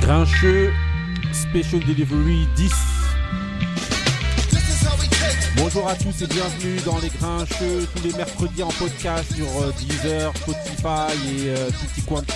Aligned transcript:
Grincheux 0.00 0.72
Special 1.32 1.80
Delivery 1.80 2.48
10. 2.56 2.72
Bonjour 5.56 5.88
à 5.88 5.94
tous 5.94 6.22
et 6.22 6.26
bienvenue 6.26 6.76
dans 6.84 6.98
les 6.98 7.10
Grincheux 7.10 7.86
tous 7.94 8.02
les 8.02 8.12
mercredis 8.14 8.62
en 8.62 8.68
podcast 8.70 9.32
sur 9.34 9.46
euh, 9.46 9.72
Deezer, 9.78 10.32
Spotify 10.36 11.12
et 11.28 11.50
euh, 11.50 11.70
Tutti 11.70 12.02
Quanti. 12.02 12.32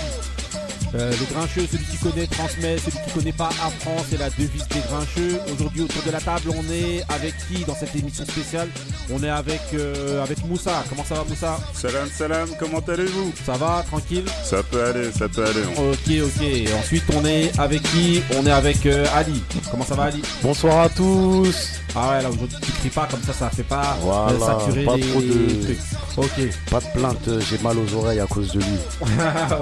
Euh, 0.94 1.10
les 1.10 1.26
Grincheux, 1.34 1.66
celui 1.70 1.84
qui 1.86 1.96
connaît 1.98 2.26
transmet, 2.26 2.78
celui 2.78 2.98
qui 3.04 3.10
connaît 3.12 3.32
pas 3.32 3.48
apprend, 3.48 3.96
c'est 4.08 4.18
la 4.18 4.30
devise 4.30 4.66
des 4.68 4.80
Grincheux. 4.80 5.40
Aujourd'hui 5.52 5.82
autour 5.82 6.02
de 6.04 6.10
la 6.10 6.20
table, 6.20 6.50
on 6.50 6.72
est 6.72 7.02
avec 7.08 7.34
qui 7.48 7.64
dans 7.64 7.74
cette 7.74 7.94
émission 7.96 8.24
spéciale? 8.24 8.68
On 9.10 9.22
est 9.22 9.28
avec, 9.30 9.60
euh, 9.74 10.22
avec 10.22 10.44
Moussa. 10.46 10.84
Comment 10.88 11.04
ça 11.04 11.16
va 11.16 11.24
Moussa? 11.24 11.58
Salam 11.74 12.08
salam, 12.08 12.48
comment 12.58 12.80
allez-vous? 12.86 13.32
Ça 13.44 13.54
va, 13.54 13.84
tranquille? 13.88 14.24
Ça 14.44 14.62
peut 14.62 14.84
aller, 14.84 15.10
ça 15.12 15.28
peut 15.28 15.44
aller. 15.44 15.62
Ok, 15.76 16.26
ok. 16.26 16.72
Ensuite, 16.78 17.04
on 17.14 17.24
est 17.24 17.58
avec 17.58 17.82
qui? 17.82 18.22
On 18.38 18.46
est 18.46 18.52
avec 18.52 18.86
euh, 18.86 19.04
Ali. 19.14 19.42
Comment 19.70 19.84
ça 19.84 19.94
va, 19.96 20.04
Ali? 20.04 20.22
Bonsoir 20.42 20.82
à 20.82 20.88
tous. 20.88 21.80
Ah 21.96 22.10
ouais, 22.10 22.22
là 22.22 22.28
aujourd'hui, 22.30 22.56
tu 22.60 22.72
cries 22.72 22.88
pas 22.90 23.06
comme 23.08 23.22
ça, 23.22 23.32
ça 23.32 23.50
fait 23.50 23.62
pas 23.62 23.96
euh, 24.00 24.02
Voilà, 24.02 24.38
saturer 24.58 24.84
pas 24.84 24.96
les, 24.96 25.02
trop 25.10 25.20
de- 25.20 25.62
trucs. 25.62 25.78
Ok, 26.16 26.30
Pas 26.70 26.80
de 26.80 26.86
plainte, 26.98 27.28
euh, 27.28 27.40
j'ai 27.40 27.58
mal 27.58 27.76
aux 27.78 27.94
oreilles 27.94 28.18
à 28.20 28.26
cause 28.26 28.52
de 28.52 28.58
lui. 28.58 28.66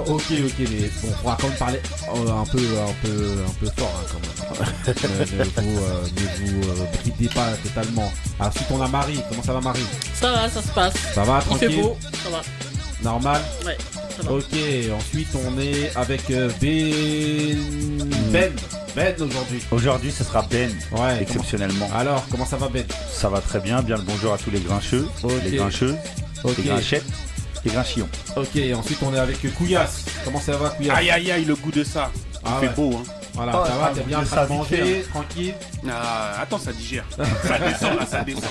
ok, 0.07 0.23
ok. 0.31 0.53
Mais 0.59 0.89
bon, 1.01 1.09
on 1.09 1.11
pourra 1.21 1.37
quand 1.39 1.47
même 1.47 1.57
parler 1.57 1.79
euh, 2.15 2.31
un 2.31 2.45
peu, 2.45 2.57
un 2.57 2.93
peu, 3.07 3.35
un 3.47 3.53
peu 3.59 3.65
fort 3.77 3.93
hein, 3.99 4.05
quand 4.11 4.59
même. 4.59 5.27
ne, 5.37 5.43
ne 5.43 5.43
vous, 5.43 5.83
euh, 5.83 6.03
ne 6.03 6.61
vous 6.61 6.69
euh, 6.69 6.85
bridez 7.03 7.29
pas 7.33 7.51
totalement. 7.63 8.11
Ensuite, 8.39 8.65
on 8.71 8.81
a 8.81 8.87
Marie. 8.87 9.19
Comment 9.29 9.43
ça 9.43 9.53
va, 9.53 9.61
Marie? 9.61 9.85
Ça 10.15 10.31
va, 10.31 10.49
ça 10.49 10.61
se 10.61 10.69
passe. 10.69 10.93
Ça 11.13 11.23
va, 11.23 11.39
Il 11.51 11.57
fait 11.57 11.65
tranquille? 11.67 11.81
beau, 11.83 11.97
ça 12.23 12.29
va. 12.29 12.41
Normal? 13.03 13.41
Ouais, 13.65 13.77
ça 14.15 14.23
va. 14.23 14.31
Ok, 14.33 14.43
ensuite 14.97 15.27
on 15.35 15.59
est 15.59 15.91
avec 15.95 16.29
euh, 16.31 16.49
Ben. 16.61 17.57
Ben, 18.31 18.51
Ben 18.95 19.15
aujourd'hui. 19.19 19.61
Aujourd'hui, 19.71 20.11
ce 20.11 20.23
sera 20.23 20.43
Ben, 20.43 20.69
Ouais, 20.69 20.77
comment- 20.91 21.09
exceptionnellement. 21.19 21.89
Alors, 21.95 22.25
comment 22.29 22.45
ça 22.45 22.57
va 22.57 22.69
Ben? 22.69 22.85
Ça 23.11 23.29
va 23.29 23.41
très 23.41 23.59
bien. 23.59 23.81
Bien 23.81 23.97
le 23.97 24.03
bonjour 24.03 24.33
à 24.33 24.37
tous 24.37 24.51
les 24.51 24.59
grincheux, 24.59 25.07
les 25.43 25.57
grincheux, 25.57 25.95
les 26.57 26.63
grinchettes, 26.63 27.05
les 27.65 27.71
grinchillons. 27.71 28.09
ok, 28.35 28.49
ensuite 28.75 28.99
on 29.01 29.13
est 29.13 29.19
avec 29.19 29.53
Couillasse. 29.55 30.05
Comment 30.23 30.39
ça 30.39 30.57
va 30.57 30.69
Couillasse? 30.69 30.97
Aïe 30.97 31.09
aïe 31.09 31.31
aïe, 31.31 31.45
le 31.45 31.55
goût 31.55 31.71
de 31.71 31.83
ça. 31.83 32.11
Il 32.15 32.39
Ah 32.45 32.57
fait 32.59 32.67
ouais. 32.67 32.73
beau, 32.75 32.97
hein. 32.97 33.03
Voilà, 33.35 33.51
Oh, 33.55 33.65
ça 33.65 33.71
va, 33.77 33.85
ah, 33.85 33.91
t'es 33.95 34.01
bien 34.03 34.19
en 34.19 34.21
de 34.21 34.27
train 34.27 34.35
de 34.35 34.41
ça, 34.41 34.47
fait, 34.47 34.53
manger, 34.53 35.05
tranquille? 35.09 35.53
Ah, 35.89 36.39
attends, 36.39 36.59
ça 36.59 36.71
digère. 36.71 37.05
ça 37.17 37.57
descend 37.57 37.97
là, 37.97 38.05
ça 38.05 38.21
descend. 38.21 38.43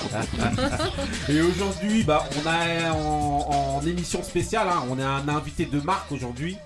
Et 1.29 1.39
aujourd'hui, 1.41 2.03
bah, 2.03 2.27
on 2.35 2.49
a 2.49 2.91
en, 2.91 3.77
en 3.79 3.87
émission 3.87 4.21
spéciale, 4.23 4.67
hein, 4.69 4.83
on 4.89 4.99
a 4.99 5.05
un 5.05 5.29
invité 5.29 5.63
de 5.65 5.79
marque 5.79 6.11
aujourd'hui. 6.11 6.57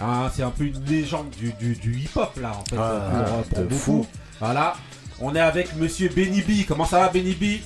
Ah, 0.00 0.30
c'est 0.34 0.42
un 0.42 0.50
peu 0.50 0.64
une 0.64 0.82
légende 0.84 1.30
du, 1.30 1.52
du- 1.52 1.76
du 1.76 1.94
hip-hop 1.98 2.32
là 2.40 2.52
en 2.58 2.64
fait. 2.64 2.76
Ah, 2.78 3.10
pour, 3.26 3.42
pour 3.44 3.58
de 3.58 3.64
beaucoup. 3.64 3.80
fou. 3.80 4.06
Voilà. 4.40 4.74
On 5.20 5.34
est 5.34 5.40
avec 5.40 5.76
monsieur 5.76 6.08
Benny 6.08 6.40
B. 6.42 6.66
Comment 6.66 6.86
ça 6.86 7.00
va 7.00 7.08
Benny 7.10 7.34
B? 7.34 7.60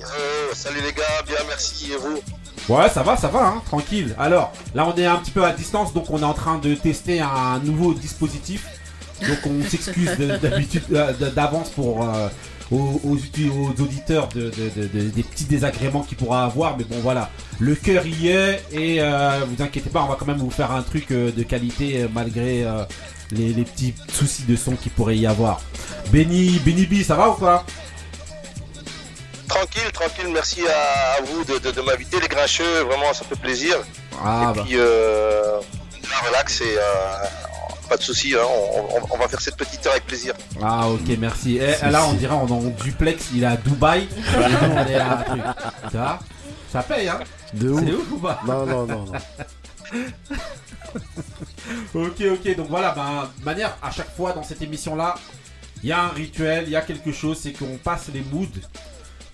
Euh, 0.00 0.54
salut 0.54 0.80
les 0.80 0.92
gars, 0.92 1.22
bien 1.26 1.36
merci 1.48 1.92
et 1.92 1.96
vous? 1.96 2.20
Ouais, 2.72 2.88
ça 2.88 3.02
va, 3.02 3.16
ça 3.16 3.28
va, 3.28 3.46
hein, 3.46 3.62
tranquille. 3.66 4.14
Alors, 4.18 4.52
là, 4.74 4.86
on 4.86 4.94
est 4.96 5.06
un 5.06 5.16
petit 5.16 5.30
peu 5.30 5.44
à 5.44 5.52
distance, 5.52 5.92
donc 5.92 6.10
on 6.10 6.18
est 6.20 6.24
en 6.24 6.34
train 6.34 6.58
de 6.58 6.74
tester 6.74 7.20
un 7.20 7.58
nouveau 7.62 7.94
dispositif. 7.94 8.66
Donc, 9.20 9.38
on 9.46 9.62
s'excuse 9.68 10.16
d'habitude, 10.42 10.82
euh, 10.92 11.12
d'avance 11.30 11.70
pour 11.70 12.02
euh, 12.08 12.28
aux, 12.70 13.00
aux 13.04 13.16
uti- 13.16 13.50
aux 13.50 13.80
auditeurs 13.80 14.28
de, 14.28 14.50
de- 14.50 14.70
de- 14.82 14.86
de- 14.88 15.10
des 15.10 15.22
petits 15.22 15.44
désagréments 15.44 16.02
qu'il 16.02 16.16
pourra 16.16 16.44
avoir. 16.44 16.76
Mais 16.76 16.84
bon, 16.84 16.96
voilà, 17.00 17.30
le 17.60 17.74
cœur 17.74 18.04
y 18.06 18.28
est 18.28 18.62
et 18.72 19.00
euh, 19.00 19.40
vous 19.46 19.62
inquiétez 19.62 19.90
pas, 19.90 20.02
on 20.02 20.06
va 20.08 20.16
quand 20.18 20.26
même 20.26 20.38
vous 20.38 20.50
faire 20.50 20.72
un 20.72 20.82
truc 20.82 21.10
euh, 21.12 21.30
de 21.30 21.42
qualité 21.42 22.02
euh, 22.02 22.08
malgré 22.12 22.64
euh, 22.64 22.84
les, 23.30 23.52
les 23.52 23.64
petits 23.64 23.94
soucis 24.12 24.44
de 24.44 24.56
son 24.56 24.72
qu'il 24.76 24.92
pourrait 24.92 25.16
y 25.16 25.26
avoir. 25.26 25.60
Benny, 26.10 26.58
Benny 26.64 26.86
B, 26.86 27.02
ça 27.02 27.14
va 27.14 27.30
ou 27.30 27.34
quoi? 27.34 27.64
Tranquille, 29.48 29.90
tranquille, 29.92 30.28
merci 30.32 30.60
à, 30.66 31.18
à 31.18 31.22
vous 31.22 31.44
de, 31.44 31.80
m'inviter 31.80 32.20
les 32.20 32.28
grincheux, 32.28 32.80
vraiment 32.82 33.12
ça 33.14 33.24
fait 33.24 33.38
plaisir. 33.38 33.76
Ah 34.22 34.50
et 34.52 34.56
bah. 34.58 34.64
puis 34.66 34.76
euh, 34.76 35.58
relax 36.26 36.60
et 36.62 36.64
pas 37.88 37.96
de 37.96 38.02
soucis, 38.02 38.34
hein, 38.34 38.44
on, 38.48 38.96
on- 38.96 39.14
on 39.14 39.18
va 39.18 39.28
faire 39.28 39.40
cette 39.40 39.56
petite 39.56 39.84
heure 39.86 39.92
avec 39.92 40.06
plaisir. 40.06 40.34
Ah 40.62 40.88
ok 40.88 41.16
merci. 41.18 41.58
Eh, 41.60 41.90
là 41.90 42.04
on 42.06 42.14
dirait 42.14 42.34
on 42.34 42.46
est 42.46 42.52
en 42.52 42.62
duplex, 42.84 43.26
il 43.34 43.42
est 43.42 43.46
à 43.46 43.56
Dubaï. 43.56 44.02
Et 44.06 44.06
nous, 44.06 44.72
on 44.72 44.86
est 44.86 44.94
à 44.96 45.18
un 45.18 45.22
truc. 45.22 45.42
Ça 45.92 45.98
va? 45.98 46.18
Ça 46.72 46.82
paye 46.82 47.08
hein? 47.08 47.20
De 47.54 47.70
ouf. 47.70 47.80
C'est 47.84 47.92
ouf 47.92 48.12
ou 48.12 48.18
pas? 48.18 48.40
Non, 48.46 48.66
non, 48.66 48.86
non, 48.86 49.04
non. 49.06 49.12
Ok 51.94 52.20
ok 52.32 52.56
donc 52.56 52.68
voilà 52.68 52.92
ben 52.92 53.28
de 53.38 53.44
manière 53.44 53.76
à 53.82 53.90
chaque 53.90 54.14
fois 54.16 54.32
dans 54.32 54.42
cette 54.42 54.62
émission 54.62 54.94
là, 54.96 55.14
il 55.82 55.88
y 55.88 55.92
a 55.92 56.02
un 56.04 56.08
rituel, 56.08 56.64
il 56.66 56.70
y 56.70 56.76
a 56.76 56.80
quelque 56.82 57.12
chose, 57.12 57.38
c'est 57.42 57.52
qu'on 57.52 57.76
passe 57.82 58.06
les 58.12 58.22
moods. 58.22 58.46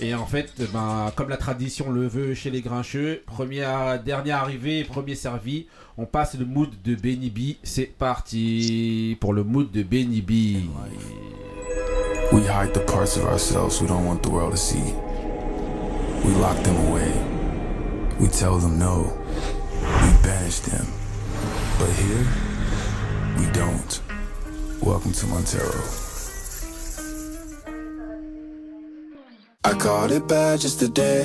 Et 0.00 0.14
en 0.14 0.26
fait, 0.26 0.52
ben, 0.72 1.12
comme 1.14 1.28
la 1.28 1.36
tradition 1.36 1.90
le 1.90 2.06
veut 2.06 2.34
chez 2.34 2.50
les 2.50 2.60
grincheux, 2.60 3.22
premier, 3.26 3.64
dernier 4.04 4.32
arrivé, 4.32 4.84
premier 4.84 5.14
servi, 5.14 5.66
on 5.96 6.06
passe 6.06 6.34
le 6.34 6.44
mood 6.44 6.70
de 6.82 6.94
Benny 6.94 7.30
B. 7.30 7.56
C'est 7.62 7.86
parti 7.86 9.16
pour 9.20 9.32
le 9.32 9.44
mood 9.44 9.70
de 9.70 9.82
Benny 9.82 10.20
B. 10.20 10.64
We 12.32 12.46
hide 12.46 12.72
the 12.72 12.80
parts 12.80 13.16
of 13.18 13.26
ourselves 13.26 13.80
we 13.82 13.86
don't 13.86 14.06
want 14.06 14.22
the 14.22 14.30
world 14.30 14.52
to 14.52 14.56
see. 14.56 14.94
We 16.24 16.32
lock 16.40 16.62
them 16.62 16.76
away. 16.88 17.12
We 18.18 18.28
tell 18.28 18.58
them 18.58 18.78
no. 18.78 19.12
We 19.82 20.12
banish 20.22 20.60
them. 20.60 20.86
But 21.78 21.90
here, 21.90 22.26
we 23.38 23.46
don't. 23.52 24.00
Welcome 24.80 25.12
to 25.12 25.26
Montero. 25.26 26.01
I 29.64 29.74
called 29.74 30.10
it 30.10 30.26
bad 30.26 30.58
just 30.58 30.80
today. 30.80 31.22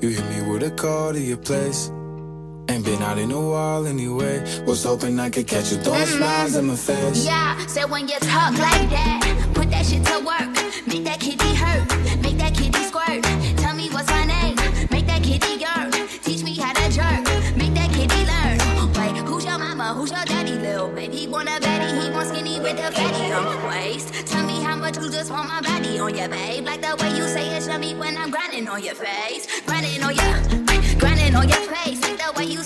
You 0.00 0.08
hit 0.08 0.26
me 0.30 0.50
with 0.50 0.64
a 0.64 0.70
call 0.72 1.12
to 1.12 1.20
your 1.20 1.36
place. 1.36 1.92
Ain't 2.68 2.84
been 2.84 3.00
out 3.00 3.18
in 3.18 3.30
a 3.30 3.40
while 3.40 3.86
anyway. 3.86 4.40
Was 4.66 4.82
hoping 4.82 5.20
I 5.20 5.30
could 5.30 5.46
catch 5.46 5.70
you 5.70 5.78
throwing 5.78 6.00
mm-hmm. 6.00 6.16
smiles 6.16 6.56
in 6.56 6.66
my 6.66 6.74
face. 6.74 7.24
Yeah, 7.24 7.64
said 7.66 7.88
when 7.88 8.08
you 8.08 8.18
talk 8.18 8.58
like 8.58 8.90
that, 8.90 9.50
put 9.54 9.70
that 9.70 9.86
shit 9.86 10.04
to 10.06 10.18
work. 10.26 10.50
Make 10.88 11.04
that 11.04 11.20
kitty 11.20 11.54
hurt, 11.54 11.86
make 12.20 12.36
that 12.38 12.52
kitty 12.52 12.82
squirt. 12.82 13.22
Tell 13.58 13.76
me 13.76 13.90
what's 13.90 14.10
my 14.10 14.24
name, 14.24 14.56
make 14.90 15.06
that 15.06 15.22
kitty 15.22 15.62
yearn. 15.62 15.92
Teach 16.24 16.42
me 16.42 16.56
how 16.56 16.72
to 16.72 16.90
jerk, 16.90 17.22
make 17.56 17.74
that 17.74 17.92
kitty 17.94 18.26
learn. 18.26 18.58
Wait, 18.98 19.22
who's 19.24 19.44
your 19.44 19.58
mama, 19.58 19.94
who's 19.94 20.10
your 20.10 20.24
daddy, 20.24 20.58
little 20.58 20.88
baby? 20.88 21.16
He 21.16 21.26
want 21.28 21.48
a 21.48 21.60
baddie, 21.60 22.02
he 22.02 22.10
want 22.10 22.28
skinny 22.28 22.58
with 22.58 22.78
a 22.80 22.90
fatty 22.90 23.30
on 23.30 23.44
the 23.54 23.68
waist. 23.68 24.15
Much 24.86 24.98
you 24.98 25.10
just 25.10 25.32
want 25.32 25.48
my 25.48 25.60
body 25.60 25.98
on 25.98 26.14
your 26.14 26.28
babe. 26.28 26.64
Like 26.64 26.80
the 26.80 26.94
way 27.02 27.10
you 27.16 27.26
say 27.26 27.56
it, 27.56 27.64
show 27.64 27.76
me 27.76 27.96
when 27.96 28.16
I'm 28.16 28.30
grinding 28.30 28.68
on 28.68 28.80
your 28.84 28.94
face. 28.94 29.48
Grinding 29.62 30.00
on 30.00 30.14
your, 30.14 30.98
grinding 31.00 31.34
on 31.34 31.48
your 31.48 31.58
face. 31.74 32.00
Like 32.02 32.18
the 32.22 32.32
way 32.36 32.44
you 32.44 32.62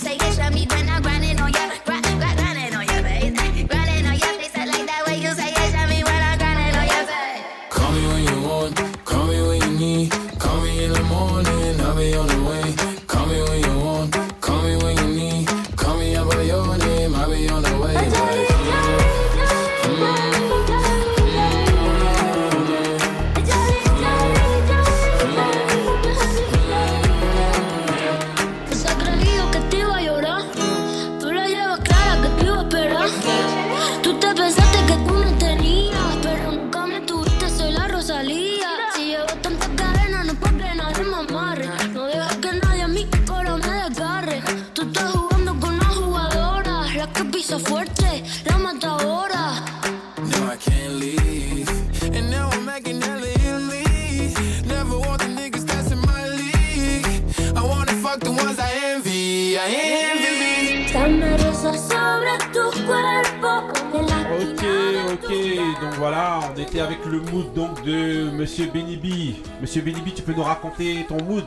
Monsieur 69.70 69.82
Benny 69.82 70.00
B, 70.00 70.12
tu 70.12 70.22
peux 70.22 70.32
nous 70.32 70.42
raconter 70.42 71.06
ton 71.08 71.22
mood 71.22 71.46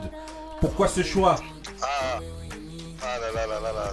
Pourquoi 0.58 0.88
ce 0.88 1.02
choix 1.02 1.36
Ah, 1.82 2.20
ah 3.02 3.18
là 3.20 3.30
là 3.34 3.46
là 3.46 3.60
là 3.60 3.70
là, 3.70 3.92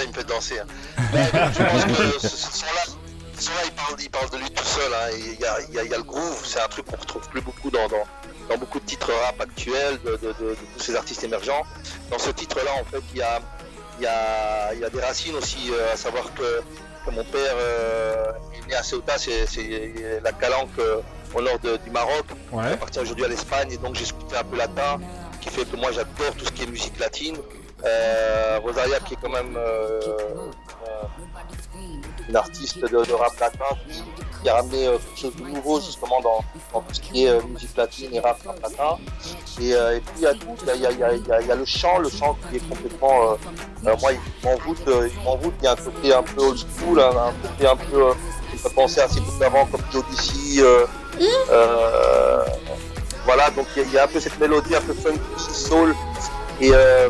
il 0.00 0.08
me 0.10 0.12
fait 0.12 0.22
danser. 0.22 0.60
hein. 0.60 0.66
Donc, 1.12 1.52
je 1.58 1.62
pense 1.64 1.84
que 1.86 2.20
ce, 2.20 2.28
son-là, 2.28 3.62
il 3.98 4.10
parle, 4.10 4.30
de 4.30 4.36
lui 4.36 4.48
tout 4.50 4.62
seul. 4.62 4.92
hein. 4.94 5.10
Il 5.18 5.74
y, 5.74 5.92
a, 5.92 5.96
le 5.96 6.04
groove, 6.04 6.40
c'est 6.46 6.60
un 6.60 6.68
truc 6.68 6.86
qu'on 6.86 6.98
retrouve 6.98 7.28
plus 7.30 7.40
beaucoup 7.40 7.72
dans, 7.72 7.88
beaucoup 8.60 8.78
de 8.78 8.84
titres 8.84 9.10
rap 9.24 9.40
actuels 9.40 9.98
de, 10.04 10.18
tous 10.18 10.80
ces 10.80 10.94
artistes 10.94 11.24
émergents. 11.24 11.64
Dans 12.12 12.18
ce 12.20 12.30
titre-là, 12.30 12.70
en 12.80 12.84
fait, 12.84 13.02
il 13.12 13.18
y 13.18 14.06
a, 14.06 14.88
des 14.88 15.00
racines 15.00 15.34
aussi, 15.34 15.72
euh, 15.72 15.92
à 15.92 15.96
savoir 15.96 16.32
que, 16.34 16.62
mon 17.10 17.24
père 17.24 17.56
euh, 17.56 18.30
est 18.54 18.68
né 18.68 18.74
à 18.76 18.84
Ceuta, 18.84 19.18
c'est 19.18 19.46
c'est 19.46 20.20
la 20.22 20.32
calanque 20.32 20.78
euh, 20.78 21.00
au 21.34 21.40
nord 21.42 21.58
de- 21.60 21.76
du 21.78 21.90
Maroc 21.90 22.26
qui 22.28 22.54
Ouais. 22.56 22.72
appartient 22.72 22.98
aujourd'hui 23.00 23.24
à 23.24 23.28
l'Espagne 23.28 23.72
et 23.72 23.76
donc 23.78 23.94
j'ai 23.96 24.04
scouté 24.04 24.36
un 24.36 24.44
peu 24.44 24.56
latin, 24.56 24.98
qui 25.40 25.48
fait 25.50 25.64
que 25.64 25.76
moi 25.76 25.90
j'adore 25.92 26.34
tout 26.38 26.44
ce 26.46 26.52
qui 26.52 26.62
est 26.62 26.66
musique 26.66 26.98
latine. 26.98 27.36
Euh, 27.84 28.58
Rosaria 28.62 28.98
qui 29.00 29.12
est 29.14 29.18
quand 29.20 29.28
même 29.28 29.56
euh, 29.58 30.00
euh, 30.86 31.02
une 32.28 32.36
artiste 32.36 32.78
de, 32.80 32.88
de 33.04 33.12
rap 33.12 33.38
latin 33.38 33.64
qui, 33.86 34.02
qui 34.42 34.48
a 34.48 34.54
ramené 34.54 34.86
euh, 34.86 34.96
quelque 34.98 35.20
chose 35.20 35.36
de 35.36 35.42
nouveau 35.42 35.80
justement 35.80 36.20
dans, 36.22 36.42
dans 36.72 36.80
tout 36.80 36.94
ce 36.94 37.00
qui 37.00 37.26
est 37.26 37.42
musique 37.46 37.76
latine 37.76 38.14
et 38.14 38.20
rap, 38.20 38.38
rap 38.46 38.58
latin. 38.62 38.96
Et, 39.60 39.70
et 39.70 40.00
puis 40.00 40.14
il 40.16 40.22
y 40.22 40.26
a 40.26 40.32
tout, 40.32 40.56
il 40.62 40.66
y 40.68 40.70
a, 40.70 40.74
il 40.76 40.80
y 40.82 40.86
a- 40.86 40.90
il 40.92 40.98
y 40.98 41.02
a- 41.04 41.12
il 41.14 41.26
y 41.26 41.32
a- 41.32 41.40
il 41.42 41.46
y 41.46 41.52
a 41.52 41.54
le 41.56 41.64
chant, 41.66 41.98
le 41.98 42.08
chant 42.08 42.36
qui 42.48 42.56
est 42.56 42.68
complètement... 42.68 43.36
moi 43.82 44.12
il 44.12 44.20
m'envoûte, 44.42 44.78
il 44.86 45.22
m'envoûte, 45.22 45.54
il 45.60 45.64
y 45.64 45.68
a 45.68 45.72
un 45.72 45.76
côté 45.76 46.14
un 46.14 46.22
peu 46.22 46.40
old 46.42 46.58
school, 46.58 47.00
un, 47.00 47.32
côté 47.42 47.66
un 47.66 47.76
peu... 47.76 48.12
Qui 48.50 48.56
me 48.56 48.58
fait 48.68 48.74
penser 48.74 49.00
à 49.00 49.08
ces 49.08 49.20
groupes 49.20 49.38
d'avant 49.38 49.66
comme 49.66 49.82
Jodeci, 49.92 50.62
euh, 51.20 51.26
euh, 51.50 52.44
voilà, 53.24 53.50
donc 53.50 53.66
il 53.76 53.82
y, 53.82 53.84
a- 53.84 53.88
il 53.88 53.92
y 53.94 53.98
a 53.98 54.04
un 54.04 54.08
peu 54.08 54.20
cette 54.20 54.38
mélodie 54.38 54.74
un 54.74 54.80
peu 54.80 54.92
funky, 54.94 55.18
soul, 55.38 55.94
et, 56.60 56.70
euh, 56.72 57.08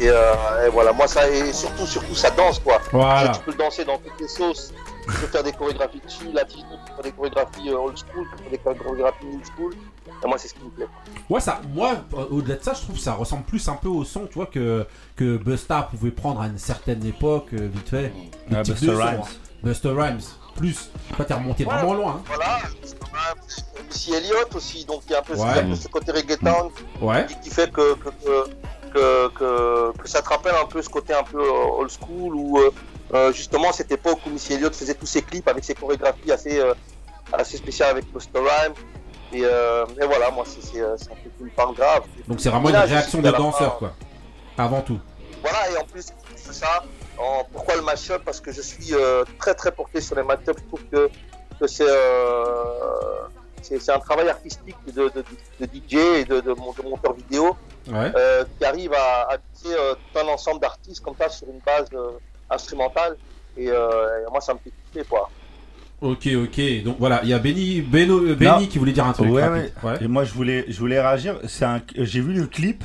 et, 0.00 0.08
euh, 0.08 0.66
et 0.66 0.70
voilà, 0.70 0.92
moi 0.92 1.06
ça, 1.06 1.28
et 1.28 1.52
surtout, 1.52 1.86
surtout 1.86 2.14
ça 2.14 2.30
danse 2.30 2.58
quoi. 2.58 2.80
Voilà. 2.92 3.28
Tu 3.30 3.40
peux 3.40 3.52
le 3.52 3.58
danser 3.58 3.84
dans 3.84 3.98
toutes 3.98 4.20
les 4.20 4.28
sauces, 4.28 4.72
tu 5.06 5.12
peux 5.12 5.26
faire 5.28 5.42
des 5.42 5.52
chorégraphies 5.52 6.00
dessus, 6.04 6.30
latines, 6.32 6.64
tu 6.70 6.90
peux 6.90 6.94
faire 6.96 7.04
des 7.04 7.12
chorégraphies 7.12 7.70
euh, 7.70 7.78
old 7.78 7.96
school, 7.96 8.26
tu 8.36 8.42
peux 8.44 8.56
faire 8.58 8.72
des 8.74 8.78
chorégraphies 8.80 9.26
new 9.26 9.40
school, 9.56 9.74
et 10.22 10.26
moi 10.28 10.36
c'est 10.38 10.48
ce 10.48 10.54
qui 10.54 10.64
me 10.64 10.70
plaît. 10.70 10.86
Ouais, 11.30 11.40
ça, 11.40 11.60
moi, 11.74 11.92
au-delà 12.30 12.56
de 12.56 12.62
ça, 12.62 12.74
je 12.74 12.82
trouve 12.82 12.96
que 12.96 13.00
ça 13.02 13.14
ressemble 13.14 13.44
plus 13.44 13.66
un 13.68 13.74
peu 13.76 13.88
au 13.88 14.04
son, 14.04 14.26
tu 14.26 14.34
vois, 14.34 14.46
que, 14.46 14.86
que 15.16 15.36
Busta 15.38 15.88
pouvait 15.90 16.10
prendre 16.10 16.40
à 16.42 16.46
une 16.46 16.58
certaine 16.58 17.04
époque, 17.06 17.48
vite 17.52 17.88
fait. 17.88 18.12
Type 18.50 18.74
Busta 18.74 18.92
Rhymes. 18.92 19.22
Busta 19.62 19.88
Rhymes, 19.90 20.20
plus. 20.54 20.90
Toi, 21.16 21.24
t'es 21.24 21.34
remonté 21.34 21.64
Ouais. 21.64 21.74
vraiment 21.74 21.94
loin. 21.94 22.12
hein. 22.18 22.22
Voilà, 22.26 22.58
Missy 23.88 24.14
Elliott 24.14 24.54
aussi, 24.54 24.84
donc 24.84 25.02
il 25.06 25.12
y 25.12 25.14
a 25.14 25.18
un 25.18 25.22
peu, 25.22 25.34
Ouais. 25.34 25.76
ce 25.76 25.88
côté 25.88 26.12
reggaeton 26.12 26.70
Ouais. 27.00 27.26
qui, 27.26 27.38
qui 27.40 27.50
fait 27.50 27.70
que, 27.70 27.94
que, 27.94 28.10
que, 28.92 29.92
que, 29.98 30.08
ça 30.08 30.22
te 30.22 30.28
rappelle 30.28 30.54
un 30.60 30.66
peu 30.66 30.80
ce 30.82 30.88
côté 30.88 31.14
un 31.14 31.22
peu 31.22 31.40
euh, 31.40 31.78
old 31.78 31.90
school 31.90 32.34
où 32.34 32.58
euh, 32.58 32.70
euh, 33.14 33.32
justement 33.32 33.72
cette 33.72 33.90
époque 33.92 34.18
où 34.26 34.30
Missy 34.30 34.54
Elliott 34.54 34.74
faisait 34.74 34.94
tous 34.94 35.06
ses 35.06 35.22
clips 35.22 35.48
avec 35.48 35.64
ses 35.64 35.74
chorégraphies 35.74 36.30
assez, 36.32 36.58
euh, 36.58 36.74
assez 37.32 37.56
spéciales 37.56 37.90
avec 37.90 38.12
Busta 38.12 38.38
Rhymes. 38.38 38.74
Et, 39.32 39.42
euh, 39.44 39.84
et 40.00 40.06
voilà, 40.06 40.30
moi 40.30 40.44
c'est 40.46 40.80
un 40.80 40.94
truc 40.96 41.36
qui 41.36 41.44
me 41.44 41.50
parle 41.50 41.74
grave. 41.74 42.02
Donc 42.28 42.40
c'est 42.40 42.50
vraiment 42.50 42.68
une 42.68 42.74
Là, 42.74 42.82
réaction 42.82 43.20
de 43.20 43.30
danseur, 43.30 43.78
quoi. 43.78 43.92
Avant 44.56 44.80
tout. 44.80 44.98
Voilà, 45.42 45.70
et 45.72 45.76
en 45.76 45.84
plus, 45.84 46.06
c'est 46.36 46.54
ça. 46.54 46.84
En- 47.18 47.44
pourquoi 47.52 47.76
le 47.76 47.82
mashup? 47.82 48.22
Parce 48.24 48.40
que 48.40 48.52
je 48.52 48.60
suis 48.60 48.92
euh, 48.94 49.24
très 49.38 49.54
très 49.54 49.70
porté 49.72 50.00
sur 50.00 50.16
les 50.16 50.22
mashups. 50.22 50.46
Je 50.58 50.66
trouve 50.68 50.84
que, 50.90 51.08
que 51.60 51.66
c'est 51.66 51.86
euh, 51.88 52.44
c'est 53.62 53.80
c'est 53.80 53.92
un 53.92 53.98
travail 53.98 54.28
artistique 54.28 54.76
de, 54.86 55.08
de, 55.08 55.24
de 55.60 55.64
DJ 55.66 55.94
et 56.20 56.24
de, 56.24 56.40
de, 56.40 56.52
mon- 56.52 56.72
de 56.72 56.82
monteur 56.82 57.14
vidéo 57.14 57.56
Ouais. 57.86 58.10
euh, 58.16 58.44
qui 58.58 58.64
arrive 58.64 58.94
à, 58.94 59.28
à 59.32 59.36
tisser 59.52 59.74
euh, 59.74 59.92
tout 59.94 60.18
un 60.18 60.26
ensemble 60.28 60.58
d'artistes 60.60 61.02
comme 61.04 61.14
ça 61.20 61.28
sur 61.28 61.46
une 61.48 61.58
base 61.64 61.86
euh, 61.92 62.12
instrumentale. 62.48 63.16
Et, 63.58 63.68
euh, 63.68 64.26
et 64.26 64.30
moi, 64.30 64.40
ça 64.40 64.54
me 64.54 64.58
fait 64.58 64.72
kiffer, 64.92 65.06
quoi. 65.08 65.28
Ok, 66.00 66.26
ok. 66.34 66.82
Donc 66.82 66.96
voilà, 66.98 67.20
il 67.22 67.28
y 67.28 67.34
a 67.34 67.38
Benny, 67.38 67.82
Beno- 67.82 68.34
Benny 68.34 68.68
qui 68.68 68.78
voulait 68.78 68.92
dire 68.92 69.06
un 69.06 69.12
truc. 69.12 69.30
Ouais. 69.30 69.70
Et 70.00 70.08
moi, 70.08 70.24
je 70.24 70.32
voulais, 70.32 70.64
je 70.68 70.78
voulais 70.78 70.98
réagir. 71.00 71.38
C'est 71.46 71.64
un, 71.66 71.82
j'ai 71.94 72.20
vu 72.22 72.32
le 72.32 72.46
clip 72.46 72.82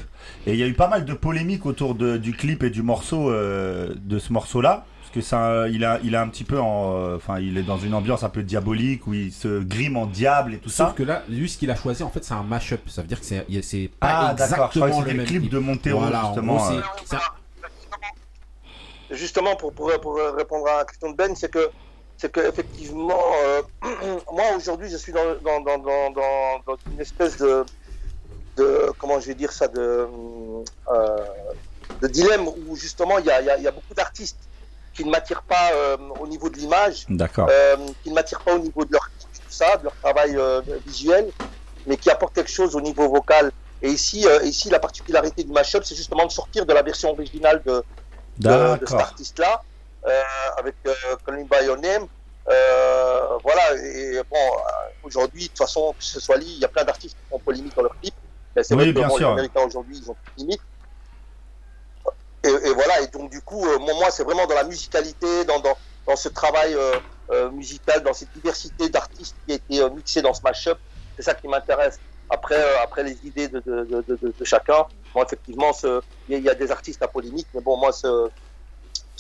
et 0.48 0.54
il 0.54 0.60
y 0.60 0.64
a 0.64 0.68
eu 0.68 0.74
pas 0.74 0.88
mal 0.88 1.06
de 1.06 1.14
polémiques 1.14 1.66
autour 1.66 1.96
de- 1.96 2.18
du 2.18 2.34
clip 2.34 2.64
et 2.64 2.70
du 2.70 2.82
morceau, 2.82 3.30
euh, 3.30 3.94
de 3.96 4.20
ce 4.20 4.32
morceau-là. 4.34 4.86
Parce 5.02 5.12
que 5.16 5.22
ça, 5.22 5.68
il 5.70 5.84
a, 5.84 6.00
il 6.04 6.16
a 6.16 6.22
un 6.22 6.28
petit 6.28 6.44
peu 6.44 6.60
en, 6.60 6.94
euh, 6.96 7.16
enfin, 7.16 7.40
il 7.40 7.58
est 7.58 7.64
dans 7.64 7.80
une 7.80 7.96
ambiance 7.96 8.22
un 8.24 8.30
peu 8.30 8.44
diabolique 8.44 9.08
où 9.08 9.14
il 9.16 9.32
se 9.32 9.60
grime 9.64 9.98
en 9.98 10.06
diable 10.06 10.54
et 10.54 10.58
tout 10.60 10.70
Sauf 10.70 10.90
ça. 10.90 10.94
que 10.96 11.02
là, 11.02 11.24
lui, 11.28 11.50
ce 11.50 11.58
qu'il 11.58 11.72
a 11.72 11.76
choisi, 11.76 12.04
en 12.04 12.10
fait, 12.12 12.24
c'est 12.24 12.36
un 12.36 12.44
mashup. 12.44 12.88
Ça 12.90 13.02
veut 13.02 13.08
dire 13.08 13.20
que 13.20 13.26
c'est 13.26 13.44
c'est 13.64 13.90
Ah, 14.02 14.36
pas 14.38 14.46
croyais 14.46 14.52
exactement 14.54 15.02
que 15.02 15.10
le 15.10 15.16
même 15.18 15.26
clip 15.26 15.40
clip. 15.42 15.52
de 15.52 15.58
Montero, 15.58 16.00
Voilà, 16.00 16.26
en 16.26 16.34
justement. 16.34 16.56
gros, 16.58 16.74
euh. 16.74 16.82
c'est 17.06 17.18
Justement, 19.12 19.56
pour, 19.56 19.74
pour, 19.74 19.92
pour 20.02 20.20
répondre 20.38 20.68
à 20.68 20.78
la 20.80 20.86
question 20.86 21.10
de 21.10 21.16
Ben, 21.16 21.36
c'est 21.36 21.50
que 21.52 21.70
c'est 22.18 22.32
que 22.32 22.42
effectivement, 22.48 23.18
euh, 23.46 23.62
moi 24.32 24.44
aujourd'hui, 24.58 24.90
je 24.92 24.98
suis 24.98 25.12
dans, 25.12 25.24
dans, 25.44 25.62
dans, 25.62 25.78
dans, 25.80 26.12
dans- 26.12 26.60
dans 26.68 26.78
une 26.94 27.00
espèce 27.02 27.38
de, 27.38 27.64
de 28.60 28.92
comment 29.00 29.20
je 29.22 29.28
vais 29.28 29.36
dire 29.36 29.52
ça, 29.54 29.68
de, 29.68 29.82
euh, 30.92 31.26
de 32.02 32.08
dilemme 32.08 32.48
où 32.48 32.76
justement 32.76 33.18
il 33.20 33.26
y 33.26 33.32
a, 33.32 33.42
y 33.42 33.50
a- 33.50 33.58
y 33.60 33.68
a 33.68 33.72
beaucoup 33.72 33.94
d'artistes 33.94 34.50
qui 34.94 35.06
ne 35.06 35.12
m'attirent 35.12 35.44
pas 35.44 35.74
euh, 35.74 35.98
au 35.98 36.28
niveau 36.28 36.50
de 36.50 36.58
l'image, 36.58 37.08
euh, 37.50 37.94
qui 38.02 38.10
ne 38.10 38.16
m'attirent 38.16 38.42
pas 38.44 38.56
au 38.56 38.60
niveau 38.60 38.86
de 38.86 38.92
leur 38.94 39.06
tout 39.20 39.30
ça, 39.48 39.78
de 39.78 39.84
leur 39.84 39.96
travail 39.98 40.36
euh, 40.38 40.62
visuel, 40.86 41.32
mais 41.86 41.98
qui 41.98 42.10
apportent 42.10 42.36
quelque 42.36 42.52
chose 42.52 42.76
au 42.76 42.82
niveau 42.82 43.08
vocal. 43.10 43.52
Et 43.82 43.90
ici, 43.92 44.26
ici, 44.44 44.70
la 44.70 44.80
particularité 44.80 45.44
du 45.44 45.52
mashup, 45.52 45.84
c'est 45.86 45.96
justement 45.96 46.26
de 46.26 46.32
sortir 46.32 46.66
de 46.66 46.74
la 46.74 46.84
version 46.84 47.12
originale 47.12 47.62
de, 47.66 47.84
de, 48.46 48.78
de 48.78 48.86
cet 48.86 49.00
artiste-là, 49.02 49.64
avec 50.58 50.76
Me 50.86 51.46
By 51.48 51.66
Your 51.66 51.78
Name. 51.78 52.08
Voilà, 53.44 53.76
et 53.84 54.22
bon, 54.30 54.38
aujourd'hui, 55.04 55.44
de 55.44 55.48
toute 55.50 55.58
façon, 55.60 55.94
que 55.98 56.04
ce 56.06 56.20
soit 56.20 56.38
lui, 56.38 56.48
il 56.48 56.60
y 56.60 56.66
a 56.66 56.70
plein 56.70 56.84
d'artistes 56.84 57.18
qui 57.18 57.26
font 57.30 57.40
polémique 57.40 57.76
dans 57.76 57.84
leurs 57.84 57.98
clips. 58.02 58.16
C'est 58.64 58.76
Oui, 58.76 58.92
vrai 58.92 58.94
que 58.94 59.08
bon, 59.08 59.18
les 59.18 59.24
Américains 59.26 59.66
aujourd'hui, 59.66 59.98
ils 59.98 60.10
ont 60.12 60.16
plus 60.16 60.32
de 60.38 60.42
limite. 60.42 60.62
Et, 62.44 62.48
et 62.50 62.74
voilà, 62.74 63.02
et 63.02 63.08
donc 63.08 63.30
du 63.32 63.42
coup, 63.42 63.66
euh, 63.66 63.78
moi, 63.80 64.12
c'est 64.12 64.24
vraiment 64.24 64.46
dans 64.48 64.56
la 64.56 64.64
musicalité, 64.64 65.44
dans, 65.46 65.60
dans, 65.60 65.76
dans 66.08 66.16
ce 66.16 66.30
travail 66.30 66.74
euh, 66.74 67.00
euh, 67.32 67.52
musical, 67.52 68.02
dans 68.02 68.14
cette 68.14 68.32
diversité 68.34 68.90
d'artistes 68.90 69.38
qui 69.46 69.54
a 69.54 69.56
été 69.56 69.90
mixée 69.90 70.22
dans 70.22 70.34
ce 70.34 70.42
mashup. 70.44 70.78
C'est 71.18 71.24
ça 71.24 71.36
qui 71.36 71.48
m'intéresse. 71.48 72.00
Après, 72.30 72.62
après 72.78 73.04
les 73.04 73.26
idées 73.26 73.50
de, 73.50 73.60
de, 73.60 74.06
de, 74.08 74.44
chacun, 74.46 74.86
bon, 75.14 75.24
effectivement, 75.24 75.72
il 76.28 76.38
y, 76.38 76.42
y 76.42 76.50
a 76.50 76.56
des 76.56 76.72
artistes 76.72 77.02
à 77.04 77.08
polémique, 77.08 77.50
mais 77.54 77.62
bon, 77.62 77.78
moi, 77.78 77.92
ce- 77.92 78.30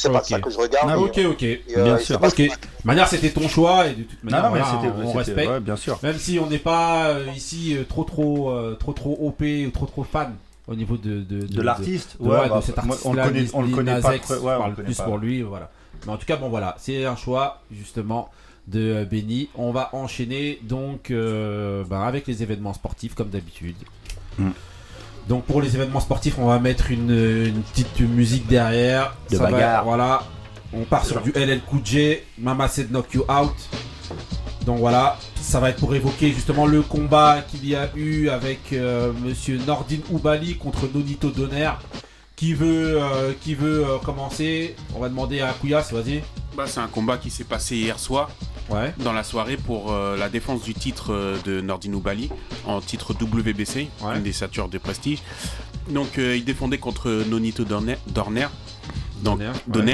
c'est 0.01 0.09
pas 0.09 0.19
Ok. 0.19 0.25
ça 0.25 0.39
que 0.39 0.49
je 0.49 0.57
regarde. 0.57 0.89
Ah, 0.91 0.97
Ok, 0.99 1.19
ok. 1.29 1.43
et, 1.43 1.61
euh, 1.77 1.83
Bien 1.83 1.97
et 1.97 1.99
sûr. 2.03 2.15
ça 2.15 2.19
passe 2.19 2.33
Ok. 2.33 2.39
De 2.41 2.49
manière, 2.85 3.07
c'était 3.07 3.29
ton 3.31 3.47
choix 3.49 3.87
et 3.87 3.93
de 3.95 4.03
toute 4.03 4.23
Non, 4.23 4.31
manière, 4.31 4.49
non, 4.49 4.55
mais 4.55 4.61
voilà, 4.61 4.81
c'était, 4.81 4.93
on 4.93 5.05
c'était- 5.07 5.17
respecte. 5.17 5.49
ouais, 5.49 5.59
bien 5.59 5.75
sûr. 5.75 5.99
Même 6.01 6.17
si 6.17 6.39
on 6.39 6.47
n'est 6.49 6.57
pas 6.57 7.09
euh, 7.09 7.25
ici 7.35 7.75
euh, 7.77 7.83
trop 7.83 8.03
trop 8.05 8.49
euh, 8.51 8.75
trop 8.79 8.93
trop 8.93 9.17
OP 9.21 9.41
ou 9.67 9.71
trop 9.71 9.85
trop 9.85 10.03
fan 10.03 10.33
au 10.67 10.75
niveau 10.75 10.95
de 10.97 11.19
de, 11.21 11.45
De 11.45 11.61
l'artiste. 11.61 12.15
de, 12.21 12.27
ouais, 12.27 12.45
de 12.45 12.49
bah, 12.49 12.61
cet 12.65 12.77
moi, 12.77 12.95
artiste 12.95 13.05
on 13.05 13.13
le 13.13 13.23
connaît, 13.23 13.45
on 13.53 13.61
le 13.61 13.75
connaît 13.75 13.99
pas. 14.01 14.09
ouais, 14.11 14.19
on 14.37 14.43
parle 14.45 14.69
le 14.69 14.75
connaît 14.77 14.85
plus 14.87 14.95
pas. 14.97 15.03
pour 15.03 15.17
lui, 15.17 15.41
voilà. 15.41 15.69
Mais 16.05 16.13
en 16.13 16.17
tout 16.17 16.25
cas, 16.25 16.37
bon 16.37 16.47
voilà, 16.49 16.75
c'est 16.79 17.05
un 17.05 17.15
choix 17.17 17.61
justement 17.71 18.29
de 18.67 18.79
euh, 18.79 19.05
Benny. 19.05 19.49
On 19.55 19.71
va 19.71 19.89
enchaîner 19.93 20.59
donc 20.63 21.11
euh, 21.11 21.83
bah, 21.89 22.05
avec 22.05 22.25
les 22.27 22.41
événements 22.41 22.73
sportifs 22.73 23.15
comme 23.15 23.29
d'habitude. 23.29 23.75
Mm. 24.37 24.49
Donc 25.29 25.45
pour 25.45 25.61
les 25.61 25.73
événements 25.75 25.99
sportifs, 26.01 26.35
on 26.39 26.47
va 26.47 26.59
mettre 26.59 26.91
une, 26.91 27.11
une 27.11 27.61
petite 27.61 27.99
musique 28.01 28.47
derrière. 28.47 29.15
De 29.29 29.37
Ça 29.37 29.43
va- 29.43 29.51
bagarre. 29.51 29.83
voilà. 29.85 30.23
On 30.73 30.81
part 30.83 31.05
sur 31.05 31.21
du 31.21 31.31
LL 31.31 31.61
Cool 31.61 31.79
J, 31.83 32.17
Mama 32.37 32.67
Said 32.67 32.89
Knock 32.91 33.13
You 33.13 33.23
Out. 33.29 33.53
Donc 34.65 34.79
voilà, 34.79 35.17
ça 35.39 35.59
va 35.59 35.69
être 35.69 35.79
pour 35.79 35.95
évoquer 35.95 36.31
justement 36.31 36.65
le 36.67 36.81
combat 36.81 37.41
qu'il 37.47 37.65
y 37.67 37.75
a 37.75 37.89
eu 37.95 38.29
avec 38.29 38.73
euh, 38.73 39.11
Monsieur 39.23 39.59
Nordin 39.65 39.97
Oubali 40.11 40.57
contre 40.57 40.87
Nonito 40.93 41.29
Donner. 41.29 41.71
Qui 42.39 42.53
veut, 42.53 43.01
euh, 43.01 43.33
qui 43.41 43.53
veut 43.53 43.85
euh, 43.85 43.97
commencer 43.97 44.73
On 44.95 44.99
va 45.01 45.09
demander 45.09 45.41
à 45.41 45.51
Kouyas, 45.51 45.89
vas-y. 45.91 46.23
Bah, 46.55 46.63
c'est 46.67 46.79
un 46.79 46.87
combat 46.87 47.17
qui 47.17 47.29
s'est 47.29 47.43
passé 47.43 47.75
hier 47.75 47.99
soir 47.99 48.29
Ouais. 48.69 48.93
dans 49.03 49.11
la 49.11 49.23
soirée 49.25 49.57
pour 49.57 49.91
euh, 49.91 50.15
la 50.15 50.29
défense 50.29 50.61
du 50.63 50.73
titre 50.73 51.37
de 51.43 51.59
Nordin 51.59 51.97
Bali 51.97 52.29
en 52.65 52.79
titre 52.79 53.13
WBC, 53.13 53.89
Ouais. 54.01 54.15
une 54.15 54.23
des 54.23 54.31
ceintures 54.31 54.69
de 54.69 54.77
prestige. 54.77 55.19
Donc 55.89 56.15
il 56.17 56.45
défendait 56.45 56.77
contre 56.77 57.09
Nonito 57.27 57.65
Dorner. 57.65 57.97
Dorner. 58.07 58.47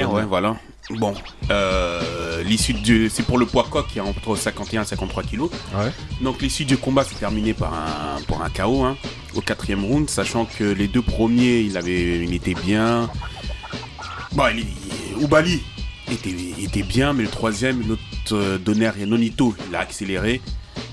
Ouais, 0.04 0.24
voilà. 0.24 0.56
Bon, 0.90 1.14
euh, 1.50 2.42
l'issue 2.44 2.74
du, 2.74 3.10
c'est 3.10 3.24
pour 3.24 3.38
le 3.38 3.46
poids 3.46 3.66
coq 3.68 3.88
qui 3.88 3.98
est 3.98 4.02
entre 4.02 4.36
51 4.36 4.82
et 4.82 4.84
53 4.84 5.24
kilos. 5.24 5.50
Ouais. 5.74 5.90
Donc 6.20 6.40
l'issue 6.40 6.64
du 6.64 6.76
combat 6.76 7.02
s'est 7.04 7.16
terminée 7.16 7.54
par 7.54 7.74
un, 7.74 8.20
pour 8.22 8.42
un 8.42 8.50
KO 8.50 8.84
hein, 8.84 8.96
au 9.34 9.40
quatrième 9.40 9.84
round, 9.84 10.08
sachant 10.08 10.44
que 10.44 10.64
les 10.64 10.86
deux 10.86 11.02
premiers, 11.02 11.60
il 11.60 11.76
avait, 11.76 12.24
il 12.24 12.32
était 12.34 12.54
bien. 12.54 13.10
Bon, 14.32 14.44
il, 14.54 15.60
était, 16.12 16.62
était 16.62 16.82
bien, 16.82 17.12
mais 17.12 17.24
le 17.24 17.30
troisième, 17.30 17.82
notre 17.84 18.00
euh, 18.32 18.58
Donner 18.58 18.92
Nonito, 19.06 19.56
il 19.68 19.74
a 19.74 19.80
accéléré, 19.80 20.40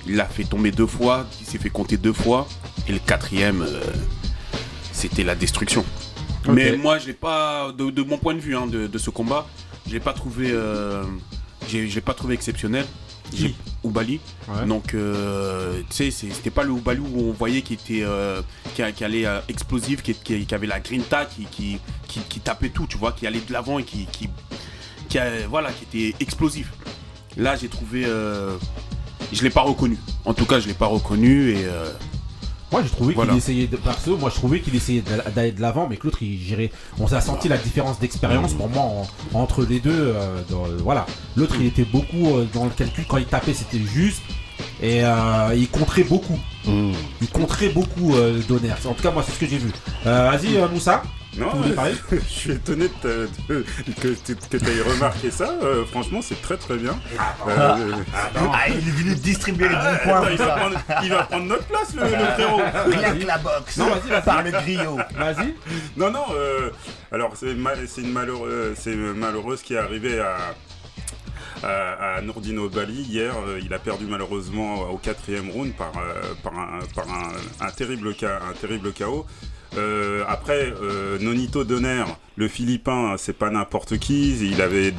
il 0.06 0.16
l'a 0.16 0.26
fait 0.26 0.44
tomber 0.44 0.72
deux 0.72 0.86
fois, 0.86 1.26
il 1.40 1.46
s'est 1.46 1.58
fait 1.58 1.70
compter 1.70 1.98
deux 1.98 2.12
fois, 2.12 2.48
et 2.88 2.92
le 2.92 2.98
quatrième, 2.98 3.62
euh, 3.62 3.80
c'était 4.92 5.22
la 5.22 5.36
destruction. 5.36 5.84
Mais 6.48 6.76
moi, 6.76 6.98
je 6.98 7.06
l'ai 7.06 7.12
pas, 7.12 7.72
de, 7.76 7.90
de 7.90 8.02
mon 8.02 8.18
point 8.18 8.34
de 8.34 8.40
vue 8.40 8.56
hein, 8.56 8.66
de, 8.66 8.86
de 8.86 8.98
ce 8.98 9.10
combat, 9.10 9.46
je 9.86 9.92
l'ai 9.92 10.00
pas 10.00 10.12
trouvé, 10.12 10.50
euh, 10.50 11.04
j'ai- 11.68 12.00
pas 12.00 12.14
trouvé 12.14 12.34
exceptionnel. 12.34 12.84
J'ai 13.34 13.50
Qui 13.50 13.56
Oubali. 13.82 14.20
Ouais. 14.48 14.66
Donc, 14.66 14.92
euh, 14.94 15.80
tu 15.88 15.96
sais, 15.96 16.10
c'était 16.10 16.50
pas 16.50 16.62
le 16.62 16.70
Oubali 16.70 17.00
où 17.00 17.30
on 17.30 17.32
voyait 17.32 17.62
qui 17.62 17.72
était, 17.74 18.02
euh, 18.02 18.42
qui, 18.74 18.82
a- 18.82 18.92
qui 18.92 19.02
allait 19.02 19.24
euh, 19.26 19.40
explosif, 19.48 20.02
qui, 20.02 20.14
qui- 20.14 20.44
qui 20.44 20.54
avait 20.54 20.66
la 20.66 20.78
grinta, 20.78 21.24
qui, 21.24 21.44
qui, 21.46 21.78
qui, 22.28 22.40
tapait 22.40 22.68
tout, 22.68 22.86
tu 22.86 22.98
vois, 22.98 23.12
qui 23.12 23.26
allait 23.26 23.40
de 23.40 23.52
l'avant 23.52 23.78
et 23.78 23.84
qui, 23.84 24.06
qui, 24.12 24.28
voilà, 25.48 25.70
qui 25.72 25.84
était 26.10 26.16
explosif. 26.22 26.72
Là, 27.36 27.56
j'ai 27.56 27.68
trouvé, 27.68 28.02
je 28.04 29.42
l'ai 29.42 29.50
pas 29.50 29.62
reconnu. 29.62 29.96
En 30.24 30.34
tout 30.34 30.44
cas, 30.46 30.60
je 30.60 30.66
l'ai 30.68 30.74
pas 30.74 30.86
reconnu 30.86 31.50
et 31.52 31.66
Moi, 32.74 32.82
j'ai 32.82 32.90
trouvé 32.90 33.14
Voilà. 33.14 33.30
qu'il 33.30 33.38
essayait 33.38 33.66
de 33.68 33.76
perso. 33.76 34.16
Moi, 34.16 34.30
je 34.30 34.34
trouvais 34.34 34.58
qu'il 34.58 34.74
essayait 34.74 35.04
d'aller 35.36 35.52
de 35.52 35.60
l'avant, 35.60 35.86
mais 35.88 35.96
que 35.96 36.06
l'autre, 36.08 36.18
il 36.24 36.40
gérait. 36.40 36.72
On 36.98 37.06
s'est 37.06 37.20
senti 37.20 37.46
la 37.48 37.56
différence 37.56 38.00
d'expérience 38.00 38.52
pour 38.52 38.68
moi 38.68 38.82
en- 38.82 39.06
entre 39.38 39.64
les 39.64 39.78
deux. 39.78 39.92
euh, 39.94 40.42
dans- 40.50 40.64
voilà. 40.82 41.06
L'autre, 41.36 41.54
il 41.60 41.66
était 41.66 41.84
beaucoup 41.84 42.26
euh, 42.36 42.46
dans 42.52 42.64
le 42.64 42.70
calcul. 42.70 43.04
Quand 43.06 43.18
il 43.18 43.26
tapait, 43.26 43.54
c'était 43.54 43.78
juste. 43.78 44.22
Et 44.82 45.04
euh, 45.04 45.54
il 45.54 45.68
contrait 45.68 46.04
beaucoup. 46.04 46.38
Il 46.66 47.28
contrait 47.32 47.68
beaucoup 47.68 48.14
euh, 48.14 48.40
Donner. 48.48 48.72
En 48.86 48.94
tout 48.94 49.02
cas, 49.02 49.10
moi, 49.10 49.22
c'est 49.26 49.32
ce 49.32 49.38
que 49.38 49.46
j'ai 49.46 49.58
vu. 49.58 49.70
Euh, 50.06 50.30
Vas-y, 50.30 50.56
euh, 50.56 50.68
Moussa. 50.68 51.02
Non, 51.36 51.48
je 52.12 52.16
suis 52.28 52.52
étonné 52.52 52.88
de 53.02 53.28
que 54.00 54.08
tu 54.08 54.56
aies 54.56 54.82
remarqué 54.88 55.32
ça. 55.32 55.52
Euh, 55.64 55.84
franchement, 55.84 56.20
c'est 56.22 56.40
très 56.40 56.56
très 56.56 56.76
bien. 56.76 56.96
Euh, 57.48 57.92
Ah, 58.52 58.68
il 58.68 58.76
est 58.76 58.92
venu 58.92 59.14
distribuer 59.16 59.68
les 59.68 59.74
bons 59.74 59.98
points. 60.04 60.28
il, 60.30 60.36
va 60.38 60.46
prendre, 60.56 60.76
il 61.02 61.10
va 61.10 61.22
prendre 61.24 61.46
notre 61.46 61.64
place, 61.64 61.92
le, 61.96 62.02
le 62.04 62.24
frérot. 62.34 62.60
Rien 62.98 63.16
que 63.16 63.26
la 63.26 63.38
boxe. 63.38 63.76
Non, 63.78 63.86
vas-y, 63.86 64.10
vas-y. 64.10 64.22
Par 64.24 64.42
le 64.44 64.50
griot. 64.52 64.96
Vas-y. 65.16 65.54
Non, 65.96 66.10
non, 66.12 66.24
euh, 66.36 66.70
alors 67.10 67.32
c'est 67.34 67.54
ma- 67.54 67.70
c'est 67.88 68.02
une 68.02 68.12
malheureuse, 68.12 68.76
malheureuse 69.16 69.60
qui 69.62 69.74
est 69.74 69.78
arrivée 69.78 70.20
à, 70.20 70.36
à, 71.62 72.16
à 72.16 72.20
Nordino 72.22 72.68
Bali 72.68 73.02
hier. 73.02 73.34
Euh, 73.46 73.60
Il 73.64 73.72
a 73.72 73.78
perdu 73.78 74.06
malheureusement 74.06 74.90
au 74.90 74.98
quatrième 74.98 75.50
round 75.50 75.72
par, 75.74 75.92
euh, 75.96 76.34
un, 76.46 76.80
par 76.94 77.08
un, 77.08 77.66
un 77.66 77.70
terrible, 77.70 78.08
un. 78.08 79.24
Euh, 79.76 80.22
après, 80.28 80.72
euh, 80.82 81.18
Nonito 81.20 81.64
Donner, 81.64 82.04
le 82.36 82.48
Philippin, 82.48 83.16
c'est 83.18 83.36
pas 83.36 83.50
n'importe 83.50 83.98
qui. 83.98 84.36
Il 84.50 84.60
avait 84.62 84.92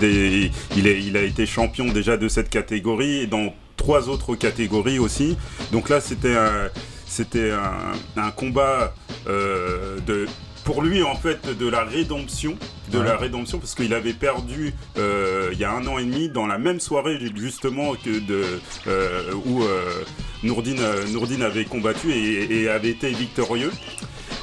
il, 0.76 1.18
a 1.18 1.22
été 1.22 1.46
champion 1.46 1.86
déjà 1.86 2.18
de 2.18 2.28
cette 2.28 2.50
catégorie 2.50 3.22
et 3.22 3.28
dans 3.28 3.54
trois 3.78 4.10
autres 4.10 4.36
catégories 4.36 5.00
aussi. 5.00 5.38
Donc 5.72 5.90
là, 5.90 6.02
c'était 6.02 6.36
un, 6.36 8.32
combat 8.32 8.94
euh, 9.28 10.00
de, 10.06 10.26
pour 10.66 10.82
lui 10.82 11.02
en 11.04 11.16
fait 11.16 11.48
de 11.58 11.68
la 11.70 11.84
rédemption, 11.86 12.58
de 12.92 12.98
Ouais. 13.00 13.06
la 13.06 13.16
rédemption 13.16 13.60
parce 13.60 13.74
qu'il 13.76 13.94
avait 13.94 14.14
perdu 14.14 14.74
euh, 14.98 15.50
il 15.54 15.60
y 15.60 15.64
a 15.64 15.72
un 15.72 15.86
an 15.88 15.98
et 16.00 16.04
demi 16.04 16.28
dans 16.30 16.46
la 16.48 16.58
même 16.58 16.80
soirée 16.82 17.18
justement 17.36 17.94
que 17.96 18.20
de 18.20 18.44
euh, 18.88 19.32
où 19.46 19.64
euh, 19.64 20.04
Nourdine, 20.44 20.80
euh, 20.82 21.06
Nourdine 21.08 21.44
avait 21.44 21.66
combattu 21.66 22.12
et, 22.12 22.62
et 22.64 22.70
avait 22.70 22.90
été 22.90 23.10
victorieux. 23.12 23.72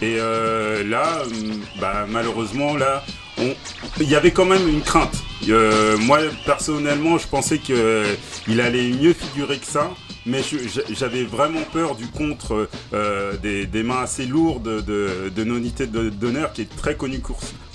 Et 0.00 0.16
là, 0.16 1.22
hum, 1.24 1.60
bah, 1.80 2.06
malheureusement, 2.08 2.76
là, 2.76 3.04
on- 3.38 3.54
il 4.00 4.08
y 4.08 4.16
avait 4.16 4.32
quand 4.32 4.44
même 4.46 4.68
une 4.68 4.80
crainte. 4.80 5.16
Moi, 6.00 6.18
personnellement, 6.44 7.18
je 7.18 7.28
pensais 7.28 7.58
qu'il 7.58 8.60
allait 8.60 8.90
mieux 8.90 9.12
figurer 9.12 9.58
que 9.58 9.66
ça. 9.66 9.90
Mais 10.26 10.40
j'avais 10.90 11.24
vraiment 11.24 11.62
peur 11.72 11.96
du 11.96 12.06
contre 12.06 12.68
euh, 12.92 13.36
des, 13.38 13.66
des 13.66 13.82
mains 13.82 14.02
assez 14.02 14.26
lourdes 14.26 14.84
de, 14.84 15.30
de 15.34 15.44
Nonité 15.44 15.86
de 15.86 16.10
Donner, 16.10 16.46
qui 16.54 16.62
est 16.62 16.76
très 16.76 16.96
connu 16.96 17.20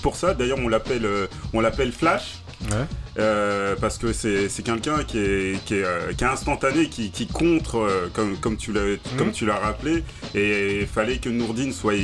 pour, 0.02 0.16
ça. 0.16 0.34
D'ailleurs, 0.34 0.58
on 0.58 0.68
l'appelle 0.68 1.04
euh, 1.04 1.26
on 1.52 1.60
l'appelle 1.60 1.92
Flash. 1.92 2.42
Ouais. 2.62 2.86
Euh, 3.18 3.76
parce 3.80 3.98
que 3.98 4.12
c'est 4.12 4.62
quelqu'un 4.64 5.02
qui 5.04 5.18
est, 5.18 5.64
qui, 5.64 5.74
est, 5.74 5.84
euh, 5.84 6.12
qui 6.12 6.24
est 6.24 6.26
instantané, 6.28 6.88
qui, 6.88 7.10
qui 7.10 7.26
contre, 7.26 7.78
euh, 7.78 8.08
comme, 8.12 8.36
comme 8.36 8.56
tu 8.56 8.72
l'as 8.72 8.96
comme 9.16 9.32
tu 9.32 9.46
l'as 9.46 9.58
rappelé, 9.58 10.04
et 10.34 10.80
il 10.80 10.86
fallait 10.86 11.18
que 11.18 11.28
Nourdine 11.28 11.72
soit, 11.72 11.94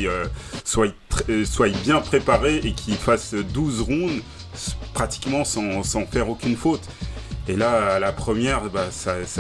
soit, 0.64 0.92
soit 1.44 1.68
bien 1.82 2.00
préparé 2.00 2.56
et 2.56 2.72
qu'il 2.72 2.94
fasse 2.94 3.34
12 3.34 3.80
rounds 3.82 4.22
pratiquement 4.92 5.44
sans, 5.44 5.82
sans 5.82 6.06
faire 6.06 6.28
aucune 6.28 6.56
faute. 6.56 6.82
Et 7.48 7.56
là, 7.56 7.94
à 7.94 7.98
la 7.98 8.12
première, 8.12 8.62
bah, 8.70 8.86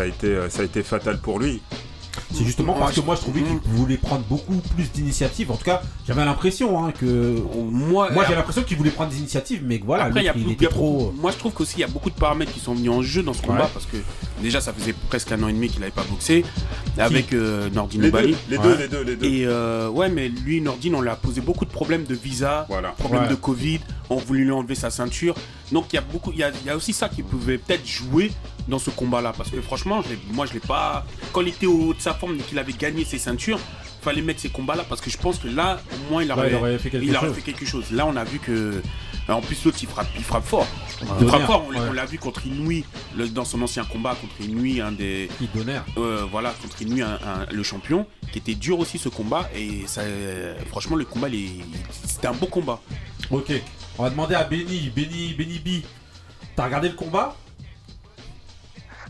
été, 0.06 0.50
ça 0.50 0.62
a 0.62 0.64
été 0.64 0.82
fatal 0.82 1.18
pour 1.18 1.38
lui. 1.38 1.62
C'est 2.32 2.44
justement 2.44 2.74
parce 2.74 2.94
que 2.94 3.00
moi, 3.00 3.14
je 3.16 3.20
trouvais 3.20 3.40
qu'il 3.42 3.58
voulait 3.64 3.96
prendre 3.96 4.24
beaucoup 4.24 4.56
plus 4.74 4.90
d'initiatives. 4.92 5.50
En 5.50 5.56
tout 5.56 5.64
cas, 5.64 5.82
j'avais 6.06 6.24
l'impression 6.24 6.84
hein, 6.84 6.92
que. 6.92 7.36
moi, 7.70 8.10
Moi, 8.12 8.24
j'ai 8.28 8.34
l'impression 8.34 8.62
qu'il 8.62 8.76
voulait 8.76 8.90
prendre 8.90 9.10
des 9.10 9.18
initiatives, 9.18 9.62
mais 9.64 9.78
que 9.78 9.84
voilà, 9.86 10.04
Après, 10.04 10.20
il 10.20 10.24
y 10.24 10.28
a, 10.28 10.32
l'autre, 10.32 10.44
il 10.44 10.50
il 10.50 10.52
était 10.54 10.64
y 10.64 10.68
a- 10.68 10.70
trop. 10.70 11.12
Moi, 11.20 11.30
je 11.32 11.38
trouve 11.38 11.52
qu'aussi, 11.52 11.74
il 11.78 11.80
y 11.80 11.84
a 11.84 11.88
beaucoup 11.88 12.10
de 12.10 12.14
paramètres 12.14 12.52
qui 12.52 12.60
sont 12.60 12.74
venus 12.74 12.90
en 12.90 13.02
jeu 13.02 13.22
dans 13.22 13.32
ce 13.32 13.42
combat 13.42 13.64
Ouais. 13.64 13.70
parce 13.72 13.86
que 13.86 13.96
déjà, 14.42 14.60
ça 14.60 14.72
faisait 14.72 14.94
presque 15.08 15.32
un 15.32 15.42
an 15.42 15.48
et 15.48 15.52
demi 15.52 15.68
qu'il 15.68 15.80
n'avait 15.80 15.92
pas 15.92 16.04
boxé 16.08 16.44
avec 16.98 17.32
euh, 17.32 17.68
Nordine 17.70 18.02
Les 18.02 18.10
deux, 18.10 18.16
Bali. 18.18 18.34
les 18.50 18.56
Ouais. 18.58 18.62
deux, 18.64 18.76
les 18.76 18.88
deux, 18.88 19.02
les 19.02 19.16
deux. 19.16 19.26
Et 19.26 19.46
euh, 19.46 19.88
ouais, 19.88 20.08
mais 20.08 20.28
lui, 20.28 20.60
Nordine, 20.60 20.94
on 20.94 21.00
lui 21.00 21.08
a 21.10 21.16
posé 21.16 21.40
beaucoup 21.40 21.64
de 21.64 21.70
problèmes 21.70 22.04
de 22.04 22.14
visa, 22.14 22.66
Voilà. 22.68 22.90
problèmes 22.90 23.22
Ouais. 23.24 23.28
de 23.28 23.34
Covid, 23.34 23.80
on 24.10 24.16
voulait 24.16 24.44
lui 24.44 24.52
enlever 24.52 24.74
sa 24.74 24.90
ceinture. 24.90 25.34
Donc 25.72 25.86
il 25.92 25.96
y 25.96 25.98
a 25.98 26.02
beaucoup, 26.02 26.30
il 26.32 26.38
y 26.38 26.42
a, 26.44 26.50
il 26.62 26.66
y 26.66 26.70
a 26.70 26.76
aussi 26.76 26.92
ça 26.92 27.08
qui 27.08 27.22
pouvait 27.22 27.58
peut-être 27.58 27.86
jouer 27.86 28.30
dans 28.68 28.78
ce 28.78 28.90
combat-là, 28.90 29.32
parce 29.36 29.50
que 29.50 29.60
franchement, 29.60 30.02
je 30.02 30.14
moi, 30.34 30.46
je 30.46 30.54
l'ai 30.54 30.60
pas. 30.60 31.04
Quand 31.32 31.40
il 31.42 31.48
était 31.48 31.66
au 31.66 31.88
haut 31.88 31.94
de 31.94 32.00
sa 32.00 32.14
forme 32.14 32.34
et 32.36 32.38
qu'il 32.38 32.58
avait 32.58 32.72
gagné 32.72 33.04
ses 33.04 33.18
ceintures, 33.18 33.58
fallait 34.02 34.22
mettre 34.22 34.40
ces 34.40 34.50
combats-là 34.50 34.84
parce 34.88 35.00
que 35.00 35.10
je 35.10 35.16
pense 35.18 35.38
que 35.38 35.48
là, 35.48 35.80
au 35.92 36.12
moins, 36.12 36.22
il 36.22 36.30
aurait, 36.32 36.42
Ouais, 36.42 36.50
il 36.50 36.54
aurait 36.56 36.78
fait 36.78 36.90
quelque 36.90 37.04
il 37.04 37.16
aurait 37.16 37.26
chose. 37.28 37.36
fait 37.36 37.42
quelque 37.42 37.64
chose. 37.66 37.90
Là, 37.90 38.06
on 38.06 38.16
a 38.16 38.24
vu 38.24 38.38
que. 38.38 38.82
En 39.26 39.40
plus, 39.40 39.64
l'autre, 39.64 39.78
il 39.80 39.88
frappe, 39.88 40.06
il 40.18 40.22
frappe 40.22 40.44
fort. 40.44 40.66
Il 41.00 41.08
Donner, 41.08 41.28
frappe 41.28 41.46
fort. 41.46 41.64
On, 41.66 41.70
l'a- 41.70 41.80
ouais. 41.80 41.86
on 41.88 41.92
l'a 41.94 42.04
vu 42.04 42.18
contre 42.18 42.46
Inouï 42.46 42.84
le- 43.16 43.26
dans 43.26 43.46
son 43.46 43.62
ancien 43.62 43.82
combat 43.84 44.14
contre 44.14 44.34
Inouï, 44.42 44.82
un 44.82 44.92
des. 44.92 45.30
Euh, 45.96 46.26
voilà, 46.30 46.50
contre 46.60 46.82
Inouï, 46.82 47.00
un- 47.00 47.14
un- 47.14 47.46
le 47.50 47.62
champion, 47.62 48.06
qui 48.32 48.38
était 48.38 48.54
dur 48.54 48.78
aussi 48.78 48.98
ce 48.98 49.08
combat. 49.08 49.48
Et 49.56 49.86
ça, 49.86 50.02
euh, 50.02 50.54
franchement, 50.68 50.96
le 50.96 51.06
combat, 51.06 51.28
il 51.30 51.64
c'était 52.06 52.26
un 52.26 52.34
beau 52.34 52.44
combat. 52.46 52.80
Ok. 53.30 53.50
On 53.96 54.02
va 54.02 54.10
demander 54.10 54.34
à 54.34 54.44
Benny, 54.44 54.90
Benny, 54.94 55.32
Benny 55.38 55.58
B. 55.58 55.82
T'as 56.54 56.66
regardé 56.66 56.88
le 56.90 56.94
combat? 56.94 57.34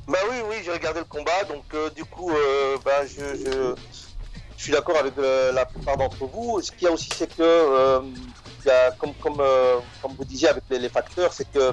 Bah 0.07 0.19
oui, 0.31 0.37
oui, 0.49 0.57
j'ai 0.65 0.73
regardé 0.73 1.01
le 1.01 1.07
combat, 1.07 1.45
donc 1.49 1.65
euh, 1.73 1.89
du 1.91 2.05
coup, 2.05 2.31
euh, 2.31 2.77
bah, 2.85 3.07
je, 3.07 3.25
je, 3.37 3.75
je 4.57 4.63
suis 4.63 4.73
d'accord 4.73 4.99
avec 4.99 5.17
euh, 5.19 5.51
la 5.53 5.65
plupart 5.65 5.97
d'entre 5.97 6.27
vous. 6.27 6.61
Ce 6.61 6.71
qu'il 6.71 6.83
y 6.83 6.87
a 6.87 6.93
aussi, 6.93 7.09
c'est 7.17 7.35
que, 7.35 7.43
euh, 7.43 8.01
il 8.65 8.69
y 8.69 8.71
a, 8.71 8.91
comme, 8.93 9.15
comme, 9.15 9.41
euh, 9.41 9.79
comme 10.03 10.13
vous 10.15 10.25
disiez 10.25 10.49
avec 10.49 10.65
les, 10.69 10.79
les 10.79 10.89
facteurs, 10.91 11.33
c'est 11.33 11.51
que 11.51 11.73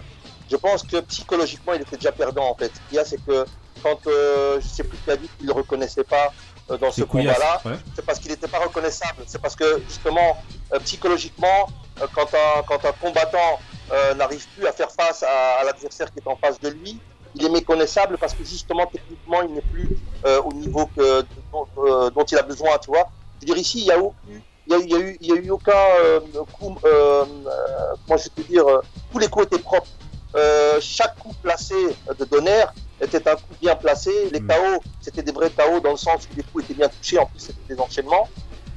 je 0.50 0.56
pense 0.56 0.84
que 0.84 1.02
psychologiquement, 1.02 1.74
il 1.74 1.82
était 1.82 1.98
déjà 1.98 2.12
perdant 2.12 2.50
en 2.50 2.56
fait. 2.56 2.72
Ce 2.74 2.80
qu'il 2.88 2.96
y 2.98 3.00
a, 3.00 3.06
c'est 3.06 3.24
que 3.26 3.46
quand, 3.84 4.06
euh, 4.08 4.60
je 4.62 4.68
sais 4.68 4.84
plus 4.84 4.98
qui 4.98 5.12
a 5.12 5.18
dit 5.18 5.30
qu'il 5.38 5.48
ne 5.48 5.52
le 5.52 5.58
reconnaissait 5.58 6.04
pas 6.04 6.32
euh, 6.70 6.78
dans 6.78 6.92
ce 6.92 7.04
combat-là, 7.04 7.62
ouais. 7.66 7.78
c'est 7.96 8.06
parce 8.06 8.20
qu'il 8.20 8.32
n'était 8.32 8.48
pas 8.48 8.60
reconnaissable. 8.60 9.24
C'est 9.28 9.42
parce 9.42 9.56
que 9.56 9.82
justement, 9.88 10.38
euh, 10.74 10.80
psychologiquement, 10.80 11.68
euh, 12.02 12.08
quand, 12.14 12.34
un, 12.34 12.64
quand 12.64 12.84
un 12.86 12.92
combattant 12.94 13.60
euh, 13.92 14.14
n'arrive 14.14 14.46
plus 14.56 14.68
à 14.68 14.72
faire 14.72 14.92
face 14.92 15.24
à, 15.24 15.60
à 15.60 15.64
l'adversaire 15.64 16.12
qui 16.14 16.20
est 16.20 16.28
en 16.28 16.36
face 16.38 16.60
de 16.60 16.70
lui, 16.70 17.00
il 17.36 17.46
est 17.46 17.50
méconnaissable 17.50 18.18
parce 18.18 18.34
que 18.34 18.44
justement, 18.44 18.86
techniquement, 18.88 19.42
il 19.44 19.54
n'est 19.54 19.62
plus 19.62 19.90
euh, 20.26 20.42
au 20.42 20.54
niveau 20.54 20.88
que, 20.96 21.24
dont, 21.52 21.68
euh, 21.78 22.10
dont 22.10 22.24
il 22.26 22.38
a 22.38 22.42
besoin, 22.44 22.78
tu 22.78 22.90
vois. 22.92 23.10
Je 23.42 23.48
veux 23.48 23.54
dire, 23.54 23.58
ici, 23.58 23.80
il 23.80 23.86
n'y 23.86 23.92
a, 23.92 23.98
y 23.98 24.74
a, 24.74 24.78
il 24.78 24.90
y 24.90 24.96
a 24.96 25.00
eu, 25.00 25.18
il 25.22 25.28
y 25.28 25.32
a 25.32 25.36
eu 25.36 25.50
aucun 25.50 25.72
euh, 26.04 26.20
coup, 26.54 26.76
euh, 26.86 27.24
euh, 27.48 27.96
comment 28.06 28.18
je 28.18 28.30
peux 28.30 28.44
dire, 28.44 28.68
euh, 28.68 28.82
tous 29.12 29.20
les 29.20 29.28
coups 29.28 29.46
étaient 29.46 29.60
propres. 29.60 29.88
Euh, 30.36 30.78
chaque 30.82 31.18
coup 31.20 31.34
placé 31.42 31.76
de 32.18 32.26
Donner 32.26 32.64
était 33.02 33.28
un 33.28 33.36
coup 33.36 33.56
bien 33.62 33.76
placé. 33.76 34.12
Les 34.32 34.40
Mm. 34.40 34.48
KO, 34.48 34.84
c'était 35.02 35.24
des 35.24 35.32
vrais 35.32 35.50
KO 35.50 35.80
dans 35.80 35.92
le 35.92 35.98
sens 35.98 36.26
où 36.32 36.36
les 36.38 36.44
coups 36.44 36.64
étaient 36.66 36.74
bien 36.74 36.88
touchés. 36.90 37.18
En 37.20 37.26
plus, 37.26 37.40
c'était 37.40 37.74
des 37.74 37.80
enchaînements. 37.80 38.28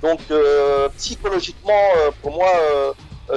Donc, 0.02 0.20
euh, 0.30 0.88
psychologiquement, 0.96 1.72
euh, 1.98 2.10
pour 2.22 2.32
moi, 2.32 2.48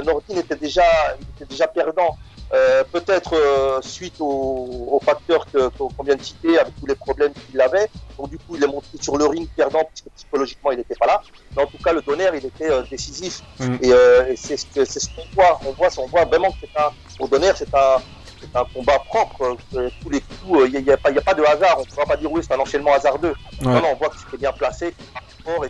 Nordine 0.03 0.37
était 0.39 0.55
déjà, 0.55 0.83
il 1.19 1.25
était 1.35 1.45
déjà 1.45 1.67
perdant. 1.67 2.17
Euh, 2.53 2.83
Peut-être 2.91 3.33
euh, 3.33 3.81
suite 3.81 4.15
aux, 4.19 4.87
aux 4.91 5.01
facteurs 5.03 5.45
qu'on 5.51 5.89
qu'on 5.89 6.03
vient 6.03 6.15
de 6.15 6.23
citer, 6.23 6.57
avec 6.57 6.73
tous 6.79 6.85
les 6.85 6.95
problèmes 6.95 7.33
qu'il 7.33 7.59
avait. 7.61 7.87
Donc, 8.17 8.29
du 8.29 8.37
coup, 8.39 8.55
il 8.55 8.63
est 8.63 8.67
monté 8.67 8.87
sur 9.01 9.17
le 9.17 9.25
ring 9.25 9.47
perdant, 9.55 9.83
puisque 9.93 10.09
psychologiquement, 10.15 10.71
il 10.71 10.77
n'était 10.77 10.95
pas 10.95 11.07
là. 11.07 11.21
Mais 11.55 11.63
en 11.63 11.67
tout 11.67 11.77
cas, 11.77 11.93
le 11.93 12.01
Donner, 12.01 12.29
il 12.33 12.45
était 12.45 12.71
euh, 12.71 12.83
décisif. 12.89 13.41
Mm. 13.59 13.75
Et, 13.81 13.91
euh, 13.93 14.27
et 14.29 14.35
c'est 14.35 14.57
ce 14.57 14.65
que- 14.73 14.85
c'est 14.85 14.99
ce 14.99 15.09
qu'on 15.13 15.25
voit. 15.35 15.59
On 15.65 15.73
voit, 15.73 15.89
on 15.97 16.07
voit 16.07 16.25
vraiment 16.25 16.49
que 16.51 16.57
c'est 16.61 16.81
un, 16.81 16.89
au 17.19 17.27
Donner, 17.27 17.51
c'est 17.55 17.73
un, 17.75 17.97
c'est 18.39 18.55
un 18.55 18.65
combat 18.73 18.99
propre. 18.99 19.57
Euh, 19.75 19.89
tous 20.01 20.09
les 20.09 20.21
coups, 20.21 20.69
il 20.73 20.83
n'y 20.83 20.89
a, 20.91 20.97
pas- 20.97 21.11
y 21.11 21.17
a 21.17 21.21
pas 21.21 21.33
de 21.33 21.43
hasard. 21.43 21.77
On 21.77 21.81
ne 21.81 21.85
pourra 21.87 22.05
pas 22.05 22.17
dire 22.17 22.31
oui, 22.31 22.41
c'est 22.45 22.53
un 22.53 22.59
enchaînement 22.59 22.93
hasardeux. 22.93 23.33
Non, 23.61 23.71
non, 23.73 23.89
on 23.93 23.95
voit 23.95 24.09
que 24.09 24.17
c'était 24.19 24.37
bien 24.37 24.51
placé, 24.51 24.93
qu'il 24.93 25.43
fort 25.45 25.65
et 25.65 25.69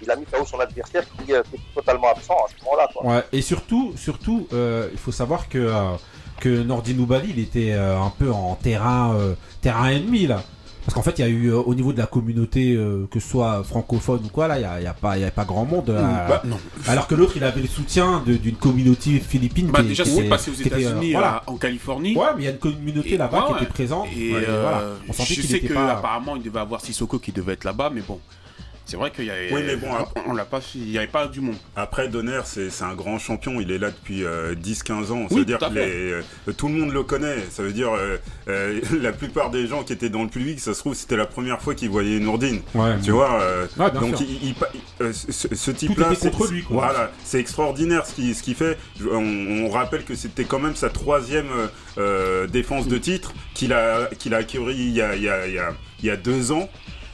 qu'il 0.00 0.10
a 0.10 0.16
mis 0.16 0.24
KO 0.26 0.44
son 0.46 0.60
adversaire 0.60 1.04
qui, 1.24 1.32
euh, 1.32 1.40
était 1.52 1.62
totalement 1.74 2.08
absent 2.10 2.34
à 2.34 2.48
ce 2.48 2.64
moment-là. 2.64 2.88
Ouais. 3.16 3.24
Et 3.32 3.42
surtout, 3.42 3.92
surtout, 3.96 4.46
euh, 4.52 4.88
il 4.92 4.98
faut 4.98 5.12
savoir 5.12 5.48
que 5.48 5.58
euh, 5.58 5.92
que 6.40 6.48
Nordin 6.48 6.98
Oubali, 6.98 7.30
il 7.36 7.38
était 7.38 7.72
euh, 7.72 7.96
un 8.00 8.10
peu 8.10 8.32
en 8.32 8.56
terrain 8.56 9.14
euh, 9.14 9.34
terrain 9.60 9.90
ennemi 9.90 10.26
là. 10.26 10.42
Parce 10.84 10.94
qu'en 10.94 11.02
fait, 11.02 11.18
il 11.18 11.22
y 11.22 11.24
a 11.24 11.28
eu 11.28 11.46
euh, 11.52 11.58
au 11.58 11.74
niveau 11.74 11.92
de 11.92 11.98
la 11.98 12.06
communauté, 12.06 12.74
euh, 12.74 13.06
que 13.10 13.20
ce 13.20 13.28
soit 13.28 13.62
francophone 13.62 14.20
ou 14.24 14.28
quoi, 14.28 14.48
là, 14.48 14.56
il 14.58 14.60
n'y 14.60 14.66
a, 14.66 14.80
y 14.80 14.86
a 14.86 14.94
pas, 14.94 15.16
y 15.16 15.24
a 15.24 15.30
pas 15.30 15.44
grand 15.44 15.64
monde. 15.64 15.90
euh, 15.90 16.02
Bah, 16.28 16.42
non. 16.44 16.58
Alors 16.88 17.06
que 17.06 17.14
l'autre, 17.14 17.34
il 17.36 17.44
avait 17.44 17.60
le 17.60 17.68
soutien 17.68 18.22
d'une 18.26 18.56
communauté 18.56 19.20
philippine. 19.20 19.68
Bah, 19.68 19.82
qui- 19.82 19.88
déjà, 19.88 20.04
c'est 20.04 20.24
passé 20.28 20.50
aux 20.50 20.60
euh, 20.60 20.66
États-Unis, 20.66 21.12
voilà. 21.12 21.42
en 21.46 21.56
Californie. 21.56 22.16
Ouais, 22.16 22.26
mais 22.36 22.42
il 22.42 22.44
y 22.46 22.48
a 22.48 22.50
une 22.50 22.58
communauté 22.58 23.16
là-bas 23.16 23.46
qui 23.48 23.62
était 23.64 23.72
présente. 23.72 24.08
Et 24.16 24.30
voilà. 24.30 24.82
On 25.08 25.12
je 25.12 25.34
sais 25.42 25.60
pas- 25.60 25.92
apparemment 25.92 26.36
il 26.36 26.42
devait 26.42 26.58
avoir 26.60 26.80
Sissoko 26.80 27.18
qui 27.18 27.32
devait 27.32 27.52
être 27.52 27.64
là-bas, 27.64 27.90
mais 27.94 28.00
bon, 28.00 28.18
c'est 28.92 28.98
vrai 28.98 29.10
qu'il 29.10 29.24
y 29.24 29.30
avait. 29.30 29.50
Oui, 29.50 29.62
mais 29.66 29.76
bon, 29.76 29.90
après- 29.94 30.20
on 30.26 30.34
l'a 30.34 30.44
pas, 30.44 30.60
il 30.74 30.82
n'y 30.82 30.98
avait 30.98 31.06
pas 31.06 31.26
du 31.26 31.40
monde. 31.40 31.56
Après, 31.76 32.08
Donner, 32.08 32.40
c'est 32.44 32.68
un 32.82 32.92
grand 32.94 33.18
champion. 33.18 33.58
Il 33.58 33.70
est 33.72 33.78
là 33.78 33.90
depuis 33.90 34.22
euh, 34.22 34.54
10-15 34.54 35.10
ans. 35.12 35.28
Ça 35.28 35.34
Oui, 35.34 35.38
veut 35.40 35.44
dire 35.46 35.58
que 35.58 35.72
les- 35.72 35.80
euh, 36.12 36.22
tout 36.58 36.68
le 36.68 36.74
monde 36.74 36.92
le 36.92 37.02
connaît. 37.02 37.38
Ça 37.50 37.62
veut 37.62 37.72
dire 37.72 37.90
euh, 37.94 38.18
euh, 38.48 38.80
la 39.00 39.12
plupart 39.12 39.50
des 39.50 39.66
gens 39.66 39.82
qui 39.82 39.94
étaient 39.94 40.10
dans 40.10 40.22
le 40.22 40.28
public, 40.28 40.60
ça 40.60 40.74
se 40.74 40.80
trouve, 40.80 40.92
c'était 40.94 41.16
la 41.16 41.24
première 41.24 41.62
fois 41.62 41.74
qu'ils 41.74 41.88
voyaient 41.88 42.20
Nourdine. 42.20 42.60
Ouais, 42.74 42.98
Tu 43.02 43.12
vois 43.12 43.40
euh, 43.40 43.66
bien 43.76 43.88
Donc, 43.88 44.20
il, 44.20 44.48
il 44.48 44.54
euh, 45.00 45.10
ce, 45.14 45.54
ce 45.54 45.70
type-là, 45.70 46.10
c'est 46.14 46.30
contre 46.30 46.52
lui, 46.52 46.62
quoi. 46.62 46.84
Voilà, 46.88 47.10
c'est 47.24 47.40
extraordinaire 47.40 48.04
ce 48.04 48.12
qu'il 48.14 48.34
ce 48.34 48.42
qu'il 48.42 48.54
fait. 48.54 48.76
On, 49.10 49.24
on 49.64 49.70
rappelle 49.70 50.04
que 50.04 50.14
c'était 50.14 50.44
quand 50.44 50.58
même 50.58 50.76
sa 50.76 50.90
troisième 50.90 51.48
euh, 51.50 51.66
euh, 51.96 52.46
défense 52.46 52.88
de 52.88 52.98
titre 52.98 53.32
qu'il 53.54 53.72
a, 53.72 54.10
qu'il 54.18 54.34
a 54.34 54.38
acquérie 54.38 54.74
il 54.76 54.90
y 54.92 55.00
a, 55.00 55.16
il 55.16 55.22
y 55.22 55.30
a- 55.30 55.46
il 55.46 55.54
y 55.54 55.58
a- 55.58 55.72
il 56.02 56.06
y 56.06 56.10
a 56.10 56.16
deux 56.16 56.50
ans. 56.52 56.68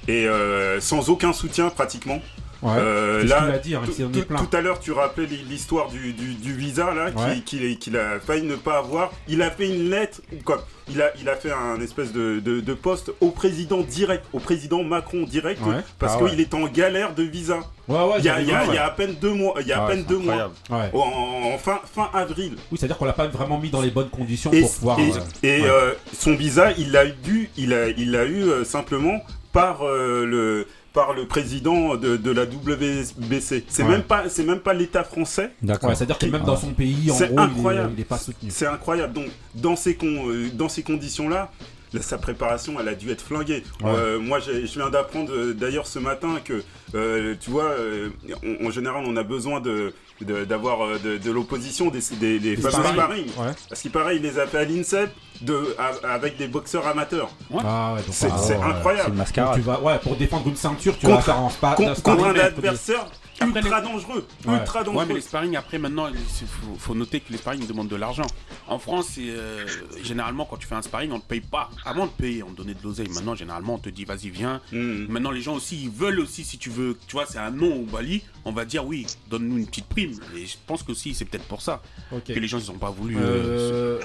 Et 0.08 0.26
euh, 0.26 0.80
sans 0.80 1.10
aucun 1.10 1.32
soutien 1.32 1.68
pratiquement. 1.70 2.20
Ouais, 2.60 2.72
Euh, 2.76 3.22
là, 3.24 3.44
hein, 3.44 3.82
tout- 3.86 4.56
à 4.56 4.60
l'heure, 4.60 4.80
tu 4.80 4.90
rappelais 4.90 5.26
l'hi- 5.26 5.44
l'histoire 5.48 5.88
du, 5.90 6.12
du- 6.12 6.34
du 6.34 6.54
visa 6.54 6.92
là, 6.92 7.10
Ouais. 7.10 7.38
qu'il 7.44 7.96
a 7.96 8.18
failli 8.18 8.42
ne 8.42 8.56
pas 8.56 8.78
avoir. 8.78 9.12
Il 9.28 9.42
a 9.42 9.50
fait 9.52 9.68
une 9.68 9.88
lettre, 9.90 10.20
quoi 10.44 10.66
Il 10.90 11.00
a, 11.00 11.12
il 11.20 11.28
a 11.28 11.36
fait 11.36 11.52
un 11.52 11.80
espèce 11.80 12.12
de, 12.12 12.40
de, 12.40 12.58
de 12.58 12.74
poste 12.74 13.12
au 13.20 13.30
président 13.30 13.82
direct, 13.82 14.24
au 14.32 14.40
président 14.40 14.82
Macron 14.82 15.22
direct, 15.22 15.60
Ouais. 15.64 15.76
parce 16.00 16.16
Ah 16.20 16.28
qu'il 16.28 16.40
est 16.40 16.52
en 16.52 16.66
galère 16.66 17.14
de 17.14 17.22
visa. 17.22 17.60
Ouais, 17.86 17.94
ouais, 17.96 18.14
il, 18.18 18.24
y 18.24 18.28
a, 18.28 18.40
il 18.40 18.48
y 18.48 18.52
a- 18.52 18.62
vu, 18.62 18.70
il 18.70 18.74
y 18.74 18.78
a 18.78 18.80
ouais. 18.82 18.86
à 18.88 18.90
peine 18.90 19.14
deux 19.20 19.34
mois. 19.34 19.54
Il 19.60 19.68
y 19.68 19.72
a 19.72 19.78
à 19.80 19.86
Ouais, 19.86 19.92
peine 19.92 20.04
c'est 20.08 20.08
deux 20.14 20.18
mois. 20.18 20.50
incroyable. 20.68 20.96
En, 20.96 21.54
en 21.54 21.58
fin, 21.58 21.78
fin 21.94 22.10
avril. 22.12 22.56
Oui, 22.72 22.78
c'est-à-dire 22.78 22.98
qu'on 22.98 23.04
l'a 23.04 23.12
pas 23.12 23.28
vraiment 23.28 23.58
mis 23.60 23.70
dans 23.70 23.82
les 23.82 23.90
bonnes 23.92 24.10
conditions 24.10 24.50
Et, 24.52 24.62
pour 24.62 24.74
pouvoir. 24.74 24.98
et- 24.98 25.12
euh, 25.12 25.14
et, 25.44 25.62
euh, 25.64 25.92
son 26.12 26.34
visa, 26.34 26.72
il 26.72 26.90
l'a 26.90 27.06
dû, 27.06 27.50
il 27.56 27.72
a, 27.72 27.88
il 27.90 28.10
l'a 28.10 28.24
eu 28.24 28.64
simplement 28.64 29.20
par 29.52 29.82
euh, 29.82 30.24
le 30.26 30.66
par 30.94 31.12
le 31.12 31.26
président 31.26 31.94
de, 31.96 32.16
de 32.16 32.30
la 32.30 32.44
WBC. 32.44 33.64
C'est 33.68 33.82
Ouais. 33.82 33.88
même 33.88 34.02
pas, 34.02 34.28
c'est 34.28 34.42
même 34.44 34.60
pas 34.60 34.72
l'État 34.74 35.04
français. 35.04 35.50
Ouais, 35.62 35.74
c'est-à-dire 35.94 36.18
que 36.18 36.26
même 36.26 36.42
dans 36.44 36.56
son 36.56 36.72
pays, 36.72 37.10
en 37.10 37.14
C'est 37.14 37.28
gros, 37.28 37.38
incroyable. 37.40 37.92
il 37.96 38.00
est 38.00 38.04
pas 38.04 38.18
soutenu. 38.18 38.50
C'est 38.50 38.66
incroyable. 38.66 39.12
Donc, 39.12 39.26
dans 39.54 39.76
ces, 39.76 39.94
con- 39.94 40.28
euh, 40.28 40.48
dans 40.52 40.68
ces 40.68 40.82
conditions-là, 40.82 41.52
là, 41.92 42.02
sa 42.02 42.18
préparation, 42.18 42.80
elle 42.80 42.88
a 42.88 42.94
dû 42.94 43.10
être 43.10 43.22
flinguée. 43.22 43.62
Ouais. 43.82 43.90
Euh, 43.94 44.18
moi, 44.18 44.40
j'ai- 44.40 44.66
je 44.66 44.74
viens 44.78 44.90
d'apprendre 44.90 45.52
d'ailleurs 45.52 45.86
ce 45.86 45.98
matin 46.00 46.40
que, 46.44 46.62
euh, 46.94 47.34
tu 47.38 47.50
vois, 47.50 47.70
euh, 47.70 48.08
on- 48.42 48.66
en 48.66 48.70
général, 48.70 49.04
on 49.06 49.16
a 49.16 49.22
besoin 49.22 49.60
de 49.60 49.92
de- 50.20 50.44
d'avoir 50.44 50.98
de, 50.98 51.16
de 51.16 51.30
l'opposition 51.30 51.90
des, 51.90 52.00
des, 52.18 52.40
des 52.40 52.56
fameux 52.56 52.72
sparring. 52.72 52.94
sparring. 52.94 53.26
Ouais. 53.38 53.54
Parce 53.68 53.80
qu'il 53.82 53.92
paraît, 53.92 54.16
il 54.16 54.22
les 54.22 54.40
a 54.40 54.48
fait 54.48 54.58
à 54.58 54.64
l'INSEP 54.64 55.10
de, 55.40 55.76
avec 56.04 56.36
des 56.36 56.48
boxeurs 56.48 56.86
amateurs. 56.86 57.30
Ah 57.64 57.94
ouais, 57.94 58.00
C'est 58.10 58.28
ah, 58.30 58.54
une 58.54 58.62
incroyable. 58.62 59.16
Donc, 59.16 59.54
tu 59.54 59.60
vas, 59.60 59.80
ouais, 59.80 59.98
pour 59.98 60.16
défendre 60.16 60.48
une 60.48 60.56
ceinture, 60.56 60.96
tu 60.98 61.06
Contre- 61.06 61.16
vas 61.16 61.22
faire 61.22 61.40
en 61.40 61.50
spa, 61.50 61.76
un 61.78 61.94
Contre, 61.94 62.40
adversaire 62.40 63.06
Après, 63.40 63.60
ultra 63.60 63.80
dangereux. 63.80 64.26
Ouais. 64.46 64.54
Ultra 64.58 64.80
Ouais, 64.80 64.86
mais 64.88 64.94
dangereux. 64.94 65.14
les 65.14 65.20
sparring 65.20 65.56
après 65.56 65.78
maintenant, 65.78 66.08
il 66.08 66.16
faut, 66.46 66.74
faut 66.78 66.94
noter 66.94 67.20
que 67.20 67.30
les 67.32 67.38
sparring 67.38 67.66
demandent 67.66 67.88
de 67.88 67.96
l'argent. 67.96 68.26
En 68.66 68.78
France, 68.78 69.12
euh, 69.18 69.64
généralement 70.02 70.44
quand 70.44 70.56
tu 70.56 70.66
fais 70.66 70.74
un 70.74 70.82
sparring, 70.82 71.12
on 71.12 71.20
te 71.20 71.26
paye 71.26 71.40
pas. 71.40 71.70
Avant 71.84 72.06
de 72.06 72.10
payer, 72.10 72.42
on 72.42 72.50
te 72.50 72.56
donnait 72.58 72.74
de 72.74 72.82
l'oseille. 72.82 73.08
Maintenant, 73.08 73.34
généralement, 73.34 73.74
on 73.74 73.78
te 73.78 73.88
dit 73.88 74.04
vas-y 74.04 74.28
viens. 74.30 74.60
Mhm. 74.72 75.06
Maintenant, 75.08 75.30
les 75.30 75.40
gens 75.40 75.54
aussi, 75.54 75.80
ils 75.84 75.90
veulent 75.90 76.20
aussi, 76.20 76.44
si 76.44 76.58
tu 76.58 76.70
veux, 76.70 76.96
tu 77.06 77.12
vois, 77.14 77.26
c'est 77.26 77.38
un 77.38 77.50
nom 77.50 77.76
au 77.76 77.82
Bali, 77.84 78.22
on 78.44 78.52
va 78.52 78.64
dire 78.64 78.84
oui, 78.86 79.06
donne-nous 79.30 79.58
une 79.58 79.66
petite 79.66 79.86
prime. 79.86 80.12
Et 80.36 80.46
je 80.46 80.56
pense 80.66 80.82
que 80.82 80.92
aussi, 80.92 81.14
c'est 81.14 81.24
peut-être 81.24 81.44
pour 81.46 81.62
ça 81.62 81.80
que 82.26 82.32
les 82.32 82.48
gens 82.48 82.58
ils 82.58 82.70
ont 82.70 82.78
pas 82.78 82.90
voulu. 82.90 83.16
euh, 83.20 84.00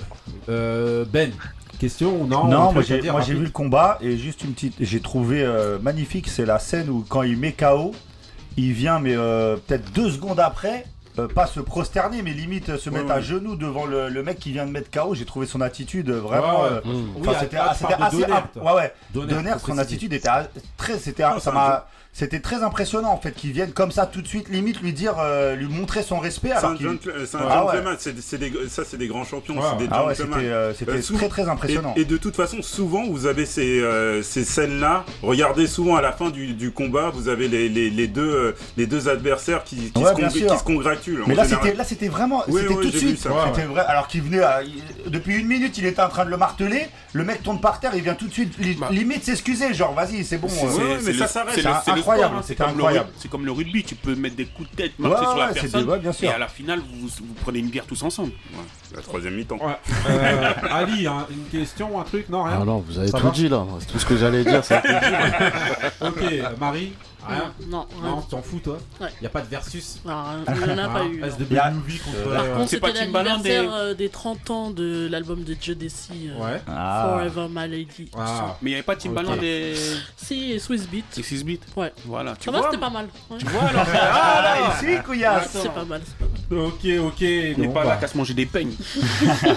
Euh, 0.49 1.05
ben, 1.05 1.31
question 1.79 2.21
ou 2.21 2.27
non 2.27 2.47
Non, 2.47 2.71
moi 2.73 2.81
j'ai 2.83 2.99
vu 3.33 3.43
le 3.45 3.49
combat 3.49 3.97
et 4.01 4.17
juste 4.17 4.43
une 4.43 4.53
petite. 4.53 4.75
J'ai 4.79 4.99
trouvé 4.99 5.41
euh, 5.43 5.79
magnifique, 5.79 6.27
c'est 6.27 6.45
la 6.45 6.59
scène 6.59 6.89
où 6.89 7.05
quand 7.07 7.23
il 7.23 7.37
met 7.37 7.53
KO, 7.53 7.93
il 8.57 8.73
vient, 8.73 8.99
mais 8.99 9.15
euh, 9.15 9.55
peut-être 9.57 9.91
deux 9.93 10.09
secondes 10.11 10.39
après, 10.39 10.85
euh, 11.19 11.27
pas 11.27 11.45
se 11.45 11.59
prosterner, 11.59 12.21
mais 12.23 12.31
limite 12.31 12.69
euh, 12.69 12.77
se 12.77 12.89
mettre 12.89 13.11
à 13.11 13.21
genoux 13.21 13.55
devant 13.55 13.85
le, 13.85 14.09
le 14.09 14.23
mec 14.23 14.39
qui 14.39 14.51
vient 14.51 14.65
de 14.65 14.71
mettre 14.71 14.89
KO. 14.89 15.13
J'ai 15.15 15.25
trouvé 15.25 15.45
son 15.45 15.61
attitude 15.61 16.09
euh, 16.09 16.19
vraiment. 16.19 16.63
Ouais, 16.63 16.69
ouais. 16.69 16.75
euh, 16.77 16.81
Oui, 17.17 17.27
c'était 17.39 17.57
assez. 17.57 17.85
Ouais, 18.61 18.73
ouais. 18.73 18.93
Donner, 19.13 19.51
son 19.59 19.77
attitude 19.77 20.13
était 20.13 20.29
très. 20.77 20.97
C'était, 20.97 21.23
ça 21.39 21.51
m'a. 21.51 21.87
C'était 22.15 22.39
très 22.41 22.61
impressionnant 22.61 23.09
en 23.11 23.17
fait 23.19 23.31
qu'ils 23.31 23.53
viennent 23.53 23.71
comme 23.71 23.91
ça 23.91 24.05
tout 24.05 24.21
de 24.21 24.27
suite, 24.27 24.47
limite 24.49 24.81
lui 24.81 24.93
dire, 24.93 25.15
euh, 25.19 25.55
lui 25.55 25.65
montrer 25.67 26.03
son 26.03 26.19
respect. 26.19 26.51
C'est 26.59 26.65
un, 26.65 26.75
gentle- 26.75 27.11
Ah 27.39 27.65
ouais. 27.65 27.81
des- 28.13 28.69
ça 28.69 28.83
c'est 28.85 28.97
des 28.97 29.07
grands 29.07 29.23
champions, 29.23 29.55
Ouais, 29.57 29.63
c'est 29.71 29.87
des 29.87 29.89
Ah 29.91 30.05
ouais, 30.05 30.13
gentlemen. 30.13 30.39
c'était 30.77 30.91
euh, 30.91 30.93
Euh, 31.13 31.17
très 31.17 31.27
très 31.29 31.49
impressionnant. 31.49 31.93
Et, 31.97 32.01
et 32.01 32.05
de 32.05 32.17
toute 32.17 32.35
façon, 32.35 32.61
souvent, 32.61 33.03
vous 33.07 33.25
avez 33.25 33.47
ces, 33.47 33.79
euh, 33.81 34.21
ces 34.21 34.43
scènes-là. 34.45 35.05
Regardez 35.23 35.65
souvent 35.65 35.95
à 35.95 36.01
la 36.01 36.11
fin 36.11 36.29
du, 36.29 36.53
du 36.53 36.69
combat, 36.71 37.09
vous 37.11 37.29
avez 37.29 37.47
les, 37.47 37.67
les, 37.67 37.89
les 37.89 38.07
deux, 38.07 38.53
les 38.77 38.85
deux 38.85 39.09
adversaires 39.09 39.63
qui, 39.63 39.91
qui, 39.91 39.99
Ouais, 40.03 40.11
se, 40.11 40.15
bien 40.15 40.27
congr- 40.27 40.37
sûr. 40.37 40.51
qui 40.51 40.57
se 40.59 40.63
congratulent. 40.63 41.23
Mais 41.25 41.33
là 41.35 41.45
c'était 41.45 41.73
là 41.73 41.83
c'était 41.83 42.09
vraiment 42.09 42.43
Oui, 42.47 42.61
c'était 42.61 42.73
oui, 42.75 42.85
tout 42.85 42.91
de 42.91 42.97
suite 42.97 43.19
ça. 43.19 43.31
Ouais, 43.31 43.37
c'était 43.55 43.65
vrai 43.67 43.81
alors 43.87 44.07
qu'il 44.07 44.21
venait 44.21 44.43
à- 44.43 44.61
il- 44.61 44.83
depuis 45.11 45.35
une 45.37 45.47
minute 45.47 45.77
il 45.79 45.85
était 45.87 46.01
en 46.01 46.09
train 46.09 46.25
de 46.25 46.29
le 46.29 46.37
marteler 46.37 46.87
le 47.13 47.23
mec 47.23 47.41
tourne 47.43 47.59
par 47.59 47.79
terre 47.79 47.91
il 47.95 48.01
vient 48.03 48.13
tout 48.15 48.27
de 48.27 48.33
suite 48.33 48.53
li- 48.59 48.75
Bah. 48.79 48.87
limite 48.91 49.23
s'excuser 49.23 49.73
genre 49.73 49.93
vas-y 49.93 50.23
c'est 50.23 50.37
bon 50.37 50.47
mais 51.05 51.13
ça 51.13 51.27
s'arrête. 51.27 51.55
Incroyable, 52.03 52.35
hein, 52.37 52.41
c'est 52.43 52.55
comme 52.55 52.67
le 52.67 52.73
incroyable. 52.73 53.05
rugby- 53.09 53.19
C'est 53.21 53.31
comme 53.31 53.45
le 53.45 53.51
rugby, 53.51 53.83
tu 53.83 53.95
peux 53.95 54.15
mettre 54.15 54.35
des 54.35 54.45
coups 54.45 54.69
de 54.71 54.75
tête, 54.75 54.99
marcher 54.99 55.17
Ouais, 55.19 55.25
sur 55.25 55.37
la 55.37 55.47
ouais, 55.47 55.53
personne, 55.53 55.85
des- 55.85 55.97
bien 55.99 56.11
sûr. 56.11 56.29
et 56.29 56.33
à 56.33 56.37
la 56.37 56.47
finale, 56.47 56.79
vous, 56.79 57.07
vous 57.07 57.33
prenez 57.43 57.59
une 57.59 57.69
bière 57.69 57.85
tous 57.85 58.01
ensemble. 58.03 58.31
Ouais, 58.53 58.63
la 58.95 59.01
troisième 59.01 59.35
mi-temps. 59.35 59.57
Ouais. 59.61 59.77
Euh, 60.09 60.51
Ali, 60.71 61.07
hein, 61.07 61.25
une 61.31 61.45
question, 61.45 61.99
un 61.99 62.03
truc? 62.03 62.29
Non, 62.29 62.43
rien? 62.43 62.59
Ah 62.61 62.65
non, 62.65 62.83
vous 62.87 62.97
avez 62.99 63.07
Ça 63.07 63.17
tout 63.19 63.25
va 63.25 63.31
dit 63.31 63.49
là. 63.49 63.65
Tout 63.91 63.99
ce 63.99 64.05
que 64.05 64.17
j'allais 64.17 64.43
dire, 64.43 64.63
c'est 64.63 64.77
Ok, 66.01 66.21
Marie? 66.59 66.93
Rien 67.27 67.53
Non, 67.67 67.85
Non, 68.01 68.09
non. 68.09 68.21
tu 68.21 68.27
t'en 68.29 68.41
fous 68.41 68.59
toi 68.59 68.77
Ouais. 69.01 69.07
Y 69.21 69.25
a 69.25 69.29
pas 69.29 69.41
de 69.41 69.47
versus 69.47 69.99
Non, 70.05 70.23
il 70.47 70.53
n'y 70.53 70.71
en 70.73 70.77
a 70.77 70.87
pas 70.89 70.99
Hein, 71.01 71.09
eu. 71.13 71.19
non. 71.21 71.27
SW 71.29 71.53
Y 71.53 71.57
a- 71.57 71.71
Movie 71.71 71.97
contre. 71.99 72.23
Par 72.33 72.43
euh, 72.43 72.55
contre, 72.57 72.69
c'est 72.69 72.79
pas 72.79 72.87
c'était 72.89 73.05
Timbaland 73.05 73.23
l'anniversaire 73.37 73.63
des- 73.63 73.67
euh, 73.69 73.93
des 73.93 74.09
30 74.09 74.49
ans 74.49 74.69
de 74.71 75.07
l'album 75.09 75.43
de 75.43 75.55
Joe 75.59 75.75
Desi, 75.77 76.29
euh, 76.29 76.43
Ouais. 76.43 76.61
ah. 76.67 77.05
Forever 77.09 77.47
My 77.49 77.67
Lady. 77.69 78.09
Ah. 78.17 78.57
Mais 78.61 78.69
il 78.69 78.73
n'y 78.73 78.75
avait 78.75 78.83
pas 78.83 78.95
Timbaland 78.95 79.33
Ok. 79.33 79.43
et 79.43 79.73
Si, 80.17 80.51
et 80.53 80.59
Swiss 80.59 80.87
Beat. 80.87 81.05
et 81.17 81.23
Six 81.23 81.43
Beat. 81.43 81.61
Ouais. 81.75 81.91
Voilà, 82.05 82.35
tu 82.35 82.45
Ça 82.45 82.51
va, 82.51 82.59
vois. 82.59 82.67
c'était 82.71 82.81
pas 82.81 82.89
mal. 82.89 83.07
Ouais. 83.29 83.37
Tu 83.37 83.45
vois 83.47 83.63
alors 83.63 83.85
ah 83.93 84.41
là 84.43 84.73
ici 84.93 85.01
couillasse 85.03 85.49
C'est 85.51 85.73
pas 85.73 85.85
mal. 85.85 86.01
c'est 86.05 86.17
pas 86.17 86.25
mal. 86.25 86.65
Ok, 86.65 86.85
ok. 86.85 87.21
On 87.21 87.61
n'est 87.61 87.67
pas 87.69 87.83
bah. 87.83 87.89
là 87.89 87.97
qu'à 87.97 88.07
se 88.07 88.17
manger 88.17 88.33
des 88.33 88.45
peignes. 88.45 88.73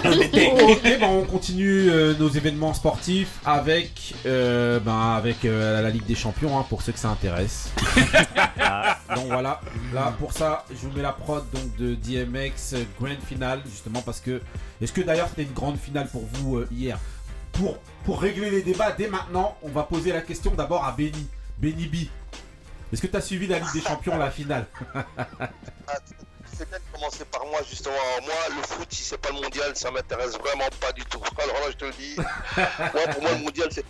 ok, 0.05 0.99
bon, 0.99 1.19
on 1.21 1.25
continue 1.25 1.89
euh, 1.89 2.13
nos 2.17 2.29
événements 2.29 2.73
sportifs 2.73 3.39
avec, 3.45 4.13
euh, 4.25 4.79
ben, 4.79 5.13
avec 5.15 5.45
euh, 5.45 5.81
la 5.81 5.89
Ligue 5.89 6.05
des 6.05 6.15
Champions, 6.15 6.57
hein, 6.57 6.65
pour 6.67 6.81
ceux 6.81 6.91
que 6.91 6.99
ça 6.99 7.09
intéresse. 7.09 7.56
Donc 9.15 9.27
voilà, 9.27 9.61
là 9.93 10.13
pour 10.19 10.33
ça, 10.33 10.65
je 10.69 10.75
vous 10.87 10.91
mets 10.91 11.01
la 11.01 11.13
prod 11.13 11.45
donc 11.51 11.75
de 11.77 11.95
DMX 11.95 12.75
Grand 12.99 13.19
Final, 13.25 13.61
justement 13.69 14.01
parce 14.01 14.19
que. 14.19 14.41
Est-ce 14.81 14.93
que 14.93 15.01
d'ailleurs 15.01 15.27
c'était 15.29 15.43
une 15.43 15.53
grande 15.53 15.77
finale 15.77 16.07
pour 16.09 16.25
vous 16.33 16.57
euh, 16.57 16.67
hier? 16.71 16.99
Pour, 17.53 17.79
pour 18.05 18.21
régler 18.21 18.51
les 18.51 18.61
débats 18.61 18.91
dès 18.91 19.07
maintenant, 19.07 19.57
on 19.63 19.69
va 19.69 19.83
poser 19.83 20.11
la 20.11 20.21
question 20.21 20.51
d'abord 20.51 20.85
à 20.85 20.91
Benny. 20.91 21.27
Benny 21.57 21.87
B. 21.87 21.95
Est-ce 22.93 23.01
que 23.01 23.07
tu 23.07 23.17
as 23.17 23.21
suivi 23.21 23.47
la 23.47 23.59
Ligue 23.59 23.73
des 23.73 23.81
Champions, 23.81 24.17
la 24.17 24.31
finale? 24.31 24.67
C'est 26.57 26.67
bien 26.69 26.79
de 26.79 26.83
commencer 26.91 27.25
par 27.25 27.45
moi, 27.45 27.59
justement. 27.67 27.93
Moi, 28.23 28.33
le 28.55 28.63
foot, 28.63 28.87
si 28.89 29.03
c'est 29.03 29.17
pas 29.17 29.29
le 29.29 29.41
mondial, 29.41 29.75
ça 29.75 29.91
m'intéresse 29.91 30.37
vraiment 30.37 30.69
pas 30.79 30.91
du 30.91 31.03
tout. 31.05 31.21
Alors 31.37 31.55
là, 31.55 31.71
je 31.71 31.75
te 31.77 31.85
le 31.85 31.91
dis. 31.91 32.15
moi, 32.17 33.07
pour 33.11 33.21
moi, 33.21 33.31
le 33.31 33.43
mondial, 33.43 33.67
c'est. 33.71 33.85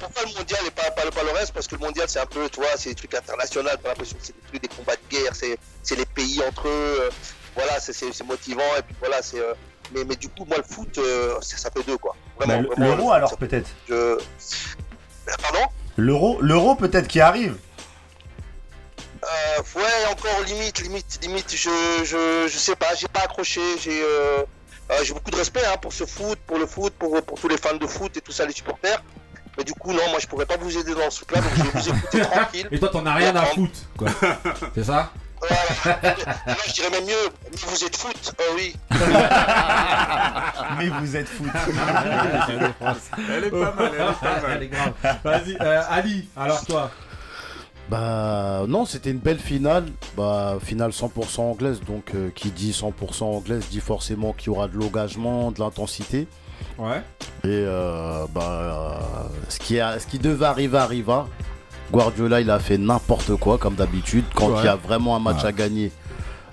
Pourquoi 0.00 0.22
le 0.24 0.34
mondial 0.38 0.60
et 0.66 0.70
pas, 0.70 0.90
pas, 0.90 1.10
pas 1.10 1.22
le 1.22 1.30
reste? 1.30 1.52
Parce 1.52 1.66
que 1.66 1.74
le 1.74 1.80
mondial, 1.80 2.08
c'est 2.08 2.20
un 2.20 2.26
peu, 2.26 2.48
tu 2.48 2.60
vois, 2.60 2.70
c'est 2.76 2.90
des 2.90 2.94
trucs 2.94 3.14
internationaux. 3.14 3.70
T'as 3.82 3.88
l'impression 3.88 4.16
que 4.16 4.24
c'est 4.24 4.34
des 4.34 4.42
trucs, 4.48 4.62
des 4.62 4.68
combats 4.68 4.94
de 4.96 5.08
guerre, 5.16 5.32
c'est 5.34 5.96
les 5.96 6.06
pays 6.06 6.40
entre 6.46 6.68
eux. 6.68 6.98
euh, 7.02 7.10
voilà, 7.56 7.80
c'est- 7.80 8.22
motivant. 8.24 8.62
Et 8.78 8.82
puis 8.82 8.94
voilà, 9.00 9.20
c'est. 9.22 9.40
euh, 9.40 9.54
mais, 9.92 10.04
mais 10.04 10.16
du 10.16 10.28
coup, 10.28 10.44
moi, 10.44 10.58
le 10.58 10.62
foot, 10.62 10.98
euh, 10.98 11.38
ça, 11.40 11.56
ça 11.56 11.70
fait 11.70 11.82
deux, 11.82 11.96
quoi. 11.98 12.14
Vraiment, 12.38 12.62
Bah, 12.62 12.74
le 12.78 12.84
l'euro 12.84 13.10
alors 13.12 13.36
peut-être 13.36 13.68
je... 13.88 14.18
Pardon? 15.42 15.66
L'euro 15.96 16.38
l'euro 16.40 16.74
peut-être 16.76 17.08
qui 17.08 17.20
arrive 17.20 17.56
Euh, 19.24 19.62
ouais, 19.74 20.06
encore 20.12 20.40
limite, 20.46 20.80
limite, 20.80 21.18
limite, 21.22 21.50
je, 21.50 21.70
je, 22.04 22.46
je 22.48 22.58
sais 22.58 22.76
pas, 22.76 22.94
j'ai 22.94 23.08
pas 23.08 23.20
accroché, 23.22 23.60
j'ai 23.80 24.00
euh, 24.02 24.44
j'ai 25.02 25.12
beaucoup 25.12 25.30
de 25.32 25.36
respect 25.36 25.64
hein, 25.66 25.76
pour 25.82 25.92
ce 25.92 26.06
foot, 26.06 26.38
pour 26.46 26.58
le 26.58 26.66
foot, 26.66 26.92
pour, 26.98 27.20
pour 27.22 27.38
tous 27.40 27.48
les 27.48 27.58
fans 27.58 27.74
de 27.76 27.86
foot 27.86 28.16
et 28.16 28.20
tout 28.20 28.30
ça, 28.32 28.46
les 28.46 28.52
supporters. 28.52 29.02
Mais 29.58 29.64
du 29.64 29.74
coup, 29.74 29.92
non, 29.92 30.08
moi 30.10 30.20
je 30.20 30.26
pourrais 30.28 30.46
pas 30.46 30.56
vous 30.56 30.78
aider 30.78 30.94
dans 30.94 31.10
ce 31.10 31.24
truc-là, 31.24 31.40
donc 31.40 31.50
je 31.56 31.62
vais 31.64 31.70
vous 31.80 31.88
écouter 31.88 32.20
tranquille. 32.30 32.68
Et 32.70 32.78
toi, 32.78 32.88
t'en 32.90 33.04
as 33.06 33.14
rien 33.14 33.34
à 33.34 33.44
foutre, 33.44 33.80
quoi. 33.96 34.08
C'est 34.74 34.84
ça 34.84 35.10
Voilà. 35.40 35.56
Non, 36.46 36.54
je 36.66 36.72
dirais 36.72 36.90
même 36.90 37.04
mieux, 37.04 37.28
mais 37.50 37.58
vous 37.66 37.84
êtes 37.84 37.96
foot, 37.96 38.34
oh 38.38 38.42
oui. 38.54 38.74
Mais 40.78 40.88
vous 40.88 41.16
êtes 41.16 41.28
foot. 41.28 41.48
Elle 42.48 42.64
est 42.64 42.70
pas 42.70 42.94
mal, 42.94 42.94
elle 43.28 43.44
est 43.44 43.50
pas 43.50 43.72
mal. 43.72 43.92
Elle 44.48 44.62
est 44.62 44.68
grave. 44.68 44.92
Vas-y, 45.24 45.56
euh, 45.60 45.82
Ali, 45.90 46.28
alors 46.36 46.64
toi 46.64 46.90
Bah 47.88 48.62
non, 48.68 48.84
c'était 48.84 49.10
une 49.10 49.18
belle 49.18 49.40
finale. 49.40 49.86
Bah 50.16 50.58
finale 50.62 50.92
100% 50.92 51.40
anglaise, 51.40 51.80
donc 51.84 52.12
euh, 52.14 52.30
qui 52.34 52.50
dit 52.52 52.70
100% 52.70 53.24
anglaise 53.24 53.64
dit 53.70 53.80
forcément 53.80 54.32
qu'il 54.32 54.52
y 54.52 54.56
aura 54.56 54.68
de 54.68 54.76
l'engagement, 54.76 55.50
de 55.50 55.58
l'intensité. 55.58 56.28
Ouais. 56.78 57.02
Et 57.44 57.48
euh, 57.48 58.24
bah 58.32 58.42
euh, 58.42 58.90
ce 59.48 59.58
qui 59.58 59.80
a, 59.80 59.98
ce 59.98 60.06
qui 60.06 60.18
devait 60.18 60.46
arriver 60.46 60.78
arriva. 60.78 61.26
Guardiola 61.90 62.40
il 62.42 62.50
a 62.50 62.58
fait 62.58 62.76
n'importe 62.78 63.34
quoi 63.36 63.56
comme 63.56 63.74
d'habitude 63.74 64.24
quand 64.34 64.48
Ouais. 64.50 64.56
il 64.60 64.64
y 64.66 64.68
a 64.68 64.76
vraiment 64.76 65.16
un 65.16 65.20
match 65.20 65.42
Ouais. 65.42 65.48
à 65.48 65.52
gagner. 65.52 65.90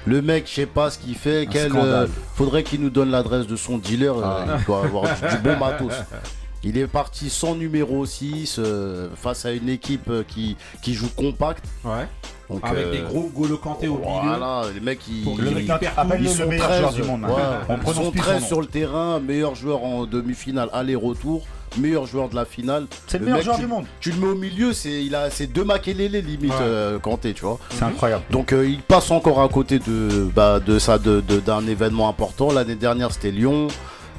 Le 0.05 0.21
mec, 0.21 0.45
je 0.47 0.53
sais 0.53 0.65
pas 0.67 0.89
ce 0.91 0.99
qu'il 0.99 1.15
fait. 1.15 1.47
Quel, 1.51 1.75
euh, 1.75 2.07
faudrait 2.35 2.63
qu'il 2.63 2.79
nous 2.81 2.89
donne 2.91 3.09
l'adresse 3.11 3.47
de 3.47 3.55
son 3.55 3.77
dealer. 3.77 4.15
euh, 4.17 4.21
Ah. 4.23 4.57
il 4.59 4.65
doit 4.65 4.83
avoir 4.85 5.03
du, 5.03 5.35
du 5.35 5.41
bon 5.43 5.57
matos. 5.57 5.93
Il 6.67 6.79
est 6.79 6.87
parti 6.87 7.29
sans 7.29 7.53
numéro 7.53 8.07
6 8.07 8.55
euh, 8.57 9.09
face 9.15 9.45
à 9.45 9.51
une 9.51 9.69
équipe 9.69 10.11
qui, 10.27 10.57
qui 10.81 10.95
joue 10.95 11.09
compact. 11.15 11.63
Ouais. 11.83 12.07
Donc, 12.49 12.59
Avec 12.63 12.85
euh, 12.85 12.91
des 12.91 12.99
gros 13.01 13.31
Golo 13.35 13.57
Kanté 13.57 13.87
au 13.87 13.97
milieu. 13.97 14.09
Voilà, 14.23 14.61
les 14.73 14.79
mecs 14.79 14.99
ils, 15.07 15.23
Le 15.25 15.51
ils 15.51 16.23
le 16.23 16.29
sont 16.29 16.47
meilleur 16.47 16.67
13, 16.67 16.79
joueur 16.79 16.93
du 16.93 17.03
monde. 17.03 17.21
ouais. 17.23 17.29
On 17.69 17.73
Ils 17.73 17.79
prononce 17.79 18.03
sont 18.05 18.11
plus 18.11 18.19
son 18.19 18.25
13 18.25 18.41
nom. 18.41 18.47
sur 18.47 18.61
le 18.61 18.67
terrain, 18.67 19.19
meilleur 19.19 19.55
joueur 19.55 19.83
en 19.83 20.05
demi-finale 20.05 20.69
aller-retour, 20.71 21.45
meilleur 21.79 22.05
joueur 22.05 22.29
de 22.29 22.35
la 22.35 22.45
finale. 22.45 22.85
C'est 23.07 23.17
le 23.17 23.25
Le 23.25 23.31
meilleur 23.31 23.37
mec, 23.37 23.45
joueur 23.45 23.55
tu- 23.57 23.61
du 23.63 23.67
monde. 23.67 23.85
Tu 23.99 24.11
le 24.11 24.17
mets 24.19 24.27
au 24.27 24.35
milieu, 24.35 24.73
c'est 24.73 25.03
il 25.03 25.15
a 25.15 25.29
c'est 25.31 25.47
deux 25.47 25.63
Makelele 25.63 26.23
limite 26.23 26.51
Ouais. 26.51 26.57
euh, 26.61 26.99
Kanté, 26.99 27.33
tu 27.33 27.41
vois. 27.43 27.57
C'est 27.71 27.83
incroyable. 27.83 28.23
Donc 28.29 28.53
euh, 28.53 28.67
il 28.69 28.79
passe 28.81 29.09
encore 29.09 29.41
à 29.41 29.49
côté 29.49 29.79
de 29.79 30.29
bah, 30.35 30.59
de 30.59 30.77
ça 30.77 30.99
de- 30.99 31.21
d'un 31.21 31.65
événement 31.65 32.07
important. 32.09 32.51
L'année 32.51 32.75
dernière 32.75 33.11
c'était 33.11 33.31
Lyon. 33.31 33.67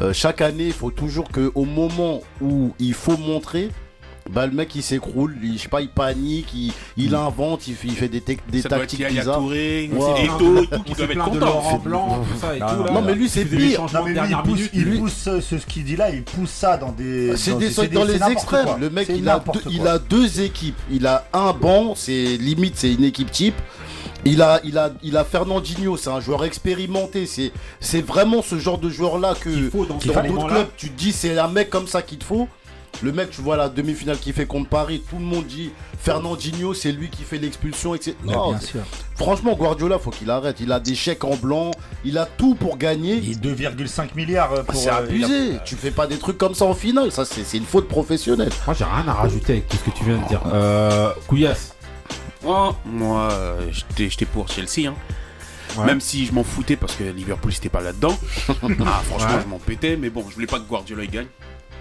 Euh, 0.03 0.13
chaque 0.13 0.41
année, 0.43 0.67
il 0.67 0.73
faut 0.75 0.91
toujours 0.91 1.29
que 1.31 1.51
au 1.55 1.65
moment 1.65 2.21
où 2.43 2.73
il 2.79 2.93
faut 2.93 3.17
montrer, 3.17 3.71
bah 4.31 4.47
le 4.47 4.53
mec 4.53 4.75
il 4.75 4.83
s'écroule, 4.83 5.37
il, 5.43 5.57
je 5.57 5.63
sais 5.63 5.69
pas, 5.69 5.81
il 5.81 5.89
panique, 5.89 6.53
il, 6.55 6.73
il 6.97 7.15
invente, 7.15 7.69
il 7.69 7.75
fait, 7.75 7.89
il 7.89 7.95
fait 7.95 8.09
des, 8.09 8.21
des 8.21 8.61
Ça 8.63 8.69
doit 8.69 8.79
être 8.79 8.89
tactiques 8.91 9.07
bizarres. 9.09 9.39
Touré. 9.39 9.85
Eto'o 9.85 10.63
et 10.63 10.67
tout 10.67 10.83
qui 10.83 10.93
doivent 10.95 11.11
être 11.13 11.19
de 11.31 11.39
contents. 11.39 11.47
Laurent 11.47 11.79
Blanc, 11.79 12.25
tout 12.33 12.41
ça 12.41 12.57
et 12.57 12.61
Non, 12.61 12.67
tout. 12.69 12.75
non, 12.77 12.85
là. 12.85 12.91
non, 12.93 13.03
mais 13.03 13.15
lui, 13.15 13.29
c'est 13.29 13.45
des 13.45 13.57
pire. 13.57 13.77
changements 13.79 14.01
Non 14.01 14.07
mais 14.07 14.15
de 14.15 14.21
lui 14.21 14.31
il 14.31 14.37
pousse, 14.43 14.57
minute. 14.59 14.71
il 14.75 14.83
lui- 14.85 14.99
pousse 14.99 15.15
ce, 15.15 15.41
ce, 15.41 15.59
ce 15.59 15.67
qu'il 15.67 15.85
dit 15.85 15.97
là, 15.97 16.11
il 16.11 16.23
pousse 16.25 16.51
ça 16.51 16.77
dans 16.77 16.93
des. 16.93 17.37
C'est 17.37 17.53
dans 17.53 17.59
des, 17.59 17.71
c'est 17.71 17.89
dans 17.89 18.07
c'est 18.07 18.19
les 18.19 18.33
extrêmes. 18.33 18.65
quoi. 18.67 18.79
Le 18.81 18.91
mec, 18.91 19.09
il 19.15 19.29
a, 19.29 19.39
deux, 19.39 19.61
il 19.71 19.87
a 19.87 19.99
deux 19.99 20.41
équipes. 20.41 20.79
Il 20.91 21.07
a 21.07 21.27
un 21.33 21.53
banc, 21.53 21.95
c'est 21.95 22.37
limite, 22.37 22.75
c'est 22.77 22.93
une 22.93 23.05
équipe 23.05 23.31
type. 23.31 23.55
Il 24.25 24.43
a, 24.43 24.61
il 24.65 24.77
a, 24.77 24.91
il 25.05 25.17
a 25.17 25.25
Fernandinho, 25.25 25.97
c'est 25.97 26.11
un 26.11 26.19
joueur 26.21 26.45
expérimenté. 26.45 27.27
C'est, 27.27 27.53
c'est 27.79 28.01
vraiment 28.05 28.43
ce 28.43 28.59
genre 28.59 28.79
de 28.79 28.91
joueur-là 28.91 29.35
que 29.41 29.49
Qu'il 29.51 29.71
faut 29.71 29.87
dans 29.87 29.95
dans 29.99 30.23
d'autres 30.29 30.49
clubs, 30.49 30.67
tu 30.77 30.91
te 30.91 30.99
dis 30.99 31.13
c'est 31.13 31.39
un 31.39 31.47
mec 31.49 31.71
comme 31.71 31.87
ça 31.87 32.03
qu'il 32.03 32.19
te 32.19 32.25
faut. 32.25 32.49
Le 33.03 33.13
mec, 33.13 33.31
tu 33.31 33.43
vois 33.43 33.57
la 33.57 33.69
demi-finale 33.69 34.19
qu'il 34.19 34.33
fait 34.33 34.47
contre 34.47 34.69
Paris, 34.71 35.03
tout 35.09 35.17
le 35.19 35.25
monde 35.25 35.47
dit 35.47 35.71
Fernandinho, 36.01 36.73
c'est 36.75 36.93
lui 36.93 37.09
qui 37.11 37.25
fait 37.25 37.37
l'expulsion, 37.39 37.95
etc. 37.95 38.15
Non, 38.25 38.51
bien 38.53 38.61
sûr. 38.61 38.81
franchement, 39.17 39.55
Guardiola, 39.55 39.99
faut 39.99 40.11
qu'il 40.11 40.31
arrête. 40.31 40.59
Il 40.61 40.73
a 40.73 40.81
des 40.81 40.95
chèques 40.95 41.25
en 41.25 41.37
blanc, 41.37 41.73
il 42.05 42.17
a 42.17 42.25
tout 42.27 42.55
pour 42.55 42.79
gagner. 42.79 43.17
Et 43.17 43.35
2,5 43.35 44.15
milliards 44.15 44.53
euh, 44.53 44.59
Ah, 44.61 44.65
pour. 44.73 44.81
c'est 44.81 44.89
euh, 44.89 44.93
a- 44.95 44.97
abusé. 44.99 45.59
Tu 45.65 45.77
fais 45.77 45.91
pas 45.91 46.07
des 46.07 46.19
trucs 46.19 46.39
comme 46.39 46.55
ça 46.55 46.65
en 46.65 46.75
finale. 46.75 47.13
Ça, 47.13 47.25
c'est, 47.25 47.45
c'est 47.45 47.59
une 47.59 47.65
faute 47.67 47.89
professionnelle. 47.89 48.51
Moi, 48.67 48.75
j'ai 48.79 48.85
rien 48.85 49.07
à 49.09 49.13
rajouter 49.13 49.53
avec 49.55 49.69
tout 49.69 49.77
ce 49.77 49.91
que 49.91 49.97
tu 49.97 50.05
viens 50.05 50.17
de 50.19 50.27
dire. 50.29 50.41
Euh, 50.53 51.11
Couillasse. 51.27 51.75
Oh, 52.47 52.71
moi, 52.87 53.29
euh, 53.33 53.67
j'étais 53.73 54.09
j'étais 54.09 54.25
pour 54.27 54.49
Chelsea. 54.49 54.89
Hein. 54.89 54.95
Ouais. 55.77 55.85
Même 55.87 56.01
si 56.01 56.25
je 56.25 56.33
m'en 56.33 56.45
foutais 56.45 56.77
parce 56.77 56.95
que 56.95 57.05
Liverpool 57.05 57.53
c'était 57.53 57.69
pas 57.69 57.81
là-dedans. 57.83 58.17
ah, 58.49 59.03
franchement, 59.05 59.35
Ouais. 59.35 59.43
je 59.45 59.49
m'en 59.49 59.59
pétais. 59.59 59.97
Mais 59.97 60.09
bon, 60.11 60.25
je 60.29 60.35
voulais 60.35 60.47
pas 60.47 60.59
que 60.59 60.65
Guardiola 60.65 61.03
il 61.05 61.11
gagne. 61.11 61.27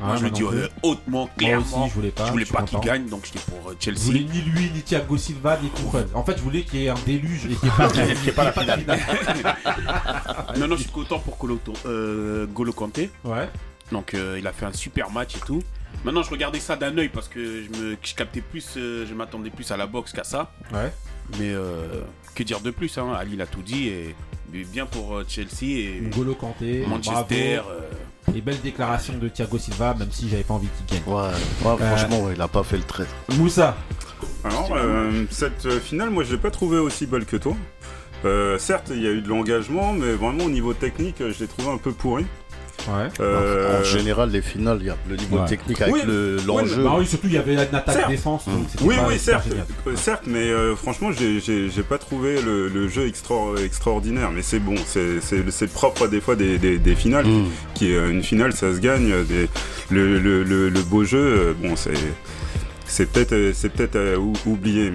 Ah, 0.02 0.08
Moi, 0.08 0.16
je 0.18 0.24
le 0.26 0.30
dis 0.32 0.44
euh, 0.44 0.68
hautement, 0.84 1.20
Moi 1.22 1.30
clairement. 1.38 1.84
aussi, 1.84 1.90
je 1.90 1.94
voulais 1.96 2.10
pas. 2.12 2.26
je 2.28 2.32
voulais 2.32 2.46
pas 2.46 2.64
qu'il 2.64 2.80
gagne, 2.82 3.06
donc 3.08 3.26
j'étais 3.26 3.40
pour 3.40 3.70
euh, 3.70 3.76
Je 3.80 3.86
Chelsea. 3.86 4.00
voulais 4.06 4.20
ni 4.24 4.42
lui, 4.42 4.70
ni 4.74 4.82
Thiago 4.82 5.18
Silva, 5.18 5.58
ni 5.62 5.70
Tuchel. 5.70 6.08
En 6.14 6.24
fait, 6.24 6.38
je 6.38 6.42
voulais 6.42 6.64
qu'il 6.64 6.82
y 6.82 6.86
ait 6.86 6.90
un 6.90 6.96
déluge 7.06 7.46
et 7.46 7.56
qu'il 7.56 7.70
n'y 8.24 8.28
ait 8.30 8.32
pas, 8.34 8.44
la 8.44 8.52
finale. 8.52 8.84
Non, 10.58 10.68
non, 10.68 10.76
je 10.76 10.82
suis 10.82 10.92
content 10.92 11.20
pour 11.20 11.38
Golo, 11.38 11.60
euh, 11.86 12.46
Golo 12.48 12.74
Kanté. 12.74 13.10
Ouais. 13.24 13.50
Donc 13.92 14.14
euh, 14.16 14.38
il 14.40 14.48
a 14.48 14.52
fait 14.54 14.66
un 14.66 14.74
super 14.74 15.12
match 15.12 15.36
et 15.36 15.40
tout. 15.40 15.62
Maintenant, 16.04 16.24
je 16.24 16.30
regardais 16.32 16.60
ça 16.60 16.76
d'un 16.76 16.98
œil 16.98 17.10
parce 17.10 17.28
que 17.30 17.64
je, 17.64 17.70
me, 17.80 17.96
je 18.02 18.16
captais 18.16 18.42
plus, 18.42 18.74
euh, 18.78 19.06
je 19.08 19.14
m'attendais 19.14 19.50
plus 19.50 19.70
à 19.72 19.78
la 19.78 19.86
boxe 19.88 20.12
qu'à 20.12 20.24
ça. 20.24 20.52
Ouais. 20.74 20.92
Mais 21.40 21.52
euh, 21.52 22.02
que 22.34 22.44
dire 22.44 22.60
de 22.62 22.72
plus 22.72 22.98
hein 22.98 23.14
Ali 23.18 23.36
l'a 23.38 23.46
tout 23.48 23.62
dit 23.62 23.88
et 23.88 24.16
bien 24.52 24.86
pour 24.86 25.22
Chelsea 25.28 25.64
et 25.80 26.00
N'Golo 26.02 26.34
Kanté, 26.36 26.86
Manchester. 26.88 27.58
bravo. 27.64 27.80
Euh, 28.36 28.38
Et 28.38 28.42
belle 28.42 28.62
déclaration 28.62 29.14
de 29.18 29.30
Thiago 29.30 29.58
Silva, 29.58 29.96
même 29.98 30.12
si 30.12 30.30
j'avais 30.30 30.44
pas 30.44 30.56
envie 30.56 30.68
qu'il 30.68 30.98
gagne. 30.98 31.14
Ouais, 31.14 31.30
ouais 31.64 31.78
franchement, 31.78 32.22
ouais, 32.22 32.34
il 32.36 32.42
a 32.42 32.48
pas 32.48 32.64
fait 32.64 32.78
le 32.78 32.84
trait. 32.84 33.06
Moussa. 33.38 33.76
Alors, 34.44 34.72
euh, 34.76 35.26
cette 35.30 35.66
euh, 35.66 35.80
finale, 35.80 36.10
moi, 36.10 36.24
je 36.24 36.34
l'ai 36.34 36.42
pas 36.42 36.52
trouvé 36.52 36.78
aussi 36.78 37.06
belle 37.06 37.26
que 37.26 37.38
toi. 37.38 37.56
Euh, 38.26 38.58
certes, 38.58 38.92
il 38.94 39.02
y 39.02 39.08
a 39.08 39.12
eu 39.12 39.22
de 39.22 39.28
l'engagement, 39.28 39.94
mais 39.94 40.14
vraiment 40.14 40.46
au 40.46 40.50
niveau 40.50 40.74
technique, 40.74 41.22
euh, 41.22 41.32
je 41.32 41.42
l'ai 41.42 41.48
trouvé 41.48 41.70
un 41.70 41.78
peu 41.78 41.92
pourri. 41.92 42.26
Ouais. 42.88 43.08
Euh, 43.20 43.82
En 43.82 43.84
général, 43.84 44.30
les 44.30 44.42
finales, 44.42 44.78
il 44.82 44.88
y 44.88 44.90
a 44.90 44.98
le 45.10 45.16
niveau 45.16 45.40
Ouais. 45.40 45.46
technique 45.48 45.82
avec 45.82 45.94
Oui, 45.96 46.02
le- 46.06 46.38
l'enjeu. 46.46 46.84
Bah 46.84 46.96
oui, 47.00 47.08
surtout 47.08 47.28
il 47.28 47.34
y 47.34 47.38
avait 47.38 47.54
une 47.54 47.60
attaque 47.60 47.90
Certes. 47.92 48.10
défense. 48.10 48.46
donc 48.48 48.66
c'était 48.70 48.84
Oui, 48.84 48.96
pas 48.96 49.08
oui, 49.08 49.18
certes, 49.18 49.48
euh, 49.88 49.96
certes, 49.96 50.24
mais 50.28 50.50
euh, 50.50 50.76
franchement, 50.76 51.10
j'ai- 51.12 51.40
pas 51.90 51.98
trouvé 51.98 52.42
le, 52.42 52.68
le 52.68 52.88
jeu 52.88 53.08
extra- 53.08 53.56
extraordinaire. 53.64 54.30
Mais 54.32 54.42
c'est 54.44 54.60
bon, 54.60 54.76
c'est 54.86 55.74
propre 55.74 56.08
des 56.08 56.22
fois 56.22 56.36
des, 56.36 56.58
des- 56.60 56.78
des 56.78 56.96
finales. 56.96 57.26
Mm. 57.26 57.46
Qui 57.74 57.92
est 57.94 58.10
une 58.10 58.22
finale, 58.24 58.54
ça 58.54 58.74
se 58.74 58.80
gagne. 58.80 59.12
euh, 59.12 59.24
Des, 59.24 59.50
le, 59.90 60.20
le- 60.20 60.44
le- 60.44 60.70
le 60.70 60.82
beau 60.82 61.04
jeu, 61.04 61.18
euh, 61.20 61.54
bon, 61.60 61.76
c'est 61.76 61.94
c'est 62.88 63.12
peut-être 63.12 63.34
euh, 63.34 63.52
c'est 63.54 63.70
peut-être 63.70 63.96
euh, 63.96 64.18
ou- 64.18 64.34
oublié. 64.46 64.92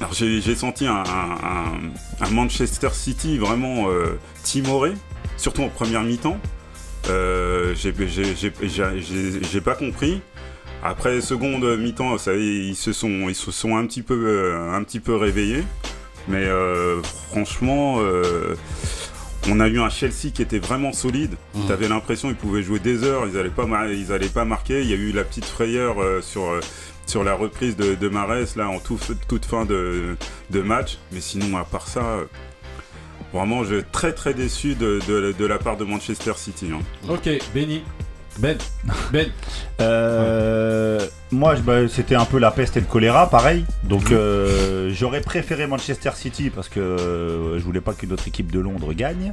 Alors 0.00 0.12
j'ai 0.12 0.40
j'ai 0.42 0.54
senti 0.54 0.86
un, 0.86 1.02
un- 1.02 2.24
un 2.24 2.30
Manchester 2.30 2.88
City 2.92 3.38
vraiment 3.38 3.88
euh, 3.88 4.18
timoré, 4.42 4.92
surtout 5.38 5.62
en 5.62 5.68
première 5.68 6.02
mi-temps. 6.02 6.38
Euh, 7.08 7.74
j'ai- 7.74 9.60
pas 9.60 9.74
compris. 9.74 10.20
Après 10.82 11.20
seconde 11.20 11.64
mi-temps, 11.78 12.18
ça 12.18 12.34
ils 12.34 12.76
se 12.76 12.92
sont 12.92 13.28
ils 13.28 13.34
se 13.34 13.50
sont 13.50 13.76
un 13.76 13.86
petit 13.86 14.02
peu 14.02 14.14
euh, 14.26 14.72
un 14.72 14.82
petit 14.84 15.00
peu 15.00 15.14
réveillés. 15.16 15.64
Mais 16.28 16.44
euh, 16.44 17.00
franchement, 17.30 17.98
on 19.48 19.60
a 19.60 19.68
eu 19.68 19.78
un 19.80 19.88
Chelsea 19.88 20.30
qui 20.34 20.42
était 20.42 20.58
vraiment 20.58 20.92
solide. 20.92 21.34
Mhm. 21.54 21.66
T'avais 21.68 21.88
l'impression 21.88 22.28
qu'ils 22.28 22.36
pouvaient 22.36 22.62
jouer 22.62 22.80
des 22.80 23.04
heures, 23.04 23.26
ils 23.30 23.38
allaient 23.38 23.48
pas 23.48 23.66
mar- 23.66 23.88
ils 23.88 24.12
allaient 24.12 24.28
pas 24.28 24.44
marquer. 24.44 24.82
Il 24.82 24.90
y 24.90 24.92
a 24.92 24.96
eu 24.96 25.12
la 25.12 25.24
petite 25.24 25.44
frayeur 25.44 25.96
sur 26.22 26.60
sur 27.06 27.22
la 27.22 27.34
reprise 27.34 27.76
de, 27.76 27.94
de 27.94 28.08
Marès 28.08 28.56
là 28.56 28.68
en 28.68 28.80
tout- 28.80 28.98
toute 29.28 29.44
fin 29.44 29.64
de, 29.64 30.16
de 30.50 30.60
match. 30.60 30.98
Mais 31.12 31.20
sinon, 31.20 31.56
à 31.56 31.64
part 31.64 31.86
ça. 31.86 32.18
Vraiment, 33.32 33.64
je 33.64 33.76
suis 33.76 33.84
très 33.92 34.12
très 34.12 34.34
déçu 34.34 34.74
de, 34.74 35.00
de- 35.08 35.34
de 35.38 35.46
la 35.46 35.58
part 35.58 35.76
de 35.76 35.84
Manchester 35.84 36.32
City. 36.36 36.70
hein. 36.72 36.80
Ok, 37.08 37.28
Benny. 37.54 37.82
Ben. 38.38 38.58
Ben. 39.12 39.28
Euh, 39.80 41.00
Moi, 41.32 41.54
bah, 41.64 41.88
c'était 41.88 42.14
un 42.14 42.24
peu 42.26 42.38
la 42.38 42.50
peste 42.50 42.76
et 42.76 42.80
le 42.80 42.86
choléra, 42.86 43.28
pareil. 43.30 43.64
Donc, 43.84 44.12
euh, 44.12 44.90
j'aurais 44.92 45.22
préféré 45.22 45.66
Manchester 45.66 46.10
City 46.14 46.50
parce 46.50 46.68
que 46.68 46.78
euh, 46.80 47.58
je 47.58 47.64
voulais 47.64 47.80
pas 47.80 47.94
qu'une 47.94 48.12
autre 48.12 48.28
équipe 48.28 48.52
de 48.52 48.60
Londres 48.60 48.92
gagne. 48.92 49.32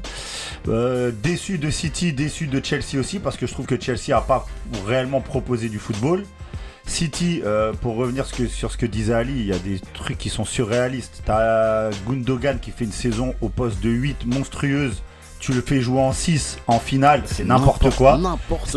Euh, 0.69 1.11
déçu 1.21 1.57
de 1.57 1.69
City, 1.69 2.13
déçu 2.13 2.47
de 2.47 2.63
Chelsea 2.63 2.97
aussi 2.97 3.19
parce 3.19 3.35
que 3.37 3.45
je 3.45 3.53
trouve 3.53 3.65
que 3.65 3.79
Chelsea 3.79 4.15
a 4.17 4.21
pas 4.21 4.47
réellement 4.87 5.21
proposé 5.21 5.67
du 5.69 5.79
football. 5.79 6.23
City, 6.85 7.41
euh, 7.45 7.73
pour 7.73 7.95
revenir 7.95 8.25
ce 8.25 8.33
que- 8.33 8.47
sur 8.47 8.71
ce 8.71 8.77
que 8.77 8.85
disait 8.85 9.13
Ali, 9.13 9.33
il 9.39 9.45
y 9.45 9.53
a 9.53 9.59
des 9.59 9.79
trucs 9.93 10.17
qui 10.17 10.29
sont 10.29 10.45
surréalistes. 10.45 11.21
T'as 11.25 11.89
Gundogan 12.07 12.59
qui 12.59 12.71
fait 12.71 12.83
une 12.85 12.91
saison 12.91 13.33
au 13.41 13.49
poste 13.49 13.79
de 13.81 13.89
8 13.89 14.25
monstrueuse. 14.25 15.01
Tu 15.39 15.51
le 15.51 15.61
fais 15.61 15.81
jouer 15.81 15.99
en 15.99 16.13
6 16.13 16.57
en 16.67 16.79
finale, 16.79 17.23
c'est 17.25 17.43
n'importe 17.43 17.89
quoi. 17.97 18.17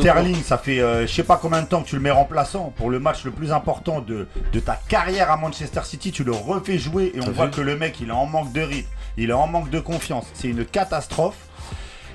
Sterling, 0.00 0.42
ça 0.42 0.58
fait 0.58 0.80
euh, 0.80 1.06
je 1.06 1.12
sais 1.12 1.22
pas 1.22 1.36
combien 1.40 1.62
de 1.62 1.66
temps 1.68 1.80
que 1.82 1.88
tu 1.88 1.94
le 1.94 2.02
mets 2.02 2.10
remplaçant 2.10 2.72
pour 2.76 2.90
le 2.90 2.98
match 2.98 3.24
le 3.24 3.30
plus 3.30 3.52
important 3.52 4.00
de, 4.00 4.26
de 4.52 4.60
ta 4.60 4.74
carrière 4.88 5.30
à 5.30 5.36
Manchester 5.36 5.82
City. 5.84 6.10
Tu 6.10 6.24
le 6.24 6.32
refais 6.32 6.76
jouer 6.78 7.12
et 7.14 7.20
on 7.20 7.30
voit 7.30 7.46
que 7.48 7.60
le 7.60 7.76
mec 7.76 8.00
il 8.00 8.08
est 8.08 8.12
en 8.12 8.26
manque 8.26 8.52
de 8.52 8.62
rythme, 8.62 8.88
il 9.16 9.30
est 9.30 9.32
en 9.32 9.46
manque 9.46 9.70
de 9.70 9.78
confiance. 9.78 10.26
C'est 10.34 10.48
une 10.48 10.64
catastrophe. 10.64 11.36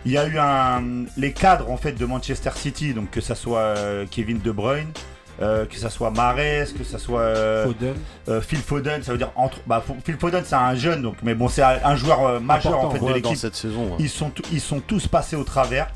Il 0.05 0.11
y 0.11 0.17
a 0.17 0.25
eu 0.25 0.37
un, 0.37 0.83
les 1.15 1.31
cadres 1.31 1.69
en 1.71 1.77
fait 1.77 1.93
de 1.93 2.05
Manchester 2.05 2.49
City, 2.55 2.93
donc 2.93 3.09
que 3.11 3.21
ça 3.21 3.35
soit 3.35 3.59
euh, 3.59 4.05
Kevin 4.09 4.39
De 4.39 4.51
Bruyne, 4.51 4.89
euh, 5.41 5.65
que 5.65 5.75
ça 5.75 5.89
soit 5.89 6.11
Mahrez, 6.11 6.65
que 6.77 6.83
ça 6.83 6.99
soit 6.99 7.21
euh, 7.21 7.65
Foden. 7.65 7.95
euh, 8.27 8.41
Phil 8.41 8.59
Foden, 8.59 9.03
ça 9.03 9.11
veut 9.11 9.17
dire 9.17 9.31
entre. 9.35 9.59
Bah, 9.65 9.83
Phil 10.05 10.17
Foden 10.17 10.43
c'est 10.45 10.55
un 10.55 10.75
jeune 10.75 11.01
donc, 11.01 11.15
mais 11.23 11.33
bon 11.35 11.47
c'est 11.47 11.63
un, 11.63 11.95
joueur 11.95 12.25
euh, 12.25 12.39
majeur 12.39 12.73
Important, 12.73 12.87
en 12.87 12.91
fait 12.91 12.99
de 12.99 13.07
l'équipe. 13.13 13.23
dans 13.23 13.35
cette 13.35 13.55
saison. 13.55 13.85
ouais. 13.85 13.95
Ils 13.99 14.09
sont, 14.09 14.31
ils 14.51 14.61
sont 14.61 14.79
tous 14.79 15.07
passés 15.07 15.35
au 15.35 15.43
travers. 15.43 15.87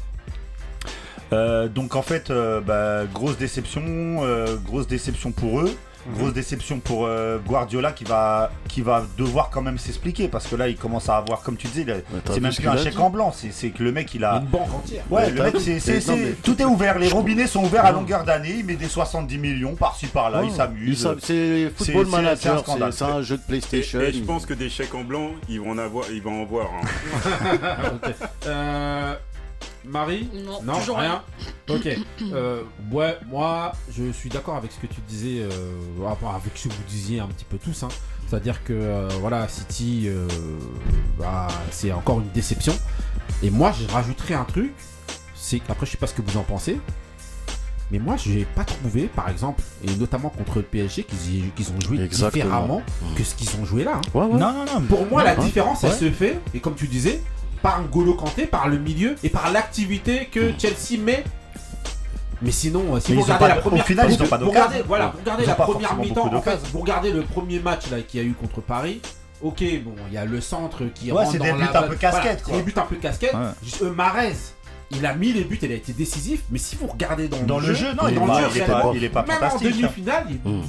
Euh, 1.34 1.68
donc 1.68 1.96
en 1.96 2.02
fait, 2.02 2.30
euh, 2.30 2.62
bah, 2.62 3.06
grosse 3.12 3.38
déception, 3.38 3.84
euh, 3.88 4.56
grosse 4.58 4.88
déception 4.88 5.32
pour 5.32 5.62
eux. 5.62 5.76
Grosse 6.18 6.34
déception 6.34 6.80
pour 6.80 7.06
euh, 7.06 7.40
Guardiola 7.40 7.92
qui 7.92 8.04
va, 8.04 8.52
qui 8.68 8.82
va 8.82 9.04
devoir 9.18 9.50
quand 9.50 9.62
même 9.62 9.78
s'expliquer 9.80 10.28
parce 10.28 10.46
que 10.48 10.56
là 10.56 10.68
il 10.68 10.76
commence 10.78 11.10
à 11.10 11.18
avoir, 11.18 11.42
comme 11.42 11.58
tu 11.58 11.68
disais, 11.68 11.86
c'est 12.32 12.40
même 12.40 12.54
plus 12.54 12.68
un 12.68 12.78
chèque 12.78 13.00
en 13.00 13.10
blanc, 13.10 13.32
c'est 13.36 13.52
c'est 13.52 13.70
que 13.72 13.82
le 13.84 13.92
mec 13.92 14.14
il 14.14 14.24
a. 14.24 14.38
Une 14.38 14.46
banque 14.46 14.74
entière. 14.74 15.04
Ouais, 15.10 15.32
le 15.32 15.42
mec, 15.44 15.56
c'est, 15.60 16.36
tout 16.44 16.62
est 16.62 16.66
ouvert, 16.66 17.00
les 17.00 17.08
robinets 17.08 17.48
sont 17.48 17.64
ouverts 17.64 17.86
à 17.86 17.92
longueur 17.92 18.24
d'année, 18.24 18.56
il 18.60 18.66
met 18.66 18.76
des 18.76 18.88
70 18.88 19.38
millions 19.38 19.76
par-ci 19.76 20.08
par-là, 20.08 20.42
il 20.44 20.50
Il 20.50 20.56
s'amuse. 20.56 21.02
s'am- 21.02 21.18
C'est 21.22 21.72
Football 21.76 22.06
c'est- 22.06 22.12
c'est 22.12 22.18
un 22.18 22.22
Manager, 22.22 22.60
scandale. 22.60 22.94
c'est 22.94 23.04
un 23.06 23.22
jeu 23.22 23.38
de 23.38 23.42
PlayStation. 23.44 24.00
et 24.02 24.14
je 24.14 24.20
pense 24.24 24.46
que 24.46 24.54
des 24.54 24.70
chèques 24.70 24.94
en 24.94 25.04
blanc, 25.04 25.32
ils 25.50 25.60
vont 25.60 25.72
en 25.72 25.78
avoir, 25.78 26.06
ils 26.12 26.22
vont 26.22 26.42
en 26.42 26.46
voir. 26.46 26.68
Marie 29.88 30.30
Non, 30.46 30.62
Non, 30.64 30.80
toujours 30.80 30.98
rien. 30.98 31.22
Ok. 31.70 31.88
Euh, 32.34 32.64
ouais, 32.92 33.18
moi, 33.30 33.72
je 33.96 34.12
suis 34.12 34.30
d'accord 34.30 34.56
avec 34.56 34.72
ce 34.72 34.80
que 34.80 34.88
tu 34.88 35.00
disais, 35.08 35.42
euh, 35.42 35.50
enfin, 36.06 36.36
avec 36.36 36.58
ce 36.58 36.68
que 36.68 36.74
vous 36.74 36.84
disiez 36.90 37.20
un 37.20 37.28
petit 37.28 37.46
peu 37.46 37.58
tous. 37.58 37.84
hein. 37.84 37.90
C'est-à-dire 38.28 38.64
que 38.64 38.74
euh, 38.74 39.08
voilà, 39.22 39.48
City, 39.48 40.06
euh, 40.08 40.28
bah, 41.20 41.48
c'est 41.72 41.92
encore 41.92 42.20
une 42.20 42.30
déception. 42.34 42.74
Et 43.44 43.50
moi, 43.52 43.72
je 43.72 43.88
rajouterais 43.92 44.34
un 44.34 44.44
truc. 44.46 44.72
C'est 45.36 45.62
après, 45.70 45.86
je 45.86 45.92
sais 45.92 45.98
pas 45.98 46.08
ce 46.08 46.14
que 46.16 46.22
vous 46.24 46.38
en 46.38 46.44
pensez. 46.44 46.80
Mais 47.92 48.00
moi, 48.00 48.16
je 48.18 48.32
n'ai 48.32 48.46
pas 48.46 48.64
trouvé, 48.64 49.04
par 49.04 49.30
exemple, 49.30 49.62
et 49.88 49.96
notamment 49.96 50.30
contre 50.30 50.56
le 50.58 50.64
PSG, 50.64 51.04
qu'ils 51.04 51.72
ont 51.72 51.80
joué 51.80 52.02
Exactement. 52.02 52.44
différemment 52.46 52.82
que 53.16 53.24
ce 53.24 53.36
qu'ils 53.36 53.56
ont 53.62 53.66
joué 53.66 53.84
là. 53.84 53.98
hein. 53.98 54.02
Ouais, 54.16 54.26
ouais. 54.26 54.40
Non, 54.40 54.52
non, 54.54 54.66
non. 54.66 54.82
Pour 54.90 55.06
moi, 55.06 55.24
la 55.24 55.36
Ouais. 55.38 55.46
différence, 55.46 55.84
elle 55.84 55.92
Ouais. 55.92 55.96
se 55.98 56.10
fait, 56.12 56.40
et 56.56 56.60
comme 56.60 56.74
tu 56.74 56.88
disais, 56.88 57.22
par 57.66 57.82
N'Golo 57.82 58.14
Kanté, 58.14 58.46
par 58.46 58.68
le 58.68 58.78
milieu 58.78 59.16
et 59.24 59.30
par 59.30 59.52
l'activité 59.52 60.28
que 60.32 60.52
Chelsea 60.60 61.02
met. 61.04 61.24
Mais 62.44 62.52
sinon, 62.52 62.96
euh, 62.96 63.00
si 63.00 63.12
Mais 63.12 63.18
vous 63.18 63.24
regardez 63.24 63.48
la 63.48 63.56
première 63.56 63.86
final, 63.88 64.08
vous 64.08 64.26
pas 64.28 64.38
regardez, 64.38 64.84
voilà, 64.86 65.08
vous 65.08 65.20
regardez 65.22 65.46
la 65.48 65.56
première 65.56 65.96
mi-temps, 65.96 66.22
en 66.28 66.30
fait, 66.30 66.36
d'occasions. 66.36 66.68
vous 66.72 66.80
regardez 66.80 67.12
le 67.12 67.24
premier 67.24 67.58
match 67.58 67.90
là 67.90 68.02
qu'il 68.02 68.22
y 68.22 68.24
a 68.24 68.28
eu 68.28 68.34
contre 68.34 68.62
Paris. 68.62 69.02
Ok, 69.42 69.64
bon, 69.84 69.96
il 70.10 70.14
y 70.14 70.18
a 70.18 70.26
le 70.26 70.42
centre 70.42 70.84
qui 70.94 71.12
Ouais, 71.12 71.18
rentre 71.18 71.32
c'est 71.32 71.38
dans 71.40 71.46
des 71.46 71.54
buts 71.54 71.68
un 71.74 71.82
peu 71.84 71.96
casquettes, 71.96 72.24
Voilà, 72.24 72.36
quoi. 72.36 72.54
c'est 72.54 72.58
des 72.58 72.64
buts 72.72 72.74
un 72.80 72.86
peu 72.86 72.96
casquettes. 72.98 73.34
Ouais. 73.34 73.40
Juste, 73.64 73.82
euh, 73.82 73.90
Marez, 73.92 74.36
il 74.92 75.06
a 75.06 75.14
mis 75.16 75.34
les 75.34 75.44
buts, 75.44 75.58
il 75.62 75.72
a 75.72 75.76
été 75.76 75.94
décisif. 75.94 76.42
Mais 76.52 76.60
si 76.60 76.76
vous 76.76 76.88
regardez 76.88 77.28
dans, 77.28 77.42
Dans 77.44 77.60
le 77.60 77.74
jeu, 77.74 77.90
non, 77.90 78.04
dans 78.04 78.08
il 78.08 78.18
est 78.18 78.20
le 78.20 78.26
pas- 78.28 78.40
jeu, 78.42 78.48
il 78.56 78.62
est 78.62 78.66
pas- 78.66 78.92
il 78.96 79.04
est 79.04 79.10
pas 79.10 79.22
même 79.26 79.38
fantastique, 79.38 79.68
en 79.68 79.70
hein. 79.70 79.76
demi-finale, 79.82 80.26
il- 80.30 80.52
Mm. 80.52 80.62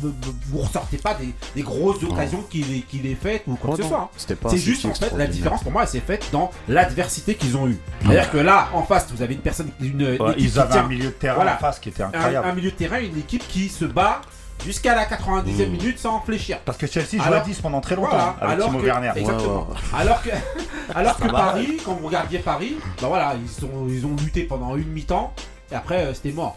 vous- 0.50 0.58
ressortez 0.58 0.96
pas 0.98 1.14
des, 1.14 1.28
des 1.54 1.62
grosses 1.62 2.02
occasions 2.02 2.42
qu'il 2.50 3.06
ait, 3.06 3.14
faites 3.20 3.42
ou 3.46 3.56
quoi 3.56 3.76
que 3.76 3.82
ce 3.82 3.88
soit. 3.88 4.10
hein. 4.14 4.34
C'est 4.48 4.56
juste 4.58 4.84
en 4.86 4.94
fait 4.94 5.12
la 5.16 5.26
différence 5.26 5.62
pour 5.62 5.72
moi 5.72 5.82
elle 5.82 5.88
s'est 5.88 6.00
faite 6.00 6.28
dans 6.32 6.50
l'adversité 6.68 7.34
qu'ils 7.34 7.56
ont 7.56 7.68
eu. 7.68 7.78
C'est-à-dire 8.02 8.30
que 8.30 8.38
là 8.38 8.68
en 8.74 8.82
face 8.82 9.06
vous 9.14 9.22
avez 9.22 9.34
une 9.34 9.40
personne, 9.40 9.70
une, 9.80 10.00
une 10.00 10.02
Ouais, 10.06 10.14
équipe 10.14 10.34
ils 10.38 10.52
qui 10.52 10.58
avaient 10.58 10.72
tient 10.72 10.84
un 10.84 10.88
milieu 10.88 11.04
de 11.06 11.10
terrain 11.10 11.34
Voilà. 11.36 11.54
en 11.56 11.58
face 11.58 11.78
qui 11.78 11.88
était 11.90 12.02
un, 12.02 12.06
incroyable. 12.08 12.48
un 12.48 12.54
milieu 12.54 12.70
de 12.70 12.76
terrain, 12.76 12.98
une 13.00 13.18
équipe 13.18 13.46
qui 13.48 13.68
se 13.68 13.84
bat 13.84 14.20
jusqu'à 14.66 14.94
la 14.94 15.04
90e 15.06 15.68
Mm. 15.68 15.72
minute 15.72 15.98
sans 15.98 16.20
fléchir. 16.20 16.58
Parce 16.64 16.76
que 16.76 16.86
Chelsea 16.86 17.16
joue 17.16 17.22
Alors- 17.22 17.40
à 17.40 17.44
10 17.44 17.60
pendant 17.60 17.80
très 17.80 17.94
longtemps 17.96 18.10
Voilà, 18.10 18.36
avec 18.40 18.54
alors 18.54 18.68
Timo 18.68 18.78
que- 18.80 18.84
Werner. 18.86 19.12
Exactement. 19.16 19.66
Ouais, 19.70 19.74
ouais. 19.74 20.00
Alors 20.00 20.22
que, 20.22 20.30
alors. 20.94 21.16
Paris, 21.16 21.78
quand 21.84 21.94
vous 21.94 22.06
regardiez 22.06 22.40
Paris, 22.40 22.76
bah 23.00 23.06
voilà, 23.08 23.34
ils 23.34 23.64
ont, 23.64 23.86
ils 23.88 24.04
ont 24.04 24.14
lutté 24.22 24.42
pendant 24.42 24.76
une 24.76 24.88
mi-temps 24.88 25.32
et 25.72 25.74
après 25.74 26.04
euh, 26.06 26.14
c'était 26.14 26.32
mort. 26.32 26.56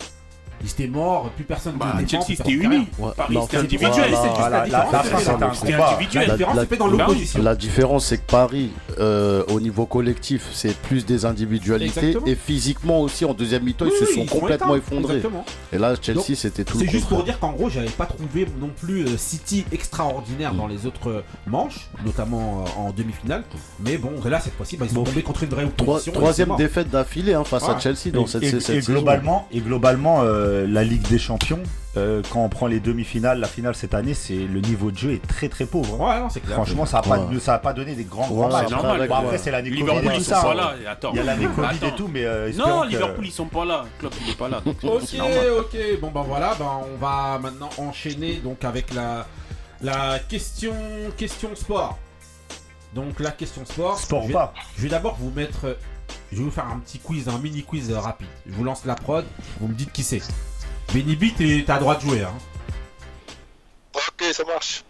Ils 0.61 0.69
étaient 0.69 0.87
morts, 0.87 1.29
plus 1.31 1.45
personne 1.45 1.73
ne 1.75 1.79
Bah, 1.79 1.93
défend, 1.97 2.21
Chelsea 2.25 2.37
c'était 2.37 2.51
uni. 2.51 2.87
Ouais, 2.97 3.11
Paris 3.15 3.37
c'était 3.43 3.57
individuel. 3.57 3.91
voilà, 3.91 4.05
c'est 4.21 4.29
juste 4.35 4.49
la 4.49 4.65
différence. 4.65 5.59
c'était 5.59 5.73
individuel. 5.73 6.27
La 6.27 6.33
différence 6.35 6.77
dans 6.79 6.87
l'opposition. 6.87 7.43
La 7.43 7.55
c'est 7.99 8.17
que 8.17 8.31
Paris, 8.31 8.71
euh, 8.99 9.43
au 9.49 9.59
niveau 9.59 9.85
collectif, 9.85 10.47
c'est 10.53 10.75
plus 10.75 11.05
des 11.05 11.25
individualités. 11.25 11.99
Exactement. 11.99 12.25
Et 12.25 12.35
physiquement 12.35 13.01
aussi, 13.01 13.25
en 13.25 13.33
deuxième 13.33 13.63
mi-temps, 13.63 13.85
Oui, 13.85 13.91
ils 14.01 14.05
se 14.07 14.13
sont 14.13 14.21
ils 14.23 14.29
complètement 14.29 14.75
effondrés. 14.75 15.15
Exactement. 15.17 15.45
Et 15.71 15.77
là, 15.77 15.93
Chelsea, 16.01 16.35
c'était 16.35 16.63
tout 16.63 16.77
le 16.77 16.85
C'est 16.85 16.91
juste 16.91 17.07
pour 17.07 17.23
dire 17.23 17.39
qu'en 17.39 17.51
gros, 17.53 17.69
j'avais 17.69 17.87
pas 17.89 18.05
trouvé 18.05 18.45
non 18.59 18.69
plus 18.79 19.05
euh, 19.05 19.17
City 19.17 19.65
extraordinaire 19.71 20.53
dans 20.53 20.67
les 20.67 20.85
autres 20.85 21.09
euh, 21.09 21.21
manches, 21.47 21.89
notamment 22.05 22.65
en 22.77 22.91
demi-finale. 22.91 23.43
Mais 23.79 23.97
bon, 23.97 24.11
là, 24.25 24.39
cette 24.39 24.53
fois-ci, 24.55 24.77
bah, 24.77 24.85
ils 24.85 24.89
sont 24.89 24.95
Bon. 24.95 25.03
tombés 25.03 25.21
contre 25.23 25.43
une 25.43 25.49
vraie 25.49 25.67
Trois- 25.77 25.95
opposition. 25.95 26.13
troisième 26.13 26.55
défaite 26.57 26.89
d'affilée 26.89 27.33
hein, 27.33 27.43
face 27.43 27.67
à. 27.69 27.79
Chelsea 27.79 28.11
dans 28.13 28.25
Et- 28.25 28.27
cette, 28.27 28.43
et, 28.43 28.49
cette 28.49 28.55
et 28.55 28.81
saison. 28.81 28.91
et 29.51 29.59
globalement 29.59 30.23
euh, 30.49 30.67
la 30.67 30.83
Ligue 30.83 31.07
des 31.07 31.19
Champions, 31.19 31.61
euh, 31.97 32.21
quand 32.31 32.43
on 32.43 32.49
prend 32.49 32.67
les 32.67 32.79
demi-finales, 32.79 33.39
la 33.39 33.47
finale 33.47 33.75
cette 33.75 33.93
année, 33.93 34.13
c'est 34.13 34.33
le 34.35 34.59
niveau 34.61 34.91
de 34.91 34.97
jeu 34.97 35.11
est 35.13 35.25
très 35.27 35.47
très 35.49 35.65
pauvre. 35.65 36.01
hein. 36.01 36.15
Ouais, 36.15 36.19
non, 36.21 36.29
c'est 36.29 36.39
clair. 36.39 36.55
Franchement, 36.55 36.85
ça 36.85 36.99
a 36.99 37.01
pas, 37.01 37.19
Ouais. 37.19 37.39
ça 37.39 37.55
a 37.55 37.59
pas 37.59 37.73
donné 37.73 37.95
des 37.95 38.03
grands 38.03 38.27
grands 38.27 38.45
Ouais, 38.47 38.51
matchs. 38.53 38.65
c'est 38.69 38.75
normal, 38.75 39.07
Bon, 39.07 39.15
après, 39.15 39.29
ouais. 39.31 39.37
c'est 39.37 39.51
l'année 39.51 39.69
Covid 39.69 39.81
Liverpool 39.81 40.11
et 40.11 40.15
ils 40.15 40.17
tout 40.17 40.23
sont 40.23 40.29
ça. 40.35 40.41
pas 40.41 40.51
hein. 40.51 40.55
là. 40.55 40.73
et 40.83 40.87
Attends. 40.87 41.11
Il 41.13 41.17
y 41.17 41.19
a 41.19 41.23
l'année 41.23 41.47
Covid 41.55 41.67
Attends. 41.67 41.87
et 41.87 41.95
tout, 41.95 42.09
mais 42.11 42.25
euh, 42.25 42.49
espérons 42.49 42.69
Non, 42.69 42.81
que- 42.83 42.87
Liverpool 42.89 43.25
ils 43.25 43.31
sont 43.31 43.45
pas 43.45 43.65
là. 43.65 43.85
Klopp 43.99 44.13
il 44.25 44.29
est 44.31 44.37
pas 44.37 44.49
là. 44.49 44.61
donc 44.65 44.75
Ok, 44.83 45.01
c'est 45.05 45.17
normal. 45.17 45.37
ok. 45.59 45.77
Bon, 46.01 46.11
ben 46.11 46.21
voilà, 46.23 46.55
ben, 46.59 46.71
on 46.93 46.97
va 46.97 47.39
maintenant 47.41 47.69
enchaîner 47.77 48.35
donc 48.43 48.63
avec 48.63 48.93
la, 48.93 49.25
la 49.81 50.19
question, 50.19 50.73
question 51.17 51.49
sport. 51.55 51.97
Donc, 52.95 53.19
la 53.19 53.31
question 53.31 53.63
sport. 53.65 53.99
Sport 53.99 54.21
je 54.21 54.25
ou 54.25 54.27
vais, 54.29 54.33
pas? 54.33 54.53
je 54.77 54.81
vais 54.83 54.89
d'abord 54.89 55.15
vous 55.19 55.31
mettre. 55.31 55.77
Je 56.31 56.37
vais 56.37 56.43
vous 56.43 56.51
faire 56.51 56.67
un 56.67 56.79
petit 56.79 56.99
quiz, 56.99 57.27
un 57.27 57.39
mini 57.39 57.63
quiz 57.63 57.89
euh, 57.91 57.99
rapide. 57.99 58.27
Je 58.45 58.53
vous 58.53 58.63
lance 58.63 58.85
la 58.85 58.95
prod, 58.95 59.25
vous 59.59 59.67
me 59.67 59.73
dites 59.73 59.91
qui 59.91 60.03
c'est. 60.03 60.21
Benny 60.93 61.15
B, 61.15 61.25
t'as 61.65 61.75
le 61.75 61.79
droit 61.79 61.95
de 61.95 62.01
jouer. 62.01 62.23
Hein. 62.23 62.33
Ok, 63.93 64.23
ça 64.31 64.43
marche. 64.45 64.83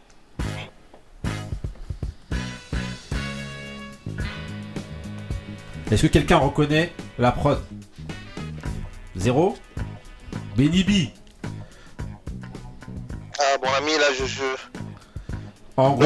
Est-ce 5.91 6.03
que 6.03 6.07
quelqu'un 6.07 6.37
reconnaît 6.37 6.93
la 7.17 7.31
prod? 7.31 7.63
Zéro 9.15 9.57
Benny 10.55 10.83
B. 10.83 10.91
Ah, 13.39 13.57
mon 13.63 13.73
ami, 13.73 13.91
là, 13.97 14.07
je. 14.17 14.25
je... 14.25 14.43
En 15.77 15.91
gros, 15.93 16.05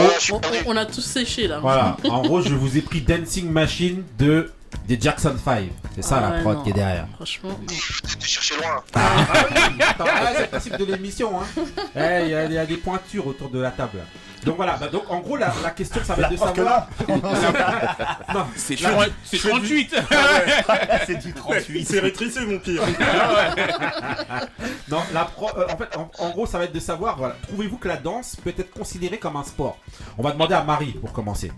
on 0.68 0.78
a 0.78 0.86
tous 0.86 1.02
séché 1.02 1.48
là. 1.48 1.60
voilà. 1.60 1.98
En 2.08 2.22
gros, 2.22 2.42
je 2.42 2.54
vous 2.54 2.78
ai 2.78 2.82
pris 2.82 3.02
Dancing 3.02 3.50
Machine 3.50 4.04
de 4.20 4.52
des 4.88 5.00
Jackson 5.00 5.36
5. 5.44 5.70
C'est 5.96 6.02
ça 6.02 6.22
Ah 6.24 6.30
la 6.36 6.42
prod 6.42 6.58
non. 6.58 6.64
qui 6.64 6.70
est 6.72 6.74
derrière. 6.74 7.08
Franchement. 7.16 7.58
Tu 7.68 8.28
cherché 8.28 8.56
loin. 8.58 8.84
Ah 8.96 9.00
ah, 9.34 9.36
c'est 10.36 10.42
le 10.42 10.48
principe 10.48 10.78
de 10.78 10.86
l'émission. 10.86 11.40
hein. 11.42 11.46
Eh, 11.96 12.24
Il 12.24 12.30
y, 12.30 12.36
a- 12.36 12.46
il 12.46 12.54
y 12.54 12.58
a 12.58 12.66
des 12.66 12.78
pointures 12.78 13.28
autour 13.28 13.50
de 13.50 13.60
la 13.60 13.72
table. 13.72 14.00
Donc 14.44 14.58
voilà, 14.58 14.76
bah, 14.76 14.90
donc 14.90 15.04
en 15.10 15.20
gros 15.22 15.38
la, 15.38 15.54
la 15.64 15.70
question 15.72 16.02
ça 16.04 16.16
va 16.16 16.24
être 16.24 16.32
de 16.32 16.36
savoir. 16.36 16.66
là, 16.66 16.88
Non, 18.34 18.46
C'est 18.58 18.78
Là, 18.82 18.90
sur- 18.90 19.14
c'est 19.24 19.50
38. 19.50 19.96
c'est 21.08 21.16
du 21.16 21.34
38. 21.34 21.86
C'est 21.88 22.00
rétréci 22.02 22.40
mon 22.46 22.60
pire. 22.60 22.82
non, 24.90 25.00
la 25.14 25.26
pro- 25.26 25.50
euh, 25.58 25.66
en 25.72 25.78
fait, 25.78 25.96
en, 25.98 26.12
en 26.20 26.30
gros 26.32 26.46
ça 26.46 26.58
va 26.58 26.66
être 26.66 26.74
de 26.74 26.80
savoir, 26.82 27.18
voilà, 27.18 27.36
trouvez-vous 27.48 27.78
que 27.78 27.88
la 27.88 27.96
danse 27.98 28.36
peut 28.44 28.54
être 28.58 28.72
considérée 28.72 29.18
comme 29.18 29.38
un 29.38 29.44
sport? 29.46 29.78
On 30.18 30.24
va 30.24 30.32
demander 30.32 30.56
à 30.56 30.64
Marie 30.64 30.92
pour 30.94 31.14
commencer. 31.14 31.52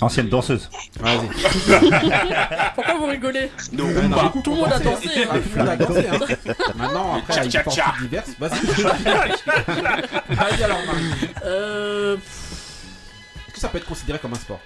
Ancienne 0.00 0.28
danseuse. 0.28 0.68
Vas-y. 1.00 1.28
Pourquoi 2.74 2.94
vous 2.94 3.06
rigolez 3.06 3.50
Non, 3.72 3.84
Ouais, 3.84 4.08
non, 4.08 4.22
beaucoup 4.24 4.42
Tout 4.42 4.50
le 4.50 4.56
monde 4.56 4.72
a 4.72 4.78
dansé. 4.78 5.08
Hein. 5.22 5.40
tout 5.42 5.48
le 5.54 5.58
monde 5.58 5.68
a 5.68 5.76
dansé, 5.76 6.06
hein. 6.08 6.54
Maintenant, 6.76 7.14
après, 7.16 7.46
il 7.46 7.52
y 7.52 7.56
a 7.56 7.60
une 7.60 7.64
partie 7.64 7.80
diverse. 8.02 8.30
Vas-y. 8.38 8.66
Vas-y 10.34 10.62
alors 10.64 10.78
Marie. 10.86 11.30
Euh, 11.44 12.16
Est-ce 12.16 13.54
que 13.54 13.60
ça 13.60 13.68
peut 13.68 13.78
être 13.78 13.86
considéré 13.86 14.18
comme 14.18 14.32
un 14.32 14.36
sport 14.38 14.60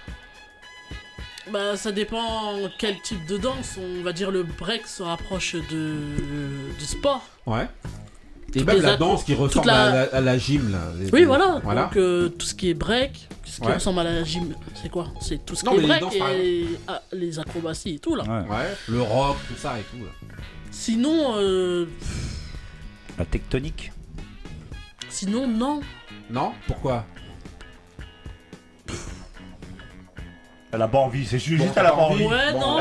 bah, 1.51 1.75
ça 1.77 1.91
dépend 1.91 2.53
quel 2.77 3.01
type 3.01 3.25
de 3.25 3.37
danse. 3.37 3.79
On 3.79 4.03
va 4.03 4.13
dire 4.13 4.29
le 4.29 4.43
break 4.43 4.85
se 4.85 5.01
rapproche 5.01 5.55
de 5.55 5.95
du 6.77 6.85
sport. 6.85 7.23
Ouais. 7.47 7.67
Et 8.55 8.59
Toutes 8.59 8.67
même 8.67 8.81
la 8.81 8.97
danse 8.97 9.23
qui 9.23 9.35
ressemble 9.35 9.67
la- 9.67 9.83
à, 9.83 9.91
la, 9.93 10.01
à 10.15 10.21
la 10.21 10.37
gym 10.37 10.71
là. 10.71 10.79
Les- 10.97 11.11
Oui, 11.11 11.23
voilà. 11.25 11.59
Voilà. 11.63 11.83
Donc 11.83 11.97
euh, 11.97 12.29
tout 12.29 12.45
ce 12.45 12.55
qui 12.55 12.69
est 12.71 12.73
break, 12.73 13.27
ce 13.45 13.59
qui 13.61 13.67
Ouais. 13.67 13.73
ressemble 13.75 13.99
à 13.99 14.03
la 14.05 14.23
gym, 14.23 14.55
c'est 14.81 14.89
quoi? 14.89 15.07
C'est 15.21 15.45
tout 15.45 15.55
ce 15.55 15.65
Non, 15.65 15.73
qui 15.75 15.79
est 15.83 15.87
break 15.87 16.01
danses, 16.01 16.15
et 16.15 16.65
ah, 16.87 17.01
les 17.11 17.37
acrobaties 17.39 17.95
et 17.95 17.99
tout 17.99 18.15
là. 18.15 18.23
Ouais. 18.23 18.49
Ouais, 18.49 18.75
le 18.87 19.01
rock, 19.01 19.37
tout 19.47 19.55
ça 19.55 19.75
et 19.79 19.83
tout. 19.83 20.03
là. 20.03 20.11
Sinon, 20.71 21.33
euh, 21.37 21.85
La 23.19 23.25
tectonique. 23.25 23.91
sinon 25.09 25.47
non. 25.47 25.81
Non? 26.31 26.53
Pourquoi? 26.67 27.05
Elle 30.71 30.81
a 30.83 30.87
pas 30.87 30.99
envie, 30.99 31.25
c'est 31.25 31.39
juste, 31.39 31.57
Bon, 31.59 31.63
juste 31.65 31.77
elle 31.79 31.85
a 31.87 31.91
pas 31.91 31.97
envie? 31.97 32.23
Ouais, 32.25 32.51
Bon, 32.53 32.59
non. 32.59 32.79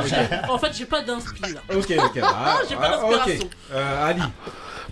En 0.50 0.58
fait, 0.58 0.72
j'ai 0.74 0.84
pas 0.84 1.00
d'inspi 1.00 1.40
là. 1.40 1.60
Ok, 1.74 1.90
ok. 1.98 2.20
Ah, 2.22 2.58
J'ai 2.68 2.76
pas 2.76 2.82
ah, 2.84 2.90
d'inspiration. 3.00 3.44
ok. 3.46 3.50
Euh, 3.72 4.06
Ali. 4.06 4.22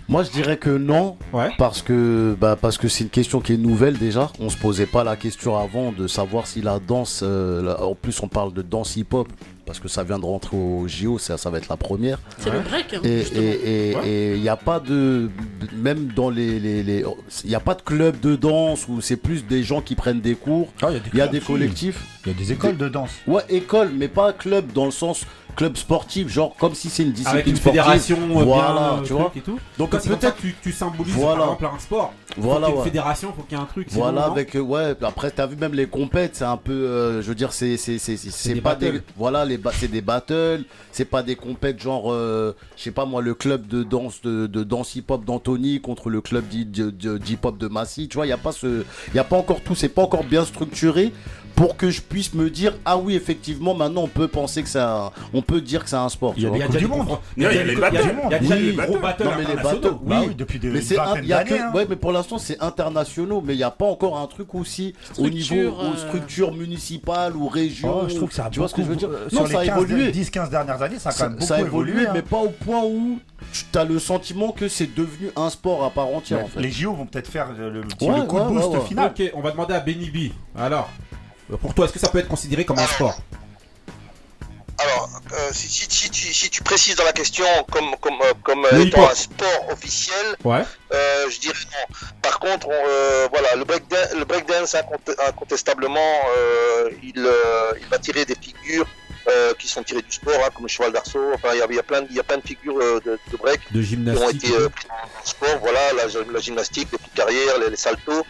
Moi, 0.09 0.23
je 0.23 0.31
dirais 0.31 0.55
que 0.57 0.69
non, 0.69 1.17
Ouais. 1.33 1.49
parce 1.57 1.81
que 1.81 2.35
bah, 2.39 2.57
parce 2.59 2.77
que 2.77 2.87
c'est 2.87 3.03
une 3.03 3.09
question 3.09 3.41
qui 3.41 3.53
est 3.53 3.57
nouvelle 3.57 3.97
déjà. 3.97 4.31
On 4.39 4.49
se 4.49 4.55
posait 4.57 4.85
pas 4.85 5.03
la 5.03 5.17
question 5.17 5.57
avant 5.57 5.91
de 5.91 6.07
savoir 6.07 6.47
si 6.47 6.61
la 6.61 6.79
danse, 6.79 7.21
euh, 7.23 7.61
la- 7.61 7.83
en 7.83 7.93
plus 7.93 8.21
on 8.23 8.29
parle 8.29 8.53
de 8.53 8.61
danse 8.61 8.95
hip-hop, 8.95 9.27
parce 9.65 9.79
que 9.81 9.89
ça 9.89 10.05
vient 10.05 10.17
de 10.17 10.23
rentrer 10.23 10.55
au 10.55 10.87
JO, 10.87 11.17
ça, 11.17 11.37
ça 11.37 11.49
va 11.49 11.57
être 11.57 11.67
la 11.67 11.75
première. 11.75 12.19
C'est 12.37 12.51
le 12.51 12.61
break, 12.61 12.93
hein, 12.93 13.01
Et 13.03 13.95
Ouais. 13.95 14.35
il 14.37 14.41
n'y 14.41 14.47
a 14.47 14.55
pas 14.55 14.79
de. 14.79 15.29
Même 15.75 16.07
dans 16.15 16.29
les. 16.29 16.57
les- 16.57 16.83
les- 16.83 17.03
Il 17.43 17.49
n'y 17.49 17.55
a 17.55 17.59
pas 17.59 17.75
de 17.75 17.81
club 17.81 18.19
de 18.21 18.37
danse 18.37 18.87
où 18.87 19.01
c'est 19.01 19.17
plus 19.17 19.45
des 19.45 19.61
gens 19.63 19.81
qui 19.81 19.95
prennent 19.95 20.21
des 20.21 20.35
cours. 20.35 20.69
Ah, 20.81 20.87
il 20.89 20.93
y 20.93 20.95
a 20.95 20.99
des, 20.99 21.17
y 21.17 21.21
a 21.21 21.27
des 21.27 21.41
collectifs. 21.41 22.05
Il 22.25 22.31
y 22.31 22.35
a 22.35 22.37
des 22.37 22.53
écoles 22.53 22.77
de 22.77 22.87
danse. 22.87 23.11
Ouais, 23.27 23.43
école, 23.49 23.91
mais 23.93 24.07
pas 24.07 24.31
club 24.31 24.71
dans 24.73 24.85
le 24.85 24.91
sens 24.91 25.25
club 25.57 25.75
sportif, 25.75 26.29
genre 26.29 26.55
comme 26.55 26.73
si 26.75 26.89
c'est 26.89 27.03
une 27.03 27.11
discipline 27.11 27.33
Avec 27.35 27.47
une 27.47 27.55
sportive. 27.57 27.81
fédération 27.81 28.17
euh, 28.29 28.43
Voilà, 28.43 28.73
bien, 28.73 28.99
euh, 28.99 29.05
tu 29.05 29.13
vois. 29.13 29.31
et 29.35 29.41
tout. 29.41 29.59
Donc 29.77 29.91
ça 29.91 29.99
peut-être 29.99 30.37
tu, 30.37 30.55
tu 30.61 30.71
symbolises 30.71 31.13
Voilà. 31.13 31.39
par 31.39 31.53
exemple 31.55 31.75
un 31.75 31.79
sport. 31.79 32.13
Faut 32.35 32.41
Voilà, 32.41 32.67
y 32.69 32.71
ait 32.71 32.75
une 32.75 32.83
fédération, 32.83 33.33
faut 33.35 33.41
qu'il 33.43 33.57
y 33.57 33.59
ait 33.59 33.63
un 33.63 33.65
truc. 33.65 33.87
Voilà, 33.91 34.25
avec 34.25 34.55
euh, 34.55 34.59
ouais. 34.59 34.93
Après, 35.01 35.31
t'as 35.31 35.47
vu 35.47 35.55
même 35.55 35.73
les 35.73 35.87
compètes, 35.87 36.35
c'est 36.35 36.45
un 36.45 36.57
peu, 36.57 36.71
euh, 36.71 37.21
je 37.23 37.27
veux 37.27 37.35
dire, 37.35 37.51
c'est 37.51 37.75
c'est 37.77 37.97
c'est 37.97 38.55
pas 38.61 38.75
battles. 38.75 38.91
des 38.93 39.01
voilà 39.17 39.43
les 39.45 39.59
c'est 39.73 39.87
des 39.89 40.01
battles, 40.01 40.63
c'est 40.91 41.05
pas 41.05 41.23
des 41.23 41.35
compètes 41.35 41.81
genre, 41.81 42.11
euh, 42.13 42.55
je 42.75 42.83
sais 42.83 42.91
pas 42.91 43.05
moi, 43.05 43.21
le 43.23 43.33
club 43.33 43.65
de 43.67 43.81
danse 43.81 44.21
de, 44.21 44.45
de 44.45 44.63
danse 44.63 44.95
hip 44.95 45.05
hop 45.09 45.25
d'Anthony 45.25 45.81
contre 45.81 46.09
le 46.11 46.21
club 46.21 46.45
d'hip 46.47 47.45
hop 47.45 47.57
de 47.57 47.67
Massy, 47.67 48.07
tu 48.07 48.15
vois, 48.17 48.27
il 48.27 48.29
y 48.29 48.33
a 48.33 48.37
pas 48.37 48.51
ce, 48.51 48.83
il 49.09 49.15
y 49.15 49.19
a 49.19 49.23
pas 49.23 49.37
encore 49.37 49.61
tout, 49.61 49.73
c'est 49.73 49.89
pas 49.89 50.03
encore 50.03 50.23
bien 50.23 50.45
structuré 50.45 51.11
pour 51.55 51.75
que 51.75 51.89
je 51.89 52.01
puisse 52.01 52.35
me 52.35 52.51
dire 52.51 52.75
ah 52.85 52.99
oui 52.99 53.15
effectivement 53.15 53.73
maintenant 53.73 54.03
on 54.03 54.07
peut 54.07 54.27
penser 54.27 54.61
que 54.61 54.67
on 55.33 55.41
peut 55.47 55.61
dire 55.61 55.83
que 55.83 55.89
c'est 55.89 55.95
un 55.95 56.09
sport. 56.09 56.33
Il 56.37 56.43
y 56.43 56.45
a 56.45 56.49
déjà 56.51 56.67
du 56.67 56.77
des 56.79 56.85
monde. 56.87 57.17
Il 57.37 57.43
y 57.43 57.45
a 57.45 57.51
les 57.63 58.73
gros 58.73 58.99
battles 58.99 59.27
mais 59.37 59.45
les 59.45 59.55
battles, 59.61 59.91
Bah 60.03 60.21
oui. 60.27 60.35
depuis 60.35 60.59
des 60.59 60.69
vingtaines 60.69 61.25
d'années. 61.25 61.59
hein. 61.59 61.71
ouais, 61.73 61.85
mais 61.89 61.95
pour 61.95 62.11
l'instant 62.11 62.37
c'est 62.37 62.61
internationaux, 62.61 63.41
mais 63.43 63.53
il 63.53 63.57
n'y 63.57 63.63
a 63.63 63.71
pas 63.71 63.85
encore 63.85 64.17
un 64.19 64.27
truc 64.27 64.53
aussi 64.55 64.93
au 65.17 65.29
niveau 65.29 65.73
Structure, 65.97 66.49
euh, 66.49 66.57
municipales 66.57 67.35
ou 67.35 67.47
régions. 67.47 68.01
Oh, 68.03 68.09
je 68.09 68.15
trouve 68.15 68.29
que 68.29 68.35
ça 68.35 68.45
a 68.45 68.49
tu 68.49 68.59
vois 68.59 68.67
ce 68.67 68.75
que 68.75 68.83
je 68.83 68.87
veux 68.87 68.95
dire? 68.95 69.09
euh, 69.09 69.27
Non, 69.31 69.45
sur 69.45 69.47
ça 69.47 69.59
a 69.59 69.63
les 69.63 69.69
15 69.69 69.77
évolué. 69.83 70.11
10-15 70.11 70.49
dernières 70.49 70.81
années, 70.81 70.99
ça 70.99 71.09
a 71.09 71.13
quand 71.13 71.29
même 71.29 71.39
beaucoup 71.39 71.53
évolué, 71.53 72.05
hein. 72.07 72.11
mais 72.13 72.21
pas 72.21 72.37
au 72.37 72.49
point 72.49 72.83
où 72.83 73.19
tu 73.51 73.77
as 73.77 73.83
le 73.85 73.99
sentiment 73.99 74.51
que 74.51 74.67
c'est 74.67 74.93
devenu 74.93 75.29
un 75.35 75.49
sport 75.49 75.83
à 75.85 75.89
part 75.91 76.07
entière. 76.07 76.39
Ouais, 76.39 76.43
en 76.45 76.47
fait. 76.47 76.59
Les 76.59 76.71
JO 76.71 76.93
vont 76.93 77.05
peut-être 77.05 77.29
faire 77.29 77.47
le, 77.57 77.69
le 77.69 77.81
petit 77.81 78.09
Ouais, 78.09 78.17
le 78.19 78.23
coup 78.25 78.39
de 78.39 78.45
boost 78.45 78.67
ouais, 78.67 78.77
ouais. 78.77 78.85
final. 78.85 79.11
Ok, 79.17 79.31
on 79.33 79.41
va 79.41 79.51
demander 79.51 79.73
à 79.73 79.79
Benny 79.79 80.09
B. 80.09 80.31
Alors, 80.59 80.89
pour 81.61 81.73
toi, 81.73 81.85
est-ce 81.85 81.93
que 81.93 81.99
ça 81.99 82.09
peut 82.09 82.17
être 82.19 82.27
considéré 82.27 82.65
comme 82.65 82.79
un 82.79 82.85
sport? 82.87 83.17
Alors, 84.79 85.16
euh, 85.33 85.49
si, 85.53 85.67
si- 85.69 85.87
si 85.89 86.09
tu, 86.09 86.33
si 86.33 86.49
tu 86.49 86.63
précises 86.63 86.95
dans 86.95 87.03
la 87.03 87.13
question 87.13 87.45
comme, 87.71 87.95
comme, 88.01 88.21
euh, 88.21 88.33
comme 88.43 88.65
euh, 88.65 88.83
étant 88.85 89.09
un 89.09 89.15
sport 89.15 89.67
officiel, 89.71 90.35
Ouais. 90.43 90.63
euh, 90.93 91.29
je 91.29 91.39
dirais 91.39 91.55
non. 91.71 91.95
Par 92.21 92.39
contre, 92.39 92.67
on, 92.67 92.71
euh, 92.87 93.27
voilà, 93.31 93.55
le 93.55 93.63
breakdance, 93.65 94.13
le 94.17 94.25
breakdance 94.25 94.73
incont- 94.75 95.15
incontestablement, 95.27 96.15
euh, 96.37 96.89
il, 97.03 97.13
euh, 97.25 97.71
il 97.79 97.87
va 97.87 97.97
tirer 97.99 98.25
des 98.25 98.35
figures 98.35 98.87
euh, 99.29 99.53
qui 99.59 99.67
sont 99.67 99.83
tirées 99.83 100.01
du 100.01 100.11
sport, 100.11 100.35
hein, 100.45 100.49
comme 100.53 100.63
le 100.65 100.69
cheval 100.69 100.91
d'arceau. 100.93 101.19
Enfin, 101.33 101.49
il 101.53 101.59
y 101.59 101.61
a, 101.61 101.65
y 101.69 101.79
a 101.79 101.83
plein, 101.83 102.01
de- 102.01 102.07
il 102.09 102.15
y 102.15 102.19
a 102.19 102.23
plein 102.23 102.37
de 102.37 102.47
figures 102.47 102.77
de, 102.77 103.19
de 103.29 103.37
break 103.37 103.59
De 103.71 103.81
qui 103.81 103.95
ont 103.97 104.29
été 104.29 104.53
euh, 104.53 104.69
prises 104.69 104.87
dans 104.87 104.95
le 105.21 105.27
sport. 105.29 105.59
Voilà, 105.59 105.79
la, 105.93 106.03
la 106.31 106.39
gymnastique, 106.39 106.87
les 106.93 106.97
petites 106.97 107.13
carrières, 107.13 107.57
les, 107.59 107.69
les 107.69 107.75
saltos. 107.75 108.25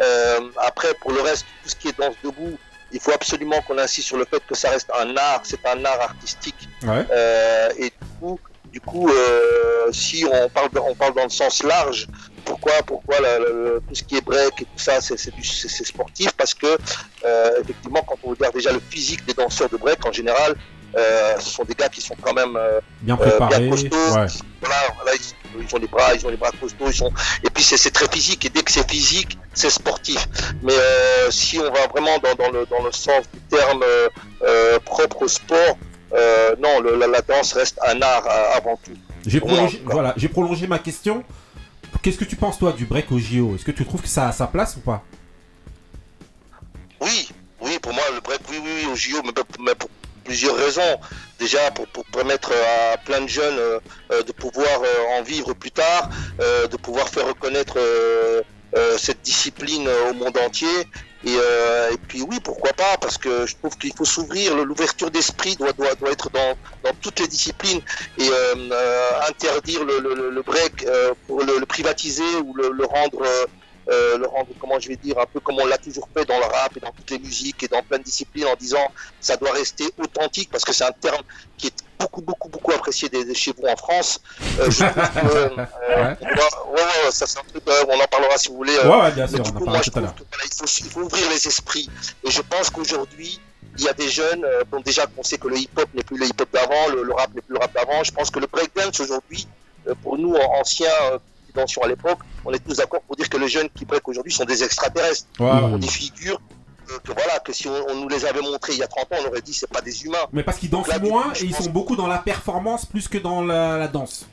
Euh, 0.00 0.40
après, 0.56 0.94
pour 1.00 1.12
le 1.12 1.20
reste, 1.20 1.44
tout 1.62 1.68
ce 1.68 1.76
qui 1.76 1.88
est 1.88 1.98
danse 1.98 2.14
debout, 2.24 2.58
il 2.90 3.00
faut 3.00 3.12
absolument 3.12 3.60
qu'on 3.62 3.78
insiste 3.78 4.08
sur 4.08 4.16
le 4.16 4.24
fait 4.24 4.42
que 4.46 4.54
ça 4.54 4.70
reste 4.70 4.90
un 4.98 5.16
art, 5.16 5.42
c'est 5.44 5.64
un 5.66 5.84
art 5.84 6.00
artistique. 6.00 6.68
Ouais. 6.84 7.04
Euh, 7.10 7.68
et 7.78 7.90
du 7.90 8.06
coup, 8.20 8.40
du 8.66 8.80
coup 8.80 9.08
euh, 9.08 9.90
si 9.92 10.24
on 10.30 10.48
parle, 10.48 10.68
on 10.82 10.94
parle 10.94 11.14
dans 11.14 11.24
le 11.24 11.30
sens 11.30 11.62
large, 11.62 12.06
pourquoi, 12.44 12.72
pourquoi 12.86 13.20
la- 13.20 13.38
la- 13.38 13.80
tout 13.86 13.94
ce 13.94 14.02
qui 14.02 14.16
est 14.16 14.24
break 14.24 14.52
et 14.62 14.64
tout 14.64 14.78
ça, 14.78 15.00
c'est 15.00 15.18
sportif? 15.84 16.32
Parce 16.32 16.54
que, 16.54 16.78
euh, 17.24 17.50
effectivement, 17.62 18.02
quand 18.06 18.16
on 18.22 18.30
regarde 18.30 18.54
déjà 18.54 18.72
le 18.72 18.80
physique 18.80 19.24
des 19.26 19.34
danseurs 19.34 19.68
de 19.68 19.76
break, 19.76 20.04
en 20.06 20.12
général, 20.12 20.54
ce 20.96 21.50
sont 21.50 21.64
des 21.64 21.74
gars 21.74 21.88
qui 21.88 22.00
sont 22.00 22.16
quand 22.20 22.32
même 22.34 22.56
euh, 22.56 22.80
Bien 23.02 23.18
euh, 23.20 23.38
bien 23.48 23.68
costauds. 23.68 23.96
Ouais. 23.96 24.26
Voilà, 24.60 24.76
voilà, 24.96 25.12
ils, 25.14 25.62
ils 25.64 25.74
ont 25.74 25.78
les 25.78 25.86
bras, 25.86 26.14
ils 26.14 26.26
ont 26.26 26.30
les 26.30 26.36
bras 26.36 26.50
costauds, 26.60 26.88
ils 26.88 26.94
sont. 26.94 27.12
Et 27.44 27.50
puis 27.50 27.62
c'est 27.62 27.90
très 27.90 28.08
physique. 28.08 28.44
Et 28.46 28.48
dès 28.48 28.62
que 28.62 28.70
c'est 28.72 28.88
physique, 28.90 29.38
c'est 29.54 29.70
sportif. 29.70 30.26
Mais 30.62 30.72
euh, 30.74 31.30
si 31.30 31.58
on 31.58 31.70
va 31.70 31.86
vraiment 31.88 32.18
dans, 32.18 32.34
dans 32.34 32.50
le 32.50 32.66
dans 32.66 32.82
le 32.82 32.92
sens 32.92 33.24
du 33.32 33.40
terme 33.48 33.82
euh, 33.82 34.08
euh, 34.42 34.78
propre 34.80 35.22
au 35.22 35.28
sport, 35.28 35.76
euh, 36.14 36.54
non, 36.62 36.80
le- 36.80 36.96
la, 36.96 37.06
la 37.06 37.20
danse 37.22 37.52
reste 37.52 37.78
un 37.86 38.00
art 38.02 38.26
euh, 38.26 38.56
avant 38.56 38.76
tout. 38.84 38.92
J'ai 39.26 39.40
prolongé, 39.40 39.82
voilà, 39.84 40.14
j'ai 40.16 40.28
prolongé 40.28 40.66
ma 40.66 40.78
question. 40.78 41.22
Qu'est-ce 42.02 42.18
que 42.18 42.24
tu 42.24 42.36
penses 42.36 42.58
toi 42.58 42.72
du 42.72 42.84
break 42.86 43.10
au 43.12 43.18
JO 43.18 43.54
Est-ce 43.56 43.64
que 43.64 43.72
tu 43.72 43.84
trouves 43.84 44.02
que 44.02 44.08
ça 44.08 44.28
a 44.28 44.32
sa 44.32 44.46
place 44.46 44.76
ou 44.76 44.80
pas? 44.80 45.02
Oui, 47.00 47.28
oui, 47.60 47.78
pour 47.80 47.92
moi, 47.92 48.02
le 48.14 48.20
break, 48.20 48.40
oui, 48.50 48.56
oui, 48.62 48.70
oui, 48.84 48.86
au 48.92 48.96
JO, 48.96 49.22
mais, 49.24 49.32
mais 49.60 49.74
pour 49.74 49.90
plusieurs 50.28 50.56
raisons. 50.56 50.94
Déjà, 51.38 51.70
pour, 51.70 51.86
permettre 52.12 52.52
à 52.52 52.98
plein 52.98 53.22
de 53.22 53.28
jeunes 53.28 53.58
euh, 53.58 53.80
euh, 54.12 54.22
de 54.22 54.32
pouvoir 54.32 54.82
euh, 54.82 55.18
en 55.18 55.22
vivre 55.22 55.54
plus 55.54 55.70
tard, 55.70 56.10
euh, 56.40 56.66
de 56.66 56.76
pouvoir 56.76 57.08
faire 57.08 57.26
reconnaître 57.26 57.78
euh, 57.78 58.42
euh, 58.76 58.98
cette 58.98 59.22
discipline 59.22 59.88
euh, 59.88 60.10
au 60.10 60.14
monde 60.14 60.36
entier. 60.46 60.78
Et, 61.24 61.34
euh, 61.34 61.90
puis 62.08 62.22
oui, 62.22 62.38
pourquoi 62.44 62.72
pas, 62.74 62.96
parce 63.00 63.16
que 63.16 63.46
je 63.46 63.56
trouve 63.56 63.76
qu'il 63.78 63.94
faut 63.96 64.04
s'ouvrir, 64.04 64.54
l'ouverture 64.54 65.10
d'esprit 65.10 65.56
doit, 65.56 65.72
doit, 65.72 65.94
doit 65.94 66.10
être 66.10 66.30
dans, 66.30 66.54
dans 66.84 66.94
toutes 67.00 67.18
les 67.20 67.26
disciplines 67.26 67.80
et 68.18 68.28
euh, 68.28 68.54
euh, 68.70 69.10
interdire 69.28 69.84
le, 69.84 69.98
le, 70.30 70.42
break 70.42 70.84
euh, 70.84 71.14
pour 71.26 71.42
le, 71.42 71.66
privatiser 71.66 72.36
ou 72.44 72.54
le, 72.54 72.84
rendre 72.84 73.22
euh, 73.22 73.46
euh, 73.46 73.46
le 73.88 74.26
rendre, 74.26 74.48
comment 74.60 74.78
je 74.78 74.88
vais 74.88 74.96
dire, 74.96 75.18
un 75.18 75.26
peu 75.26 75.40
comme 75.40 75.58
on 75.58 75.66
l'a 75.66 75.78
toujours 75.78 76.08
fait 76.14 76.24
dans 76.24 76.38
le 76.38 76.44
rap 76.44 76.76
et 76.76 76.80
dans 76.80 76.90
toutes 76.92 77.10
les 77.10 77.18
musiques 77.18 77.62
et 77.62 77.68
dans 77.68 77.82
plein 77.82 77.98
de 77.98 78.02
disciplines 78.04 78.46
en 78.46 78.54
disant 78.56 78.86
ça 79.20 79.36
doit 79.36 79.52
rester 79.52 79.84
authentique 79.98 80.50
parce 80.50 80.64
que 80.64 80.72
c'est 80.72 80.84
un 80.84 80.92
terme 80.92 81.22
qui 81.56 81.68
est 81.68 81.74
beaucoup, 81.98 82.20
beaucoup, 82.20 82.48
beaucoup 82.48 82.72
apprécié 82.72 83.08
des, 83.08 83.24
des 83.24 83.34
chez 83.34 83.52
vous 83.56 83.66
en 83.66 83.76
France. 83.76 84.20
Euh, 84.60 84.70
je 84.70 84.84
trouve 84.84 85.22
que, 85.22 85.36
euh, 85.36 85.48
Ouais. 85.88 86.16
on 86.20 86.74
ouais, 86.74 86.82
ouais, 87.04 87.10
ça 87.10 87.26
c'est 87.26 87.38
un 87.38 87.42
truc, 87.44 87.62
euh, 87.66 87.84
on 87.88 87.98
en 88.00 88.06
parlera 88.06 88.36
si 88.38 88.48
vous 88.50 88.56
voulez. 88.56 88.76
euh, 88.76 88.88
Ouais, 89.02 89.10
bien 89.12 89.26
sûr, 89.26 89.40
on 89.42 89.48
en 89.48 89.52
parlera 89.64 89.80
tout 89.82 89.90
à 89.96 90.00
l'heure. 90.02 90.14
voilà, 90.16 90.44
il, 90.44 90.54
faut, 90.54 90.64
il 90.66 90.90
faut 90.90 91.00
ouvrir 91.00 91.28
les 91.30 91.46
esprits. 91.48 91.88
Et 92.24 92.30
je 92.30 92.42
pense 92.42 92.70
qu'aujourd'hui, 92.70 93.40
il 93.78 93.84
y 93.84 93.88
a 93.88 93.92
des 93.94 94.08
jeunes, 94.08 94.44
euh, 94.44 94.62
bon, 94.70 94.80
déjà 94.80 95.06
qu'on 95.06 95.22
sait 95.22 95.38
que 95.38 95.48
le 95.48 95.56
hip-hop 95.58 95.88
n'est 95.94 96.02
plus 96.04 96.18
le 96.18 96.26
hip-hop 96.26 96.48
d'avant, 96.52 96.88
le, 96.94 97.02
le 97.04 97.12
rap 97.14 97.32
n'est 97.34 97.40
plus 97.40 97.54
le 97.54 97.58
rap 97.60 97.72
d'avant. 97.74 98.04
Je 98.04 98.12
pense 98.12 98.30
que 98.30 98.38
le 98.38 98.46
breakdance 98.46 99.00
aujourd'hui, 99.00 99.46
euh, 99.88 99.94
pour 100.02 100.18
nous, 100.18 100.34
en- 100.34 100.60
anciens, 100.60 100.88
à 101.82 101.88
l'époque, 101.88 102.18
on 102.44 102.52
est 102.52 102.58
tous 102.58 102.76
d'accord 102.76 103.00
pour 103.02 103.16
dire 103.16 103.28
que 103.28 103.36
les 103.36 103.48
jeunes 103.48 103.68
qui 103.74 103.84
break 103.84 104.06
aujourd'hui 104.08 104.32
sont 104.32 104.44
des 104.44 104.62
extraterrestres. 104.62 105.26
Ouais. 105.40 105.78
des 105.78 105.86
figures 105.88 106.40
que 107.04 107.12
voilà, 107.12 107.38
que 107.40 107.52
si 107.52 107.68
on, 107.68 107.90
on 107.90 107.94
nous 107.96 108.08
les 108.08 108.24
avait 108.24 108.40
montrées 108.40 108.72
il 108.72 108.78
y 108.78 108.82
a 108.82 108.86
30 108.86 109.12
ans, 109.12 109.16
on 109.24 109.28
aurait 109.28 109.42
dit 109.42 109.52
c'est 109.52 109.68
pas 109.68 109.82
des 109.82 110.04
humains. 110.04 110.26
Mais 110.32 110.42
parce 110.42 110.58
qu'ils 110.58 110.70
dansent 110.70 110.88
Là, 110.88 110.98
moins 110.98 111.24
coup, 111.24 111.38
et 111.40 111.44
ils 111.44 111.54
sont 111.54 111.70
beaucoup 111.70 111.96
dans 111.96 112.06
la 112.06 112.18
performance 112.18 112.86
plus 112.86 113.08
que 113.08 113.18
dans 113.18 113.42
la, 113.44 113.76
la 113.76 113.88
danse. 113.88 114.26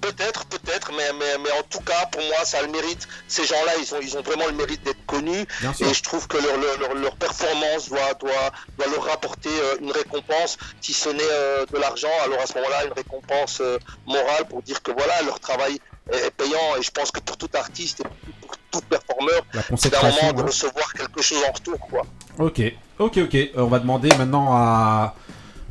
Peut-être, 0.00 0.46
peut-être, 0.46 0.92
mais, 0.96 1.12
mais, 1.18 1.38
mais 1.42 1.50
en 1.58 1.62
tout 1.68 1.80
cas, 1.80 2.06
pour 2.12 2.22
moi, 2.22 2.44
ça 2.44 2.58
a 2.58 2.62
le 2.62 2.68
mérite. 2.68 3.08
Ces 3.26 3.44
gens-là, 3.44 3.72
ils 3.80 3.94
ont, 3.94 3.98
ils 4.00 4.16
ont 4.16 4.22
vraiment 4.22 4.46
le 4.46 4.52
mérite 4.52 4.82
d'être 4.84 5.04
connus. 5.06 5.46
Et 5.80 5.94
je 5.94 6.02
trouve 6.02 6.28
que 6.28 6.36
leur, 6.36 6.56
leur, 6.58 6.78
leur, 6.78 6.94
leur 6.94 7.16
performance 7.16 7.88
doit, 7.88 8.14
doit, 8.20 8.52
doit 8.78 8.86
leur 8.86 9.04
rapporter 9.04 9.48
euh, 9.48 9.78
une 9.80 9.90
récompense. 9.90 10.58
Si 10.80 10.92
ce 10.92 11.08
n'est 11.08 11.22
euh, 11.22 11.66
de 11.66 11.78
l'argent, 11.78 12.10
alors 12.24 12.40
à 12.40 12.46
ce 12.46 12.54
moment-là, 12.54 12.84
une 12.84 12.92
récompense 12.92 13.60
euh, 13.60 13.78
morale 14.06 14.46
pour 14.48 14.62
dire 14.62 14.80
que 14.82 14.92
voilà, 14.92 15.22
leur 15.22 15.40
travail 15.40 15.80
est, 16.12 16.30
payant. 16.30 16.76
Et 16.78 16.82
je 16.82 16.90
pense 16.90 17.10
que 17.10 17.20
pour 17.20 17.36
tout 17.36 17.48
artiste 17.54 18.00
et 18.00 18.04
pour, 18.40 18.56
tout 18.70 18.80
performeur, 18.88 19.42
c'est 19.76 19.94
un 19.94 20.02
moment 20.02 20.32
de 20.32 20.38
ouais. 20.38 20.48
recevoir 20.48 20.92
quelque 20.92 21.22
chose 21.22 21.38
en 21.48 21.52
retour, 21.52 21.78
quoi. 21.78 22.02
Ok, 22.38 22.60
ok, 22.98 23.18
ok. 23.18 23.34
Euh, 23.34 23.48
on 23.56 23.66
va 23.66 23.78
demander 23.78 24.08
maintenant 24.16 24.48
à, 24.52 25.14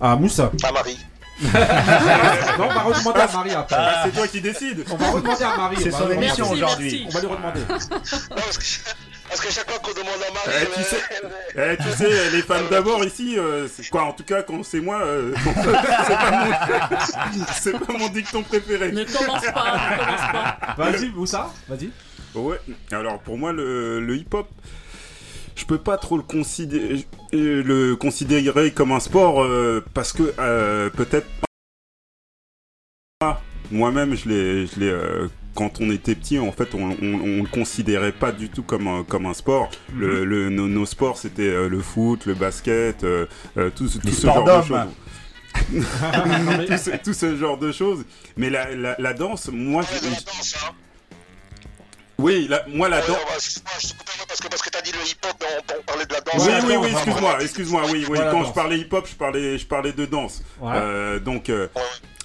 à 0.02 0.16
Moussa. 0.16 0.52
À 0.64 0.72
Marie. 0.72 0.98
non, 1.42 1.50
on 1.50 2.74
va 2.74 2.82
redemander 2.84 3.20
à 3.20 3.28
Marie 3.28 3.52
après. 3.52 3.76
Ah, 3.78 4.04
c'est 4.06 4.12
toi 4.14 4.28
qui 4.28 4.40
décides. 4.40 4.86
On 4.90 4.96
va 4.96 5.12
redemander 5.12 5.44
à 5.44 5.58
Marie. 5.58 5.78
C'est 5.82 5.92
son 5.92 6.10
émission 6.10 6.50
aujourd'hui. 6.50 7.06
On 7.08 7.10
va 7.10 7.20
lui 7.20 7.28
redemander. 7.28 7.60
Non, 7.60 7.78
parce, 8.30 8.58
que, 8.58 8.64
parce 9.28 9.42
que 9.42 9.52
chaque 9.52 9.70
fois 9.70 9.80
qu'on 9.80 9.92
demande 9.94 10.22
à 10.28 10.34
Marie, 10.34 10.58
Eh, 10.62 10.66
tu 10.66 10.72
elle- 10.80 10.86
sais- 10.86 11.04
elle- 11.56 11.78
Eh, 11.80 11.84
tu 11.84 11.90
sais, 11.98 12.30
les 12.32 12.42
femmes 12.42 12.68
d'abord 12.70 13.04
ici, 13.04 13.38
euh, 13.38 13.68
c'est 13.68 13.88
quoi 13.90 14.04
En 14.04 14.14
tout 14.14 14.24
cas, 14.24 14.44
quand 14.44 14.64
c'est 14.64 14.80
moi, 14.82 15.02
euh, 15.02 15.34
c'est 15.46 16.16
pas 16.16 16.32
mon, 16.32 17.46
c'est 17.60 17.80
pas 17.86 17.94
mon 17.94 18.08
dicton 18.10 18.44
préféré. 18.44 18.92
Ne 18.92 19.04
commence 19.04 19.42
pas, 19.46 19.74
ne 19.74 19.98
commence 19.98 20.32
pas. 20.32 20.58
Vas-y, 20.78 21.10
Moussa, 21.10 21.52
vas-y. 21.68 21.90
Ouais. 22.36 22.60
Alors 22.92 23.20
pour 23.20 23.38
moi, 23.38 23.52
le, 23.54 24.00
le 24.02 24.16
hip-hop, 24.18 24.48
je 25.56 25.66
peux 25.66 25.78
pas 25.78 25.98
trop 25.98 26.18
le 26.18 26.24
considérer, 26.24 27.06
le 27.32 27.96
considérer 27.96 28.72
comme 28.72 28.92
un 28.92 29.00
sport 29.00 29.42
euh, 29.44 29.84
parce 29.94 30.12
que 30.12 30.34
euh, 30.40 30.90
peut-être 30.90 31.28
pas. 33.20 33.42
Moi-même, 33.72 34.16
je 34.16 34.28
l'ai, 34.30 34.68
je 34.68 34.80
l'ai. 34.80 34.90
euh, 34.90 35.28
quand 35.56 35.80
on 35.82 35.90
était 35.90 36.14
petit, 36.16 36.38
en 36.38 36.52
fait, 36.52 36.76
on, 36.76 36.92
on, 37.02 37.14
on 37.14 37.42
le 37.44 37.50
considérait 37.50 38.12
pas 38.12 38.32
du 38.32 38.50
tout 38.50 38.62
comme 38.64 38.88
un, 38.88 39.04
comme 39.04 39.26
un 39.26 39.34
sport. 39.34 39.72
Le, 39.96 40.24
le- 40.26 40.50
nos, 40.50 40.68
nos 40.68 40.86
sports, 40.86 41.18
c'était 41.18 41.44
euh, 41.50 41.68
le 41.70 41.82
foot, 41.82 42.26
le 42.26 42.34
basket, 42.36 43.04
euh, 43.04 43.26
euh, 43.58 43.70
tout, 43.76 43.88
ce- 43.88 43.98
tout 44.00 44.12
genre 44.12 44.44
de 44.44 44.62
choses. 44.68 44.80
tout, 46.68 46.78
ce, 46.78 46.98
tout 47.04 47.14
ce 47.14 47.36
genre 47.38 47.58
de 47.58 47.72
choses. 47.72 48.04
Mais 48.38 48.50
la, 48.50 48.76
la, 48.76 48.96
la 49.00 49.14
danse, 49.14 49.50
moi, 49.52 49.82
Ouais, 49.84 49.88
je- 49.96 50.06
de 50.08 50.12
la 50.14 50.20
danse, 50.22 50.56
hein. 50.62 50.74
Oui, 52.18 52.48
la- 52.50 52.64
moi 52.70 52.88
la 52.88 53.02
danse. 53.02 53.18
je 53.80 53.90
te 53.90 54.26
parce 54.28 54.40
que, 54.40 54.48
parce 54.48 54.62
que 54.62 54.70
t'as 54.70 54.82
dit 54.82 54.92
le 54.94 55.00
hip-hop, 55.00 55.34
on, 55.42 55.74
on 55.80 55.84
parlait 55.84 56.06
de 56.06 56.14
la 56.14 56.22
danse. 56.22 56.46
Oui, 56.48 56.54
oui, 56.66 56.74
danse, 56.74 56.86
oui, 56.86 56.92
excuse-moi, 56.94 57.38
excuse-moi, 57.42 57.82
oui, 57.92 58.06
oui. 58.10 58.20
Quand 58.32 58.44
je 58.46 58.52
parlais 58.54 58.78
hip-hop, 58.80 59.08
je 59.10 59.16
parlais, 59.16 59.58
je 59.58 59.66
parlais 59.66 59.92
de 59.92 60.06
danse. 60.06 60.42
Voilà. 60.60 60.80
Euh, 60.82 61.20
donc, 61.20 61.50
euh, 61.50 61.68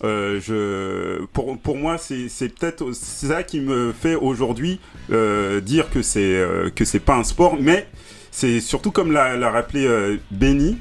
euh, 0.04 0.40
je, 0.40 1.24
pour, 1.26 1.58
pour 1.58 1.76
moi, 1.76 1.98
c'est 1.98 2.28
c'est 2.28 2.48
peut-être 2.48 2.92
ça 2.92 3.42
qui 3.42 3.60
me 3.60 3.92
fait 3.92 4.14
aujourd'hui 4.14 4.80
euh, 5.10 5.60
dire 5.60 5.90
que 5.90 6.02
c'est 6.02 6.20
euh, 6.36 6.70
que 6.70 6.84
c'est 6.84 7.00
pas 7.00 7.16
un 7.16 7.24
sport, 7.24 7.56
mais 7.60 7.86
c'est 8.30 8.60
surtout 8.60 8.90
comme 8.92 9.12
l'a 9.12 9.36
l'a 9.36 9.50
rappelé 9.50 9.86
euh, 9.86 10.16
Benny, 10.30 10.78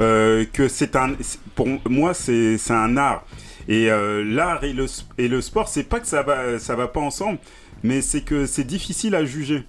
euh, 0.00 0.44
que 0.52 0.68
c'est 0.68 0.96
un, 0.96 1.14
pour 1.54 1.66
moi, 1.88 2.14
c'est 2.14 2.58
c'est 2.58 2.74
un 2.74 2.96
art. 2.96 3.24
Et 3.68 3.90
euh, 3.90 4.24
l'art 4.24 4.64
et 4.64 4.72
le, 4.72 4.86
et 5.18 5.28
le 5.28 5.40
sport, 5.40 5.68
c'est 5.68 5.84
pas 5.84 6.00
que 6.00 6.06
ça 6.06 6.22
va, 6.22 6.58
ça 6.58 6.74
va 6.74 6.88
pas 6.88 7.00
ensemble, 7.00 7.38
mais 7.82 8.02
c'est 8.02 8.22
que 8.22 8.46
c'est 8.46 8.64
difficile 8.64 9.14
à 9.14 9.24
juger. 9.24 9.64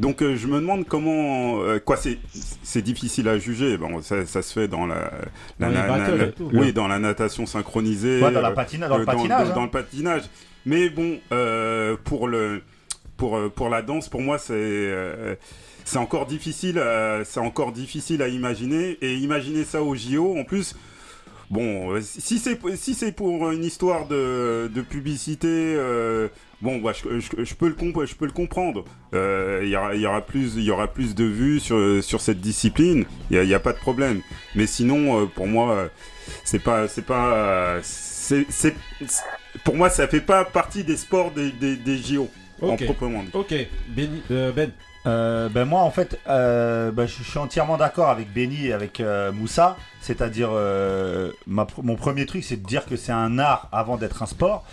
Donc 0.00 0.22
euh, 0.22 0.36
je 0.36 0.46
me 0.46 0.54
demande 0.60 0.86
comment 0.86 1.60
euh, 1.62 1.78
quoi 1.78 1.96
c'est 1.96 2.18
c'est 2.62 2.82
difficile 2.82 3.28
à 3.28 3.38
juger. 3.38 3.76
Bon 3.76 4.02
ça, 4.02 4.26
ça 4.26 4.42
se 4.42 4.52
fait 4.52 4.68
dans 4.68 4.86
la, 4.86 5.10
la- 5.60 5.68
Dans 5.68 5.74
la- 5.74 5.86
battles 5.86 6.34
la- 6.50 6.60
oui 6.60 6.72
dans 6.72 6.88
la 6.88 6.98
natation 6.98 7.46
synchronisée 7.46 8.20
Ouais, 8.22 8.32
dans 8.32 8.40
la 8.40 8.50
euh, 8.50 8.54
patina- 8.54 8.88
dans 8.88 8.96
le 8.96 9.02
euh, 9.02 9.06
patinage, 9.06 9.46
dans, 9.46 9.52
hein. 9.52 9.54
dans 9.54 9.64
le 9.64 9.70
patinage. 9.70 10.22
Mais 10.66 10.88
bon 10.88 11.18
euh, 11.32 11.96
pour 12.04 12.26
le 12.28 12.62
pour 13.16 13.36
euh, 13.36 13.48
pour 13.54 13.68
la 13.68 13.82
danse 13.82 14.08
pour 14.08 14.20
moi 14.22 14.38
c'est 14.38 14.52
euh, 14.54 15.34
c'est 15.84 15.98
encore 15.98 16.26
difficile 16.26 16.78
à- 16.78 17.24
c'est 17.24 17.40
encore 17.40 17.70
difficile 17.72 18.20
à 18.22 18.28
imaginer. 18.28 18.98
Et 19.00 19.14
imaginer 19.16 19.64
ça 19.64 19.82
au 19.82 19.94
JO 19.94 20.36
en 20.38 20.44
plus 20.44 20.74
Bon, 21.50 22.00
si 22.00 22.38
c'est 22.38 22.58
si 22.74 22.94
c'est 22.94 23.12
pour 23.12 23.50
une 23.52 23.62
histoire 23.64 24.08
de, 24.08 24.68
de 24.74 24.80
publicité, 24.80 25.46
euh, 25.50 26.26
bon, 26.64 26.78
bah, 26.78 26.92
je, 26.92 27.20
je- 27.20 27.44
je 27.44 27.54
peux 27.54 27.68
le 27.68 27.74
comp- 27.74 28.04
je 28.06 28.14
peux 28.16 28.24
le 28.26 28.32
comprendre. 28.32 28.84
Euh, 29.14 29.60
Il 29.62 29.68
y, 29.68 29.76
aura, 29.76 29.94
y 29.94 30.06
aura 30.06 30.22
plus 30.22 30.54
il 30.56 30.64
y 30.64 30.70
aura 30.70 30.88
plus 30.88 31.14
de 31.14 31.24
vues 31.24 31.60
sur 31.60 31.78
sur 32.02 32.20
cette 32.20 32.40
discipline. 32.40 33.04
Il 33.30 33.42
y 33.44 33.54
a, 33.54 33.60
pas 33.60 33.72
de 33.72 33.78
problème. 33.78 34.20
Mais 34.56 34.66
sinon, 34.66 35.00
euh, 35.22 35.26
pour 35.26 35.46
moi, 35.46 35.66
euh, 35.72 35.88
c'est 36.44 36.62
pas 36.62 36.88
c'est 36.88 37.06
pas 37.06 37.78
c'est 37.82 38.46
pour 39.64 39.76
moi 39.76 39.90
ça 39.90 40.08
fait 40.08 40.20
pas 40.20 40.44
partie 40.44 40.82
des 40.84 40.96
sports 40.96 41.30
des 41.30 41.52
des, 41.52 41.76
des 41.76 41.98
JO 41.98 42.28
en 42.62 42.70
Ok. 42.74 42.84
proprement 42.84 43.22
dit. 43.22 43.30
Ok, 43.34 43.54
euh, 44.30 44.52
Ben. 44.52 44.70
Euh, 45.06 45.48
ben 45.50 45.66
moi 45.66 45.82
en 45.82 45.90
fait 45.90 46.18
euh, 46.28 46.90
ben, 46.90 47.06
je 47.06 47.22
suis 47.22 47.38
entièrement 47.38 47.76
d'accord 47.76 48.08
avec 48.08 48.32
Benny 48.32 48.68
et 48.68 48.72
avec 48.72 49.00
euh, 49.00 49.32
Moussa. 49.32 49.76
C'est-à-dire 50.00 50.48
euh, 50.52 51.30
mon 51.46 51.96
premier 51.96 52.26
truc 52.26 52.44
c'est 52.44 52.56
de 52.62 52.66
dire 52.66 52.84
que 52.86 52.96
c'est 52.96 53.12
un 53.12 53.38
art 53.38 53.68
avant 53.72 53.96
d'être 53.96 54.22
un 54.22 54.26
sport. 54.26 54.64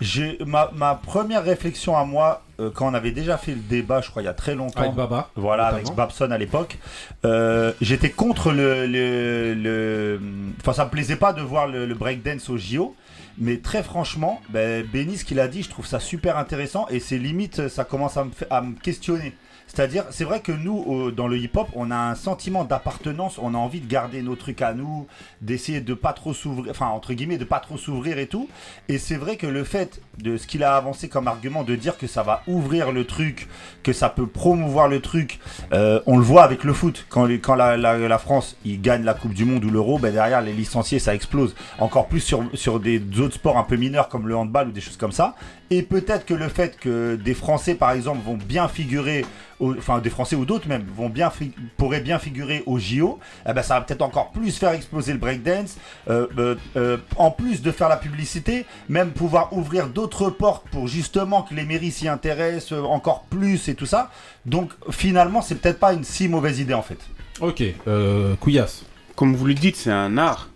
J'ai 0.00 0.38
ma, 0.46 0.70
ma 0.74 0.94
première 0.94 1.42
réflexion 1.44 1.96
à 1.96 2.04
moi 2.04 2.42
euh, 2.60 2.70
quand 2.74 2.90
on 2.90 2.94
avait 2.94 3.10
déjà 3.12 3.36
fait 3.38 3.52
le 3.52 3.60
débat 3.60 4.00
je 4.00 4.10
crois 4.10 4.20
il 4.22 4.26
y 4.26 4.28
a 4.28 4.34
très 4.34 4.54
longtemps. 4.54 4.80
Avec 4.80 4.94
Baba. 4.94 5.28
voilà 5.36 5.64
notamment. 5.72 5.82
avec 5.86 5.94
Babson 5.96 6.30
à 6.30 6.38
l'époque. 6.38 6.78
Euh, 7.24 7.72
j'étais 7.80 8.10
contre 8.10 8.52
le, 8.52 8.86
le, 8.86 9.54
le- 9.54 10.20
enfin 10.60 10.72
ça 10.72 10.84
me 10.84 10.90
plaisait 10.90 11.16
pas 11.16 11.32
de 11.32 11.42
voir 11.42 11.66
le, 11.66 11.86
le 11.86 11.94
breakdance 11.94 12.48
au 12.50 12.56
JO 12.58 12.94
mais 13.38 13.58
très 13.58 13.82
franchement 13.82 14.40
ben, 14.50 14.84
Benny 14.92 15.16
ce 15.16 15.24
qu'il 15.24 15.38
a 15.40 15.48
dit 15.48 15.62
je 15.62 15.68
trouve 15.70 15.86
ça 15.86 16.00
super 16.00 16.36
intéressant 16.38 16.86
et 16.90 16.98
c'est 17.00 17.18
limite 17.18 17.68
ça 17.68 17.84
commence 17.84 18.16
à 18.16 18.24
me, 18.24 18.30
à 18.50 18.60
me 18.62 18.74
questionner 18.74 19.32
c'est-à-dire, 19.68 20.04
c'est 20.10 20.24
vrai 20.24 20.40
que 20.40 20.50
nous, 20.50 21.10
dans 21.12 21.28
le 21.28 21.36
hip-hop, 21.36 21.68
on 21.74 21.90
a 21.90 21.96
un 21.96 22.14
sentiment 22.14 22.64
d'appartenance, 22.64 23.38
on 23.38 23.54
a 23.54 23.58
envie 23.58 23.80
de 23.80 23.86
garder 23.86 24.22
nos 24.22 24.34
trucs 24.34 24.62
à 24.62 24.72
nous, 24.72 25.06
d'essayer 25.40 25.80
de 25.80 25.94
pas 25.94 26.12
trop 26.12 26.32
s'ouvrir, 26.32 26.70
enfin, 26.70 26.86
entre 26.86 27.12
guillemets, 27.12 27.38
de 27.38 27.44
pas 27.44 27.60
trop 27.60 27.76
s'ouvrir 27.76 28.18
et 28.18 28.26
tout. 28.26 28.48
Et 28.88 28.98
c'est 28.98 29.16
vrai 29.16 29.36
que 29.36 29.46
le 29.46 29.64
fait 29.64 30.00
de 30.18 30.36
ce 30.36 30.46
qu'il 30.46 30.64
a 30.64 30.74
avancé 30.74 31.08
comme 31.08 31.28
argument 31.28 31.62
de 31.62 31.76
dire 31.76 31.98
que 31.98 32.06
ça 32.06 32.22
va 32.22 32.42
ouvrir 32.46 32.92
le 32.92 33.04
truc, 33.04 33.48
que 33.82 33.92
ça 33.92 34.08
peut 34.08 34.26
promouvoir 34.26 34.88
le 34.88 35.00
truc, 35.00 35.38
euh, 35.72 36.00
on 36.06 36.16
le 36.16 36.24
voit 36.24 36.42
avec 36.42 36.64
le 36.64 36.72
foot. 36.72 37.06
Quand, 37.08 37.26
la 37.54 38.18
France, 38.18 38.56
il 38.64 38.80
gagne 38.80 39.04
la 39.04 39.14
Coupe 39.14 39.34
du 39.34 39.44
Monde 39.44 39.64
ou 39.64 39.70
l'Euro, 39.70 39.98
ben 39.98 40.12
derrière, 40.12 40.40
les 40.40 40.52
licenciés, 40.52 40.98
ça 40.98 41.14
explose. 41.14 41.54
Encore 41.78 42.08
plus 42.08 42.20
sur, 42.20 42.44
sur 42.54 42.80
des 42.80 43.00
autres 43.20 43.34
sports 43.34 43.58
un 43.58 43.64
peu 43.64 43.76
mineurs 43.76 44.08
comme 44.08 44.26
le 44.26 44.36
handball 44.36 44.68
ou 44.68 44.72
des 44.72 44.80
choses 44.80 44.96
comme 44.96 45.12
ça. 45.12 45.34
Et 45.70 45.82
peut-être 45.82 46.24
que 46.24 46.32
le 46.34 46.48
fait 46.48 46.78
que 46.78 47.16
des 47.16 47.34
Français, 47.34 47.74
par 47.74 47.90
exemple, 47.92 48.20
vont 48.24 48.38
bien 48.38 48.68
figurer, 48.68 49.26
au- 49.60 49.76
enfin 49.76 49.98
des 49.98 50.08
Français 50.08 50.34
ou 50.34 50.46
d'autres 50.46 50.66
même, 50.66 50.84
vont 50.96 51.10
bien 51.10 51.28
fi- 51.30 51.52
pourraient 51.76 52.00
bien 52.00 52.18
figurer 52.18 52.62
au 52.64 52.78
JO, 52.78 53.18
eh 53.46 53.52
ben, 53.52 53.62
ça 53.62 53.74
va 53.74 53.82
peut-être 53.82 54.00
encore 54.00 54.30
plus 54.30 54.56
faire 54.56 54.72
exploser 54.72 55.12
le 55.12 55.18
breakdance. 55.18 55.76
Euh, 56.08 56.26
euh, 56.38 56.54
euh, 56.76 56.96
en 57.16 57.30
plus 57.30 57.60
de 57.60 57.70
faire 57.70 57.90
la 57.90 57.98
publicité, 57.98 58.64
même 58.88 59.10
pouvoir 59.10 59.52
ouvrir 59.52 59.88
d'autres 59.88 60.30
portes 60.30 60.66
pour 60.70 60.88
justement 60.88 61.42
que 61.42 61.54
les 61.54 61.64
mairies 61.64 61.90
s'y 61.92 62.08
intéressent 62.08 62.72
encore 62.84 63.24
plus 63.28 63.68
et 63.68 63.74
tout 63.74 63.84
ça. 63.86 64.10
Donc 64.46 64.70
finalement, 64.90 65.42
c'est 65.42 65.56
peut-être 65.56 65.78
pas 65.80 65.92
une 65.92 66.04
si 66.04 66.28
mauvaise 66.28 66.60
idée 66.60 66.72
en 66.74 66.82
fait. 66.82 66.98
Ok, 67.42 67.62
euh, 67.86 68.34
Couillasse. 68.36 68.84
Comme 69.16 69.36
vous 69.36 69.44
le 69.46 69.54
dites, 69.54 69.76
c'est 69.76 69.90
un 69.90 70.16
art. 70.16 70.48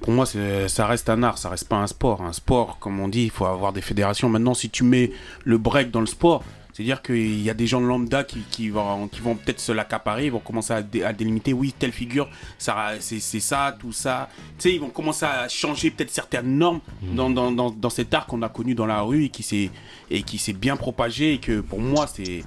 Pour 0.00 0.12
moi, 0.12 0.24
ça 0.26 0.86
reste 0.86 1.08
un 1.08 1.22
art, 1.22 1.38
ça 1.38 1.48
reste 1.48 1.68
pas 1.68 1.76
un 1.76 1.86
sport. 1.86 2.22
Un 2.22 2.32
sport, 2.32 2.78
comme 2.78 3.00
on 3.00 3.08
dit, 3.08 3.24
il 3.24 3.30
faut 3.30 3.46
avoir 3.46 3.72
des 3.72 3.80
fédérations. 3.80 4.28
Maintenant, 4.28 4.54
si 4.54 4.70
tu 4.70 4.84
mets 4.84 5.10
le 5.44 5.58
break 5.58 5.90
dans 5.90 6.00
le 6.00 6.06
sport, 6.06 6.44
c'est-à-dire 6.72 7.00
qu'il 7.00 7.40
y 7.42 7.48
a 7.48 7.54
des 7.54 7.66
gens 7.66 7.80
lambda 7.80 8.22
qui, 8.22 8.40
qui 8.50 8.68
vont, 8.68 9.08
qui 9.08 9.20
vont 9.20 9.34
peut-être 9.34 9.60
se 9.60 9.72
l'accaparer, 9.72 10.26
ils 10.26 10.30
vont 10.32 10.40
commencer 10.40 10.74
à, 10.74 10.82
dé- 10.82 11.02
à 11.02 11.14
délimiter, 11.14 11.54
oui, 11.54 11.74
telle 11.76 11.90
figure, 11.92 12.28
ça, 12.58 12.90
c'est 13.00 13.18
ça, 13.40 13.74
tout 13.80 13.92
ça. 13.92 14.28
Tu 14.36 14.44
sais, 14.58 14.74
ils 14.74 14.80
vont 14.80 14.90
commencer 14.90 15.24
à 15.24 15.48
changer 15.48 15.90
peut-être 15.90 16.10
certaines 16.10 16.58
normes 16.58 16.80
dans, 17.02 17.30
dans, 17.30 17.50
dans, 17.50 17.70
dans 17.70 17.90
cet 17.90 18.12
art 18.12 18.26
qu'on 18.26 18.42
a 18.42 18.50
connu 18.50 18.74
dans 18.74 18.84
la 18.86 19.00
rue 19.00 19.24
et 19.24 19.28
qui 19.30 19.42
s'est 19.42 19.70
et 20.10 20.22
qui 20.22 20.36
s'est 20.36 20.52
bien 20.52 20.76
propagé 20.76 21.32
et 21.32 21.38
que 21.38 21.60
pour 21.60 21.80
moi, 21.80 22.06
c'est 22.06 22.44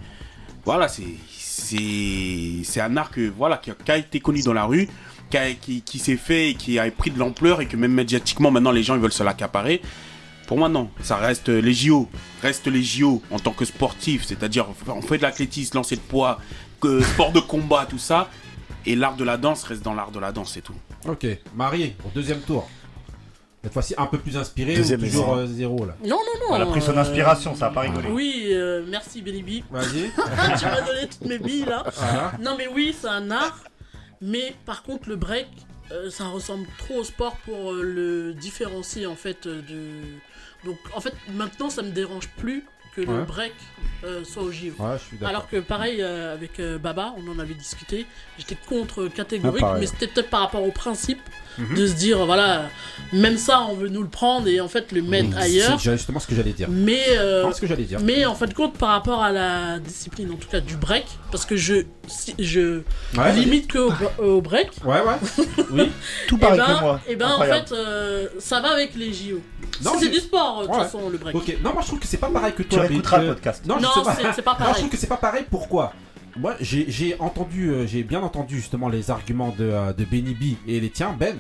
voilà, 0.64 0.88
c'est 0.88 1.04
c'est 1.32 2.62
c'est 2.64 2.82
un 2.82 2.96
art 2.98 3.10
que 3.12 3.30
voilà 3.36 3.58
qui 3.58 3.72
a, 3.72 3.74
qui 3.74 3.92
a 3.92 3.98
été 3.98 4.20
connu 4.20 4.42
dans 4.44 4.54
la 4.54 4.66
rue, 4.66 4.88
qui, 5.30 5.38
a- 5.38 5.54
qui, 5.54 5.82
qui 5.82 6.00
s'est 6.00 6.18
fait 6.18 6.50
et 6.52 6.54
qui 6.56 6.80
a 6.80 6.90
pris 6.92 7.12
de 7.12 7.20
l'ampleur 7.20 7.62
et 7.62 7.66
que 7.68 7.76
même 7.78 7.94
médiatiquement 7.94 8.52
maintenant 8.52 8.72
les 8.72 8.84
gens 8.84 8.96
ils 8.96 9.02
veulent 9.02 9.12
se 9.12 9.24
l'accaparer. 9.24 9.82
Pour 10.48 10.58
moi 10.58 10.68
non, 10.70 10.90
ça 11.04 11.18
reste 11.18 11.50
les 11.50 11.74
JO, 11.74 12.10
reste 12.42 12.66
les 12.68 12.82
JO 12.84 13.22
en 13.30 13.38
tant 13.40 13.52
que 13.52 13.66
sportif, 13.66 14.26
c'est-à-dire 14.26 14.66
on 14.88 15.02
fait 15.02 15.18
de 15.18 15.22
l'athlétisme, 15.24 15.78
lancer 15.78 15.96
de 15.96 16.02
poids, 16.02 16.40
que 16.82 17.02
sport 17.02 17.32
de 17.32 17.40
combat, 17.40 17.86
tout 17.88 18.00
ça, 18.00 18.30
et 18.86 18.96
l'art 18.96 19.16
de 19.16 19.24
la 19.24 19.38
danse 19.38 19.64
reste 19.64 19.84
dans 19.84 19.94
l'art 19.94 20.10
de 20.12 20.20
la 20.20 20.32
danse, 20.32 20.54
c'est 20.54 20.62
tout. 20.62 20.74
Ok, 21.08 21.28
Marie, 21.56 21.94
au 22.04 22.10
deuxième 22.16 22.40
tour. 22.40 22.68
Cette 23.62 23.74
fois-ci 23.74 23.94
un 23.98 24.06
peu 24.06 24.18
plus 24.18 24.38
inspiré 24.38 24.74
Deuxième 24.74 25.02
ou 25.04 25.06
toujours 25.06 25.34
euh, 25.36 25.46
zéro 25.46 25.86
là? 25.86 25.94
Non, 26.04 26.12
non, 26.18 26.48
non. 26.50 26.56
Elle 26.56 26.62
a 26.62 26.66
pris 26.68 26.82
son 26.82 26.96
euh, 26.96 27.02
inspiration, 27.02 27.56
ça 27.56 27.68
a 27.68 27.70
pas 27.72 27.82
rigolé. 27.82 28.08
Oui, 28.10 28.46
euh, 28.52 28.86
merci 28.90 29.22
Bélibi. 29.22 29.66
Vas-y. 29.70 30.10
tu 30.58 30.66
m'as 30.66 30.82
donné 30.82 31.08
toutes 31.12 31.26
mes 31.28 31.38
billes 31.40 31.66
là. 31.66 31.84
Voilà. 31.94 32.32
Non, 32.42 32.56
mais 32.58 32.68
oui, 32.74 32.96
c'est 33.00 33.10
un 33.10 33.30
art. 33.32 33.60
Mais 34.22 34.54
par 34.66 34.84
contre, 34.84 35.10
le 35.10 35.16
break, 35.16 35.48
euh, 35.92 36.10
ça 36.10 36.28
ressemble 36.28 36.68
trop 36.78 37.00
au 37.00 37.04
sport 37.04 37.36
pour 37.38 37.74
euh, 37.74 37.82
le 37.82 38.34
différencier 38.34 39.06
en 39.06 39.16
fait 39.16 39.48
euh, 39.48 39.62
de. 39.62 40.68
Donc 40.68 40.78
en 40.94 41.02
fait, 41.02 41.14
maintenant, 41.34 41.70
ça 41.70 41.82
me 41.82 41.92
dérange 41.92 42.28
plus 42.38 42.66
que 42.96 43.02
le 43.02 43.08
Ouais. 43.20 43.26
break 43.26 43.54
euh, 44.04 44.24
soit 44.24 44.44
au. 44.44 44.48
Ouais, 44.50 44.72
d'accord. 44.78 45.28
Alors 45.28 45.50
que 45.50 45.58
pareil 45.58 45.98
euh, 46.02 46.34
avec 46.34 46.60
euh, 46.60 46.78
Baba, 46.78 47.14
on 47.18 47.30
en 47.32 47.40
avait 47.40 47.54
discuté, 47.54 48.06
j'étais 48.38 48.58
contre 48.68 49.08
catégorique, 49.08 49.64
Ah, 49.66 49.78
mais 49.80 49.86
c'était 49.88 50.08
peut-être 50.08 50.30
par 50.30 50.42
rapport 50.42 50.64
au 50.64 50.72
principe 50.72 51.20
Mhm. 51.58 51.76
de 51.76 51.88
se 51.88 51.94
dire 51.94 52.26
voilà, 52.26 52.70
même 53.12 53.38
ça 53.38 53.64
on 53.70 53.74
veut 53.74 53.90
nous 53.90 54.02
le 54.02 54.08
prendre 54.08 54.48
et 54.48 54.62
en 54.62 54.70
fait 54.70 54.94
le 54.94 55.02
mettre 55.02 55.36
ailleurs. 55.38 55.78
C'est 55.82 55.92
justement 55.92 56.20
ce 56.22 56.28
que 56.28 56.34
j'allais 56.36 56.54
dire. 56.54 56.70
Mais 56.70 57.02
Non, 57.44 57.52
ce 57.52 57.60
que 57.60 57.68
j'allais 57.68 57.84
dire. 57.84 58.00
mais 58.02 58.26
en 58.26 58.34
fin 58.36 58.46
de 58.46 58.54
compte, 58.54 58.78
par 58.78 58.90
rapport 58.90 59.22
à 59.22 59.32
la 59.34 59.78
discipline, 59.80 60.32
en 60.32 60.36
tout 60.38 60.48
cas 60.48 60.62
du 60.62 60.78
break, 60.78 61.06
parce 61.32 61.46
que 61.46 61.58
je, 61.58 61.84
si- 62.08 62.36
je 62.40 62.82
Ouais, 63.18 63.34
limite 63.34 63.68
que 63.68 63.80
au, 63.80 63.92
au 64.24 64.42
break. 64.42 64.70
Ouais, 64.86 65.02
ouais. 65.02 65.56
Oui. 65.72 65.92
Tout 66.30 66.38
Et 66.38 66.40
pareil 66.40 66.60
ben, 66.60 66.66
que 66.76 66.80
moi. 66.82 67.02
et 67.10 67.16
ben 67.18 67.28
en 67.30 67.42
fait, 67.42 67.74
ça 68.40 68.62
va 68.62 68.70
avec 68.72 68.96
les 68.96 69.12
JO. 69.12 69.42
Non, 69.84 69.94
Si 69.98 70.06
c'est 70.06 70.10
du 70.10 70.20
sport, 70.20 70.62
de 70.62 70.68
toute 70.68 70.76
façon, 70.76 71.10
le 71.10 71.18
break. 71.18 71.36
Ok, 71.36 71.58
non, 71.62 71.74
moi 71.74 71.82
je 71.82 71.88
trouve 71.88 72.00
que 72.00 72.08
c'est 72.08 72.18
pas 72.18 72.30
pareil 72.30 72.54
que 72.54 72.64
Tu 72.88 73.02
toi. 73.02 73.18
réécouteras 73.18 73.18
mais, 73.20 73.28
le 73.28 73.34
podcast. 73.34 73.66
Non, 73.66 73.76
je 73.78 73.84
Non, 73.84 74.04
pas. 74.04 74.16
c'est- 74.16 74.42
pas 74.42 74.52
Non, 74.52 74.58
je 74.58 74.64
pareil. 74.64 74.74
trouve 74.76 74.90
que 74.90 74.98
c'est 74.98 75.08
pas 75.08 75.18
pareil. 75.18 75.46
Pourquoi? 75.50 75.94
Moi, 76.38 76.56
j'ai 76.60 77.16
entendu, 77.20 77.70
euh, 77.70 77.86
j'ai 77.88 78.04
bien 78.04 78.22
entendu 78.22 78.56
justement 78.58 78.88
les 78.90 79.10
arguments 79.12 79.50
de, 79.58 79.66
euh, 79.66 79.94
de 79.94 80.06
Benny 80.06 80.34
B 80.36 80.56
et 80.68 80.80
les 80.80 80.90
tiens, 80.90 81.16
Ben. 81.18 81.36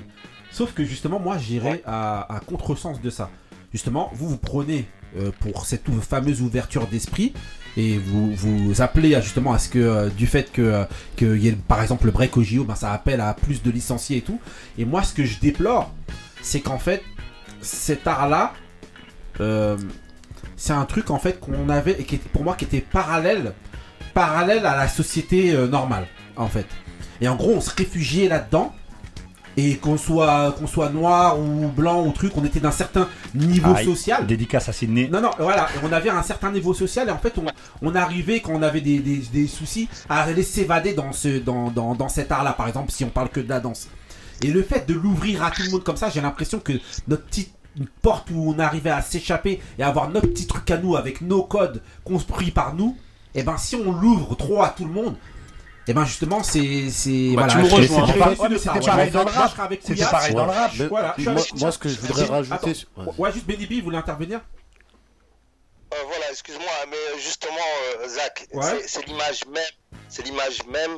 Sauf 0.51 0.73
que 0.73 0.83
justement, 0.83 1.19
moi, 1.19 1.37
j'irais 1.37 1.81
à, 1.85 2.35
à 2.35 2.39
contresens 2.39 2.99
de 3.01 3.09
ça. 3.09 3.29
Justement, 3.71 4.09
vous 4.13 4.27
vous 4.29 4.37
prenez 4.37 4.87
euh, 5.17 5.31
pour 5.39 5.65
cette 5.65 5.85
fameuse 6.01 6.41
ouverture 6.41 6.87
d'esprit 6.87 7.33
et 7.77 7.97
vous 7.97 8.33
vous 8.33 8.81
appelez 8.81 9.13
à, 9.15 9.21
justement 9.21 9.53
à 9.53 9.59
ce 9.59 9.69
que 9.69 9.79
euh, 9.79 10.09
du 10.09 10.25
fait 10.27 10.51
que 10.51 10.61
euh, 10.61 10.83
qu'il 11.15 11.37
y 11.37 11.47
ait 11.47 11.57
par 11.67 11.81
exemple 11.81 12.05
le 12.07 12.11
break 12.11 12.35
au 12.37 12.43
JO, 12.43 12.63
ben, 12.63 12.75
ça 12.75 12.91
appelle 12.91 13.21
à 13.21 13.33
plus 13.35 13.61
de 13.61 13.69
licenciés 13.71 14.17
et 14.17 14.21
tout. 14.21 14.39
Et 14.77 14.85
moi, 14.85 15.03
ce 15.03 15.13
que 15.13 15.23
je 15.23 15.39
déplore, 15.39 15.91
c'est 16.41 16.61
qu'en 16.61 16.79
fait, 16.79 17.03
cet 17.61 18.07
art-là, 18.07 18.53
euh, 19.39 19.77
c'est 20.59 20.73
un 20.73 20.85
truc 20.85 21.09
en 21.09 21.17
fait 21.19 21.39
qu'on 21.39 21.69
avait 21.69 21.95
et 21.99 22.03
qui 22.03 22.15
était 22.15 22.29
pour 22.29 22.43
moi 22.43 22.55
qui 22.55 22.65
était 22.65 22.81
parallèle 22.81 23.53
parallèle 24.13 24.65
à 24.65 24.75
la 24.75 24.87
société 24.87 25.53
euh, 25.53 25.67
normale 25.67 26.05
en 26.35 26.47
fait 26.47 26.67
et 27.21 27.27
en 27.27 27.35
gros 27.35 27.53
on 27.53 27.61
se 27.61 27.73
réfugiait 27.75 28.27
là-dedans 28.27 28.73
Et 29.57 29.75
qu'on 29.77 29.97
soit, 29.97 30.55
qu'on 30.57 30.67
soit 30.67 30.89
noir 30.89 31.37
ou 31.37 31.67
blanc 31.67 32.05
ou 32.05 32.11
truc, 32.13 32.31
on 32.37 32.45
était 32.45 32.61
d'un 32.61 32.71
certain 32.71 33.07
niveau 33.33 33.73
social. 33.83 34.25
Dédicace 34.25 34.69
à 34.69 34.73
Sydney. 34.73 35.09
Non, 35.11 35.19
non, 35.21 35.31
voilà, 35.37 35.67
on 35.83 35.91
avait 35.91 36.11
un 36.11 36.23
certain 36.23 36.51
niveau 36.51 36.73
social 36.73 37.09
et 37.09 37.11
en 37.11 37.17
fait, 37.17 37.33
on, 37.37 37.45
on 37.81 37.93
arrivait 37.95 38.39
quand 38.39 38.53
on 38.53 38.61
avait 38.61 38.79
des, 38.79 38.99
des- 38.99 39.23
des 39.33 39.47
soucis 39.47 39.89
à 40.07 40.21
aller 40.21 40.43
s'évader 40.43 40.93
dans, 40.93 41.11
ce, 41.11 41.39
dans, 41.39 41.71
dans, 41.71 41.93
dans 41.93 42.07
cet 42.09 42.31
art-là, 42.31 42.53
par 42.53 42.67
exemple, 42.69 42.91
si 42.91 43.03
on 43.03 43.09
parle 43.09 43.29
que 43.29 43.41
de 43.41 43.49
la 43.49 43.59
danse. 43.59 43.89
Et 44.43 44.51
le 44.51 44.63
fait 44.63 44.87
de 44.87 44.93
l'ouvrir 44.93 45.43
à 45.43 45.51
tout 45.51 45.63
le 45.63 45.71
monde 45.71 45.83
comme 45.83 45.97
ça, 45.97 46.09
j'ai 46.09 46.21
l'impression 46.21 46.59
que 46.61 46.73
notre 47.09 47.25
petite 47.25 47.51
porte 48.01 48.29
où 48.31 48.53
on 48.55 48.59
arrivait 48.59 48.89
à 48.89 49.01
s'échapper 49.01 49.61
et 49.77 49.83
avoir 49.83 50.09
notre 50.09 50.27
petit 50.27 50.47
truc 50.47 50.69
à 50.71 50.77
nous 50.77 50.95
avec 50.95 51.21
nos 51.21 51.43
codes 51.43 51.81
construits 52.03 52.51
par 52.51 52.73
nous, 52.75 52.97
et 53.35 53.43
ben 53.43 53.57
si 53.57 53.75
on 53.75 53.91
l'ouvre 53.91 54.35
trop 54.35 54.63
à 54.63 54.69
tout 54.69 54.85
le 54.85 54.91
monde, 54.91 55.15
et 55.87 55.93
ben 55.93 56.03
justement 56.05 56.43
c'est 56.43 56.89
c'est 56.89 57.33
Bah, 57.35 57.47
voilà, 57.47 57.53
tu 57.53 57.57
me 57.59 57.63
rejoins. 57.75 58.07
C'était 58.07 58.19
pareil- 58.19 59.11
dans 59.11 59.23
le 59.23 59.29
rap. 59.29 59.51
C'était 59.81 60.05
pareil 60.05 60.33
dans 60.33 60.45
le 60.45 60.87
Voilà, 60.87 61.15
moi, 61.55 61.71
ce 61.71 61.77
que 61.77 61.89
je 61.89 61.99
voudrais 61.99 62.25
rajouter. 62.25 62.73
Ouais. 62.97 63.05
Ouais, 63.17 63.31
juste 63.31 63.45
Benny 63.47 63.65
B, 63.65 63.73
vous 63.79 63.83
voulez 63.85 63.97
intervenir? 63.97 64.41
Euh, 65.91 65.95
voilà, 66.07 66.29
excuse-moi, 66.31 66.65
mais 66.91 67.19
justement, 67.19 67.53
euh, 68.03 68.07
Zach, 68.07 68.47
Ouais. 68.53 68.83
c'est 68.85 69.05
l'image 69.07 69.41
même, 69.51 69.63
c'est 70.07 70.23
l'image 70.23 70.59
même. 70.71 70.97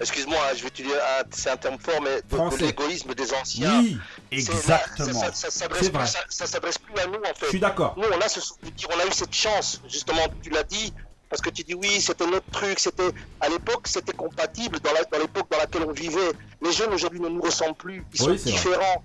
Excuse-moi, 0.00 0.38
hein, 0.42 0.54
je 0.56 0.62
vais 0.62 0.68
utiliser 0.68 0.94
un, 0.96 1.24
c'est 1.30 1.50
un 1.50 1.56
terme 1.56 1.78
fort, 1.78 2.00
mais 2.02 2.22
de, 2.22 2.56
de 2.56 2.62
l'égoïsme 2.64 3.14
des 3.14 3.32
anciens. 3.34 3.80
Oui, 3.80 3.98
Exactement. 4.30 5.12
Ça, 5.20 5.26
ça, 5.26 5.32
ça 5.32 5.50
s'adresse 5.50 5.88
plus- 5.88 5.90
vrai. 5.98 6.06
ça- 6.06 6.24
ça 6.28 6.46
s'adresse 6.46 6.78
plus 6.78 6.98
à 7.00 7.06
nous 7.06 7.14
en 7.18 7.32
je 7.38 7.44
suis 7.44 7.52
fait. 7.52 7.58
d'accord. 7.58 7.94
Nous, 7.98 8.04
on 8.10 8.20
a 8.20 8.28
ce 8.28 8.40
on 8.88 8.98
a 8.98 9.06
eu 9.06 9.12
cette 9.12 9.34
chance, 9.34 9.80
justement, 9.88 10.22
tu 10.42 10.50
l'as 10.50 10.62
dit, 10.64 10.92
parce 11.28 11.42
que 11.42 11.50
tu 11.50 11.62
dis 11.64 11.74
oui, 11.74 12.00
c'était 12.00 12.26
notre 12.26 12.50
truc, 12.50 12.78
c'était 12.78 13.10
à 13.40 13.48
l'époque, 13.48 13.86
c'était 13.86 14.12
compatible 14.14 14.80
dans 14.80 14.92
la- 14.92 15.04
dans 15.04 15.18
l'époque 15.18 15.46
dans, 15.50 15.58
laquelle 15.58 15.84
on 15.86 15.92
vivait. 15.92 16.32
Les 16.62 16.72
jeunes 16.72 16.92
aujourd'hui 16.92 17.20
ne 17.20 17.28
nous 17.28 17.42
ressemblent 17.42 17.76
plus, 17.76 18.04
ils 18.14 18.18
sont 18.20 18.30
différents, 18.32 19.04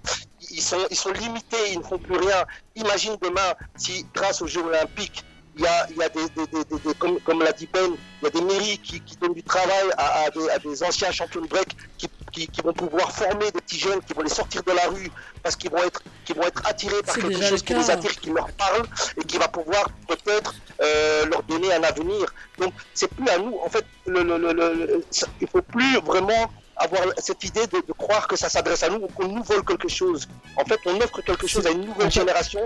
ils 0.51 0.61
sont, 0.61 0.77
ils 0.89 0.95
sont 0.97 1.11
limités, 1.11 1.71
ils 1.73 1.79
ne 1.79 1.83
font 1.83 1.97
plus 1.99 2.15
rien. 2.17 2.45
Imagine 2.75 3.15
demain 3.21 3.53
si, 3.75 4.05
grâce 4.13 4.41
aux 4.41 4.47
Jeux 4.47 4.63
Olympiques, 4.63 5.23
il 5.57 5.63
y 5.63 5.67
a, 5.67 5.87
il 5.89 5.97
y 5.97 6.03
a 6.03 6.09
des, 6.09 6.21
des- 6.35 6.47
des- 6.47 6.63
des- 6.65 6.79
des- 6.87 6.93
comme, 6.95 7.19
comme 7.21 7.41
l'a 7.41 7.51
dit 7.53 7.67
Ben, 7.71 7.91
il 8.21 8.25
y 8.25 8.27
a 8.27 8.29
des 8.29 8.41
mairies 8.41 8.77
qui, 8.79 8.99
qui 9.01 9.15
donnent 9.17 9.33
du 9.33 9.43
travail 9.43 9.87
à, 9.97 10.23
à 10.25 10.29
des, 10.29 10.49
à 10.49 10.59
des 10.59 10.83
anciens 10.83 11.11
champions 11.11 11.41
de 11.41 11.47
break 11.47 11.69
qui, 11.97 12.07
qui- 12.31 12.47
qui 12.47 12.61
vont 12.61 12.73
pouvoir 12.73 13.11
former 13.11 13.45
des 13.51 13.61
petits 13.61 13.79
jeunes, 13.79 14.01
qui 14.01 14.13
vont 14.13 14.21
les 14.21 14.29
sortir 14.29 14.63
de 14.63 14.71
la 14.73 14.87
rue 14.87 15.09
parce 15.43 15.55
qu'ils 15.55 15.71
vont 15.71 15.83
être, 15.83 16.01
qui 16.25 16.33
vont 16.33 16.43
être 16.43 16.61
attirés 16.67 17.01
par 17.03 17.15
quelque 17.21 17.37
chose 17.41 17.51
le 17.51 17.57
qui 17.57 17.73
les 17.73 17.79
attire, 17.91 18.19
qui 18.19 18.29
leur 18.31 18.51
parle 18.51 18.83
et 19.19 19.23
qui 19.23 19.37
va 19.37 19.47
pouvoir 19.47 19.85
peut-être 20.07 20.53
euh, 20.81 21.25
leur 21.27 21.41
donner 21.43 21.73
un 21.73 21.83
avenir. 21.83 22.33
Donc 22.59 22.73
c'est 22.93 23.09
plus 23.13 23.29
à 23.29 23.37
nous. 23.37 23.57
En 23.63 23.69
fait, 23.69 23.85
le, 24.07 24.23
le, 24.23 24.37
le, 24.37 24.51
le- 24.53 25.05
ça- 25.11 25.27
il 25.39 25.47
faut 25.47 25.61
plus 25.61 25.97
vraiment 25.99 26.51
avoir 26.77 27.03
cette 27.19 27.41
idée 27.45 27.65
de, 27.67 27.77
de 27.87 27.93
croire 27.97 28.27
que 28.27 28.35
ça 28.35 28.49
s'adresse 28.49 28.83
à 28.83 28.89
nous 28.89 28.97
ou 28.97 29.07
qu'on 29.07 29.29
nous 29.29 29.43
vole 29.43 29.63
quelque 29.63 29.87
chose. 29.87 30.27
En 30.57 30.65
fait, 30.65 30.79
on 30.85 30.97
offre 30.97 31.21
quelque 31.21 31.47
chose 31.47 31.65
à 31.65 31.69
une 31.71 31.85
nouvelle 31.85 32.11
génération. 32.11 32.59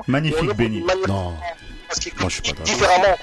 Magnifique, 0.85 1.09
et 1.43 1.78
parce 1.89 1.99
qu'ils 1.99 2.13
Moi, 2.19 2.29
je 2.29 2.33
suis 2.35 2.41
pas 2.43 2.49
d'accord. 2.51 2.63
différemment. 2.65 3.17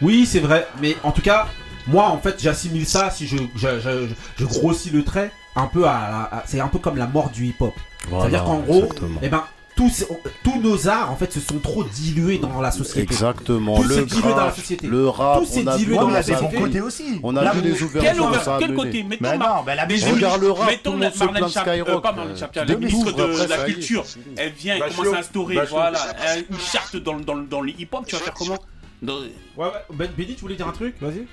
Oui, 0.00 0.26
c'est 0.26 0.40
vrai, 0.40 0.66
mais 0.80 0.96
en 1.02 1.12
tout 1.12 1.20
cas, 1.22 1.46
moi 1.86 2.04
en 2.08 2.18
fait, 2.18 2.36
j'assimile 2.40 2.86
ça 2.86 3.10
si 3.10 3.26
je, 3.26 3.36
je, 3.54 3.80
je, 3.80 4.08
je 4.38 4.44
grossis 4.46 4.90
le 4.90 5.04
trait 5.04 5.30
un 5.54 5.66
peu 5.66 5.84
à, 5.86 5.92
à- 5.96 6.36
à- 6.38 6.44
c'est 6.46 6.60
un 6.60 6.68
peu 6.68 6.78
comme 6.78 6.96
la 6.96 7.06
mort 7.06 7.30
du 7.30 7.46
hip-hop. 7.46 7.74
C'est-à-dire 8.08 8.44
qu'en 8.44 8.58
gros, 8.60 8.88
eh 9.22 9.28
ben 9.28 9.42
tous, 9.76 10.04
tous 10.42 10.60
nos 10.60 10.88
arts 10.88 11.10
en 11.12 11.16
fait 11.16 11.32
se 11.32 11.38
sont 11.40 11.58
trop 11.58 11.84
dilués 11.84 12.38
dans 12.38 12.60
la 12.60 12.70
société. 12.70 13.02
Exactement. 13.02 13.76
Tout 13.76 13.82
Le 13.88 13.94
s'est 13.94 14.04
dilué 14.06 14.22
dans 14.22 14.28
la 14.30 14.34
graphe, 14.34 14.56
société. 14.56 14.86
le 14.86 15.08
rap, 15.08 15.38
Tout 15.40 15.44
s'est 15.46 15.62
on 15.64 15.66
a 15.68 15.76
dilué 15.76 15.92
vu, 15.92 15.98
dans 16.00 16.08
la 16.08 16.22
des 16.22 16.32
société. 16.32 16.56
côtés 16.56 16.80
aussi. 16.80 17.20
on 17.22 17.36
a 17.36 17.44
Là, 17.44 17.52
vu 17.52 17.60
les 17.60 17.70
vous- 17.72 17.84
ouvertures 17.86 18.30
Quel, 18.32 18.40
ça 18.42 18.56
quel 18.58 18.74
côté 18.74 19.02
Mettons 19.02 19.16
Mais 19.22 19.36
ma- 19.38 19.46
non, 19.46 19.62
mais 19.66 19.76
la 19.76 19.86
des 19.86 19.94
musique. 19.94 20.14
Regarde 20.14 20.40
le 20.40 20.50
rap, 20.50 20.70
Mettons 20.70 20.90
tout 20.92 20.96
le 20.96 21.02
la- 21.34 21.40
monde 21.40 21.50
Skyrock. 21.50 21.88
euh, 21.88 22.00
pas 22.00 22.12
Marlène 22.12 22.36
Chapia, 22.36 22.64
la 22.64 22.74
Demi 22.74 22.86
ministre 22.86 23.12
de 23.12 23.32
ça 23.34 23.46
la 23.46 23.58
Culture. 23.64 24.04
Elle 24.36 24.52
vient 24.52 24.76
et 24.76 24.80
Bachelot. 24.80 25.02
commence 25.02 25.14
à 25.14 25.18
instaurer 25.20 25.58
voilà, 25.70 25.98
un- 26.00 26.38
une 26.50 26.58
charte 26.60 26.96
dans, 26.96 27.14
le- 27.14 27.24
dans, 27.24 27.34
le- 27.34 27.46
dans 27.46 27.60
le 27.60 27.70
hip-hop. 27.70 28.04
Tu 28.06 28.16
vas 28.16 28.22
faire 28.22 28.34
comment 28.34 28.58
Ouais, 29.02 29.12
ouais. 29.58 29.68
Ben, 29.92 30.08
Benny, 30.16 30.34
tu 30.34 30.40
voulais 30.40 30.54
dire 30.56 30.66
un 30.66 30.72
truc? 30.72 30.94
Vas-y. 31.00 31.26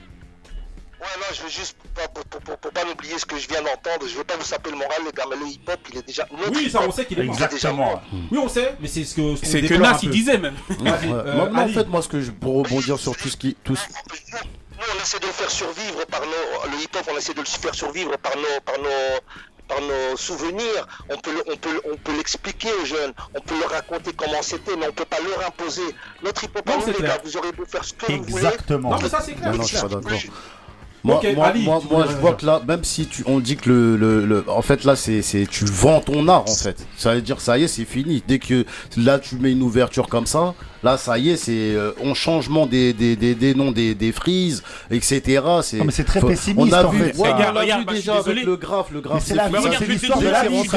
Ouais, 1.03 1.09
non, 1.19 1.25
je 1.35 1.41
veux 1.43 1.49
juste, 1.49 1.75
pour, 1.93 2.07
pour, 2.13 2.23
pour, 2.25 2.39
pour- 2.41 2.57
pour 2.57 2.71
pas 2.71 2.85
m'oublier 2.85 3.19
ce 3.19 3.25
que 3.25 3.37
je 3.37 3.47
viens 3.49 3.61
d'entendre, 3.61 4.07
je 4.07 4.15
veux 4.15 4.23
pas 4.23 4.37
vous 4.37 4.45
saper 4.45 4.69
le 4.71 4.77
moral, 4.77 5.01
les 5.05 5.11
gars, 5.11 5.25
mais 5.29 5.35
le 5.35 5.47
hip-hop, 5.47 5.79
il 5.91 5.97
est 5.97 6.07
déjà. 6.07 6.25
notre 6.31 6.51
Oui, 6.57 6.69
ça 6.71 6.79
on 6.81 6.91
sait 6.91 7.05
qu'il 7.05 7.19
est 7.19 7.23
mort. 7.23 7.35
Exactement. 7.35 8.01
Oui, 8.31 8.37
on 8.37 8.47
sait, 8.47 8.75
mais 8.79 8.87
c'est 8.87 9.03
ce 9.03 9.15
que. 9.15 9.35
ce 9.35 9.73
Nas, 9.73 9.99
il 10.01 10.09
disait 10.11 10.37
même. 10.37 10.55
Ouais. 10.69 10.91
euh, 11.03 11.35
Moi, 11.35 11.49
moi, 11.49 11.63
en 11.63 11.67
fait, 11.67 11.87
moi, 11.89 12.01
ce 12.01 12.07
que 12.07 12.21
je 12.21 12.31
pour 12.31 12.55
rebondir 12.63 12.97
sur 12.97 13.15
tout 13.17 13.27
ce 13.29 13.35
qui, 13.37 13.55
tout 13.65 13.75
ce- 13.75 13.85
Nous, 13.89 13.95
nous, 14.79 14.83
on 14.97 15.01
essaie 15.01 15.19
de 15.19 15.25
le 15.25 15.31
faire 15.33 15.51
survivre 15.51 16.05
par 16.05 16.21
nos. 16.21 16.71
Le 16.71 16.81
hip-hop, 16.83 17.03
on 17.13 17.17
essaie 17.17 17.33
de 17.33 17.39
le 17.41 17.45
faire 17.45 17.75
survivre 17.75 18.17
par 18.17 18.35
nos. 18.37 18.61
Par 18.65 18.77
nos 18.79 19.19
par 19.65 19.79
nos 19.79 20.17
souvenirs, 20.17 20.85
on 21.09 21.17
peut, 21.17 21.31
le- 21.33 21.43
on 21.53 21.55
peut, 21.55 21.81
on 21.91 21.95
peut 21.95 22.11
l'expliquer 22.17 22.67
aux 22.81 22.85
jeunes, 22.85 23.13
on 23.33 23.39
peut 23.39 23.57
leur 23.57 23.69
raconter 23.71 24.11
comment 24.11 24.41
c'était, 24.41 24.75
mais 24.75 24.87
on 24.89 24.91
peut 24.91 25.05
pas 25.05 25.19
leur 25.21 25.47
imposer. 25.47 25.83
Notre 26.21 26.43
hip-hop, 26.43 26.63
les 26.85 26.93
clair. 26.93 27.15
gars, 27.15 27.21
vous 27.23 27.37
aurez 27.37 27.53
beau 27.53 27.63
faire 27.65 27.83
ce 27.85 27.93
que 27.93 28.11
vous 28.11 28.23
voulez. 28.25 28.43
Exactement. 28.45 28.89
Non, 28.91 28.97
mais 29.01 29.07
ça 29.09 29.21
c'est 29.21 29.33
clair. 29.35 29.51
Non, 29.53 29.57
non, 29.59 29.63
c'est 29.63 29.71
je 29.71 29.77
suis 29.77 29.87
clair. 29.87 30.01
pas 30.01 30.09
d'accord. 30.09 30.33
Moi, 31.03 31.19
moi, 31.35 31.47
Ali, 31.47 31.63
moi, 31.63 31.81
je 32.09 32.15
vois 32.15 32.33
que 32.33 32.45
là, 32.45 32.61
même 32.65 32.83
si 32.85 33.07
tu, 33.07 33.23
on 33.25 33.39
dit 33.41 33.57
que 33.57 33.69
le, 33.69 33.97
le, 33.97 34.25
le- 34.25 34.45
en 34.49 34.61
fait 34.61 34.85
là, 34.85 34.95
c'est, 34.95 35.21
c'est, 35.21 35.45
tu 35.45 35.65
vends 35.65 35.99
ton 35.99 36.27
art 36.29 36.43
en 36.49 36.55
fait. 36.55 36.85
Ça 36.97 37.13
veut 37.13 37.21
dire, 37.21 37.41
ça 37.41 37.57
y 37.57 37.63
est, 37.63 37.67
c'est 37.67 37.83
fini. 37.83 38.23
Dès 38.25 38.39
que 38.39 38.65
là, 38.95 39.19
tu 39.19 39.35
mets 39.35 39.51
une 39.51 39.63
ouverture 39.63 40.07
comme 40.07 40.25
ça, 40.25 40.53
là, 40.81 40.97
ça 40.97 41.17
y 41.17 41.31
est, 41.31 41.35
c'est, 41.35 41.51
euh, 41.75 41.91
on 42.01 42.13
changement 42.13 42.65
des, 42.67 42.93
des, 42.93 43.17
des, 43.17 43.35
des 43.35 43.53
noms 43.53 43.71
des, 43.73 43.95
des 43.95 44.13
frises, 44.13 44.63
etc. 44.91 45.41
C'est, 45.61 45.77
Non, 45.77 45.85
mais 45.85 45.91
c'est 45.91 46.05
très 46.05 46.21
faut- 46.21 46.27
pessimiste, 46.27 46.57
On 46.57 46.71
a 46.71 46.85
en 46.85 46.89
vu, 46.89 46.99
fait, 46.99 47.05
ouais, 47.17 47.29
ça. 47.29 47.51
on 47.53 47.59
Regarde, 47.59 47.79
vu 47.81 47.85
bah, 47.85 47.93
déjà 47.93 48.13
avec 48.13 48.25
désolé. 48.25 48.43
le 48.43 48.55
graphe, 48.55 48.91
le 48.91 49.01
graphe. 49.01 49.23
C'est 49.25 49.35
la- 49.35 49.47
regarde, 49.47 49.75
c'est 49.77 49.85
l'histoire 49.87 50.19
de 50.19 50.27
la 50.29 50.43
vie, 50.47 50.55
Le 50.55 50.61
désolé. 50.63 50.69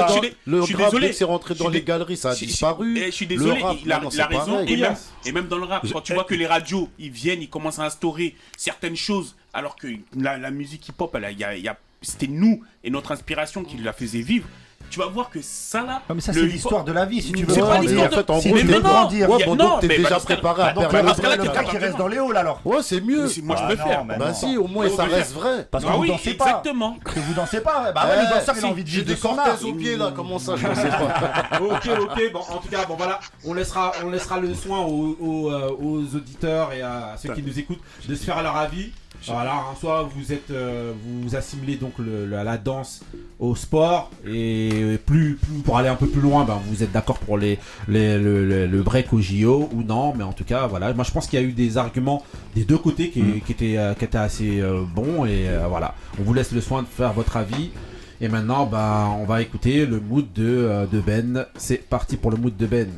graphe, 0.73 0.91
désolé. 0.91 1.07
dès 1.07 1.13
que 1.13 1.17
c'est 1.19 1.25
rentré 1.25 1.55
dans 1.55 1.69
les 1.69 1.83
galeries, 1.83 2.17
ça 2.17 2.31
a 2.31 2.35
disparu. 2.35 2.99
eh, 2.99 3.07
Je 3.07 3.11
suis 3.13 3.27
désolé, 3.29 3.59
Le 3.61 3.65
rap, 3.65 3.77
il 3.85 3.93
a, 3.93 3.97
a 4.25 4.27
raison. 4.27 4.61
Et 4.67 4.77
même, 4.77 4.91
Yes. 4.91 5.11
et 5.25 5.31
même 5.33 5.47
dans 5.47 5.59
le 5.59 5.65
rap, 5.67 5.85
quand 5.93 6.01
tu 6.01 6.15
vois 6.15 6.25
que 6.25 6.35
les 6.35 6.47
radios, 6.47 6.89
ils 6.99 7.11
viennent, 7.11 7.43
ils 7.43 7.49
commencent 7.49 7.79
à 7.79 7.85
instaurer 7.85 8.35
certaines 8.57 8.97
choses, 8.97 9.37
alors 9.57 9.77
que 9.77 9.89
la, 10.17 10.37
la 10.39 10.51
musique 10.51 10.89
hip-hop, 10.89 11.17
y 11.37 11.45
a- 11.45 11.57
y 11.57 11.69
a- 11.69 11.77
c'était 12.03 12.27
nous 12.29 12.63
et 12.85 12.91
notre 12.91 13.13
inspiration 13.13 13.65
qui 13.65 13.79
la 13.79 13.93
faisait 13.93 14.21
vivre. 14.21 14.47
Tu 14.89 15.01
vas 15.01 15.07
voir 15.07 15.31
que 15.31 15.41
ça 15.43 15.83
là. 15.83 16.01
Ah, 16.09 16.15
mais 16.15 16.21
ça, 16.21 16.31
le 16.31 16.43
c'est 16.43 16.47
l'histoire 16.47 16.85
de 16.85 16.93
la 16.93 17.07
vie, 17.07 17.21
si 17.21 17.33
tu 17.33 17.43
veux. 17.45 17.53
C'est 17.53 17.59
pas 17.61 17.67
Ouais, 17.67 17.73
grandir. 17.73 17.91
mais 17.91 18.03
l'histoire 18.03 18.13
en 18.13 18.25
fait, 18.25 18.31
en 18.31 18.41
Si 18.41 18.49
gros, 18.51 18.59
tu 18.61 18.67
non, 18.67 18.79
grandir. 18.81 19.31
Ouais, 19.31 19.45
bon, 19.45 19.57
non, 19.57 19.69
donc 19.71 19.81
t'es 19.81 19.89
déjà 19.89 20.17
que- 20.21 20.25
préparé 20.25 20.63
à 20.63 20.67
perdre 20.75 20.93
le 20.93 21.37
le 21.43 21.49
que 21.49 21.55
gars 21.55 21.65
qui 21.65 21.77
reste 21.79 21.99
dans 21.99 22.07
les 22.07 22.19
halls 22.19 22.37
alors. 22.37 22.61
Ouais, 22.65 22.77
c'est 22.83 23.01
mieux. 23.01 23.27
Moi, 23.43 23.57
je 23.57 23.65
veux 23.65 23.77
non, 23.77 23.85
faire. 23.85 24.05
mais 24.05 24.17
Bah 24.17 24.29
non. 24.29 24.35
si, 24.35 24.57
au 24.57 24.69
moins 24.69 24.89
ça 24.89 25.05
reste 25.07 25.33
vrai. 25.33 25.67
Parce 25.69 25.83
que 25.83 25.91
Ah 25.93 25.97
vous 25.97 26.07
dansez 26.07 26.35
pas. 26.35 26.45
exactement. 26.45 26.99
Que 27.05 27.19
vous 27.19 27.35
dansez 27.35 27.61
pas. 27.63 27.91
Bah 27.91 28.07
ouais, 28.07 28.17
le 28.17 28.23
Eh, 28.31 28.35
danseur, 28.39 28.55
il 28.55 28.61
si, 28.61 28.65
a 28.65 28.69
envie 28.69 28.85
de 28.85 28.89
vivre 28.89 29.07
de 29.07 29.15
cortèses 29.15 29.65
au 29.65 29.73
pied 29.73 29.97
là, 29.97 30.13
comment 30.15 30.39
ça, 30.39 30.55
je 30.55 30.69
ne 30.69 30.75
sais 30.77 30.89
pas. 30.89 31.59
ok, 31.61 31.89
ok, 32.03 32.33
bon, 32.33 32.41
en 32.49 32.59
tout 32.59 32.69
cas, 32.69 32.85
bon 32.87 32.95
voilà, 32.95 33.19
on 33.45 33.55
laissera, 33.55 33.91
on 34.05 34.11
laissera 34.11 34.39
le 34.39 34.55
soin 34.55 34.83
euh, 34.83 35.71
aux 35.81 36.03
auditeurs 36.15 36.73
et 36.73 36.83
à 36.83 37.17
ceux 37.21 37.33
qui 37.35 37.43
nous 37.43 37.59
écoutent 37.59 37.81
de 38.09 38.15
se 38.15 38.23
faire 38.25 38.41
leur 38.41 38.57
avis. 38.57 38.93
Voilà, 39.33 39.55
hein, 39.55 39.75
soit 39.81 40.09
vous 40.15 40.33
êtes, 40.33 40.51
euh, 40.51 40.93
vous 41.05 41.35
assimilez 41.37 41.77
donc 41.77 41.93
le- 41.99 42.27
la, 42.27 42.45
la 42.45 42.57
danse 42.59 43.03
au 43.39 43.55
sport 43.55 44.11
et 44.27 44.99
plus, 45.05 45.37
plus- 45.37 45.59
pour 45.65 45.77
aller 45.79 45.89
un 45.89 45.95
peu 45.97 46.07
plus 46.07 46.21
loin, 46.21 46.45
ben, 46.45 46.59
vous 46.67 46.83
êtes 46.83 46.93
d'accord 46.93 47.19
pour 47.19 47.37
les, 47.39 47.59
les- 47.89 48.19
le, 48.19 48.47
le- 48.47 48.67
le 48.67 48.83
break 48.83 49.13
au 49.13 49.21
JO 49.21 49.69
ou 49.73 49.83
non, 49.83 50.15
mais 50.17 50.25
en 50.25 50.33
tout 50.33 50.45
cas, 50.45 50.67
voilà, 50.67 50.93
moi 50.95 51.05
je 51.05 51.11
pense 51.11 51.27
qu'il 51.27 51.41
y 51.41 51.43
a 51.43 51.47
eu 51.47 51.53
des 51.53 51.77
arguments 51.77 52.23
des 52.55 52.65
deux 52.65 52.79
côtés 52.79 53.11
qui, 53.11 53.41
qui 53.45 53.53
étaient, 53.53 53.77
euh, 53.79 53.95
qui 53.95 54.05
étaient 54.05 54.17
assez 54.19 54.61
euh, 54.61 54.83
bons 54.95 55.25
et 55.27 55.49
euh, 55.49 55.67
voilà, 55.69 55.95
on 56.19 56.23
vous 56.23 56.33
laisse 56.35 56.53
le 56.53 56.61
soin 56.61 56.83
de 56.83 56.89
faire 56.89 57.13
votre 57.13 57.37
avis. 57.37 57.71
Et 58.19 58.29
maintenant, 58.29 58.65
bah, 58.65 59.09
on 59.21 59.25
va 59.27 59.43
écouter 59.43 59.85
le 59.85 60.01
mood 60.01 60.25
de, 60.35 60.43
euh, 60.47 60.87
de 60.87 61.01
Ben. 61.01 61.45
C'est 61.59 61.87
parti 61.87 62.17
pour 62.17 62.31
le 62.31 62.39
mood 62.39 62.57
de 62.57 62.65
Ben. 62.67 62.89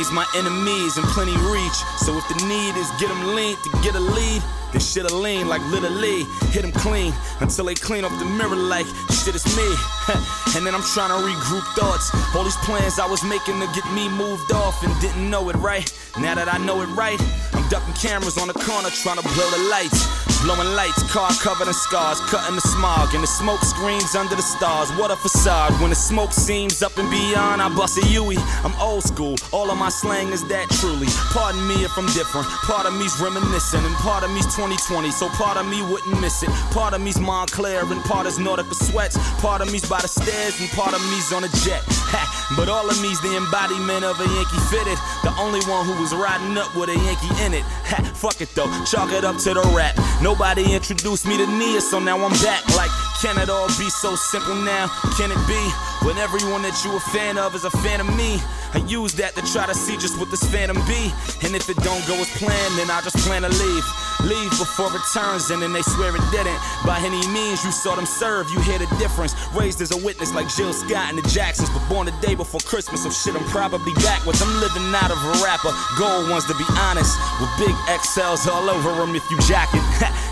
Means, 0.00 0.12
my 0.12 0.26
enemies 0.34 0.96
in 0.96 1.04
plenty 1.12 1.36
reach. 1.36 1.78
So 1.98 2.16
if 2.16 2.26
the 2.28 2.46
need 2.46 2.74
is 2.76 2.90
get 2.98 3.08
them 3.08 3.34
lean 3.34 3.56
to 3.64 3.70
get 3.82 3.94
a 3.94 4.00
lead, 4.00 4.42
then 4.72 4.80
shit 4.80 5.10
a 5.10 5.14
lean 5.14 5.48
like 5.48 5.62
Little 5.70 5.90
Lee. 5.90 6.26
Hit 6.50 6.62
them 6.62 6.72
clean 6.72 7.12
until 7.40 7.64
they 7.66 7.74
clean 7.74 8.04
off 8.04 8.16
the 8.18 8.24
mirror 8.24 8.56
like 8.56 8.86
shit 9.24 9.34
is 9.34 9.44
me. 9.56 9.68
and 10.56 10.66
then 10.66 10.74
I'm 10.74 10.82
trying 10.82 11.10
to 11.10 11.20
regroup 11.26 11.66
thoughts. 11.74 12.10
All 12.34 12.44
these 12.44 12.56
plans 12.64 12.98
I 12.98 13.06
was 13.06 13.22
making 13.24 13.60
to 13.60 13.66
get 13.74 13.86
me 13.92 14.08
moved 14.08 14.52
off 14.52 14.82
and 14.82 14.92
didn't 15.00 15.28
know 15.28 15.48
it 15.50 15.56
right. 15.56 15.86
Now 16.18 16.34
that 16.34 16.52
I 16.52 16.58
know 16.58 16.82
it 16.82 16.90
right, 16.96 17.20
I'm 17.52 17.68
ducking 17.68 17.94
cameras 17.94 18.38
on 18.38 18.48
the 18.48 18.54
corner 18.54 18.90
trying 18.90 19.18
to 19.18 19.26
blow 19.34 19.48
the 19.50 19.62
lights. 19.70 20.00
blowing 20.42 20.68
lights, 20.74 21.02
car 21.12 21.30
covered 21.40 21.68
in 21.68 21.74
scars, 21.74 22.18
cutting 22.32 22.54
the 22.54 22.60
smog, 22.60 23.14
and 23.14 23.22
the 23.22 23.28
smoke 23.28 23.60
screams 23.60 24.14
under 24.14 24.34
the 24.34 24.42
stars. 24.42 24.90
What 24.98 25.10
a 25.10 25.16
facade. 25.16 25.72
When 25.80 25.90
the 25.90 25.96
smoke 25.96 26.32
seems 26.32 26.82
up 26.82 26.96
and 26.98 27.10
beyond, 27.10 27.62
I 27.62 27.68
bust 27.68 27.98
a 27.98 28.06
Yui. 28.08 28.36
I'm 28.64 28.74
old 28.80 29.04
school, 29.04 29.36
all 29.52 29.70
of 29.70 29.78
my 29.78 29.88
slang 29.88 30.32
is 30.32 30.42
that 30.48 30.68
truly. 30.80 31.06
Pardon 31.30 31.60
me 31.68 31.84
if 31.84 31.96
I'm 31.96 32.06
different. 32.12 32.46
Part 32.66 32.86
of 32.86 32.94
me's 32.94 33.20
reminiscent, 33.20 33.84
and 33.84 33.94
part 33.96 34.24
of 34.24 34.30
me's 34.32 34.48
2020, 34.60 35.10
so 35.10 35.26
part 35.30 35.56
of 35.56 35.66
me 35.66 35.80
wouldn't 35.80 36.20
miss 36.20 36.42
it. 36.42 36.50
Part 36.70 36.92
of 36.92 37.00
me's 37.00 37.18
Montclair, 37.18 37.80
and 37.80 38.04
part 38.04 38.26
is 38.26 38.38
Nautica 38.38 38.74
sweats. 38.74 39.16
Part 39.40 39.62
of 39.62 39.72
me's 39.72 39.88
by 39.88 40.00
the 40.00 40.08
stairs, 40.08 40.60
and 40.60 40.68
part 40.76 40.92
of 40.92 41.00
me's 41.08 41.32
on 41.32 41.44
a 41.44 41.48
jet. 41.64 41.80
But 42.56 42.68
all 42.68 42.90
of 42.90 43.00
me's 43.00 43.20
the 43.20 43.36
embodiment 43.36 44.04
of 44.04 44.18
a 44.18 44.26
Yankee 44.26 44.58
fitted. 44.74 44.98
The 45.22 45.32
only 45.38 45.60
one 45.70 45.86
who 45.86 45.94
was 46.02 46.12
riding 46.12 46.58
up 46.58 46.74
with 46.74 46.90
a 46.90 46.96
Yankee 46.98 47.30
in 47.46 47.54
it. 47.54 47.62
Ha, 47.86 48.02
fuck 48.12 48.40
it 48.42 48.50
though, 48.56 48.68
chalk 48.84 49.12
it 49.12 49.24
up 49.24 49.38
to 49.46 49.54
the 49.54 49.62
rap. 49.72 49.94
Nobody 50.20 50.74
introduced 50.74 51.26
me 51.26 51.38
to 51.38 51.46
Nia, 51.46 51.80
so 51.80 52.00
now 52.00 52.18
I'm 52.18 52.34
back. 52.42 52.66
Like, 52.76 52.90
can 53.22 53.38
it 53.38 53.48
all 53.48 53.68
be 53.78 53.88
so 53.88 54.16
simple 54.16 54.56
now? 54.56 54.88
Can 55.16 55.30
it 55.30 55.40
be? 55.46 55.89
When 56.02 56.16
everyone 56.16 56.62
that 56.62 56.80
you 56.82 56.96
a 56.96 57.00
fan 57.12 57.36
of 57.36 57.54
is 57.54 57.64
a 57.64 57.70
fan 57.84 58.00
of 58.00 58.08
me. 58.16 58.40
I 58.72 58.78
use 58.88 59.12
that 59.20 59.34
to 59.34 59.42
try 59.52 59.66
to 59.66 59.74
see 59.74 59.98
just 59.98 60.18
what 60.18 60.30
this 60.30 60.42
phantom 60.48 60.78
be. 60.88 61.12
And 61.44 61.54
if 61.54 61.68
it 61.68 61.76
don't 61.84 62.00
go 62.08 62.14
as 62.14 62.30
planned, 62.40 62.74
then 62.78 62.88
I 62.90 63.02
just 63.02 63.16
plan 63.26 63.42
to 63.42 63.50
leave. 63.50 63.84
Leave 64.24 64.50
before 64.56 64.92
it 64.92 65.00
turns, 65.12 65.50
and 65.50 65.60
then 65.62 65.72
they 65.72 65.82
swear 65.82 66.14
it 66.14 66.24
didn't. 66.30 66.56
By 66.84 67.00
any 67.00 67.20
means, 67.28 67.64
you 67.64 67.72
saw 67.72 67.96
them 67.96 68.04
serve, 68.04 68.50
you 68.50 68.60
hear 68.60 68.78
the 68.78 68.88
difference. 68.96 69.34
Raised 69.52 69.80
as 69.80 69.92
a 69.92 69.96
witness 69.96 70.32
like 70.34 70.48
Jill 70.48 70.72
Scott 70.72 71.08
and 71.08 71.18
the 71.18 71.26
Jacksons, 71.28 71.70
but 71.70 71.80
born 71.88 72.06
the 72.06 72.16
day 72.20 72.34
before 72.34 72.60
Christmas. 72.60 73.02
So 73.02 73.10
shit, 73.10 73.34
I'm 73.34 73.44
probably 73.48 73.92
backwards. 74.00 74.40
I'm 74.40 74.52
living 74.60 74.92
out 74.94 75.10
of 75.10 75.20
a 75.20 75.32
rapper. 75.44 75.72
Gold 75.98 76.28
ones 76.28 76.44
to 76.46 76.54
be 76.54 76.68
honest, 76.88 77.16
with 77.40 77.50
big 77.58 77.74
XLs 77.88 78.46
all 78.46 78.68
over 78.68 78.92
them 79.00 79.16
if 79.16 79.24
you 79.30 79.38
jacking. 79.48 79.84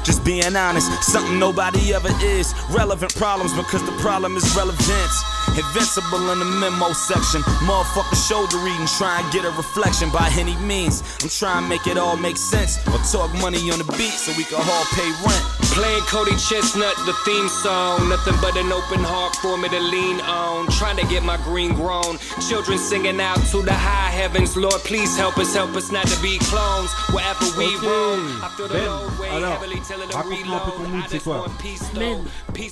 just 0.04 0.24
being 0.24 0.56
honest, 0.56 0.88
something 1.02 1.38
nobody 1.38 1.92
ever 1.94 2.12
is. 2.20 2.54
Relevant 2.70 3.14
problems 3.16 3.52
because 3.52 3.84
the 3.84 3.96
problem 4.00 4.36
is 4.36 4.44
relevance. 4.54 5.16
Invincible 5.58 6.30
in 6.30 6.38
the 6.38 6.44
memo 6.44 6.92
section. 6.92 7.42
Motherfucker 7.66 8.14
shoulder 8.28 8.58
reading, 8.58 8.86
try 8.86 9.20
and 9.20 9.32
get 9.32 9.44
a 9.44 9.50
reflection 9.50 10.08
by 10.10 10.30
any 10.38 10.54
means. 10.62 11.02
I'm 11.20 11.28
trying 11.28 11.62
to 11.64 11.68
make 11.68 11.86
it 11.88 11.98
all 11.98 12.16
make 12.16 12.36
sense. 12.36 12.78
Or 12.88 12.98
talk 13.10 13.34
money 13.42 13.58
on 13.70 13.78
the 13.78 13.88
beat 13.98 14.14
so 14.14 14.30
we 14.38 14.44
can 14.44 14.62
all 14.62 14.86
pay 14.94 15.10
rent. 15.26 15.42
Playing 15.74 16.02
Cody 16.06 16.36
Chestnut, 16.38 16.94
the 17.06 17.14
theme 17.26 17.48
song. 17.48 18.08
Nothing 18.08 18.34
but 18.40 18.56
an 18.56 18.70
open 18.70 19.02
heart 19.02 19.34
for 19.36 19.58
me 19.58 19.68
to 19.68 19.80
lean 19.80 20.20
on. 20.22 20.68
Trying 20.78 20.96
to 20.96 21.06
get 21.06 21.24
my 21.24 21.36
green 21.38 21.74
grown. 21.74 22.18
Children 22.48 22.78
singing 22.78 23.20
out 23.20 23.38
to 23.50 23.62
the 23.62 23.74
high 23.74 24.10
heavens. 24.10 24.56
Lord, 24.56 24.80
please 24.86 25.16
help 25.16 25.38
us, 25.38 25.54
help 25.54 25.74
us 25.74 25.90
not 25.90 26.06
to 26.06 26.22
be 26.22 26.38
clones. 26.38 26.92
Wherever 27.10 27.44
we 27.58 27.74
roam. 27.82 28.42
I 28.42 28.48
feel 28.56 28.68
the 28.68 28.74
Ben, 28.74 28.86
load 28.86 29.18
way 29.18 29.28
alors, 29.28 29.58
heavily 29.58 29.80
till 29.82 30.02
it 30.02 30.14
raconte-nous 30.14 30.54
un 30.54 30.60
peu 30.60 30.70
ton 30.70 30.88
mood, 30.88 31.04
c'est 31.08 31.22
quoi 31.22 31.46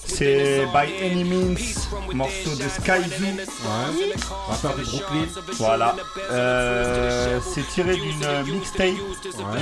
C'est 0.07 0.67
By 0.73 0.87
Any 1.01 1.25
Means, 1.25 1.57
morceau 2.15 2.55
de 2.57 2.69
Skyzoo. 2.81 3.25
Ouais. 3.25 4.15
Rappeur 4.49 4.75
de 4.77 4.83
Brooklyn. 4.83 5.27
Voilà. 5.59 5.97
Euh, 6.31 7.39
c'est 7.55 7.67
tiré 7.69 7.97
d'une 7.97 8.55
mixtape 8.55 8.95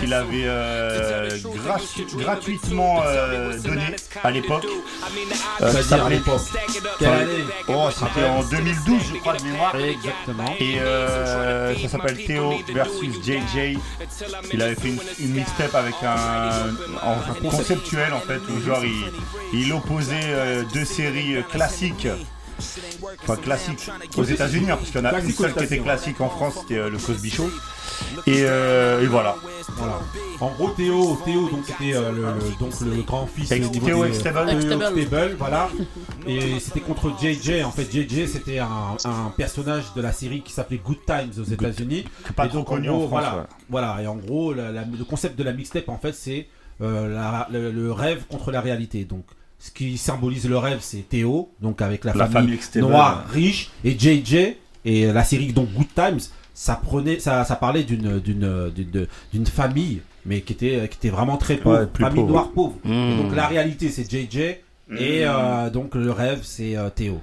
qu'il 0.00 0.12
avait 0.12 0.44
euh, 0.44 1.30
gratu- 1.64 2.06
gratuitement 2.16 3.02
euh, 3.06 3.58
donnée 3.58 3.94
à 4.22 4.30
l'époque. 4.30 4.66
Euh, 5.62 5.72
à 5.90 6.04
année? 6.06 6.20
Oh, 7.68 7.88
c'était 7.90 8.26
en 8.26 8.42
2012, 8.42 9.00
je 9.14 9.18
crois, 9.20 9.34
de 9.36 9.42
mémoire. 9.44 9.74
Exactement. 9.76 10.54
Et 10.58 10.78
euh, 10.80 11.74
ça 11.78 11.88
s'appelle 11.88 12.24
Théo 12.24 12.54
versus 12.72 13.14
JJ. 13.22 13.78
Il 14.52 14.62
avait 14.62 14.74
fait 14.74 14.88
une, 14.88 15.00
une 15.20 15.34
mixtape 15.34 15.74
avec 15.74 15.94
un, 16.02 16.74
en- 17.02 17.48
conceptuel 17.50 18.12
en 18.12 18.20
fait, 18.20 18.40
où 18.50 18.60
genre 18.64 18.84
il, 18.84 19.12
il 19.52 19.72
opposait 19.72 20.14
euh, 20.24 20.62
deux 20.72 20.84
séries 20.84 21.36
euh, 21.36 21.42
classiques. 21.42 22.08
Enfin 23.22 23.36
classiques 23.36 23.90
aux 24.16 24.24
États-Unis, 24.24 24.70
hein, 24.70 24.76
parce 24.76 24.90
qu'il 24.90 25.00
y 25.00 25.02
en 25.02 25.06
a 25.06 25.12
une 25.12 25.18
Classique 25.18 25.36
seule 25.36 25.54
qui 25.54 25.64
était 25.64 25.78
classique 25.78 26.20
en 26.20 26.28
France, 26.28 26.54
c'était 26.60 26.78
euh, 26.78 26.90
le 26.90 26.98
Cosby 26.98 27.30
Show. 27.30 27.50
Et, 28.26 28.42
euh, 28.44 29.02
et 29.02 29.06
voilà. 29.06 29.36
Voilà. 29.76 30.00
En 30.40 30.50
gros, 30.50 30.70
Théo, 30.70 31.16
Théo 31.24 31.48
donc 31.48 31.64
c'était 31.66 31.94
euh, 31.94 32.10
le, 32.10 32.22
le- 32.22 32.58
donc 32.58 32.72
le 32.80 33.02
grand 33.02 33.26
fils 33.26 33.50
Ex- 33.52 33.70
niveau 33.70 33.86
Théo 33.86 34.04
Extable. 34.04 35.36
Voilà. 35.38 35.68
Et 36.26 36.58
c'était 36.60 36.80
contre 36.80 37.12
JJ. 37.20 37.62
En 37.64 37.70
fait, 37.70 37.84
JJ 37.90 38.26
c'était 38.26 38.58
un, 38.58 38.96
un 39.04 39.32
personnage 39.36 39.84
de 39.94 40.02
la 40.02 40.12
série 40.12 40.42
qui 40.42 40.52
s'appelait 40.52 40.80
Good 40.84 41.04
Times 41.06 41.32
aux 41.40 41.44
États-Unis. 41.44 42.04
Pas 42.36 42.46
Et 42.46 42.48
trop 42.48 42.58
donc, 42.58 42.66
connu 42.68 42.88
en 42.90 42.94
en 42.94 42.98
gros, 42.98 43.08
France. 43.08 43.20
voilà, 43.22 43.36
ouais. 43.36 43.44
voilà. 43.70 44.02
Et 44.02 44.06
en 44.06 44.16
gros, 44.16 44.52
la- 44.52 44.72
la- 44.72 44.84
le 44.84 45.04
concept 45.04 45.38
de 45.38 45.44
la 45.44 45.52
mixtape 45.52 45.88
en 45.88 45.98
fait, 45.98 46.12
c'est 46.12 46.46
euh, 46.82 47.46
le, 47.50 47.70
le 47.70 47.92
rêve 47.92 48.24
contre 48.28 48.50
la 48.50 48.60
réalité. 48.60 49.04
Donc, 49.04 49.24
ce 49.64 49.70
qui 49.70 49.96
symbolise 49.96 50.46
le 50.46 50.58
rêve, 50.58 50.78
c'est 50.82 51.08
Théo, 51.08 51.50
donc 51.62 51.80
avec 51.80 52.04
la, 52.04 52.12
La 52.12 52.26
famille, 52.26 52.58
noire 52.76 53.24
riche, 53.30 53.70
et 53.82 53.98
JJ 53.98 54.56
et 54.84 55.06
la 55.06 55.24
série 55.24 55.52
donc 55.54 55.70
Good 55.72 55.94
Times. 55.94 56.20
Ça 56.52 56.74
prenait, 56.76 57.18
ça, 57.18 57.44
ça 57.44 57.56
parlait 57.56 57.82
d'une 57.82 58.20
d'une 58.20 58.70
d'une 58.70 59.06
d'une 59.32 59.46
famille, 59.46 60.02
mais 60.26 60.42
qui 60.42 60.52
était 60.52 60.86
qui 60.90 60.98
était 60.98 61.08
vraiment 61.08 61.36
très 61.38 61.56
pauvre, 61.56 61.80
Ouais, 61.80 61.86
plus 61.86 62.04
famille 62.04 62.20
pauvre. 62.20 62.32
noire 62.32 62.50
pauvre. 62.52 62.76
Mmh. 62.84 62.92
Et 62.92 63.16
donc 63.16 63.34
la 63.34 63.46
réalité, 63.46 63.88
c'est 63.88 64.04
JJ. 64.08 64.36
Et 64.98 65.22
euh, 65.26 65.70
donc 65.70 65.94
le 65.94 66.10
rêve, 66.12 66.40
c'est 66.42 66.76
euh, 66.76 66.90
Théo. 66.90 67.20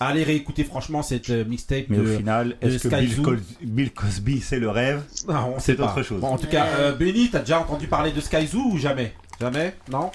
Allez 0.00 0.24
réécouter 0.24 0.64
franchement 0.64 1.02
cette 1.02 1.30
euh, 1.30 1.44
mixtape 1.44 1.84
Mais 1.88 1.96
de, 1.98 2.02
au 2.02 2.16
final, 2.16 2.56
est-ce 2.60 2.88
que 2.88 2.94
Bill, 2.96 3.08
Skyzoo. 3.12 3.22
Cos- 3.22 3.36
Bill 3.62 3.92
Cosby 3.92 4.40
c'est 4.40 4.58
le 4.58 4.68
rêve? 4.68 5.02
Non, 5.28 5.54
on 5.56 5.58
C'est 5.60 5.72
sait 5.72 5.74
pas. 5.76 5.84
autre 5.92 6.02
chose. 6.02 6.20
Bon, 6.20 6.26
en 6.28 6.36
tout 6.38 6.48
cas, 6.48 6.66
euh, 6.80 6.92
Benny, 6.96 7.30
t'as 7.30 7.38
déjà 7.38 7.60
entendu 7.60 7.86
parler 7.86 8.10
de 8.10 8.20
Skyzoo 8.20 8.72
ou 8.72 8.76
jamais? 8.78 9.12
Jamais? 9.40 9.74
Non? 9.92 10.10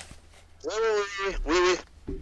Oui, 0.70 0.76
oui, 1.28 1.36
oui, 1.46 1.56
oui. 1.68 1.78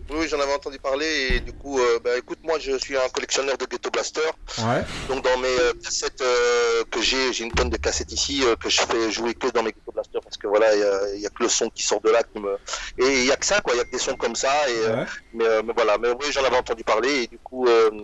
Oui, 0.10 0.18
oui, 0.22 0.28
j'en 0.30 0.40
avais 0.40 0.54
entendu 0.54 0.80
parler 0.80 1.06
et 1.06 1.40
du 1.42 1.52
coup, 1.52 1.80
euh, 1.80 2.00
bah, 2.02 2.18
écoute, 2.18 2.40
moi 2.44 2.58
je 2.60 2.78
suis 2.78 2.96
un 2.96 3.10
collectionneur 3.10 3.58
de 3.58 3.66
Ghetto 3.66 3.90
Blaster. 3.90 4.22
Ouais. 4.60 4.84
Donc 5.10 5.22
dans 5.24 5.38
mes 5.38 5.48
euh, 5.60 5.74
cassettes 5.84 6.22
euh, 6.22 6.84
que 6.92 7.02
j'ai, 7.02 7.34
j'ai 7.34 7.44
une 7.44 7.52
tonne 7.52 7.70
de 7.70 7.76
cassettes 7.78 8.12
ici 8.14 8.42
que 8.60 8.70
je 8.70 8.82
fais 8.82 9.12
jouer 9.12 9.34
que 9.34 9.48
dans 9.48 9.64
mes 9.64 9.72
Ghetto 9.72 9.92
Blaster 9.94 10.20
parce 10.24 10.38
que 10.38 10.48
voilà, 10.48 10.74
il 11.14 11.20
y 11.22 11.26
a- 11.26 11.30
que 11.30 11.44
le 11.44 11.50
son 11.50 11.70
qui 11.70 11.84
sort 11.84 12.00
de 12.02 12.10
là 12.10 12.24
qui 12.24 12.40
me... 12.40 12.54
Et 12.98 13.20
il 13.22 13.26
y 13.26 13.32
a 13.34 13.36
que 13.36 13.46
ça 13.46 13.60
quoi, 13.60 13.74
il 13.74 13.78
y 13.78 13.82
a 13.82 13.84
que 13.84 13.92
des 13.92 13.98
sons 14.00 14.16
comme 14.16 14.36
ça 14.36 14.70
et 14.70 14.78
euh, 14.78 14.96
Ouais. 14.98 15.06
mais, 15.34 15.46
euh, 15.46 15.62
mais 15.66 15.74
voilà, 15.76 15.98
mais 15.98 16.10
oui, 16.10 16.26
j'en 16.32 16.44
avais 16.46 16.58
entendu 16.58 16.84
parler 16.86 17.24
et 17.24 17.28
du 17.28 17.40
coup, 17.40 17.68
euh, 17.68 17.90
du 17.92 18.00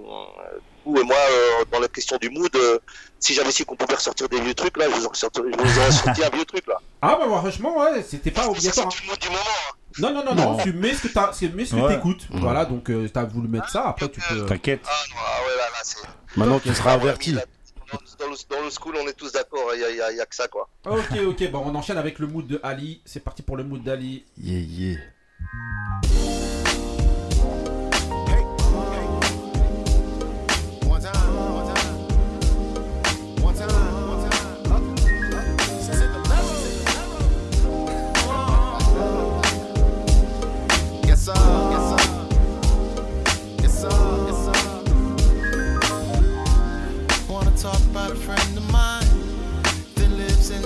coup 0.84 0.98
et 1.00 1.04
moi 1.04 1.18
euh, 1.32 1.64
dans 1.72 1.80
la 1.80 1.88
question 1.88 2.18
du 2.18 2.30
mood, 2.30 2.54
euh, 2.56 2.80
si 3.20 3.34
j'avais 3.34 3.52
su 3.52 3.64
qu'on 3.64 3.78
pouvait 3.78 3.96
ressortir 3.96 4.28
des 4.28 4.42
vieux 4.42 4.54
trucs 4.54 4.76
là, 4.78 4.90
je 4.90 4.96
vous 4.96 5.06
aurais 5.06 5.92
sorti, 5.92 6.22
un 6.24 6.30
vieux 6.30 6.46
truc 6.46 6.68
là. 6.68 6.78
Ah 7.02 7.16
bah, 7.18 7.28
bah, 7.30 7.38
franchement, 7.40 7.78
ouais, 7.80 8.04
c'était 8.04 8.32
pas 8.32 8.48
obligatoire. 8.48 8.92
c'est 8.92 9.02
du 9.02 9.08
mood 9.08 9.20
du 9.20 9.28
moment. 9.30 9.40
hein. 9.40 9.72
Non, 10.00 10.14
non, 10.14 10.24
non, 10.26 10.36
non, 10.36 10.52
Non. 10.52 10.64
tu 10.64 10.74
mets 10.74 10.94
ce 10.94 11.04
que 11.08 11.14
t'as, 11.14 11.32
tu 11.32 11.50
mets 11.50 11.66
ce 11.66 11.76
que 11.76 11.80
Ouais. 11.82 11.96
t'écoutes. 11.96 12.28
Voilà, 12.32 12.66
donc 12.66 12.90
euh, 12.90 13.08
t'as 13.10 13.24
voulu 13.24 13.48
mettre 13.48 13.70
ça, 13.70 13.88
après 13.90 14.10
tu 14.10 14.20
peux. 14.22 14.46
T'inquiète. 14.46 14.82
Ah 14.86 14.92
non, 15.10 15.16
ah 15.20 15.42
ouais 15.46 15.58
là, 15.58 15.64
là 15.70 15.80
c'est... 15.84 16.38
Maintenant, 16.38 16.60
tu 16.60 16.74
seras 16.74 16.92
Ah 16.92 16.94
averti. 16.96 17.34
dans, 17.34 17.40
le, 17.40 18.36
dans 18.50 18.64
le 18.64 18.70
school, 18.72 18.96
on 19.04 19.08
est 19.08 19.14
tous 19.14 19.32
d'accord, 19.32 19.70
il 19.76 19.82
y 19.82 19.84
a, 19.84 20.12
il 20.12 20.18
y 20.18 20.22
a- 20.22 20.26
que 20.26 20.36
ça 20.36 20.48
quoi. 20.48 20.68
Ok, 20.86 21.18
ok, 21.28 21.52
bon, 21.52 21.64
on 21.66 21.76
enchaîne 21.76 21.98
avec 21.98 22.18
le 22.20 22.28
mood 22.28 22.48
de 22.48 22.60
Ali. 22.64 23.02
C'est 23.06 23.24
parti 23.24 23.42
pour 23.44 23.56
le 23.58 23.64
mood 23.64 23.84
d'Ali. 23.84 24.26
Yeah, 24.38 24.60
yeah. 24.60 25.00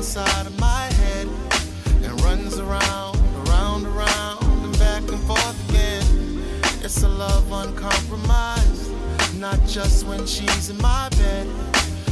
Inside 0.08 0.48
of 0.48 0.58
my 0.58 0.86
head 1.02 1.28
and 2.02 2.22
runs 2.22 2.58
around, 2.60 3.18
around, 3.46 3.86
around, 3.86 4.64
and 4.64 4.80
back 4.80 5.04
and 5.10 5.20
forth 5.28 5.70
again. 5.70 6.42
It's 6.82 7.04
a 7.04 7.10
love 7.10 7.52
uncompromised, 7.52 8.90
not 9.36 9.60
just 9.68 10.06
when 10.06 10.26
she's 10.26 10.70
in 10.70 10.78
my 10.78 11.10
bed. 11.10 11.46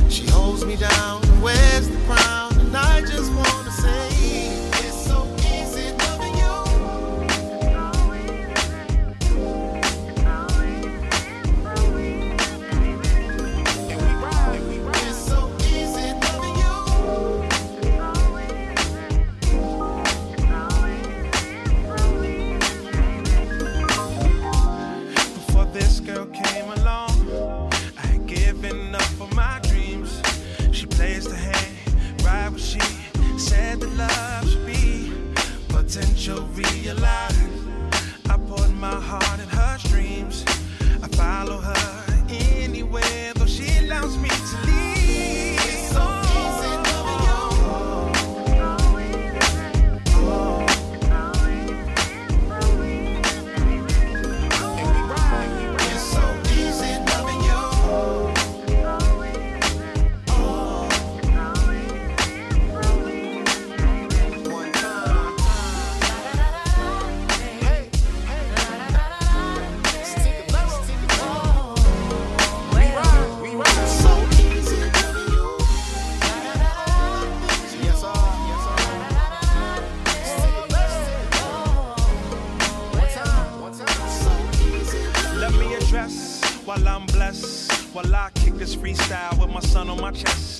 She 0.10 0.28
holds 0.28 0.66
me 0.66 0.76
down 0.76 1.24
and 1.24 1.42
wears 1.42 1.88
the 1.88 1.98
crown, 2.06 2.60
and 2.60 2.76
I 2.76 3.00
just 3.00 3.32
wanna 3.32 3.72
say 3.72 4.65
potential 35.96 36.42
realized. 36.48 37.40
I 38.30 38.38
poured 38.50 38.74
my 38.74 39.00
heart 39.00 39.40
in 39.40 39.48
her 39.48 39.78
dreams. 39.88 40.44
I 41.02 41.08
follow 41.16 41.58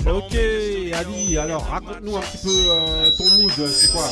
Ok, 0.08 0.36
Ali, 0.94 1.38
alors 1.38 1.66
raconte-nous 1.66 2.16
un 2.16 2.22
petit 2.22 2.38
peu 2.38 2.50
euh, 2.70 3.10
ton 3.18 3.42
mood, 3.42 3.68
c'est 3.70 3.92
quoi 3.92 4.06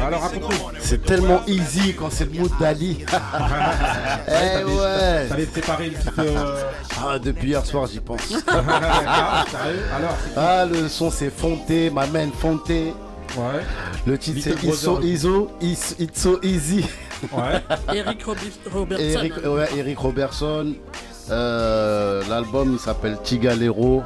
Alors 0.00 0.20
raconte-nous. 0.22 0.56
C'est 0.80 1.04
tellement 1.04 1.42
easy 1.46 1.94
quand 1.94 2.10
c'est 2.10 2.32
le 2.32 2.38
mood 2.40 2.50
d'Ali. 2.60 2.98
eh 4.28 4.64
ouais. 4.64 5.26
T'avais 5.28 5.46
préparé 5.46 5.86
une 5.88 5.94
petite. 5.94 6.18
euh, 6.18 6.62
Ah, 7.04 7.18
depuis 7.18 7.48
hier 7.48 7.64
soir, 7.66 7.86
j'y 7.86 8.00
pense. 8.00 8.20
Ah, 8.48 9.44
sérieux 9.50 9.82
Alors, 9.96 10.16
Ah, 10.36 10.64
le 10.66 10.88
son 10.88 11.10
c'est 11.10 11.30
Fonté, 11.30 11.90
ma 11.90 12.06
main 12.06 12.28
Fonté. 12.38 12.92
Ouais. 13.36 13.62
Le 14.06 14.18
titre 14.18 14.40
c'est 14.44 14.62
It's 14.64 14.78
so, 14.78 14.92
Brother. 14.92 15.08
iso, 15.08 15.50
it's, 15.60 15.96
it's 15.98 16.20
so 16.20 16.38
easy. 16.42 16.84
Ouais. 17.32 17.62
Eric 17.94 18.22
Robi- 18.26 18.70
Robertson. 18.72 19.04
Eric, 19.04 19.32
ouais, 19.46 19.68
Eric 19.76 19.98
Robertson. 19.98 20.74
Euh, 21.30 22.22
L'album 22.28 22.72
il 22.72 22.78
s'appelle 22.78 23.18
Tigalero. 23.22 24.02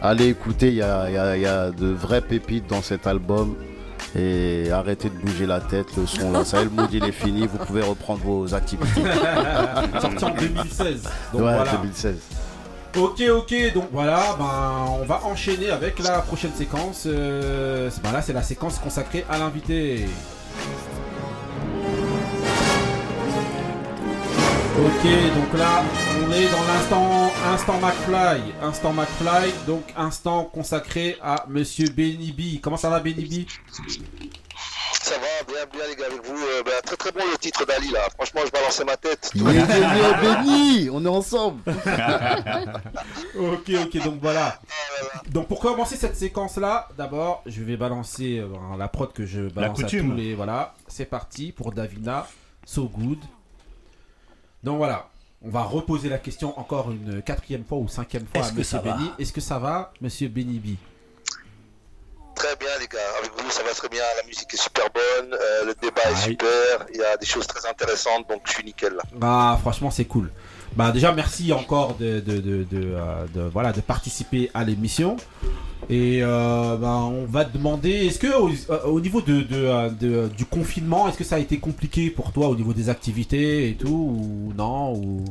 Allez 0.00 0.28
écouter, 0.28 0.68
il 0.68 0.74
y 0.74 0.82
a, 0.82 1.34
y 1.34 1.40
y 1.40 1.80
de 1.80 1.92
vraies 1.92 2.20
pépites 2.20 2.68
dans 2.68 2.82
cet 2.82 3.06
album. 3.06 3.54
Et 4.14 4.70
arrêtez 4.70 5.08
de 5.08 5.14
bouger 5.14 5.46
la 5.46 5.60
tête, 5.60 5.86
le 5.96 6.06
son 6.06 6.32
là, 6.32 6.44
ça 6.44 6.58
y 6.58 6.60
est, 6.60 6.64
le 6.64 6.70
mood 6.70 6.92
il 6.92 7.02
est 7.04 7.12
fini, 7.12 7.46
vous 7.46 7.56
pouvez 7.64 7.80
reprendre 7.80 8.20
vos 8.22 8.52
activités. 8.52 9.00
Sorti 10.00 10.24
en 10.24 10.30
2016. 10.30 11.02
Donc 11.32 11.42
ouais, 11.42 11.54
voilà. 11.54 11.72
2016. 11.72 12.16
Ok, 12.94 13.22
ok, 13.22 13.72
donc 13.72 13.88
voilà, 13.90 14.36
ben, 14.38 14.84
on 15.00 15.06
va 15.06 15.22
enchaîner 15.24 15.70
avec 15.70 15.98
la 15.98 16.18
prochaine 16.18 16.52
séquence. 16.52 17.04
Euh, 17.06 17.88
ben 18.02 18.12
là, 18.12 18.20
c'est 18.20 18.34
la 18.34 18.42
séquence 18.42 18.78
consacrée 18.78 19.24
à 19.30 19.38
l'invité. 19.38 20.04
Ok, 24.78 25.04
donc 25.34 25.58
là, 25.58 25.82
on 26.26 26.32
est 26.32 26.48
dans 26.50 26.62
l'instant 26.64 27.30
instant 27.52 27.78
McFly. 27.80 28.40
Instant 28.62 28.92
McFly, 28.92 29.52
donc 29.66 29.82
instant 29.96 30.44
consacré 30.44 31.16
à 31.22 31.44
Monsieur 31.48 31.88
Benny 31.90 32.32
B. 32.32 32.60
Comment 32.62 32.76
ça 32.78 32.88
va, 32.88 33.00
Benny 33.00 33.24
B? 33.26 33.46
Ça 34.92 35.14
va, 35.18 35.44
bien, 35.46 35.66
bien 35.70 35.88
les 35.88 35.96
gars, 35.96 36.06
avec 36.06 36.24
vous. 36.24 36.36
Euh, 36.38 36.62
ben, 36.64 36.72
très 36.84 36.96
très 36.96 37.12
bon 37.12 37.20
le 37.30 37.36
titre 37.36 37.66
d'Ali 37.66 37.90
là. 37.90 38.00
Franchement, 38.14 38.40
je 38.46 38.50
balançais 38.50 38.84
ma 38.84 38.96
tête. 38.96 39.30
Devenu 39.34 39.60
béni, 40.44 40.88
on 40.90 41.04
est 41.04 41.08
ensemble. 41.08 41.60
Ok, 43.38 43.70
ok, 43.84 44.04
donc 44.04 44.18
voilà. 44.20 44.58
Donc 45.30 45.48
pour 45.48 45.60
commencer 45.60 45.96
cette 45.96 46.16
séquence 46.16 46.56
là, 46.56 46.88
d'abord 46.96 47.42
je 47.46 47.62
vais 47.62 47.76
balancer 47.76 48.38
euh, 48.38 48.48
la 48.78 48.88
prod 48.88 49.12
que 49.12 49.26
je 49.26 49.42
balance 49.48 49.78
à 49.80 49.82
coutume. 49.82 50.10
tous 50.10 50.16
les. 50.16 50.34
Voilà, 50.34 50.74
c'est 50.88 51.04
parti 51.06 51.52
pour 51.52 51.72
Davina, 51.72 52.26
So 52.64 52.88
Good. 52.88 53.18
Donc 54.62 54.76
voilà, 54.78 55.08
on 55.44 55.50
va 55.50 55.62
reposer 55.62 56.08
la 56.08 56.18
question 56.18 56.58
encore 56.58 56.90
une 56.90 57.22
quatrième 57.22 57.64
fois 57.64 57.78
ou 57.78 57.88
cinquième 57.88 58.26
fois 58.26 58.40
Est-ce 58.40 58.48
à 58.48 58.52
que 58.52 58.58
Monsieur 58.58 58.78
ça 58.78 58.82
va 58.82 58.92
Benny. 58.96 59.10
Est-ce 59.18 59.32
que 59.32 59.40
ça 59.40 59.58
va, 59.58 59.92
Monsieur 60.00 60.28
Benny 60.28 60.58
B? 60.58 60.76
Très 62.34 62.56
bien 62.56 62.68
les 62.80 62.86
gars, 62.86 62.98
avec 63.18 63.30
vous 63.36 63.50
ça 63.50 63.62
va 63.62 63.70
très 63.72 63.88
bien, 63.88 64.02
la 64.20 64.26
musique 64.26 64.52
est 64.54 64.56
super 64.60 64.86
bonne, 64.92 65.34
euh, 65.34 65.64
le 65.66 65.74
débat 65.74 66.10
est 66.10 66.16
super, 66.16 66.86
il 66.92 66.98
y 66.98 67.04
a 67.04 67.16
des 67.16 67.26
choses 67.26 67.46
très 67.46 67.68
intéressantes, 67.68 68.26
donc 68.28 68.40
je 68.46 68.52
suis 68.52 68.64
nickel 68.64 68.94
là. 68.94 69.02
Bah 69.14 69.58
franchement 69.60 69.90
c'est 69.90 70.06
cool. 70.06 70.32
Bah 70.74 70.90
déjà 70.92 71.12
merci 71.12 71.52
encore 71.52 71.94
de, 71.96 72.20
de, 72.20 72.38
de, 72.38 72.64
de, 72.64 72.94
euh, 72.94 73.26
de- 73.34 73.42
voilà, 73.42 73.72
de 73.72 73.80
participer 73.82 74.50
à 74.54 74.64
l'émission. 74.64 75.18
Et 75.90 76.20
euh, 76.22 76.76
bah, 76.76 76.98
on 77.02 77.24
va 77.26 77.44
te 77.44 77.56
demander, 77.56 77.90
est-ce 78.06 78.18
que 78.18 78.32
au, 78.34 78.48
euh, 78.70 78.82
au 78.84 79.00
niveau 79.00 79.20
de, 79.20 79.40
de, 79.42 79.66
euh, 79.66 79.88
de- 79.90 80.28
du 80.28 80.44
confinement, 80.46 81.08
est-ce 81.08 81.18
que 81.18 81.24
ça 81.24 81.36
a 81.36 81.38
été 81.38 81.58
compliqué 81.58 82.08
pour 82.10 82.32
toi 82.32 82.48
au 82.48 82.54
niveau 82.56 82.72
des 82.72 82.88
activités 82.88 83.68
et 83.68 83.74
tout 83.74 83.88
ou 84.48 84.52
non 84.56 84.94
ou... 84.94 85.24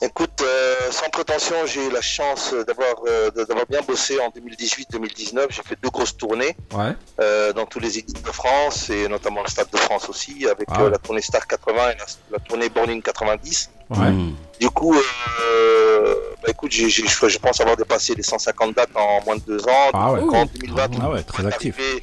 Écoute, 0.00 0.40
euh, 0.42 0.90
sans 0.90 1.10
prétention, 1.10 1.56
j'ai 1.66 1.86
eu 1.86 1.90
la 1.90 2.00
chance 2.00 2.54
d'avoir 2.66 2.94
euh, 3.06 3.30
bien 3.68 3.82
bossé 3.86 4.18
en 4.18 4.30
2018-2019. 4.30 5.46
J'ai 5.50 5.62
fait 5.62 5.76
deux 5.82 5.90
grosses 5.90 6.16
tournées 6.16 6.56
Ouais. 6.72 6.94
euh, 7.20 7.52
dans 7.52 7.66
tous 7.66 7.80
les 7.80 7.98
équipes 7.98 8.22
de 8.24 8.32
France 8.32 8.88
et 8.88 9.08
notamment 9.08 9.42
le 9.42 9.48
Stade 9.50 9.68
de 9.70 9.76
France 9.76 10.08
aussi, 10.08 10.46
avec 10.46 10.68
Ah 10.70 10.80
euh, 10.84 10.90
la 10.90 10.96
tournée 10.96 11.20
Star 11.20 11.46
80 11.46 11.74
et 11.90 11.96
la, 11.98 12.04
la 12.32 12.38
tournée 12.38 12.70
Borning 12.70 13.02
90. 13.02 13.70
Ouais. 13.90 14.12
Du 14.60 14.70
coup, 14.70 14.94
euh, 14.94 16.14
bah, 16.42 16.48
écoute, 16.50 16.72
j'ai- 16.72 16.88
j'ai- 16.88 17.06
je 17.06 17.28
je 17.28 17.38
pense 17.38 17.60
avoir 17.60 17.76
dépassé 17.76 18.14
les 18.14 18.22
150 18.22 18.74
dates 18.74 18.90
en 18.94 19.22
moins 19.24 19.36
de 19.36 19.42
deux 19.42 19.62
ans. 19.68 19.90
Ah 19.92 20.12
ouais. 20.12 20.20
Donc, 20.20 20.32
en 20.34 20.44
2020, 20.46 20.90
Ah 21.02 21.10
ouais, 21.10 21.22
très 21.22 21.46
actif. 21.46 21.74
arrivé- 21.78 22.02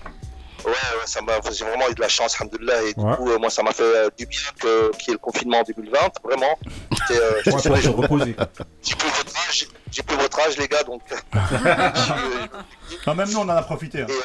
Ouais, 0.64 0.70
ouais, 0.72 1.08
ça 1.08 1.22
m'a, 1.24 1.34
j'ai 1.52 1.66
vraiment 1.66 1.90
eu 1.90 1.96
de 1.96 2.02
la 2.02 2.08
chance, 2.08 2.36
alhamdoulilah, 2.40 2.84
et 2.84 2.94
du 2.94 3.00
Ouais. 3.04 3.16
coup, 3.16 3.32
euh, 3.32 3.40
moi, 3.40 3.50
ça 3.50 3.64
m'a 3.64 3.72
fait 3.72 3.82
euh, 3.82 4.10
du 4.16 4.28
bien 4.28 4.40
que, 4.62 4.92
qu'il 4.98 5.08
y 5.08 5.12
ait 5.12 5.14
le 5.14 5.18
confinement 5.18 5.58
en 5.62 5.64
2020, 5.64 5.98
vraiment. 6.24 6.60
C'était, 7.08 7.20
euh, 7.20 7.42
Ouais, 7.48 7.82
pour 7.82 7.96
reposer. 7.98 8.36
j'ai 8.84 8.96
plus 8.96 9.10
votre 9.10 9.36
âge, 9.50 9.68
j'ai 9.92 10.04
plus 10.04 10.18
votre 10.18 10.40
âge, 10.40 10.58
les 10.60 10.68
gars, 10.68 10.84
donc. 10.84 11.02
je 11.34 13.10
euh, 13.10 13.14
même, 13.16 13.32
nous, 13.32 13.40
on 13.40 13.42
en 13.42 13.50
a 13.50 13.64
profité. 13.64 14.02
hein. 14.02 14.06
et, 14.08 14.12
euh, 14.12 14.16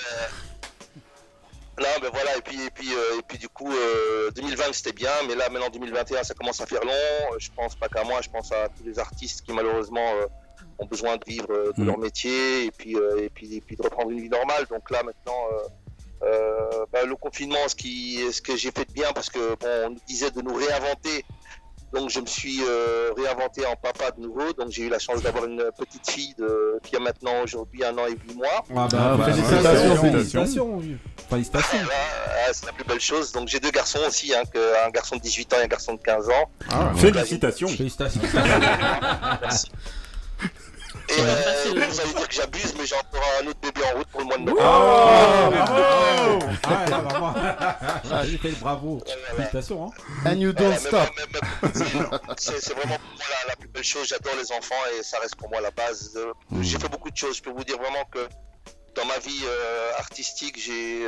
Non, 1.78 1.86
ben 2.00 2.10
voilà, 2.12 2.36
et 2.38 2.40
puis, 2.40 2.62
et 2.64 2.70
puis, 2.70 2.88
euh, 2.94 3.18
et 3.18 3.22
puis 3.22 3.36
du 3.38 3.48
coup, 3.50 3.70
euh, 3.70 4.30
2020 4.30 4.72
c'était 4.72 4.92
bien, 4.92 5.10
mais 5.28 5.34
là 5.34 5.50
maintenant 5.50 5.68
2021 5.68 6.22
ça 6.24 6.32
commence 6.34 6.60
à 6.60 6.66
faire 6.66 6.82
long. 6.84 6.90
Euh, 6.92 7.36
Je 7.38 7.50
pense 7.54 7.74
pas 7.76 7.88
qu'à 7.88 8.02
moi, 8.02 8.20
je 8.22 8.30
pense 8.30 8.50
à 8.50 8.68
tous 8.70 8.82
les 8.84 8.98
artistes 8.98 9.42
qui 9.44 9.52
malheureusement 9.52 10.10
euh, 10.14 10.26
ont 10.78 10.86
besoin 10.86 11.16
de 11.18 11.24
vivre 11.26 11.50
euh, 11.50 11.72
de 11.76 11.82
Mm. 11.82 11.86
leur 11.86 11.98
métier 11.98 12.64
et 12.64 12.70
puis, 12.70 12.96
euh, 12.96 13.24
et, 13.24 13.28
puis, 13.28 13.56
et 13.56 13.60
puis 13.60 13.76
de 13.76 13.82
reprendre 13.82 14.10
une 14.10 14.20
vie 14.20 14.30
normale. 14.30 14.64
Donc 14.70 14.90
là 14.90 15.02
maintenant, 15.02 15.42
ben, 16.92 17.06
le 17.06 17.14
confinement, 17.16 17.68
ce, 17.68 17.74
qui, 17.74 18.20
ce 18.32 18.40
que 18.40 18.56
j'ai 18.56 18.70
fait 18.70 18.86
de 18.86 18.92
bien, 18.92 19.12
parce 19.12 19.28
que 19.28 19.54
bon, 19.56 19.68
on 19.86 19.90
nous 19.90 20.00
disait 20.06 20.30
de 20.30 20.40
nous 20.40 20.54
réinventer. 20.54 21.24
Donc 21.96 22.10
je 22.10 22.20
me 22.20 22.26
suis 22.26 22.60
euh, 22.62 23.10
réinventé 23.16 23.64
en 23.66 23.74
papa 23.76 24.10
de 24.10 24.20
nouveau. 24.20 24.52
Donc 24.52 24.70
j'ai 24.70 24.82
eu 24.84 24.88
la 24.90 24.98
chance 24.98 25.22
d'avoir 25.22 25.46
une 25.46 25.62
petite 25.78 26.10
fille 26.10 26.34
de, 26.38 26.78
qui 26.82 26.94
a 26.96 27.00
maintenant 27.00 27.42
aujourd'hui 27.42 27.84
un 27.84 27.96
an 27.96 28.06
et 28.06 28.10
huit 28.12 28.34
mois. 28.36 28.64
Ah 28.70 28.86
bah, 28.90 29.16
Ah, 29.18 29.24
félicitations, 29.24 29.96
félicitations. 29.96 30.80
félicitations. 30.80 30.82
Félicitations. 31.30 31.78
Voilà, 31.78 32.00
ah, 32.48 32.50
c'est 32.52 32.66
la 32.66 32.72
plus 32.72 32.84
belle 32.84 33.00
chose. 33.00 33.32
Donc 33.32 33.48
j'ai 33.48 33.60
deux 33.60 33.70
garçons 33.70 34.00
aussi, 34.06 34.34
hein, 34.34 34.42
que- 34.52 34.86
un 34.86 34.90
garçon 34.90 35.16
de 35.16 35.22
18 35.22 35.52
ans 35.54 35.56
et 35.60 35.64
un 35.64 35.68
garçon 35.68 35.94
de 35.94 36.00
15 36.00 36.28
ans. 36.28 36.50
Ah, 36.70 36.92
Félicitations. 36.96 37.68
Félicitations. 37.68 38.20
Et 41.08 41.12
euh, 41.20 41.86
vous 41.88 42.00
allez 42.00 42.12
dire 42.14 42.28
que 42.28 42.34
j'abuse, 42.34 42.74
mais 42.78 42.86
j'ai 42.86 42.96
encore 42.96 43.22
un 43.42 43.46
autre 43.46 43.60
bébé 43.60 43.80
en 43.92 43.96
route 43.98 44.08
pour 44.08 44.20
le 44.20 44.26
mois 44.26 44.38
de 44.38 44.42
novembre. 44.42 44.62
Oh, 44.66 45.50
bravo 45.50 46.38
Ah, 46.64 46.90
là, 46.90 46.98
vraiment. 46.98 47.34
J'ai 48.24 48.38
fait 48.38 48.48
le 48.50 48.56
bravo. 48.56 49.02
Félicitations. 49.36 49.86
Hein. 49.86 49.90
And 50.30 50.38
you 50.40 50.52
don't 50.52 50.74
Voilà, 50.90 51.06
stop. 51.06 51.10
C'est 52.38 52.74
vraiment 52.74 52.96
pour 52.96 53.14
moi 53.16 53.24
la, 53.42 53.48
la 53.50 53.56
plus 53.56 53.68
belle 53.68 53.84
chose. 53.84 54.08
J'adore 54.08 54.34
les 54.38 54.50
enfants 54.52 54.74
et 54.98 55.02
ça 55.02 55.18
reste 55.20 55.36
pour 55.36 55.48
moi 55.48 55.60
la 55.60 55.70
base. 55.70 56.12
Euh, 56.16 56.32
J'ai 56.62 56.78
fait 56.78 56.88
beaucoup 56.88 57.10
de 57.10 57.16
choses. 57.16 57.36
Je 57.36 57.42
peux 57.42 57.50
vous 57.50 57.64
dire 57.64 57.78
vraiment 57.78 58.04
que 58.10 58.26
dans 58.94 59.04
ma 59.04 59.18
vie 59.18 59.42
euh, 59.44 59.90
artistique, 59.98 60.58
j'ai, 60.58 61.06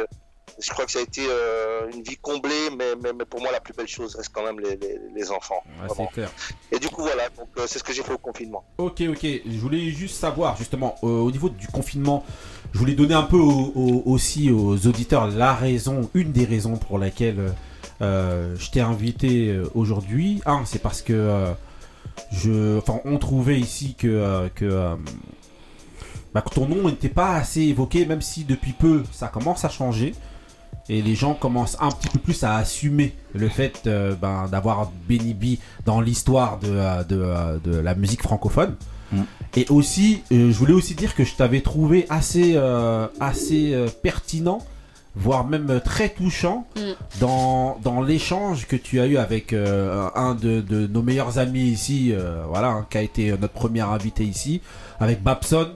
je 0.61 0.71
crois 0.71 0.85
que 0.87 0.93
ça 0.93 0.99
a 0.99 1.03
été 1.03 1.23
euh, 1.29 1.91
une 1.95 2.03
vie 2.03 2.17
comblée, 2.17 2.69
mais, 2.77 2.95
mais, 3.03 3.13
mais 3.13 3.25
pour 3.25 3.41
moi 3.41 3.51
la 3.53 3.61
plus 3.61 3.75
belle 3.75 3.89
chose 3.89 4.15
reste 4.17 4.31
quand 4.33 4.45
même 4.45 4.61
les, 4.61 4.77
les, 4.77 4.99
les 5.15 5.31
enfants. 5.31 5.63
Ouais, 5.83 6.07
clair. 6.13 6.31
Et 6.73 6.79
du 6.79 6.89
coup 6.89 7.03
voilà, 7.03 7.29
donc 7.37 7.49
euh, 7.59 7.65
c'est 7.67 7.79
ce 7.79 7.85
que 7.85 7.93
j'ai 7.93 8.03
fait 8.03 8.13
au 8.13 8.19
confinement. 8.19 8.65
Ok, 8.79 9.03
ok. 9.09 9.23
Je 9.25 9.59
voulais 9.59 9.91
juste 9.91 10.17
savoir, 10.17 10.57
justement, 10.57 10.95
euh, 11.03 11.07
au 11.07 11.31
niveau 11.31 11.49
du 11.49 11.67
confinement, 11.69 12.25
je 12.73 12.79
voulais 12.79 12.95
donner 12.95 13.15
un 13.15 13.23
peu 13.23 13.39
au- 13.39 13.73
au- 13.75 14.03
aussi 14.07 14.51
aux 14.51 14.87
auditeurs 14.87 15.29
la 15.29 15.55
raison, 15.55 16.11
une 16.15 16.33
des 16.33 16.45
raisons 16.45 16.77
pour 16.77 16.99
laquelle 16.99 17.53
je 18.01 18.71
t'ai 18.71 18.81
invité 18.81 19.59
aujourd'hui. 19.75 20.41
Un, 20.47 20.65
c'est 20.65 20.79
parce 20.81 21.03
que 21.03 21.47
je, 22.33 22.79
enfin, 22.79 23.01
on 23.05 23.19
trouvait 23.19 23.59
ici 23.59 23.95
que, 23.97 24.49
que, 24.55 24.97
bah, 26.35 26.43
que 26.43 26.51
ton 26.55 26.67
nom 26.69 26.89
n'était 26.89 27.09
pas 27.09 27.35
assez 27.35 27.63
évoqué, 27.63 28.07
même 28.07 28.23
si 28.23 28.45
depuis 28.45 28.73
peu 28.73 29.03
ça 29.13 29.29
commence 29.29 29.65
à 29.65 29.69
changer. 29.69 30.15
Et 30.89 31.03
les 31.03 31.15
gens 31.15 31.35
commencent 31.35 31.77
un 31.81 31.91
petit 31.91 32.09
peu 32.09 32.19
plus 32.19 32.43
à 32.45 32.57
assumer 32.57 33.15
le 33.35 33.49
fait 33.49 33.83
euh, 33.87 34.15
ben, 34.15 34.47
d'avoir 34.51 34.91
Benny 35.09 35.35
B 35.35 35.59
dans 35.85 36.01
l'histoire 36.01 36.59
de, 36.59 36.69
euh, 36.71 37.05
de, 37.05 37.21
euh, 37.21 37.59
de 37.63 37.77
la 37.77 37.95
musique 37.95 38.23
francophone. 38.23 38.75
Mm. 39.13 39.23
Et 39.57 39.67
aussi, 39.71 40.23
euh, 40.33 40.51
je 40.51 40.57
voulais 40.59 40.73
aussi 40.73 40.95
dire 40.95 41.15
que 41.15 41.25
je 41.25 41.35
t'avais 41.35 41.61
trouvé 41.61 42.07
assez, 42.09 42.53
euh, 42.57 43.07
assez 43.21 43.75
euh, 43.75 43.89
pertinent, 44.03 44.59
voire 45.15 45.47
même 45.47 45.81
très 45.85 46.09
touchant, 46.11 46.67
Mm. 46.77 46.81
dans, 47.21 47.79
dans 47.83 48.01
l'échange 48.01 48.67
que 48.67 48.77
tu 48.77 49.01
as 49.01 49.07
eu 49.07 49.17
avec 49.19 49.53
euh, 49.53 50.09
un 50.15 50.35
de, 50.35 50.61
de 50.61 50.87
nos 50.87 51.03
meilleurs 51.03 51.39
amis 51.39 51.65
ici, 51.65 52.13
euh, 52.13 52.45
voilà, 52.49 52.69
hein, 52.69 52.87
qui 52.89 52.99
a 52.99 53.03
été 53.03 53.31
notre 53.33 53.53
premier 53.55 53.81
invité 53.83 54.25
ici, 54.25 54.63
avec 55.01 55.23
Babson, 55.23 55.69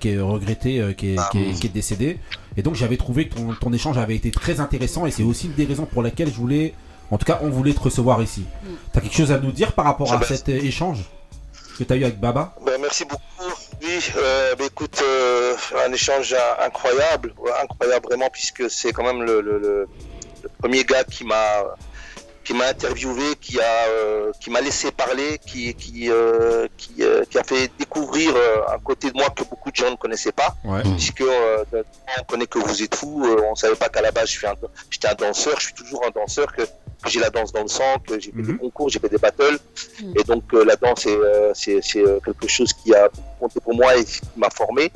qui 0.00 0.10
est 0.10 0.20
regretté, 0.20 0.80
euh, 0.80 0.92
qui, 0.92 1.14
est, 1.14 1.18
qui, 1.30 1.38
est, 1.38 1.52
qui 1.60 1.66
est 1.66 1.70
décédé. 1.70 2.18
Et 2.56 2.62
donc 2.62 2.74
j'avais 2.74 2.96
trouvé 2.96 3.28
que 3.28 3.34
ton, 3.34 3.54
ton 3.54 3.72
échange 3.72 3.98
avait 3.98 4.16
été 4.16 4.30
très 4.30 4.60
intéressant 4.60 5.06
et 5.06 5.10
c'est 5.10 5.22
aussi 5.22 5.46
une 5.46 5.54
des 5.54 5.64
raisons 5.66 5.84
pour 5.86 6.02
lesquelles 6.02 6.28
je 6.28 6.36
voulais, 6.36 6.74
en 7.10 7.18
tout 7.18 7.26
cas 7.26 7.38
on 7.42 7.50
voulait 7.50 7.74
te 7.74 7.80
recevoir 7.80 8.22
ici. 8.22 8.40
Mm. 8.62 8.66
T'as 8.92 9.00
quelque 9.00 9.16
chose 9.16 9.32
à 9.32 9.38
nous 9.38 9.52
dire 9.52 9.72
par 9.72 9.84
rapport 9.84 10.10
à 10.12 10.16
Ah 10.16 10.18
bah, 10.18 10.26
cet 10.26 10.48
euh, 10.48 10.58
échange 10.62 10.98
que 11.78 11.84
t'as 11.84 11.96
eu 11.96 12.04
avec 12.04 12.18
Baba? 12.18 12.54
Ben, 12.64 12.72
merci 12.80 13.04
beaucoup. 13.04 13.22
Oui, 13.82 13.98
euh, 14.16 14.54
ben, 14.58 14.64
écoute, 14.66 15.02
euh, 15.04 15.54
un 15.86 15.92
échange 15.92 16.32
euh, 16.32 16.64
incroyable, 16.66 17.34
incroyable 17.62 18.06
vraiment, 18.06 18.30
puisque 18.32 18.70
c'est 18.70 18.92
quand 18.92 19.04
même 19.04 19.22
le, 19.22 19.42
le- 19.42 19.58
le- 19.58 19.88
le 20.42 20.48
premier 20.58 20.84
gars 20.84 21.04
qui 21.04 21.24
m'a 21.24 21.64
qui 22.46 22.54
m'a 22.54 22.66
interviewé, 22.68 23.34
qui 23.40 23.60
a, 23.60 23.88
euh, 23.88 24.30
qui 24.40 24.50
m'a 24.50 24.60
laissé 24.60 24.92
parler, 24.92 25.38
qui, 25.44 25.74
qui, 25.74 26.08
euh, 26.10 26.68
qui, 26.76 26.94
euh, 27.00 27.24
qui 27.28 27.38
a 27.38 27.42
fait 27.42 27.68
découvrir 27.76 28.30
euh, 28.36 28.74
un 28.74 28.78
côté 28.78 29.10
de 29.10 29.16
moi 29.16 29.28
que 29.30 29.42
beaucoup 29.42 29.70
de 29.72 29.76
gens 29.76 29.90
ne 29.90 29.96
connaissaient 29.96 30.30
pas. 30.42 30.54
Ouais. 30.64 30.82
Puisque 30.96 31.22
euh, 31.22 31.64
on 32.20 32.22
connaît 32.24 32.46
que 32.46 32.60
vous 32.60 32.82
êtes 32.84 32.94
fou, 32.94 33.24
euh, 33.26 33.42
on 33.50 33.56
savait 33.56 33.74
pas 33.74 33.88
qu'à 33.88 34.00
la 34.00 34.12
base 34.12 34.28
je 34.30 34.38
suis 34.38 34.46
un- 34.46 34.54
j'étais 34.90 35.08
un 35.08 35.14
danseur, 35.14 35.58
je 35.58 35.64
suis 35.66 35.74
toujours 35.74 36.04
un 36.06 36.10
danseur, 36.10 36.46
que, 36.54 36.62
que 36.62 37.08
j'ai 37.10 37.18
la 37.18 37.30
danse 37.30 37.52
dans 37.52 37.62
le 37.62 37.68
sang, 37.68 37.96
que 38.06 38.14
j'ai 38.20 38.30
fait 38.30 38.42
des 38.42 38.56
concours, 38.56 38.88
j'ai 38.90 39.00
fait 39.00 39.08
des 39.08 39.18
battles. 39.18 39.58
Et 40.16 40.22
donc 40.22 40.44
euh, 40.54 40.64
la 40.64 40.76
danse 40.76 41.04
est, 41.06 41.16
euh, 41.16 41.50
c'est, 41.52 41.80
c'est 41.82 41.98
euh, 42.06 42.20
quelque 42.24 42.46
chose 42.46 42.72
qui 42.72 42.94
a 42.94 43.08
compté 43.40 43.58
pour 43.60 43.74
moi 43.74 43.96
et 43.96 44.04
qui 44.04 44.20
m'a 44.36 44.50
formé. 44.50 44.92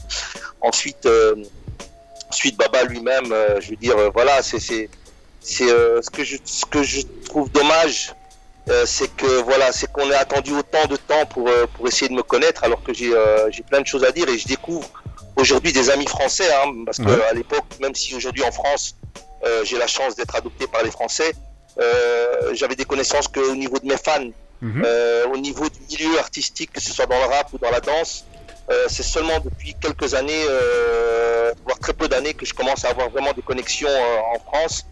Ensuite, 0.60 1.04
euh, 1.06 1.34
ensuite 2.28 2.56
Baba 2.56 2.84
lui-même, 2.84 3.32
euh, 3.32 3.60
je 3.60 3.70
veux 3.70 3.76
dire, 3.76 3.98
euh, 3.98 4.10
voilà, 4.14 4.40
c'est, 4.42 4.88
c'est, 5.40 5.70
euh, 5.70 6.00
ce 6.02 6.10
que 6.10 6.22
je, 6.24 6.36
ce 6.44 6.64
que 6.66 6.82
je 6.82 7.00
trouve 7.24 7.50
dommage, 7.50 8.12
euh, 8.68 8.84
c'est 8.86 9.08
que 9.16 9.26
voilà, 9.42 9.72
c'est 9.72 9.90
qu'on 9.90 10.10
ait 10.10 10.14
attendu 10.14 10.52
autant 10.52 10.86
de 10.86 10.96
temps 10.96 11.24
pour 11.26 11.48
euh, 11.48 11.66
pour 11.74 11.88
essayer 11.88 12.08
de 12.08 12.14
me 12.14 12.22
connaître, 12.22 12.62
alors 12.64 12.82
que 12.82 12.92
j'ai 12.92 13.12
euh, 13.14 13.50
j'ai 13.50 13.62
plein 13.62 13.80
de 13.80 13.86
choses 13.86 14.04
à 14.04 14.12
dire 14.12 14.28
et 14.28 14.38
je 14.38 14.46
découvre 14.46 14.88
aujourd'hui 15.36 15.72
des 15.72 15.90
amis 15.90 16.06
français, 16.06 16.52
hein, 16.52 16.70
parce 16.84 16.98
que 16.98 17.04
Ouais. 17.04 17.24
à 17.30 17.32
l'époque, 17.32 17.64
même 17.80 17.94
si 17.94 18.14
aujourd'hui 18.14 18.44
en 18.44 18.52
France, 18.52 18.96
euh, 19.44 19.64
j'ai 19.64 19.78
la 19.78 19.86
chance 19.86 20.14
d'être 20.14 20.34
adopté 20.36 20.66
par 20.66 20.82
les 20.82 20.90
Français, 20.90 21.32
euh, 21.80 22.52
j'avais 22.54 22.76
des 22.76 22.84
connaissances 22.84 23.26
qu'au 23.28 23.54
niveau 23.54 23.78
de 23.78 23.86
mes 23.86 23.96
fans, 23.96 24.28
Mhm. 24.60 24.82
euh, 24.84 25.26
au 25.32 25.38
niveau 25.38 25.66
du 25.70 25.80
milieu 25.88 26.18
artistique, 26.18 26.70
que 26.72 26.80
ce 26.82 26.92
soit 26.92 27.06
dans 27.06 27.18
le 27.18 27.24
rap 27.24 27.50
ou 27.54 27.58
dans 27.58 27.70
la 27.70 27.80
danse, 27.80 28.26
euh, 28.70 28.84
c'est 28.90 29.02
seulement 29.02 29.40
depuis 29.40 29.74
quelques 29.80 30.12
années, 30.14 30.44
euh, 30.50 31.50
voire 31.64 31.78
très 31.78 31.94
peu 31.94 32.06
d'années, 32.08 32.34
que 32.34 32.44
je 32.44 32.52
commence 32.52 32.84
à 32.84 32.90
avoir 32.90 33.08
vraiment 33.08 33.32
des 33.32 33.40
connexions 33.40 33.88
euh, 33.88 34.36
en 34.36 34.38
France 34.40 34.84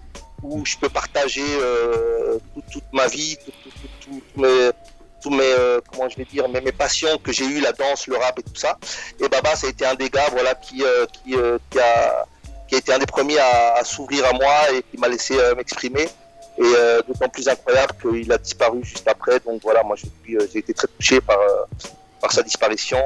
où 0.43 0.65
je 0.65 0.77
peux 0.77 0.89
partager 0.89 1.45
euh, 1.61 2.39
toute, 2.73 2.85
ma 2.93 3.07
vie, 3.07 3.37
tout, 3.45 3.53
tout- 3.63 3.71
tout- 3.71 3.89
tout- 4.01 4.23
tous 4.35 4.41
mes, 4.41 4.71
tous 5.23 5.31
mes, 5.31 5.43
euh, 5.43 5.81
comment 5.91 6.09
je 6.09 6.17
vais 6.17 6.25
dire, 6.25 6.49
mes, 6.49 6.61
mes 6.61 6.73
passions 6.73 7.19
que 7.19 7.33
j'ai 7.33 7.45
eues, 7.45 7.61
la 7.61 7.73
danse, 7.73 8.07
le 8.07 8.17
rap 8.17 8.39
et 8.39 8.43
tout 8.43 8.55
ça. 8.55 8.79
Et 9.21 9.29
Baba, 9.29 9.57
ça 9.57 9.67
a 9.67 9.71
été 9.71 9.85
un 9.85 9.95
des 9.95 10.09
gars, 10.11 10.29
voilà, 10.31 10.55
qui, 10.55 10.83
euh, 10.85 11.07
qui, 11.13 11.35
a, 11.35 12.25
qui 12.69 12.75
a 12.75 12.79
été 12.79 12.93
un 12.93 12.99
des 12.99 13.07
premiers 13.07 13.39
à, 13.39 13.75
à 13.75 13.85
s'ouvrir 13.85 14.25
à 14.27 14.33
moi 14.33 14.55
et 14.73 14.83
qui 14.83 14.97
m'a 14.99 15.09
laissé 15.09 15.35
m'exprimer. 15.57 16.09
Et 16.61 16.75
d'autant 17.07 17.29
plus 17.29 17.47
incroyable 17.49 17.93
qu'il 18.03 18.33
a 18.33 18.39
disparu 18.39 18.81
juste 18.83 19.07
après. 19.07 19.39
Donc 19.41 19.63
voilà, 19.63 19.85
moi 19.85 19.95
j'ai 19.97 20.59
été 20.59 20.75
très 20.75 20.89
touché 20.89 21.21
par, 21.21 21.39
par 22.21 22.33
sa 22.33 22.43
disparition. 22.43 23.01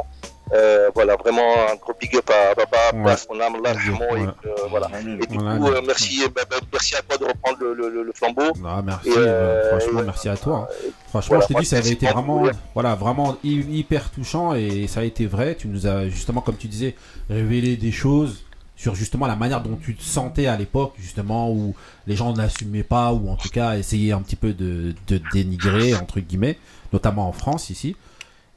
Euh, 0.52 0.90
voilà, 0.94 1.16
vraiment 1.16 1.40
un 1.70 1.76
gros 1.76 1.94
big 1.98 2.14
up 2.16 2.28
à 2.30 2.54
Baba, 2.54 2.76
Ouais. 2.98 3.04
passe 3.04 3.26
son 3.30 3.40
âme, 3.40 3.54
et 3.56 3.60
Ouais. 3.60 4.26
euh, 4.46 4.50
voilà. 4.68 4.88
Et 5.00 5.26
du 5.26 5.38
Voilà, 5.38 5.56
coup, 5.56 5.66
euh, 5.68 5.80
merci, 5.86 6.20
bah, 6.34 6.42
bah, 6.50 6.56
merci 6.70 6.94
à 6.94 7.00
toi 7.02 7.16
de 7.16 7.24
reprendre 7.24 7.56
le, 7.60 7.72
le- 7.74 7.88
le- 7.88 8.02
le 8.02 8.12
flambeau. 8.12 8.42
Ah, 8.66 8.82
merci, 8.84 9.08
Et, 9.08 9.12
euh, 9.16 9.24
euh, 9.26 9.70
franchement, 9.78 10.00
et, 10.02 10.04
merci 10.04 10.28
à 10.28 10.36
toi. 10.36 10.68
hein. 10.70 10.74
Franchement, 11.08 11.28
voilà, 11.36 11.42
je 11.42 11.46
te 11.48 11.52
moi, 11.52 11.60
dis, 11.62 11.66
ça 11.66 11.76
avait 11.78 11.90
été 11.90 12.06
vraiment, 12.06 12.38
cool. 12.40 12.52
voilà, 12.74 12.94
vraiment 12.96 13.36
hy- 13.44 13.64
hyper 13.78 14.10
touchant 14.10 14.54
et 14.54 14.86
ça 14.88 15.00
a 15.00 15.04
été 15.04 15.26
vrai. 15.26 15.54
Tu 15.54 15.68
nous 15.68 15.86
as 15.86 16.08
justement, 16.08 16.40
comme 16.42 16.56
tu 16.56 16.68
disais, 16.68 16.96
révélé 17.30 17.76
des 17.76 17.92
choses 17.92 18.44
sur 18.76 18.94
justement 18.94 19.26
la 19.28 19.36
manière 19.36 19.62
dont 19.62 19.76
tu 19.82 19.94
te 19.94 20.02
sentais 20.02 20.48
à 20.48 20.56
l'époque, 20.56 20.94
justement, 20.98 21.50
où 21.50 21.74
les 22.06 22.16
gens 22.16 22.32
n'assumaient 22.34 22.82
pas 22.82 23.12
ou 23.12 23.30
en 23.30 23.36
tout 23.36 23.48
cas 23.48 23.76
essayaient 23.78 24.12
un 24.12 24.20
petit 24.20 24.36
peu 24.36 24.52
de, 24.52 24.92
de 25.06 25.20
dénigrer, 25.32 25.94
entre 25.94 26.20
guillemets, 26.20 26.58
notamment 26.92 27.26
en 27.28 27.32
France 27.32 27.70
ici. 27.70 27.96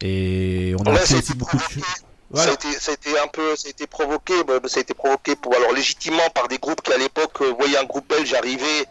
Et 0.01 0.75
on 0.79 0.83
a 0.83 1.01
aussi 1.01 1.33
beaucoup 1.35 1.57
de. 1.57 1.63
Ça, 2.33 2.49
a 2.49 2.53
été, 2.53 2.71
ça 2.71 2.91
a 2.91 2.93
été 2.95 3.17
un 3.19 3.27
peu, 3.27 3.55
ça 3.55 3.67
a 3.67 3.69
été 3.69 3.87
provoqué, 3.87 4.33
bah, 4.43 4.55
ça 4.65 4.79
a 4.79 4.81
été 4.81 4.93
provoqué 4.93 5.35
pour, 5.35 5.55
alors 5.55 5.71
légitimement 5.71 6.27
par 6.33 6.47
des 6.47 6.57
groupes 6.57 6.81
qui 6.81 6.91
à 6.91 6.97
l'époque 6.97 7.39
euh, 7.41 7.53
voyaient 7.57 7.77
un 7.77 7.85
groupe 7.85 8.09
belge 8.09 8.33
arriver 8.33 8.85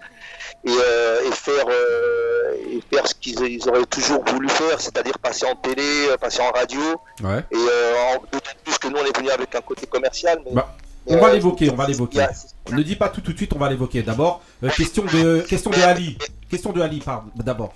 et, 0.65 0.71
euh, 0.71 1.29
et 1.29 1.33
faire, 1.33 1.67
euh, 1.69 2.55
et 2.71 2.81
faire 2.95 3.07
ce 3.07 3.15
qu'ils 3.15 3.41
ils 3.41 3.69
auraient 3.69 3.85
toujours 3.87 4.25
voulu 4.25 4.49
faire, 4.49 4.81
c'est-à-dire 4.81 5.19
passer 5.19 5.47
en 5.47 5.57
télé, 5.57 6.07
passer 6.21 6.41
en 6.41 6.53
radio. 6.53 6.81
Ouais. 7.23 7.45
Et 7.51 7.57
euh, 7.57 8.17
d'autant 8.33 8.51
plus 8.65 8.79
que 8.79 8.89
nous 8.89 8.97
on 8.97 9.05
est 9.05 9.17
venu 9.17 9.31
avec 9.31 9.55
un 9.55 9.61
côté 9.61 9.87
commercial. 9.87 10.41
Mais, 10.47 10.53
Bah, 10.53 10.77
on 11.07 11.19
va 11.19 11.33
l'évoquer, 11.33 11.71
on 11.71 11.75
va 11.77 11.87
l'évoquer. 11.87 12.27
Ne 12.71 12.83
dis 12.83 12.97
pas 12.97 13.11
tout 13.11 13.21
tout 13.21 13.33
de 13.33 13.37
suite, 13.37 13.53
on 13.55 13.59
va 13.59 13.69
l'évoquer. 13.69 14.03
D'abord, 14.03 14.41
euh, 14.63 14.71
question 14.71 15.05
de 15.05 15.41
question 15.41 15.71
de 15.71 15.81
Ali. 15.83 16.17
Question 16.49 16.73
de 16.73 16.81
Ali, 16.81 17.01
pardon. 17.01 17.31
D'abord. 17.37 17.75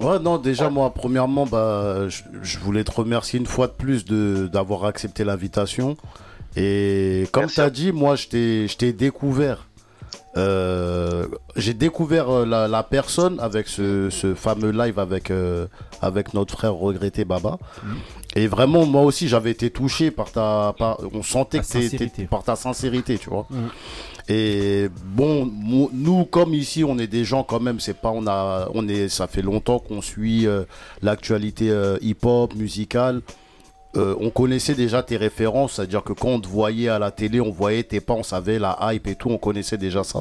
Ouais, 0.00 0.18
non, 0.18 0.38
déjà, 0.38 0.70
moi, 0.70 0.92
premièrement, 0.94 1.46
bah, 1.46 2.08
je, 2.08 2.22
je 2.42 2.58
voulais 2.58 2.84
te 2.84 2.90
remercier 2.92 3.38
une 3.38 3.46
fois 3.46 3.66
de 3.66 3.72
plus 3.72 4.04
de- 4.04 4.48
d'avoir 4.52 4.84
accepté 4.84 5.24
l'invitation. 5.24 5.96
Et 6.56 7.28
comme 7.32 7.46
tu 7.46 7.60
as 7.60 7.70
dit, 7.70 7.92
moi, 7.92 8.16
je 8.16 8.26
t'ai 8.28 8.68
je 8.68 8.76
t'ai 8.76 8.92
découvert. 8.92 9.66
euh, 10.36 11.26
J'ai 11.56 11.74
découvert 11.74 12.30
euh, 12.30 12.46
la, 12.46 12.66
la 12.68 12.82
personne 12.82 13.38
avec 13.40 13.68
ce, 13.68 14.10
ce 14.10 14.34
fameux 14.34 14.70
live 14.70 14.98
avec, 14.98 15.30
euh, 15.30 15.66
avec 16.02 16.34
notre 16.34 16.54
frère 16.56 16.74
regretté 16.74 17.24
Baba. 17.24 17.58
Et 18.36 18.46
vraiment, 18.46 18.86
moi 18.86 19.02
aussi, 19.02 19.26
j'avais 19.28 19.50
été 19.50 19.70
touché 19.70 20.10
par 20.12 20.30
ta. 20.30 20.72
Par, 20.78 20.98
on 21.12 21.22
sentait 21.22 21.58
Ta 21.58 21.64
que 21.64 21.68
par 22.26 22.42
ta 22.44 22.54
sincérité, 22.56 23.18
tu 23.18 23.28
vois. 23.28 23.46
Mhm. 23.50 23.68
Et 24.28 24.88
bon, 25.04 25.50
nous 25.92 26.24
comme 26.24 26.54
ici, 26.54 26.84
on 26.84 26.98
est 26.98 27.06
des 27.06 27.24
gens 27.24 27.42
quand 27.42 27.60
même. 27.60 27.80
C'est 27.80 27.94
pas 27.94 28.10
on 28.10 28.26
a, 28.26 28.68
on 28.74 28.88
est, 28.88 29.08
ça 29.08 29.26
fait 29.26 29.42
longtemps 29.42 29.78
qu'on 29.78 30.02
suit 30.02 30.46
euh, 30.46 30.64
l'actualité 31.02 31.70
euh, 31.70 31.98
hip-hop 32.00 32.54
musicale. 32.54 33.22
Euh, 33.96 34.14
on 34.20 34.30
connaissait 34.30 34.74
déjà 34.74 35.02
tes 35.02 35.16
références, 35.16 35.72
c'est-à-dire 35.74 36.04
que 36.04 36.12
quand 36.12 36.28
on 36.28 36.40
te 36.40 36.46
voyait 36.46 36.88
à 36.88 37.00
la 37.00 37.10
télé, 37.10 37.40
on 37.40 37.50
voyait 37.50 37.82
tes 37.82 38.00
pas, 38.00 38.12
on 38.14 38.22
savait 38.22 38.60
la 38.60 38.78
hype 38.82 39.08
et 39.08 39.16
tout, 39.16 39.30
on 39.30 39.36
connaissait 39.38 39.78
déjà 39.78 40.04
ça. 40.04 40.20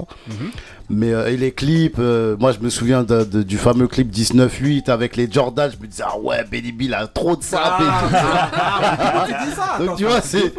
Mais 0.89 1.13
euh, 1.13 1.28
et 1.32 1.38
les 1.38 1.51
clips, 1.51 1.97
euh, 1.99 2.36
moi 2.39 2.51
je 2.51 2.57
me 2.61 2.72
souviens 2.72 3.03
de- 3.03 3.24
de- 3.24 3.43
du 3.43 3.59
fameux 3.59 3.88
clip 3.88 4.09
19-8 4.09 4.89
avec 4.89 5.15
les 5.15 5.32
Jordan, 5.32 5.72
je 5.72 5.80
me 5.80 5.86
disais 5.88 6.01
ah 6.03 6.17
ouais 6.17 6.43
Benny 6.51 6.72
B 6.72 6.82
il 6.84 6.95
a 6.95 7.05
trop 7.05 7.36
de 7.36 7.43
ça. 7.43 7.78
Ah, 7.80 9.28
ça, 9.55 9.86
Donc 9.86 9.97
tu 9.97 10.05
vois 10.05 10.22
c'est- 10.22 10.51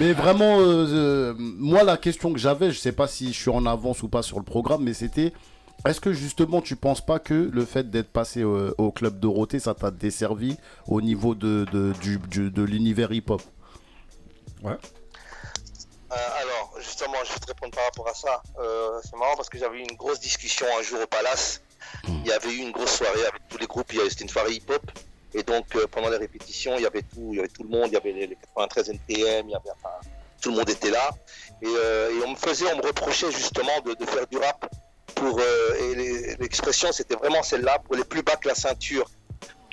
mais 0.00 0.12
vraiment 0.12 0.58
euh, 0.58 0.86
euh, 0.88 1.34
moi 1.38 1.84
la 1.84 1.96
question 1.96 2.32
que 2.32 2.38
j'avais, 2.40 2.72
je 2.72 2.78
sais 2.80 2.90
pas 2.90 3.06
si 3.06 3.32
je 3.32 3.38
suis 3.38 3.50
en 3.50 3.64
avance 3.64 4.02
ou 4.02 4.08
pas 4.08 4.22
sur 4.22 4.38
le 4.38 4.44
programme, 4.44 4.82
mais 4.82 4.92
c'était 4.94 5.32
est-ce 5.86 6.00
que 6.00 6.12
justement 6.12 6.60
tu 6.60 6.76
penses 6.76 7.04
pas 7.04 7.18
que 7.18 7.34
le 7.34 7.64
fait 7.64 7.90
d'être 7.90 8.10
passé 8.10 8.42
euh, 8.42 8.74
au 8.78 8.90
club 8.90 9.18
Dorothée 9.20 9.60
ça 9.60 9.74
t'a 9.74 9.90
desservi 9.90 10.56
au 10.86 11.00
niveau 11.00 11.34
de, 11.34 11.66
de, 11.72 11.92
du- 12.00 12.18
du- 12.18 12.50
de 12.50 12.62
l'univers 12.62 13.12
hip-hop? 13.12 13.42
Ouais. 14.62 14.76
Euh, 16.10 16.14
alors, 16.40 16.74
justement, 16.80 17.18
je 17.24 17.32
vais 17.34 17.38
te 17.38 17.46
répondre 17.46 17.74
par 17.74 17.84
rapport 17.84 18.08
à 18.08 18.14
ça. 18.14 18.42
Euh, 18.58 18.98
c'est 19.04 19.14
marrant 19.16 19.36
parce 19.36 19.48
que 19.50 19.58
j'avais 19.58 19.78
eu 19.78 19.82
une 19.82 19.96
grosse 19.96 20.20
discussion 20.20 20.66
un 20.78 20.82
jour 20.82 20.98
au 21.02 21.06
Palace. 21.06 21.60
Il 22.08 22.26
y 22.26 22.32
avait 22.32 22.50
eu 22.50 22.58
une 22.58 22.72
grosse 22.72 22.96
soirée 22.96 23.26
avec 23.26 23.46
tous 23.48 23.58
les 23.58 23.66
groupes. 23.66 23.92
Il 23.92 23.98
y 23.98 24.00
avait- 24.00 24.08
C'était 24.10 24.24
une 24.24 24.30
soirée 24.30 24.54
hip-hop. 24.54 24.82
Et 25.34 25.42
donc, 25.42 25.66
euh, 25.76 25.86
pendant 25.86 26.08
les 26.08 26.16
répétitions, 26.16 26.74
il 26.76 26.82
y 26.82 26.86
avait 26.86 27.02
tout, 27.02 27.28
il 27.32 27.36
y 27.36 27.38
avait 27.40 27.48
tout 27.48 27.62
le 27.62 27.68
monde. 27.68 27.88
Il 27.88 27.92
y 27.92 27.96
avait 27.98 28.12
les, 28.12 28.26
les 28.26 28.36
93 28.36 28.88
NTM. 28.88 29.48
Il 29.48 29.52
y 29.52 29.54
avait, 29.54 29.70
enfin, 29.70 29.94
tout 30.40 30.50
le 30.50 30.56
monde 30.56 30.70
était 30.70 30.90
là. 30.90 31.10
Et, 31.60 31.66
euh, 31.66 32.10
et 32.18 32.24
on 32.24 32.30
me 32.30 32.36
faisait, 32.36 32.72
on 32.72 32.78
me 32.78 32.82
reprochait 32.86 33.30
justement 33.30 33.80
de, 33.84 33.92
de 33.92 34.06
faire 34.06 34.26
du 34.26 34.38
rap 34.38 34.66
pour. 35.14 35.38
euh, 35.38 35.92
et 35.92 36.36
l'expression, 36.40 36.92
c'était 36.92 37.14
vraiment 37.16 37.42
celle-là, 37.42 37.78
pour 37.84 37.96
les 37.96 38.04
plus 38.04 38.22
bas 38.22 38.36
que 38.36 38.48
la 38.48 38.54
ceinture. 38.54 39.08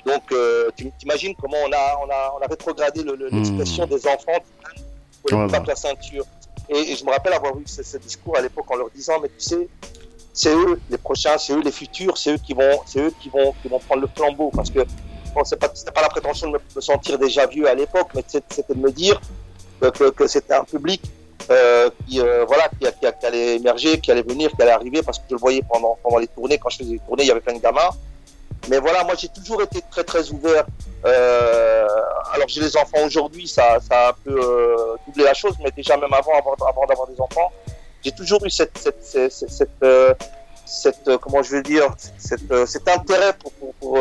Donc, 0.04 0.22
euh, 0.32 0.70
tu 0.76 0.90
t'imagines 0.98 1.34
comment 1.40 1.56
on 1.66 1.72
a, 1.72 1.98
on 2.04 2.10
a, 2.10 2.34
on 2.38 2.42
a 2.42 2.46
rétrogradé 2.46 3.02
le- 3.02 3.16
le- 3.16 3.28
l'expression 3.28 3.86
des 3.86 4.06
enfants 4.06 4.40
pour 5.22 5.30
les 5.30 5.36
plus 5.44 5.52
bas 5.52 5.60
que 5.60 5.68
la 5.68 5.76
ceinture. 5.76 6.24
Et, 6.68 6.92
et 6.92 6.96
je 6.96 7.04
me 7.04 7.10
rappelle 7.10 7.32
avoir 7.32 7.56
eu 7.58 7.64
ce, 7.66 7.82
ce 7.82 7.96
discours 7.98 8.36
à 8.36 8.40
l'époque 8.40 8.70
en 8.70 8.76
leur 8.76 8.90
disant, 8.90 9.18
mais 9.20 9.28
tu 9.28 9.40
sais, 9.40 9.68
c'est 10.32 10.54
eux 10.54 10.80
les 10.90 10.98
prochains, 10.98 11.38
c'est 11.38 11.52
eux 11.54 11.60
les 11.62 11.72
futurs, 11.72 12.16
c'est 12.18 12.32
eux 12.34 12.38
qui 12.38 12.54
vont, 12.54 12.80
c'est 12.86 13.00
eux 13.00 13.12
qui 13.20 13.28
vont, 13.30 13.52
qui 13.62 13.68
vont 13.68 13.78
prendre 13.80 14.02
le 14.02 14.08
flambeau. 14.14 14.50
Parce 14.54 14.70
que 14.70 14.80
bon, 15.34 15.44
c'est 15.44 15.56
pas, 15.58 15.70
c'était 15.74 15.92
pas 15.92 16.02
la 16.02 16.08
prétention 16.08 16.50
de 16.50 16.58
me, 16.74 16.80
sentir 16.80 17.18
déjà 17.18 17.46
vieux 17.46 17.68
à 17.68 17.74
l'époque, 17.74 18.08
mais 18.14 18.22
c'était 18.26 18.64
de 18.68 18.78
me 18.78 18.90
dire 18.92 19.20
que- 19.80 20.10
que 20.10 20.26
c'était 20.26 20.54
un 20.54 20.64
public 20.64 21.02
euh, 21.50 21.90
qui, 22.08 22.20
euh, 22.20 22.44
voilà, 22.46 22.68
qui, 22.80 23.26
allait 23.26 23.56
émerger, 23.56 24.00
qui 24.00 24.10
allait 24.10 24.22
venir, 24.22 24.50
qui 24.50 24.62
allait 24.62 24.72
arriver, 24.72 25.02
parce 25.02 25.18
que 25.18 25.24
je 25.28 25.34
le 25.34 25.40
voyais 25.40 25.62
pendant, 25.70 25.96
pendant 26.02 26.18
les 26.18 26.26
tournées, 26.26 26.58
quand 26.58 26.70
je 26.70 26.78
faisais 26.78 26.94
les 26.94 26.98
tournées, 26.98 27.22
il 27.22 27.28
y 27.28 27.30
avait 27.30 27.40
plein 27.40 27.54
de 27.54 27.60
gamins. 27.60 27.90
Mais 28.68 28.78
voilà, 28.78 29.04
moi 29.04 29.14
j'ai 29.16 29.28
toujours 29.28 29.62
été 29.62 29.80
très 29.92 30.02
très 30.02 30.30
ouvert. 30.30 30.64
Euh, 31.04 31.86
alors 32.32 32.48
j'ai 32.48 32.60
les 32.60 32.76
enfants 32.76 33.04
aujourd'hui, 33.04 33.46
ça, 33.46 33.78
ça 33.80 34.08
a 34.08 34.10
un 34.10 34.14
peu 34.24 34.76
doublé 35.06 35.22
la 35.22 35.34
chose, 35.34 35.54
mais 35.62 35.70
déjà 35.70 35.96
même 35.96 36.12
avant, 36.12 36.32
avant, 36.36 36.86
d'avoir 36.86 37.06
des 37.06 37.20
enfants, 37.20 37.52
j'ai 38.04 38.10
toujours 38.10 38.44
eu 38.44 38.50
cette, 38.50 38.76
cette, 38.76 39.30
cette, 39.30 39.86
cette, 40.64 41.16
comment 41.18 41.42
je 41.42 41.52
vais 41.52 41.62
dire, 41.62 41.86
cet 42.18 42.88
intérêt 42.88 43.34
pour, 43.34 43.52
pour, 43.74 43.98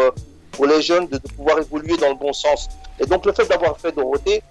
pour 0.51 0.65
les 0.65 0.81
jeunes 0.81 1.07
de, 1.07 1.17
de 1.17 1.27
pouvoir 1.27 1.59
évoluer 1.59 1.95
dans 1.97 2.09
le 2.09 2.15
bon 2.15 2.33
sens. 2.33 2.69
Et 2.99 3.05
donc 3.05 3.23
le 3.25 3.33
fait 3.33 3.45
d'avoir 3.45 3.77
fait 3.77 3.91
Dorothée, 3.91 4.41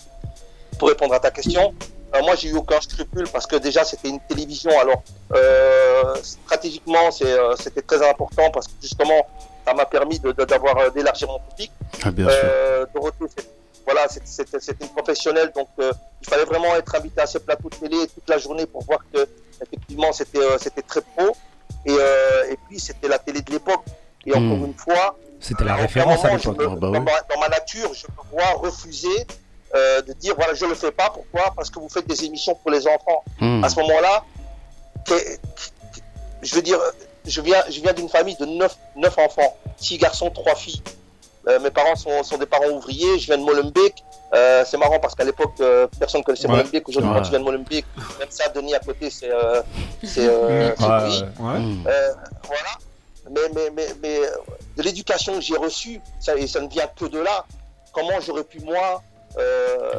pour 0.78 0.89
répondre 0.89 1.14
à 1.14 1.20
ta 1.20 1.30
question, 1.30 1.74
euh, 2.15 2.23
moi 2.23 2.35
j'ai 2.37 2.49
eu 2.49 2.55
aucun 2.57 2.81
scrupule 2.81 3.29
parce 3.29 3.47
que 3.47 3.57
déjà 3.57 3.85
c'était 3.85 4.09
une 4.09 4.21
télévision. 4.21 4.71
Alors 4.81 5.03
euh, 5.35 6.15
stratégiquement 6.23 7.11
c'est, 7.11 7.27
euh, 7.27 7.55
c'était 7.57 7.83
très 7.83 8.07
important 8.09 8.51
parce 8.51 8.67
que 8.69 8.73
justement 8.81 9.27
ça 9.67 9.73
m'a 9.75 9.87
permis 9.87 10.19
d'avoir 10.21 10.77
euh, 10.79 10.91
d'élargir 10.91 11.29
mon 11.29 11.39
public. 11.51 11.71
Ah, 12.05 12.11
bien 12.11 12.29
sûr. 12.29 12.39
Dorothée, 12.95 13.25
voilà, 13.87 14.07
c'était 14.09 14.73
une 14.81 14.89
professionnelle, 14.89 15.53
donc 15.55 15.69
euh, 15.79 15.93
il 16.23 16.29
fallait 16.29 16.45
vraiment 16.45 16.75
être 16.77 16.95
invité 16.95 17.21
à 17.21 17.27
ce 17.27 17.39
plateau 17.39 17.69
de 17.71 17.77
télé 17.77 18.07
toute 18.09 18.29
la 18.29 18.39
journée 18.39 18.67
pour 18.67 18.83
voir 18.85 19.01
que 19.12 19.27
effectivement 19.62 20.12
c'était 20.12 20.39
euh, 20.39 20.57
c'était 20.59 20.83
très 20.83 21.01
pro. 21.01 21.37
Et, 21.87 21.91
euh, 21.99 22.51
et 22.51 22.59
puis 22.69 22.79
c'était 22.81 23.09
la 23.09 23.19
télé 23.19 23.43
de 23.43 23.51
l'époque. 23.51 23.83
Et 24.27 24.31
encore 24.33 24.57
Hmm. 24.57 24.65
une 24.67 24.75
fois, 24.75 25.19
C'était 25.39 25.65
la 25.65 25.75
référence 25.75 26.25
à 26.25 26.31
l'époque. 26.35 26.59
me- 26.59 26.65
Ah 26.67 26.77
bah 26.77 26.89
dans, 26.89 26.93
oui. 26.93 27.05
dans 27.35 27.41
ma 27.41 27.49
nature, 27.51 27.93
je 27.93 28.07
peux 28.07 28.23
voir 28.33 28.59
refuser 28.59 29.27
euh, 29.75 30.03
de 30.03 30.12
dire 30.14 30.35
voilà, 30.37 30.55
je 30.55 30.64
le 30.66 30.75
fais 30.75 30.93
pas. 30.93 31.11
Pourquoi? 31.11 31.53
Parce 31.57 31.70
que 31.70 31.79
vous 31.79 31.89
faites 31.89 32.07
des 32.07 32.25
émissions 32.25 32.55
pour 32.55 32.70
les 32.70 32.87
enfants. 32.87 33.25
Hmm. 33.41 33.62
À 33.64 33.68
ce 33.68 33.77
moment-là, 33.81 34.25
je 36.43 36.55
veux 36.55 36.62
dire, 36.62 36.79
je 37.27 37.41
viens, 37.41 37.62
je 37.70 37.81
viens 37.81 37.93
d'une 37.93 38.09
famille 38.09 38.37
de 38.37 38.47
9, 38.47 38.77
neuf 38.97 39.18
enfants, 39.18 39.57
6 39.79 39.99
garçons, 39.99 40.31
3 40.31 40.55
filles. 40.55 40.83
Euh, 41.47 41.59
mes 41.61 41.70
parents 41.70 41.97
sont, 41.97 42.22
sont 42.22 42.39
des 42.39 42.47
parents 42.47 42.70
ouvriers, 42.70 43.18
je 43.18 43.27
viens 43.27 43.37
de 43.37 43.43
Molenbeek. 43.43 44.03
Euh, 44.35 44.64
c'est 44.66 44.79
marrant 44.79 44.99
parce 44.99 45.14
qu'à 45.14 45.25
l'époque, 45.25 45.53
euh, 45.61 45.87
personne 45.99 46.20
ne 46.20 46.25
connaissait 46.25 46.49
Ouais. 46.49 46.57
Molenbeek. 46.57 46.89
Aujourd'hui, 46.89 47.11
Ouais. 47.11 47.16
quand 47.18 47.22
tu 47.22 47.31
viens 47.31 47.39
de 47.41 47.45
Molenbeek, 47.45 47.85
même 48.18 48.31
ça, 48.31 48.49
Denis 48.49 48.75
à 48.75 48.79
côté, 48.81 49.11
c'est 49.11 49.31
c'est, 50.03 50.27
Ouais, 50.27 50.75
voilà. 51.39 52.70
Mais, 53.31 53.41
mais, 53.55 53.70
mais, 53.75 53.87
mais 54.03 54.18
de 54.77 54.83
l'éducation 54.83 55.35
que 55.35 55.41
j'ai 55.41 55.57
reçue, 55.57 56.01
ça, 56.20 56.37
et 56.37 56.47
ça 56.47 56.61
ne 56.61 56.68
vient 56.68 56.87
que 56.89 57.07
de 57.07 57.18
là, 57.20 57.47
comment 57.93 58.20
j'aurais 58.20 58.45
pu, 58.45 58.61
moi, 58.61 59.03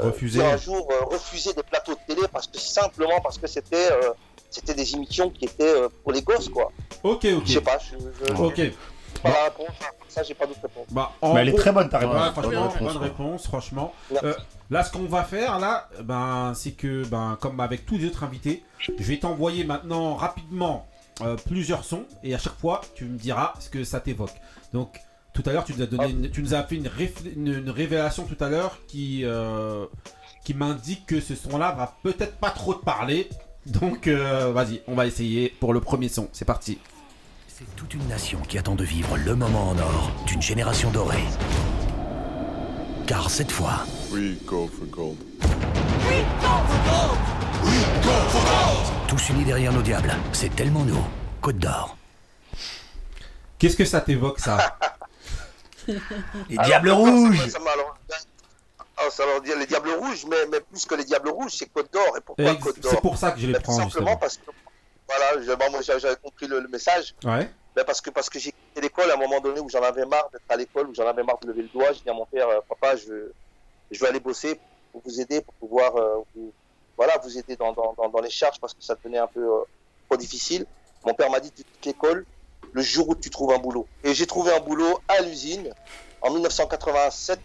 Refuser. 0.02 0.40
dire 0.40 0.50
un 0.50 0.58
jour 0.58 0.88
euh, 0.92 1.06
refuser 1.06 1.54
des 1.54 1.64
plateaux 1.64 1.94
de 1.94 2.00
télé 2.14 2.28
parce 2.32 2.48
que 2.48 2.58
simplement 2.58 3.20
parce 3.22 3.38
que 3.38 3.48
c'était 3.48 3.92
euh, 3.92 4.12
c'était 4.50 4.74
des 4.74 4.94
émissions 4.96 5.30
qui 5.30 5.46
étaient 5.46 5.64
euh, 5.76 5.90
pour 6.04 6.14
les 6.14 6.22
gosses, 6.22 6.50
quoi. 6.50 6.72
Ok, 7.04 7.24
Je 7.24 7.52
sais 7.52 7.58
ok. 7.58 7.64
pas, 7.64 7.78
je, 7.80 7.98
je, 8.36 8.42
Ok. 8.42 8.56
j'ai 8.56 8.74
pas 9.22 9.30
la 9.30 9.44
réponse. 9.46 9.76
Ça, 10.08 10.24
j'ai 10.24 10.34
pas 10.34 10.46
d'autre 10.46 10.62
réponse. 10.64 10.86
Bah, 10.92 11.12
Mais 11.22 11.42
elle 11.42 11.50
est 11.50 11.54
très 11.58 11.74
bonne 11.74 11.90
ta 11.90 12.00
Ouais, 12.00 12.06
réponse. 12.06 12.32
franchement, 12.32 12.52
Bonne 12.52 12.70
réponse, 12.70 12.94
bonne 12.94 12.98
ouais. 13.02 13.08
réponse, 13.10 13.44
franchement. 13.48 13.94
Euh, 14.24 14.34
là, 14.70 14.84
ce 14.86 14.92
qu'on 14.94 15.04
va 15.06 15.24
faire, 15.26 15.60
là, 15.60 15.90
ben, 16.02 16.54
c'est 16.56 16.72
que, 16.72 17.04
ben, 17.06 17.38
comme 17.42 17.60
avec 17.60 17.86
tous 17.86 17.98
les 17.98 18.06
autres 18.08 18.24
invités, 18.24 18.64
je 18.80 18.92
vais 19.04 19.18
t'envoyer 19.20 19.66
maintenant 19.66 20.16
rapidement 20.16 20.88
euh, 21.22 21.36
plusieurs 21.48 21.84
sons 21.84 22.06
et 22.24 22.34
à 22.34 22.38
chaque 22.38 22.58
fois, 22.58 22.80
tu 22.94 23.04
me 23.06 23.18
diras 23.18 23.54
ce 23.60 23.70
que 23.70 23.84
ça 23.84 24.00
t'évoque. 24.00 24.32
Donc, 24.72 25.02
tout 25.36 25.44
à 25.46 25.54
l'heure, 25.54 25.66
tu 25.66 25.74
nous 25.76 25.84
as 25.84 25.86
donné, 25.86 26.10
une- 26.10 26.32
tu 26.32 26.42
nous 26.42 26.54
as 26.56 26.64
fait 26.64 26.76
une, 26.76 26.88
réf- 26.88 27.32
une- 27.36 27.54
une 27.60 27.70
révélation 27.70 28.24
tout 28.24 28.42
à 28.44 28.50
l'heure 28.50 28.80
qui, 28.88 29.22
euh, 29.26 29.86
qui 30.44 30.54
m'indique 30.56 31.06
que 31.06 31.20
ce 31.20 31.36
son-là 31.36 31.74
va 31.74 31.96
peut-être 32.02 32.38
pas 32.38 32.50
trop 32.50 32.74
te 32.74 32.84
parler. 32.84 33.30
Donc, 33.66 34.08
euh, 34.08 34.52
vas-y, 34.54 34.82
on 34.88 34.96
va 34.96 35.06
essayer 35.08 35.50
pour 35.60 35.74
le 35.74 35.82
premier 35.82 36.08
son. 36.10 36.30
C'est 36.34 36.46
parti. 36.46 36.78
C'est 37.48 37.66
toute 37.76 37.94
une 37.94 38.08
nation 38.08 38.40
qui 38.48 38.58
attend 38.58 38.76
de 38.76 38.84
vivre 38.84 39.18
le 39.18 39.36
moment 39.36 39.70
en 39.70 39.78
or 39.78 40.12
d'une 40.26 40.42
génération 40.42 40.90
dorée. 40.92 41.24
Car 43.08 43.30
cette 43.30 43.52
fois, 43.52 43.86
We 44.12 44.36
go 44.46 44.68
for 44.68 44.88
gold. 44.88 45.18
tous 49.08 49.30
unis 49.30 49.46
derrière 49.46 49.72
nos 49.74 49.82
diables, 49.82 50.14
c'est 50.34 50.54
tellement 50.56 50.84
nous. 50.84 51.04
Côte 51.42 51.58
d'Or. 51.58 51.98
Qu'est-ce 53.58 53.78
que 53.78 53.86
ça 53.86 54.02
t'évoque, 54.02 54.40
ça? 54.40 54.78
Les 56.50 56.58
Alors, 56.58 56.66
Diables 56.66 56.92
Rouges 56.92 57.48
ça 57.50 57.60
m'a- 57.60 57.72
alors, 57.72 57.98
ah, 58.98 59.10
ça 59.10 59.26
veut 59.26 59.42
dire 59.42 59.58
les 59.58 59.66
Diables 59.66 59.92
Rouges, 59.92 60.26
mais, 60.30 60.46
mais 60.52 60.60
plus 60.62 60.86
que 60.86 60.96
les 60.96 61.04
Diables 61.04 61.30
Rouges, 61.30 61.52
c'est 61.58 61.66
Côte 61.68 61.92
d'Or. 61.92 62.16
Et 62.18 62.22
pourquoi 62.22 62.46
Ex- 62.52 62.64
Côte 62.64 62.80
d'Or 62.80 62.92
C'est 62.94 63.02
pour 63.02 63.18
ça 63.18 63.32
que 63.32 63.40
je 63.40 63.48
les 63.48 63.54
Ben, 63.54 63.62
prends, 63.62 63.74
Tout 63.76 63.82
simplement 63.90 64.12
justement. 64.12 64.18
parce 64.18 64.38
que, 64.38 64.52
voilà, 65.08 65.56
bon, 65.58 65.72
moi 65.72 65.82
j'avais 65.82 66.16
compris 66.16 66.48
le, 66.48 66.60
le 66.62 66.68
message. 66.68 67.14
Ouais. 67.24 67.50
Ben, 67.76 67.84
parce 67.84 68.00
que, 68.00 68.10
parce 68.10 68.30
que 68.30 68.40
j'ai 68.40 68.52
quitté 68.54 68.82
l'école 68.82 69.12
à 69.12 69.16
un 69.16 69.18
moment 69.18 69.42
donné 69.42 69.60
où 69.60 69.70
j'en 69.70 69.82
avais 69.82 70.06
marre 70.06 70.30
d'être 70.32 70.44
à 70.50 70.56
l'école, 70.56 70.88
où 70.88 70.96
j'en 70.96 71.06
avais 71.08 71.24
marre 71.24 71.38
de 71.40 71.48
lever 71.48 71.64
le 71.64 71.68
doigt. 71.68 71.92
J'ai 71.92 72.02
dit 72.02 72.10
à 72.10 72.14
mon 72.14 72.26
père, 72.26 72.48
euh, 72.48 72.60
papa, 72.70 72.96
je 72.96 73.08
veux, 73.08 73.34
je 73.92 74.00
veux 74.00 74.08
aller 74.08 74.22
bosser 74.22 74.60
pour 74.94 75.02
vous 75.06 75.20
aider, 75.20 75.42
pour 75.42 75.54
pouvoir 75.56 75.96
euh, 75.98 76.16
vous, 76.34 76.54
voilà, 76.96 77.18
vous 77.22 77.38
aider 77.38 77.58
dans, 77.58 77.74
dans, 77.74 77.94
dans, 77.98 78.08
dans 78.08 78.22
les 78.22 78.30
charges 78.30 78.60
parce 78.62 78.74
que 78.74 78.82
ça 78.82 78.96
devenait 78.96 79.18
un 79.20 79.28
peu 79.28 79.42
euh, 79.42 79.64
trop 80.08 80.16
difficile. 80.18 80.66
Mon 81.06 81.14
père 81.14 81.30
m'a 81.30 81.42
dit, 81.42 81.52
tu 81.52 81.64
quittes 81.64 81.86
l'école 81.88 82.26
le 82.76 82.82
jour 82.82 83.08
où 83.08 83.16
tu 83.16 83.30
trouves 83.30 83.54
un 83.54 83.58
boulot. 83.58 83.88
Et 84.04 84.14
j'ai 84.14 84.28
trouvé 84.28 84.52
un 84.52 84.60
boulot 84.60 85.00
à 85.08 85.22
l'usine 85.22 85.70
en 86.22 86.30
1987. 86.30 87.40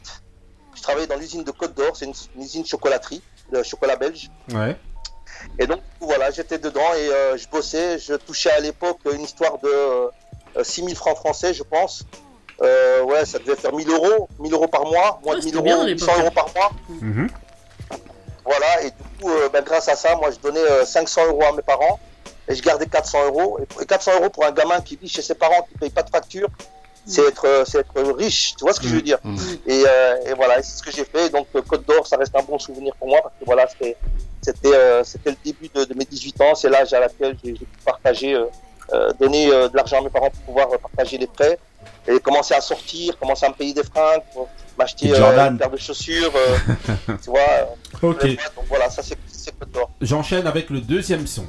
Je 0.74 0.82
travaillais 0.82 1.06
dans 1.06 1.16
l'usine 1.16 1.44
de 1.44 1.52
Côte 1.52 1.74
d'Or, 1.74 1.96
c'est 1.96 2.06
une, 2.06 2.14
une 2.34 2.42
usine 2.42 2.66
chocolaterie, 2.66 3.22
de 3.52 3.62
chocolat 3.62 3.94
belge. 3.94 4.28
Ouais. 4.52 4.76
Et 5.60 5.68
donc, 5.68 5.80
voilà, 6.00 6.32
j'étais 6.32 6.58
dedans 6.58 6.92
et 6.96 7.08
euh, 7.08 7.36
je 7.36 7.46
bossais. 7.48 7.98
Je 8.00 8.14
touchais 8.14 8.50
à 8.50 8.58
l'époque 8.58 8.98
une 9.12 9.22
histoire 9.22 9.58
de 9.58 9.68
euh, 9.68 10.08
6000 10.64 10.96
francs 10.96 11.16
français, 11.16 11.54
je 11.54 11.62
pense. 11.62 12.02
Euh, 12.60 13.02
ouais, 13.04 13.24
ça 13.24 13.38
devait 13.38 13.54
faire 13.54 13.72
1000 13.72 13.88
euros, 13.88 14.28
1000 14.40 14.52
euros 14.52 14.66
par 14.66 14.84
mois, 14.84 15.20
moins 15.24 15.34
Ouais, 15.34 15.40
de 15.40 15.44
1000 15.44 15.54
c'était 15.54 15.62
bien 15.62 15.74
à 15.74 15.78
euros, 15.78 15.86
l'époque. 15.86 16.08
800 16.08 16.22
euros 16.22 16.30
par 16.34 16.48
mois. 16.56 16.72
Mhm. 16.88 17.28
Voilà, 18.44 18.82
et 18.82 18.90
du 18.90 19.22
coup, 19.22 19.30
euh, 19.30 19.48
ben, 19.48 19.62
grâce 19.62 19.88
à 19.88 19.94
ça, 19.94 20.16
moi, 20.16 20.32
je 20.32 20.38
donnais 20.40 20.58
euh, 20.58 20.84
500 20.84 21.26
euros 21.28 21.44
à 21.44 21.52
mes 21.52 21.62
parents 21.62 22.00
et 22.50 22.54
je 22.54 22.62
gardais 22.62 22.86
400 22.86 23.26
euros. 23.26 23.58
Et, 23.60 23.82
et 23.82 23.86
400 23.86 24.12
euros 24.20 24.28
pour 24.30 24.44
un 24.44 24.52
gamin 24.52 24.80
qui 24.80 24.96
vit 24.96 25.08
chez 25.08 25.22
ses 25.22 25.34
parents, 25.34 25.62
qui 25.62 25.74
ne 25.74 25.78
paye 25.80 25.90
pas 25.90 26.02
de 26.02 26.10
facture, 26.10 26.48
c'est 27.06 27.22
être, 27.26 27.46
euh, 27.46 27.64
c'est 27.64 27.78
être 27.78 28.00
riche. 28.12 28.54
Tu 28.58 28.64
vois 28.64 28.72
ce 28.74 28.80
que 28.80 28.86
je 28.88 28.94
veux 28.96 29.02
dire 29.02 29.18
Mm. 29.24 29.36
et, 29.66 29.84
euh, 29.86 30.16
et 30.26 30.34
voilà, 30.34 30.58
et 30.58 30.62
c'est 30.62 30.76
ce 30.78 30.82
que 30.82 30.90
j'ai 30.90 31.04
fait. 31.04 31.30
Donc, 31.30 31.46
euh, 31.56 31.62
Côte 31.62 31.86
d'Or, 31.86 32.06
ça 32.06 32.16
reste 32.16 32.34
un 32.36 32.42
bon 32.42 32.58
souvenir 32.58 32.94
pour 32.96 33.08
moi 33.08 33.20
parce 33.22 33.34
que 33.40 33.44
voilà, 33.46 33.66
c'était 33.68 33.96
c'était 34.42 34.74
euh, 34.74 35.02
c'était 35.04 35.30
le 35.30 35.36
début 35.44 35.68
de, 35.74 35.84
de 35.84 35.94
mes 35.94 36.04
18 36.04 36.40
ans. 36.42 36.54
C'est 36.54 36.68
l'âge 36.68 36.92
à 36.92 37.00
laquelle 37.00 37.36
j'ai 37.42 37.52
pu 37.52 37.66
partager, 37.84 38.34
euh, 38.34 38.44
euh, 38.92 39.12
donner 39.20 39.50
euh, 39.52 39.68
de 39.68 39.76
l'argent 39.76 39.98
à 39.98 40.02
mes 40.02 40.10
parents 40.10 40.30
pour 40.30 40.40
pouvoir 40.42 40.72
euh, 40.72 40.78
partager 40.78 41.16
les 41.18 41.26
prêts 41.26 41.58
et 42.08 42.18
commencer 42.20 42.54
à 42.54 42.60
sortir, 42.60 43.18
commencer 43.18 43.46
à 43.46 43.48
me 43.50 43.54
payer 43.54 43.72
des 43.72 43.82
fringues, 43.84 44.22
pour 44.34 44.48
m'acheter 44.78 45.12
euh, 45.12 45.48
une 45.50 45.58
paire 45.58 45.70
de 45.70 45.76
chaussures. 45.78 46.32
euh, 46.34 46.56
tu 47.22 47.30
vois. 47.30 47.76
Ok. 48.02 48.24
donc 48.26 48.64
voilà, 48.68 48.88
ça 48.90 49.02
c'est 49.02 49.16
c'est 49.26 49.58
Côte 49.58 49.70
d'Or. 49.72 49.90
J'enchaîne 50.00 50.46
avec 50.46 50.68
le 50.70 50.80
deuxième 50.80 51.26
son. 51.26 51.46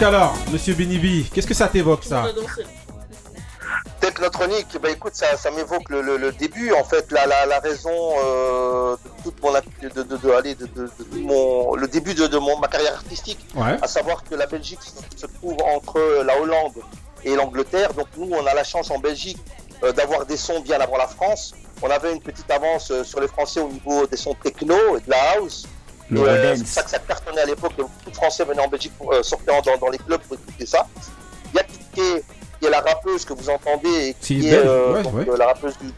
Donc 0.00 0.08
alors, 0.08 0.34
Monsieur 0.50 0.72
Benibi, 0.72 1.28
qu'est-ce 1.30 1.46
que 1.46 1.52
ça 1.52 1.68
t'évoque, 1.68 2.04
ça 2.04 2.24
Technotronique, 4.00 4.78
bah 4.82 4.88
écoute, 4.90 5.14
ça, 5.14 5.36
ça 5.36 5.50
m'évoque 5.50 5.90
le, 5.90 6.00
le- 6.00 6.16
le 6.16 6.32
début, 6.32 6.72
en 6.72 6.84
fait, 6.84 7.12
la, 7.12 7.26
la, 7.26 7.44
la 7.44 7.58
raison 7.60 7.90
euh, 8.24 8.96
de 8.96 9.22
toute 9.24 9.42
mon, 9.42 9.52
de, 9.52 10.02
de, 10.16 10.30
allez, 10.30 10.56
mon, 11.12 11.74
le 11.74 11.86
début 11.86 12.14
de, 12.14 12.38
mon, 12.38 12.58
ma 12.58 12.68
carrière 12.68 12.94
artistique, 12.94 13.40
Ouais. 13.54 13.76
à 13.82 13.86
savoir 13.86 14.24
que 14.24 14.34
la 14.36 14.46
Belgique 14.46 14.80
se, 14.82 15.20
se 15.20 15.26
trouve 15.26 15.56
entre 15.76 16.00
la 16.24 16.40
Hollande 16.40 16.72
et 17.24 17.34
l'Angleterre. 17.36 17.92
Donc 17.92 18.06
nous, 18.16 18.30
on 18.32 18.46
a 18.46 18.54
la 18.54 18.64
chance 18.64 18.90
en 18.90 18.98
Belgique 19.00 19.36
euh, 19.84 19.92
d'avoir 19.92 20.24
des 20.24 20.38
sons 20.38 20.60
bien 20.60 20.80
avant 20.80 20.96
la 20.96 21.08
France. 21.08 21.52
On 21.82 21.90
avait 21.90 22.12
une 22.14 22.22
petite 22.22 22.50
avance 22.50 22.90
euh, 22.90 23.04
sur 23.04 23.20
les 23.20 23.28
Français 23.28 23.60
au 23.60 23.68
niveau 23.68 24.06
des 24.06 24.16
sons 24.16 24.34
techno 24.42 24.96
et 24.96 25.00
de 25.02 25.10
la 25.10 25.32
house. 25.36 25.66
Le 26.10 26.20
euh, 26.22 26.56
c'est 26.56 26.66
ça 26.66 26.82
que 26.82 26.90
ça 26.90 26.98
cartonnait 26.98 27.42
à 27.42 27.46
l'époque. 27.46 27.72
Beaucoup 27.76 28.10
de 28.10 28.14
Français 28.16 28.44
venaient 28.44 28.62
en 28.62 28.68
Belgique 28.68 28.92
pour 28.98 29.12
euh, 29.12 29.22
sortir 29.22 29.54
dans, 29.62 29.76
dans 29.76 29.88
les 29.88 29.98
clubs 29.98 30.20
pour 30.22 30.36
écouter 30.36 30.66
ça. 30.66 30.86
Il 31.52 31.56
y 31.56 31.60
a 31.60 31.64
Piqué, 31.64 32.24
qui 32.60 32.66
est 32.66 32.70
la 32.70 32.80
rappeuse 32.80 33.24
que 33.24 33.32
vous 33.32 33.48
entendez 33.48 34.08
et 34.08 34.14
qui 34.20 34.48
est 34.48 34.54
euh, 34.54 34.92
ouais, 34.94 35.02
donc, 35.02 35.14
ouais. 35.14 35.28
euh, 35.28 35.36
la 35.36 35.46
rappeuse 35.46 35.76
du, 35.78 35.86
du- 35.86 35.94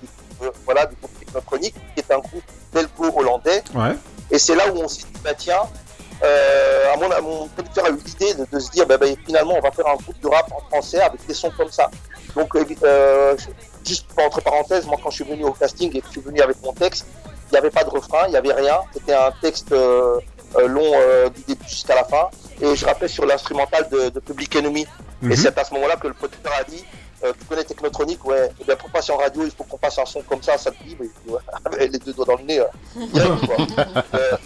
voilà, 0.65 0.87
du 0.87 0.97
groupe 0.97 1.19
Technotronic, 1.19 1.75
qui 1.75 2.01
est 2.01 2.13
un 2.13 2.19
groupe 2.19 2.43
belgo-hollandais. 2.75 3.63
Ouais. 3.75 3.97
Et 4.31 4.39
c'est 4.39 4.55
là 4.55 4.73
où 4.73 4.79
on 4.79 4.89
s'est 4.89 5.03
dit, 5.03 5.21
bah, 5.25 5.35
tiens, 5.37 5.63
à 6.23 6.97
mon, 6.97 7.11
à 7.11 7.21
mon 7.21 7.49
producteur 7.49 7.87
a 7.87 7.91
eu 7.91 7.97
l'idée 8.05 8.35
de, 8.35 8.47
de 8.51 8.59
se 8.61 8.71
dire, 8.71 8.87
bah, 8.87 8.97
bah, 8.99 9.07
finalement, 9.27 9.55
on 9.57 9.61
va 9.61 9.71
faire 9.71 9.87
un 9.87 9.97
groupe 9.97 10.21
de 10.21 10.29
rap 10.29 10.51
en 10.53 10.61
français 10.69 11.01
avec 11.01 11.25
des 11.27 11.35
sons 11.35 11.53
comme 11.57 11.71
ça. 11.71 11.91
Donc, 12.37 12.51
juste 13.87 14.07
entre 14.19 14.41
parenthèses, 14.41 14.87
moi, 14.87 14.97
quand 15.03 15.11
je 15.11 15.17
suis 15.17 15.25
venu 15.25 15.45
au 15.45 15.53
casting 15.53 15.91
et 15.97 16.01
que 16.01 16.07
je 16.07 16.13
suis 16.13 16.21
venu 16.21 16.41
avec 16.41 16.63
mon 16.63 16.73
texte, 16.73 17.07
il 17.53 17.57
n'y 17.57 17.59
avait 17.59 17.71
pas 17.71 17.85
de 17.85 17.91
refrain, 17.91 18.25
il 18.29 18.31
n'y 18.31 18.37
avait 18.37 18.53
rien. 18.55 18.79
C'était 18.95 19.13
un 19.13 19.31
texte 19.43 19.73
euh, 19.73 20.19
euh, 20.57 20.67
long 20.69 20.91
euh, 20.95 21.29
du 21.29 21.43
début 21.43 21.69
jusqu'à 21.69 21.95
la 21.95 22.05
fin. 22.05 22.31
Et 22.63 22.75
je 22.75 22.87
rappelais 22.87 23.09
sur 23.09 23.27
l'instrumental 23.27 23.89
de, 23.91 24.09
de 24.09 24.21
Public 24.21 24.57
Enemy. 24.57 24.87
Mhm. 25.21 25.33
Et 25.33 25.37
c'est 25.37 25.59
à 25.59 25.65
ce 25.65 25.75
moment-là 25.75 25.97
que 25.97 26.09
le 26.09 26.15
producteur 26.15 26.53
a 26.59 26.65
dit, 26.65 26.83
euh, 27.25 27.33
tu 27.39 27.45
connais 27.45 27.63
Technotronic, 27.65 28.25
ouais, 28.25 28.51
eh 28.59 28.65
bien, 28.65 28.75
pour 28.77 28.89
passer 28.89 29.13
en 29.13 29.19
radio, 29.19 29.43
il 29.45 29.51
faut 29.51 29.65
qu'on 29.65 29.77
fasse 29.77 29.99
un 29.99 30.07
son 30.07 30.23
comme 30.23 30.43
ça, 30.43 30.57
ça 30.57 30.71
te 30.71 30.83
dit, 30.83 30.97
mais, 30.99 31.09
ouais, 31.31 31.41
les 31.93 31.99
deux 31.99 32.15
doigts 32.15 32.25
dans 32.25 32.37
le 32.37 32.45
nez, 32.45 32.61
euh, 32.61 33.07
direct, 33.13 33.47
quoi. 33.47 33.57
Euh, 34.15 34.37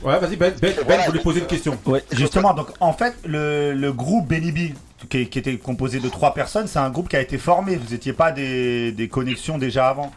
Ouais, 0.00 0.16
vas-y, 0.20 0.36
Ben, 0.36 0.54
Ben, 0.62 0.74
Ben 0.86 1.00
voulait 1.06 1.20
poser 1.20 1.40
une 1.40 1.46
question. 1.46 1.76
Ouais, 1.84 2.04
justement, 2.12 2.54
donc 2.54 2.68
en 2.78 2.92
fait, 2.92 3.14
le, 3.24 3.72
le 3.72 3.92
groupe 3.92 4.28
Benny 4.28 4.52
B, 4.52 4.74
qui, 5.08 5.28
qui 5.28 5.38
était 5.40 5.56
composé 5.58 5.98
de 5.98 6.08
trois 6.08 6.34
personnes, 6.34 6.68
c'est 6.68 6.78
un 6.78 6.90
groupe 6.90 7.08
qui 7.08 7.16
a 7.16 7.20
été 7.20 7.36
formé. 7.36 7.74
Vous 7.74 7.90
n'étiez 7.90 8.12
pas 8.12 8.30
des, 8.30 8.92
des 8.92 9.08
connexions 9.08 9.58
déjà 9.58 9.88
avant? 9.88 10.12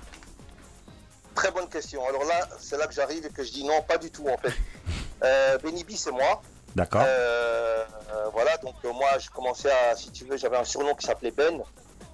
Question. 1.71 2.05
Alors 2.07 2.23
là, 2.25 2.47
c'est 2.59 2.77
là 2.77 2.87
que 2.87 2.93
j'arrive 2.93 3.25
et 3.25 3.29
que 3.29 3.43
je 3.43 3.51
dis 3.51 3.63
non, 3.63 3.81
pas 3.81 3.97
du 3.97 4.11
tout 4.11 4.27
en 4.27 4.37
fait. 4.37 4.53
Euh, 5.23 5.57
Benny 5.59 5.83
B, 5.83 5.91
c'est 5.95 6.11
moi. 6.11 6.41
D'accord. 6.75 7.03
Euh, 7.05 7.83
euh, 8.13 8.29
voilà, 8.33 8.57
donc 8.57 8.75
euh, 8.85 8.91
moi, 8.93 9.09
je 9.19 9.29
commençais 9.29 9.71
à, 9.71 9.95
si 9.95 10.11
tu 10.11 10.25
veux, 10.25 10.37
j'avais 10.37 10.57
un 10.57 10.63
surnom 10.63 10.95
qui 10.95 11.05
s'appelait 11.05 11.31
Ben. 11.31 11.61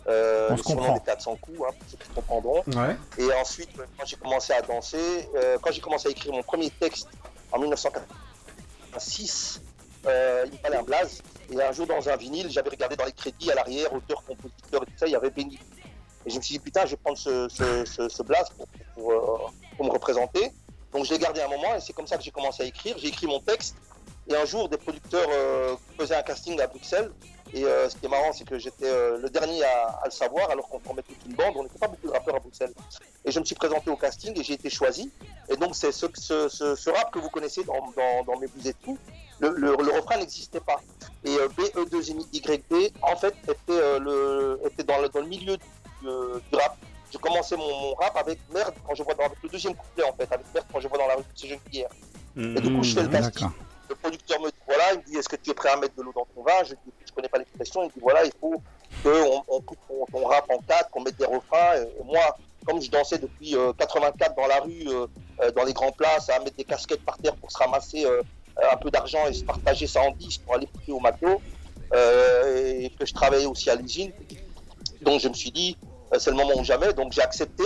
Euh, 0.07 0.47
On 0.49 0.53
le 0.53 0.57
se 0.57 0.63
surnom 0.63 0.81
comprend. 0.81 0.97
des 0.97 1.03
400 1.05 1.35
coups, 1.41 1.59
hein, 1.61 1.71
pour 1.77 1.89
ceux 1.89 1.97
qui 1.97 2.09
comprendront. 2.15 2.63
Ouais. 2.67 2.95
Et 3.17 3.31
ensuite, 3.33 3.69
euh, 3.79 3.85
quand 3.97 4.05
j'ai 4.05 4.15
commencé 4.15 4.53
à 4.53 4.61
danser, 4.61 5.29
euh, 5.35 5.57
quand 5.61 5.71
j'ai 5.71 5.81
commencé 5.81 6.07
à 6.07 6.11
écrire 6.11 6.33
mon 6.33 6.43
premier 6.43 6.69
texte 6.69 7.07
en 7.51 7.59
1986, 7.59 9.61
euh, 10.05 10.43
il 10.45 10.53
me 10.53 10.57
fallait 10.57 10.77
un 10.77 10.83
blaze. 10.83 11.21
Et 11.51 11.61
un 11.61 11.71
jour, 11.71 11.87
dans 11.87 12.07
un 12.09 12.15
vinyle, 12.15 12.49
j'avais 12.49 12.69
regardé 12.69 12.95
dans 12.95 13.05
les 13.05 13.11
crédits 13.13 13.51
à 13.51 13.55
l'arrière, 13.55 13.91
auteur, 13.93 14.23
compositeur 14.25 14.83
et 14.83 14.85
tout 14.85 14.97
ça, 14.97 15.07
il 15.07 15.11
y 15.11 15.15
avait 15.15 15.29
Benny. 15.29 15.59
Et 16.27 16.29
je 16.29 16.35
me 16.35 16.41
suis 16.41 16.55
dit, 16.55 16.59
putain, 16.59 16.85
je 16.85 16.91
vais 16.91 16.97
prendre 16.97 17.17
ce, 17.17 17.47
ce, 17.47 18.23
pour, 18.95 19.11
euh, 19.11 19.37
pour 19.77 19.85
me 19.85 19.91
représenter. 19.91 20.51
Donc 20.91 21.05
je 21.05 21.13
l'ai 21.13 21.19
gardé 21.19 21.39
un 21.39 21.47
moment 21.47 21.73
et 21.75 21.79
c'est 21.79 21.93
comme 21.93 22.05
ça 22.05 22.17
que 22.17 22.23
j'ai 22.23 22.31
commencé 22.31 22.63
à 22.63 22.65
écrire. 22.65 22.97
J'ai 22.97 23.07
écrit 23.07 23.27
mon 23.27 23.39
texte. 23.39 23.77
Et 24.27 24.35
un 24.35 24.43
jour, 24.43 24.67
des 24.67 24.75
producteurs 24.75 25.29
euh, 25.31 25.77
faisaient 25.97 26.15
un 26.15 26.23
casting 26.23 26.59
à 26.59 26.67
Bruxelles. 26.67 27.09
Et 27.53 27.63
euh, 27.63 27.87
ce 27.87 27.95
qui 27.95 28.07
est 28.07 28.09
marrant, 28.09 28.33
c'est 28.33 28.43
que 28.43 28.59
j'étais 28.59 28.91
le 29.17 29.29
dernier 29.29 29.63
à, 29.63 30.01
le 30.03 30.11
savoir, 30.11 30.51
alors 30.51 30.67
qu'on 30.67 30.79
formait 30.79 31.01
toute 31.01 31.25
une 31.25 31.33
bande. 31.33 31.53
On 31.55 31.63
n'était 31.63 31.79
pas 31.79 31.87
beaucoup 31.87 32.07
de 32.07 32.11
rappeurs 32.11 32.35
à 32.35 32.39
Bruxelles. 32.39 32.73
Et 33.23 33.31
je 33.31 33.39
me 33.39 33.45
suis 33.45 33.55
présenté 33.55 33.89
au 33.89 33.95
casting 33.95 34.37
et 34.37 34.43
j'ai 34.43 34.55
été 34.55 34.69
choisi. 34.69 35.09
Et 35.47 35.55
donc, 35.55 35.77
c'est 35.77 35.93
ce, 35.93 36.89
rap 36.89 37.09
que 37.13 37.19
vous 37.19 37.29
connaissez 37.29 37.63
dans, 37.63 38.37
Mes 38.37 38.47
Vous 38.47 38.67
êtes 38.67 38.81
tout. 38.83 38.97
Le, 39.39 39.93
refrain 39.93 40.17
n'existait 40.17 40.59
pas. 40.59 40.81
Et 41.23 41.37
euh, 41.37 41.47
BE2YB, 41.57 42.91
en 43.01 43.15
fait, 43.15 43.33
était, 43.43 43.99
le, 43.99 44.59
était 44.65 44.83
dans, 44.83 44.99
le, 44.99 45.07
dans 45.07 45.21
le 45.21 45.27
milieu 45.27 45.55
du, 45.55 45.63
euh, 46.05 46.39
du 46.51 46.57
rap. 46.57 46.77
J'ai 47.11 47.19
commencé 47.19 47.55
mon, 47.55 47.67
mon 47.67 47.93
rap 47.95 48.15
avec 48.17 48.39
Merde 48.53 48.73
quand 48.85 48.93
je 48.93 49.03
vois 49.03 49.13
dans 49.13 49.25
avec 49.25 49.37
le 49.41 49.49
deuxième 49.49 49.75
couplet 49.75 50.03
en 50.03 50.13
fait, 50.13 50.31
avec 50.31 50.45
Merde 50.53 50.65
quand 50.71 50.79
je 50.79 50.87
vois 50.87 50.97
dans 50.97 51.07
la 51.07 51.15
rue 51.15 51.23
de 51.23 51.27
ces 51.39 51.47
jeunes 51.47 51.59
hier. 51.71 51.89
Et 52.35 52.61
du 52.61 52.75
coup, 52.75 52.83
je 52.83 52.93
fais 52.93 53.03
le 53.03 53.09
casting. 53.09 53.47
Le 53.89 53.95
producteur 53.95 54.41
me 54.41 54.49
dit 54.49 54.55
voilà, 54.65 54.93
il 54.93 54.99
me 54.99 55.03
dit 55.05 55.15
est-ce 55.15 55.29
que 55.29 55.37
tu 55.37 55.51
es 55.51 55.53
prêt 55.53 55.69
à 55.69 55.77
mettre 55.77 55.95
de 55.95 56.03
l'eau 56.03 56.11
dans 56.13 56.27
ton 56.35 56.43
vin? 56.43 56.63
Je 56.65 56.73
dis 56.73 56.91
je 57.05 57.13
connais 57.13 57.29
pas 57.29 57.37
l'expression. 57.37 57.83
Il 57.83 57.87
me 57.87 57.91
dit 57.93 57.99
voilà, 58.01 58.25
il 58.25 58.33
faut 58.39 58.61
qu'on 59.03 59.43
on 59.47 59.61
coupe 59.61 59.79
ton, 59.87 60.05
ton 60.11 60.27
rap 60.27 60.45
en 60.49 60.59
quatre, 60.59 60.89
qu'on 60.91 61.01
mette 61.01 61.17
des 61.17 61.25
refrains. 61.25 61.77
Et, 61.77 62.01
et 62.01 62.03
moi, 62.03 62.37
comme 62.65 62.81
je 62.81 62.91
dansais 62.91 63.17
depuis 63.17 63.55
euh, 63.55 63.71
84 63.73 64.35
dans 64.35 64.47
la 64.47 64.59
rue, 64.59 64.87
euh, 64.87 65.07
euh, 65.41 65.51
dans 65.51 65.63
les 65.63 65.73
grands 65.73 65.91
places, 65.93 66.29
à 66.29 66.39
mettre 66.39 66.57
des 66.57 66.65
casquettes 66.65 67.03
par 67.05 67.17
terre 67.17 67.35
pour 67.37 67.49
se 67.49 67.57
ramasser 67.57 68.05
euh, 68.05 68.21
un 68.71 68.75
peu 68.77 68.91
d'argent 68.91 69.25
et 69.27 69.33
se 69.33 69.43
partager 69.43 69.87
ça 69.87 70.01
en 70.01 70.11
10 70.11 70.39
pour 70.39 70.55
aller 70.55 70.67
piquer 70.67 70.91
au 70.91 70.99
McDo, 70.99 71.41
euh, 71.93 72.81
et 72.81 72.89
que 72.89 73.05
je 73.05 73.13
travaillais 73.13 73.45
aussi 73.45 73.69
à 73.69 73.75
l'usine. 73.75 74.11
Donc 75.01 75.21
je 75.21 75.29
me 75.29 75.33
suis 75.33 75.51
dit, 75.51 75.77
euh, 75.83 75.86
c'est 76.19 76.31
le 76.31 76.37
moment 76.37 76.53
ou 76.57 76.63
jamais, 76.63 76.93
donc 76.93 77.11
j'ai 77.11 77.21
accepté. 77.21 77.65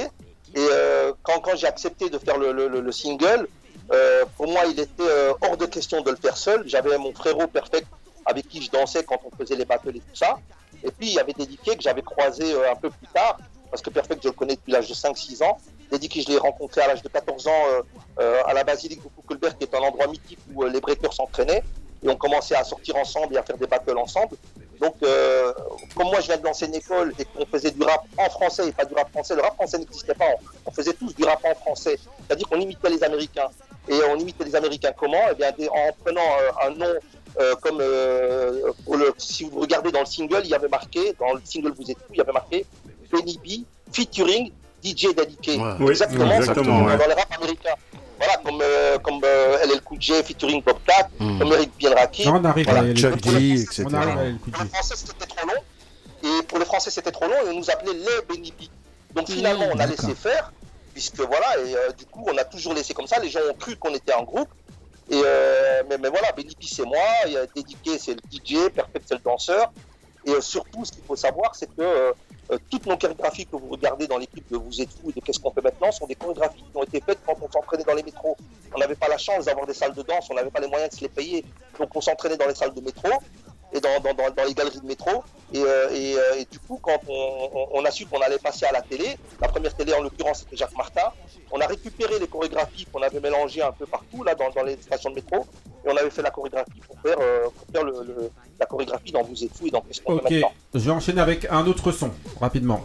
Et 0.54 0.60
euh, 0.60 1.14
quand, 1.24 1.40
quand 1.40 1.56
j'ai 1.56 1.68
accepté 1.68 2.10
de 2.10 2.18
faire 2.18 2.38
le, 2.38 2.52
le- 2.52 2.68
le- 2.68 2.82
le 2.82 2.92
single, 2.92 3.48
euh, 3.94 4.26
pour 4.38 4.48
moi, 4.48 4.64
il 4.66 4.80
était 4.80 4.92
euh, 5.02 5.34
hors 5.42 5.58
de 5.58 5.66
question 5.66 6.02
de 6.02 6.12
le 6.12 6.18
faire 6.18 6.38
seul. 6.38 6.64
J'avais 6.68 6.98
mon 6.98 7.14
frérot 7.14 7.48
Perfect 7.48 7.88
avec 8.26 8.48
qui 8.50 8.62
je 8.62 8.70
dansais 8.70 9.04
quand 9.04 9.20
on 9.26 9.36
faisait 9.36 9.56
les 9.56 9.66
battles 9.66 9.90
et 9.90 10.00
tout 10.00 10.16
ça. 10.16 10.38
Et 10.84 10.92
puis, 10.92 11.08
il 11.08 11.14
y 11.14 11.20
avait 11.20 11.34
Dédiqué 11.34 11.76
que 11.76 11.82
j'avais 11.84 12.02
croisé 12.02 12.54
euh, 12.54 12.72
un 12.72 12.76
peu 12.76 12.90
plus 12.90 13.08
tard, 13.14 13.38
parce 13.70 13.82
que 13.82 13.90
Perfect, 13.90 14.22
je 14.24 14.28
le 14.30 14.34
connais 14.34 14.56
depuis 14.56 14.72
l'âge 14.72 14.90
de 14.90 14.94
5-6 14.94 15.44
ans. 15.44 15.58
Dédiqué, 15.92 16.22
je 16.22 16.30
l'ai 16.30 16.38
rencontré 16.38 16.82
à 16.82 16.88
l'âge 16.88 17.02
de 17.02 17.10
14 17.10 17.48
ans 17.48 17.52
euh, 17.70 17.82
euh, 18.20 18.42
à 18.46 18.54
la 18.54 18.64
basilique 18.64 19.02
de 19.04 19.10
Kuckelberg, 19.22 19.58
qui 19.58 19.64
est 19.66 19.76
un 19.76 19.80
endroit 19.80 20.08
mythique 20.08 20.40
où 20.54 20.64
euh, 20.64 20.70
les 20.70 20.80
breakers 20.82 21.14
s'entraînaient. 21.14 21.64
Et 22.04 22.10
on 22.10 22.16
commençait 22.16 22.56
à 22.56 22.64
sortir 22.64 22.96
ensemble 22.96 23.36
et 23.36 23.38
à 23.38 23.44
faire 23.44 23.58
des 23.58 23.68
battles 23.68 23.98
ensemble. 23.98 24.36
Donc, 24.82 24.96
euh, 25.04 25.54
comme 25.96 26.08
moi, 26.08 26.20
je 26.22 26.26
viens 26.26 26.38
de 26.38 26.44
l'ancienne 26.44 26.74
école 26.74 27.14
et 27.20 27.26
qu'on 27.26 27.46
faisait 27.46 27.70
du 27.70 27.84
rap 27.84 28.04
en 28.18 28.30
français 28.32 28.68
et 28.68 28.72
pas 28.72 28.84
du 28.84 28.96
rap 28.96 29.12
français, 29.12 29.36
le 29.36 29.42
rap 29.44 29.54
français 29.54 29.78
n'existait 29.78 30.16
pas. 30.16 30.26
On, 30.66 30.72
faisait 30.72 30.94
tous 30.94 31.14
du 31.14 31.24
rap 31.24 31.40
en 31.46 31.54
français. 31.54 32.00
C'est-à-dire 32.26 32.50
qu'on 32.50 32.60
imitait 32.60 32.90
les 32.90 33.04
Américains. 33.04 33.50
Et 33.88 34.00
on 34.10 34.16
imitait 34.18 34.44
les 34.44 34.56
Américains 34.56 34.92
comment? 34.98 35.22
Eh 35.32 35.36
bien, 35.36 35.52
en 35.70 35.92
prenant 36.04 36.22
euh, 36.22 36.68
un 36.68 36.70
nom 36.72 36.94
euh, 37.40 37.56
comme 37.62 37.78
euh, 37.80 38.72
le- 38.92 39.14
si 39.18 39.44
vous 39.44 39.60
regardez 39.60 39.92
dans 39.92 40.02
le 40.02 40.06
single, 40.08 40.42
il 40.44 40.50
y 40.50 40.56
avait 40.56 40.68
marqué, 40.68 41.14
dans 41.20 41.34
le 41.34 41.42
single 41.44 41.74
Vous 41.78 41.90
êtes 41.90 41.98
tout, 41.98 42.14
il 42.14 42.18
y 42.18 42.22
avait 42.22 42.32
marqué 42.32 42.66
Benny 43.12 43.40
B 43.44 43.66
featuring 43.94 44.52
DJ. 44.84 45.06
Ouais. 45.06 45.16
Oui, 45.80 45.92
exactement, 45.92 46.38
exactement, 46.38 46.80
comme 46.80 46.88
ouais. 46.88 46.98
dans 46.98 47.08
le 47.08 47.14
rap 47.14 47.38
américain. 47.38 47.74
Voilà, 48.24 48.38
comme, 48.44 48.62
euh, 48.62 49.00
comme 49.00 49.20
euh, 49.26 49.66
LL 49.66 49.82
Cool 49.82 50.00
J 50.00 50.14
featuring 50.24 50.62
Bob 50.62 50.78
Cat, 50.86 51.10
comme 51.18 51.52
Eric 51.54 51.72
Bienraki. 51.78 52.26
Non, 52.28 52.36
on 52.36 52.46
arrive 52.46 52.66
Voilà. 52.66 52.82
à 52.82 52.84
LL 52.84 52.96
Chuck. 52.98 53.20
D, 53.22 53.62
etc. 53.62 53.84
On 53.88 53.94
arrive 53.96 54.18
à 54.18 54.24
LL 54.26 54.38
Cool 54.38 54.52
Pour 54.54 54.64
les 54.64 54.70
Français, 54.70 54.94
c'était 54.96 55.26
trop 55.26 55.48
long. 55.48 55.62
Et 56.24 56.44
pour 56.44 56.60
les 56.60 56.66
Français, 56.66 56.92
c'était 56.92 57.12
trop 57.12 57.26
long 57.26 57.36
et 57.46 57.50
on 57.50 57.56
nous 57.58 57.70
appelait 57.72 57.94
les 57.94 58.22
Benny 58.30 58.52
B. 58.52 58.66
Donc 59.16 59.28
finalement, 59.30 59.66
on 59.74 59.80
a 59.80 59.88
laissé 59.88 60.14
faire, 60.14 60.54
puisque 60.94 61.20
voilà, 61.20 61.58
et 61.66 61.76
euh, 61.76 61.92
du 61.98 62.06
coup, 62.06 62.24
on 62.32 62.38
a 62.38 62.44
toujours 62.44 62.74
laissé 62.76 62.94
comme 62.94 63.08
ça. 63.08 63.20
Les 63.20 63.30
gens 63.30 63.40
ont 63.50 63.56
cru 63.56 63.76
qu'on 63.76 63.94
était 63.96 64.14
en 64.14 64.24
groupe. 64.24 64.50
Et 65.10 65.20
euh, 65.26 65.82
mais, 65.90 65.98
mais 65.98 66.10
voilà, 66.10 66.32
Benny 66.32 66.56
B, 66.56 66.64
c'est 66.66 66.86
moi, 66.86 67.00
Dédiqué, 67.56 67.98
c'est 67.98 68.14
le 68.14 68.22
DJ, 68.32 68.70
Perfect, 68.70 69.04
c'est 69.08 69.16
le 69.16 69.22
danseur. 69.22 69.74
Et 70.26 70.30
euh, 70.32 70.42
surtout, 70.42 70.86
ce 70.86 70.92
qu'il 70.92 71.04
faut 71.04 71.16
savoir, 71.16 71.56
c'est 71.56 71.68
que 71.76 72.14
toutes 72.70 72.86
nos 72.86 72.98
chorégraphies 72.98 73.46
que 73.46 73.56
vous 73.56 73.70
regardez 73.70 74.08
dans 74.08 74.18
l'équipe 74.18 74.50
de 74.52 74.58
Vous 74.58 74.82
êtes 74.82 74.92
fous 74.92 75.10
et 75.10 75.20
de 75.20 75.26
Qu'est-ce 75.26 75.40
qu'on 75.40 75.52
fait 75.52 75.62
maintenant 75.62 75.92
sont 75.92 76.08
des 76.08 76.16
chorégraphies 76.16 76.64
qui 76.64 76.78
ont 76.78 76.84
été 76.84 77.02
faites 77.02 77.20
quand 77.26 77.36
on 77.42 77.52
s'entraînait 77.52 77.84
dans 77.84 77.94
les 77.94 78.04
métros. 78.04 78.36
On 78.74 78.80
n'avait 78.80 78.96
pas 78.96 79.08
la 79.08 79.18
chance 79.18 79.46
d'avoir 79.46 79.66
des 79.66 79.74
salles 79.74 79.94
de 79.94 80.02
danse, 80.02 80.28
on 80.30 80.36
n'avait 80.36 80.50
pas 80.50 80.60
les 80.60 80.68
moyens 80.68 80.92
de 80.92 80.96
se 80.96 81.02
les 81.02 81.10
payer. 81.10 81.46
Donc 81.80 81.90
on 81.96 82.02
s'entraînait 82.02 82.38
dans 82.38 82.48
les 82.48 82.56
salles 82.56 82.74
de 82.74 82.82
métro 82.82 83.10
et 83.74 83.80
dans, 83.80 84.00
dans, 84.00 84.14
dans, 84.14 84.44
les 84.44 84.54
galeries 84.54 84.80
de 84.80 84.86
métro. 84.88 85.24
Et, 85.54 85.60
euh, 85.62 85.90
et, 85.92 86.16
euh, 86.16 86.40
et 86.40 86.46
du 86.50 86.60
coup, 86.60 86.80
quand 86.82 87.00
on, 87.08 87.50
on- 87.54 87.68
on 87.74 87.86
a 87.86 87.92
su 87.92 88.06
qu'on 88.06 88.22
allait 88.22 88.38
passer 88.38 88.66
à 88.66 88.72
la 88.72 88.82
télé, 88.82 89.18
la 89.42 89.48
première 89.50 89.76
télé 89.76 89.94
en 89.94 90.02
l'occurrence 90.02 90.40
c'était 90.40 90.56
Jacques 90.56 90.76
Martin, 90.78 91.10
on 91.52 91.60
a 91.60 91.68
récupéré 91.68 92.20
les 92.20 92.28
chorégraphies 92.28 92.86
qu'on 92.92 93.02
avait 93.02 93.20
mélangées 93.20 93.62
un 93.62 93.74
peu 93.74 93.86
partout 93.86 94.24
là 94.24 94.34
dans, 94.36 94.50
dans 94.52 94.64
les 94.64 94.78
stations 94.82 95.10
de 95.10 95.16
métro 95.16 95.46
et 95.86 95.90
on 95.90 95.98
avait 95.98 96.10
fait 96.10 96.22
la 96.22 96.32
chorégraphie 96.32 96.80
pour 96.88 96.96
faire, 97.02 97.18
euh, 97.20 97.44
pour 97.44 97.66
faire 97.74 97.84
le, 97.84 97.92
le- 98.06 98.32
la 98.60 98.66
chorégraphie 98.66 99.12
dans 99.12 99.24
Vous 99.24 99.44
êtes 99.44 99.54
fous 99.58 99.68
et 99.68 99.72
dans 99.72 99.82
Qu'est-ce 99.82 100.02
qu'on 100.02 100.14
Ok, 100.18 100.32
je 100.74 100.80
vais 100.80 100.92
enchaîner 100.92 101.20
avec 101.22 101.46
un 101.50 101.66
autre 101.68 101.92
son, 101.92 102.12
rapidement. 102.40 102.80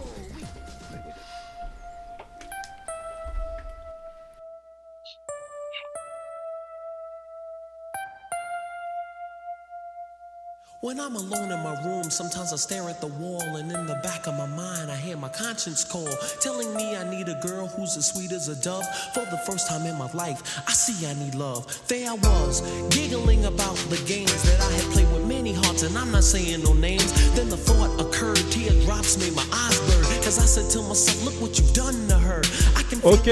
When 10.86 11.00
I'm 11.00 11.16
alone 11.16 11.50
in 11.50 11.58
my 11.64 11.74
room, 11.82 12.04
sometimes 12.10 12.52
I 12.52 12.56
stare 12.56 12.88
at 12.88 13.00
the 13.00 13.08
wall, 13.08 13.42
and 13.56 13.72
in 13.72 13.86
the 13.88 13.98
back 14.04 14.28
of 14.28 14.36
my 14.36 14.46
mind, 14.46 14.88
I 14.88 14.94
hear 14.94 15.16
my 15.16 15.28
conscience 15.28 15.82
call, 15.82 16.08
telling 16.40 16.72
me 16.76 16.96
I 16.96 17.02
need 17.10 17.28
a 17.28 17.34
girl 17.40 17.66
who's 17.66 17.96
as 17.96 18.06
sweet 18.06 18.30
as 18.30 18.46
a 18.46 18.54
dove. 18.54 18.84
For 19.12 19.24
the 19.24 19.36
first 19.38 19.68
time 19.68 19.84
in 19.84 19.98
my 19.98 20.08
life, 20.12 20.62
I 20.64 20.70
see 20.70 21.04
I 21.04 21.14
need 21.14 21.34
love. 21.34 21.66
There 21.88 22.08
I 22.08 22.14
was, 22.14 22.60
giggling 22.94 23.46
about 23.46 23.74
the 23.90 24.00
games 24.06 24.40
that 24.44 24.60
I 24.60 24.70
had 24.70 24.92
played 24.92 25.12
with 25.12 25.26
many 25.26 25.52
hearts, 25.52 25.82
and 25.82 25.98
I'm 25.98 26.12
not 26.12 26.22
saying 26.22 26.62
no 26.62 26.72
names. 26.72 27.10
Then 27.34 27.48
the 27.48 27.56
thought 27.56 27.90
occurred, 28.00 28.38
teardrops 28.52 29.18
made 29.18 29.34
my 29.34 29.46
eyes 29.52 29.80
burn, 29.90 30.04
cause 30.22 30.38
I 30.38 30.46
said 30.46 30.70
to 30.70 30.86
myself, 30.86 31.24
Look 31.24 31.34
what 31.42 31.58
you've 31.58 31.74
done 31.74 32.06
to 32.06 32.14
her. 32.16 32.42
I 32.76 32.82
can 32.86 33.00
Ok, 33.02 33.26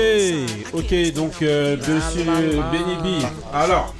ok, 0.75 1.13
donc 1.15 1.41
euh, 1.43 1.77
monsieur 1.77 2.25
Benny 2.73 2.97
B. 3.23 3.25
Alors, 3.53 3.95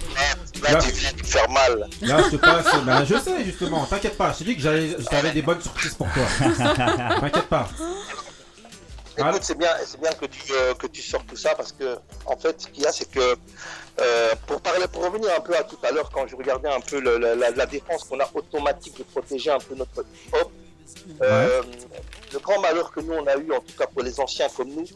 Là, 0.73 0.81
tu 0.83 0.91
viens 0.93 1.13
de 1.13 1.27
faire 1.27 1.51
mal. 1.51 1.89
là 2.03 2.23
je 2.25 2.31
te 2.31 2.37
passe. 2.37 2.67
Ben, 2.85 3.05
je 3.05 3.17
sais 3.19 3.45
justement, 3.45 3.85
t'inquiète 3.87 4.17
pas, 4.17 4.33
je 4.33 4.39
t'ai 4.39 4.45
dit 4.45 4.57
que 4.57 4.63
j'avais 4.63 5.31
des 5.33 5.43
bonnes 5.43 5.61
surprises 5.61 5.95
pour 5.95 6.07
toi. 6.13 6.23
T'inquiète 7.21 7.49
pas. 7.49 7.69
Écoute, 9.17 9.43
c'est 9.45 9.57
bien, 9.57 9.69
c'est 9.87 10.01
bien 10.01 10.11
que 10.13 10.27
tu, 10.27 10.53
euh, 10.53 10.75
que 10.75 10.89
tu 10.89 11.01
sortes 11.01 11.29
tout 11.29 11.37
ça 11.37 11.55
parce 11.55 11.71
que, 11.71 11.97
en 12.27 12.37
fait, 12.37 12.61
ce 12.63 12.67
qu'il 12.67 12.83
y 12.83 12.87
a, 12.87 12.91
c'est 12.91 13.09
que, 13.09 13.37
euh, 14.01 14.35
pour 14.49 14.61
parler, 14.61 14.89
pour 14.89 15.05
revenir 15.05 15.31
un 15.37 15.41
peu 15.41 15.57
à 15.57 15.63
tout 15.63 15.79
à 15.85 15.93
l'heure, 15.93 16.11
quand 16.13 16.27
je 16.27 16.35
regardais 16.35 16.69
un 16.69 16.81
peu 16.81 16.99
le- 16.99 17.19
la, 17.19 17.37
la- 17.37 17.51
la 17.53 17.67
défense 17.67 18.03
qu'on 18.05 18.19
a 18.19 18.29
automatique 18.35 18.99
de 18.99 19.05
protéger 19.05 19.51
un 19.53 19.59
peu 19.59 19.77
notre 19.77 20.01
hip-hop, 20.27 20.51
euh, 21.23 21.63
le 22.33 22.39
grand 22.41 22.61
malheur 22.61 22.91
que 22.91 22.99
nous 23.01 23.13
on 23.13 23.25
a 23.29 23.37
eu, 23.37 23.53
en 23.53 23.61
tout 23.61 23.77
cas 23.79 23.87
pour 23.87 24.03
les 24.03 24.19
anciens 24.19 24.49
comme 24.57 24.71
nous, 24.71 24.87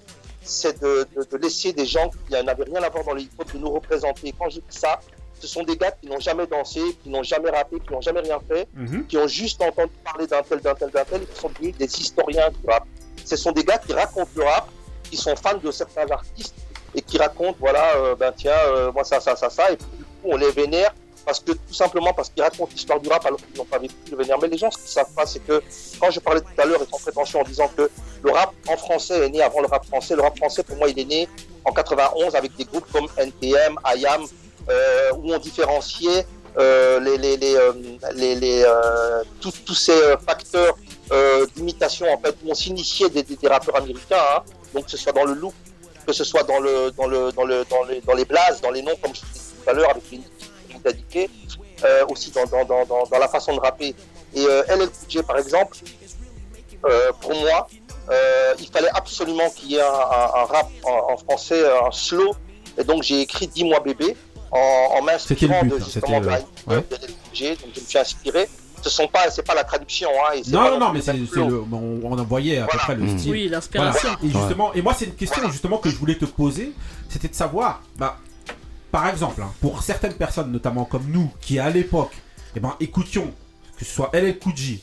c'est 0.43 0.81
de, 0.83 1.07
de- 1.15 1.23
de 1.31 1.37
laisser 1.37 1.73
des 1.73 1.87
gens 1.87 2.11
qui 2.11 2.33
n'avaient 2.33 2.65
rien 2.65 2.83
à 2.83 2.89
voir 2.89 3.05
dans 3.05 3.13
le 3.15 3.21
hip-hop 3.21 3.53
de 3.53 3.59
nous 3.59 3.71
représenter. 3.71 4.35
Quand 4.37 4.49
je 4.51 4.57
dis 4.59 4.63
ça, 4.71 4.99
ce 5.41 5.47
sont 5.47 5.63
des 5.63 5.77
gars 5.77 5.91
qui 5.93 6.07
n'ont 6.09 6.21
jamais 6.21 6.47
dansé, 6.47 6.81
qui 7.03 7.09
n'ont 7.11 7.23
jamais 7.23 7.51
rappé, 7.51 7.79
qui 7.81 7.93
n'ont 7.93 8.01
jamais 8.01 8.21
rien 8.21 8.39
fait, 8.49 8.67
Mhm. 8.75 9.07
qui 9.07 9.17
ont 9.19 9.27
juste 9.29 9.61
entendu 9.63 9.93
parler 10.05 10.27
d'un 10.27 10.43
tel, 10.43 10.61
d'un 10.61 10.75
tel, 10.75 10.91
d'un 10.91 11.05
tel, 11.05 11.23
et 11.23 11.27
qui 11.27 11.41
sont 11.41 11.49
devenus 11.51 11.77
des 11.77 11.85
historiens 12.01 12.51
du 12.51 12.69
rap. 12.69 12.85
Ce 13.25 13.37
sont 13.37 13.53
des 13.53 13.65
gars 13.65 13.79
qui 13.79 13.93
racontent 13.93 14.31
le 14.37 14.45
rap, 14.45 14.69
qui 15.11 15.17
sont 15.17 15.35
fans 15.37 15.57
de 15.59 15.71
certains 15.71 16.11
artistes 16.11 16.55
et 16.95 17.03
qui 17.03 17.19
racontent, 17.19 17.57
voilà, 17.61 17.97
euh, 17.97 18.15
ben 18.15 18.33
tiens, 18.37 18.53
euh, 18.69 18.93
moi 18.93 19.05
ça, 19.05 19.21
ça, 19.21 19.37
ça, 19.37 19.51
ça, 19.51 19.71
et 19.71 19.77
puis 19.77 19.87
du 19.99 20.05
coup 20.05 20.11
on 20.25 20.37
les 20.37 20.51
vénère 20.51 20.93
parce 21.25 21.41
que 21.41 21.53
tout 21.53 21.75
simplement 21.75 22.15
parce 22.15 22.31
qu'ils 22.31 22.43
racontent 22.43 22.71
l'histoire 22.73 22.99
du 23.01 23.09
rap 23.11 23.25
alors 23.27 23.39
qu'ils 23.39 23.57
n'ont 23.59 23.65
pas 23.67 23.79
vécu 23.79 23.95
le 24.11 24.17
vénère. 24.17 24.39
Mais 24.41 24.49
les 24.49 24.57
gens, 24.57 24.71
ce 24.71 24.79
qu'ils 24.79 24.89
savent 24.89 25.13
pas, 25.15 25.27
c'est 25.27 25.41
que 25.41 25.63
quand 26.01 26.11
je 26.11 26.21
parlais 26.21 26.41
tout 26.41 26.47
à 26.59 26.65
l'heure 26.65 26.81
et 26.83 26.87
sans 26.87 26.99
prétention 26.99 27.41
en 27.41 27.45
disant 27.45 27.69
que 27.77 27.91
le 28.23 28.31
rap 28.31 28.53
en 28.67 28.77
français 28.79 29.27
est 29.27 29.29
né 29.29 29.43
avant 29.43 29.61
le 29.61 29.67
rap 29.67 29.85
français, 29.85 30.17
le 30.17 30.23
rap 30.23 30.37
français 30.39 30.63
pour 30.63 30.77
moi 30.77 30.89
il 30.89 30.99
est 30.99 31.05
né 31.05 31.29
en 31.67 31.73
91 31.73 32.35
avec 32.35 32.57
des 32.57 32.65
groupes 32.65 32.91
comme 32.91 33.09
NTM, 33.19 33.77
IAM, 33.97 34.25
où 35.17 35.33
on 35.33 35.39
différenciait 35.39 36.27
euh, 36.59 36.99
les, 37.01 37.19
les, 37.19 37.37
les, 37.37 37.55
euh, 37.55 37.73
les, 38.15 38.65
euh, 38.65 39.23
tous, 39.41 39.75
ces 39.75 39.93
euh, 39.93 40.17
facteurs 40.17 40.77
euh, 41.13 41.47
d'imitation, 41.55 42.13
en 42.13 42.19
fait, 42.19 42.35
où 42.45 42.51
on 42.51 42.55
s'initiait 42.55 43.09
des, 43.11 43.23
des, 43.23 43.49
rappeurs 43.49 43.77
américains, 43.77 44.17
hein, 44.37 44.43
donc 44.75 44.87
que 44.87 44.91
ce 44.91 44.97
soit 44.97 45.13
dans 45.13 45.25
le 45.25 45.35
look, 45.35 45.55
que 46.07 46.13
ce 46.13 46.25
soit 46.25 46.43
dans, 46.43 46.59
le, 46.59 46.91
dans, 46.93 47.07
le, 47.07 47.31
dans, 47.33 47.45
le, 47.45 47.65
dans, 47.71 47.85
les, 47.85 48.01
dans 48.01 48.15
les 48.15 48.25
blases, 48.25 48.61
dans 48.61 48.71
les 48.71 48.83
noms, 48.83 48.97
comme 49.03 49.15
je 49.15 49.21
disais 49.21 49.55
tout 49.63 49.71
à 49.71 49.73
l'heure, 49.73 49.91
avec 49.91 50.03
les 50.11 50.21
indiqués, 50.85 51.31
euh, 51.85 52.05
aussi 52.11 52.31
dans, 52.33 52.45
dans, 52.47 52.65
dans, 52.65 53.07
dans, 53.07 53.19
la 53.19 53.29
façon 53.29 53.55
de 53.55 53.61
rapper. 53.61 53.95
Et 54.35 54.45
euh, 54.45 54.63
par 55.27 55.39
exemple, 55.39 55.77
euh, 56.87 57.13
pour 57.21 57.35
moi, 57.35 57.69
euh, 58.11 58.55
il 58.59 58.67
fallait 58.67 58.91
absolument 58.95 59.49
qu'il 59.51 59.73
y 59.73 59.77
ait 59.77 59.81
un 59.81 60.45
rap 60.45 60.69
en, 60.85 61.13
en 61.13 61.17
français, 61.19 61.63
un 61.87 61.93
slow. 61.93 62.35
Et 62.79 62.85
donc 62.85 63.03
j'ai 63.03 63.21
écrit 63.21 63.49
Dis-moi 63.49 63.81
bébé 63.81 64.17
en, 64.51 64.99
en 64.99 65.03
m'inspirant 65.03 65.19
C'était 65.29 65.47
le 65.47 65.69
but, 65.69 65.69
de 65.71 65.75
hein, 65.83 65.85
justement 65.85 66.07
c'était, 66.07 66.21
de 66.21 66.73
ouais. 66.75 66.77
de. 66.77 67.49
Donc 67.63 67.71
je 67.75 67.81
me 67.81 67.87
suis 67.87 67.99
inspiré. 67.99 68.49
Ce 68.81 68.91
sont 68.91 69.09
pas, 69.09 69.29
c'est 69.31 69.43
pas 69.43 69.55
la 69.57 69.65
traduction. 69.65 70.09
Hein, 70.09 70.35
et 70.37 70.45
c'est 70.45 70.53
Non, 70.53 70.61
pas 70.65 70.71
non, 70.71 70.79
non, 70.79 70.93
mais 70.93 71.01
c'est 71.01 71.13
le 71.13 71.27
c'est 71.27 71.33
flow. 71.33 71.49
le. 71.49 71.65
On, 71.73 72.01
on 72.05 72.19
en 72.19 72.25
voyait 72.25 72.59
à 72.59 72.67
peu 72.67 72.79
près 72.79 72.95
le 72.95 73.03
Mmh. 73.03 73.19
style. 73.19 73.31
Oui, 73.33 73.49
l'inspiration. 73.49 74.09
Voilà. 74.21 74.35
Et 74.35 74.39
justement, 74.39 74.73
et 74.75 74.83
moi, 74.83 74.95
c'est 74.97 75.07
une 75.07 75.15
question 75.17 75.51
justement 75.51 75.79
que 75.79 75.91
je 75.91 75.97
voulais 75.97 76.15
te 76.15 76.25
poser, 76.27 76.73
c'était 77.09 77.27
de 77.29 77.35
savoir, 77.35 77.83
bah, 77.97 78.19
par 78.93 79.09
exemple, 79.09 79.43
hein, 79.43 79.51
pour 79.61 79.83
certaines 79.83 80.15
personnes, 80.15 80.53
notamment 80.53 80.85
comme 80.85 81.07
nous, 81.09 81.29
qui 81.41 81.59
à 81.59 81.71
l'époque, 81.71 82.13
eh 82.55 82.61
ben, 82.61 82.75
écoutions, 82.79 83.33
que 83.77 83.85
ce 83.85 83.91
soit 83.93 84.11
LL 84.13 84.39
J, 84.55 84.81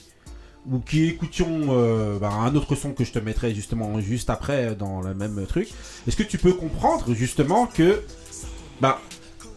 ou 0.70 0.80
qui 0.80 1.06
écoutions 1.06 1.68
euh, 1.70 2.20
bah, 2.20 2.32
un 2.32 2.54
autre 2.56 2.76
son 2.76 2.92
que 2.92 3.06
je 3.06 3.14
te 3.14 3.20
mettrai 3.20 3.56
justement 3.56 4.00
juste 4.02 4.30
après 4.30 4.76
dans 4.76 5.00
le 5.02 5.14
même 5.14 5.46
truc, 5.48 5.70
est-ce 6.06 6.18
que 6.18 6.24
tu 6.24 6.38
peux 6.38 6.54
comprendre 6.54 7.14
justement 7.14 7.66
que, 7.66 8.04
bah, 8.82 9.00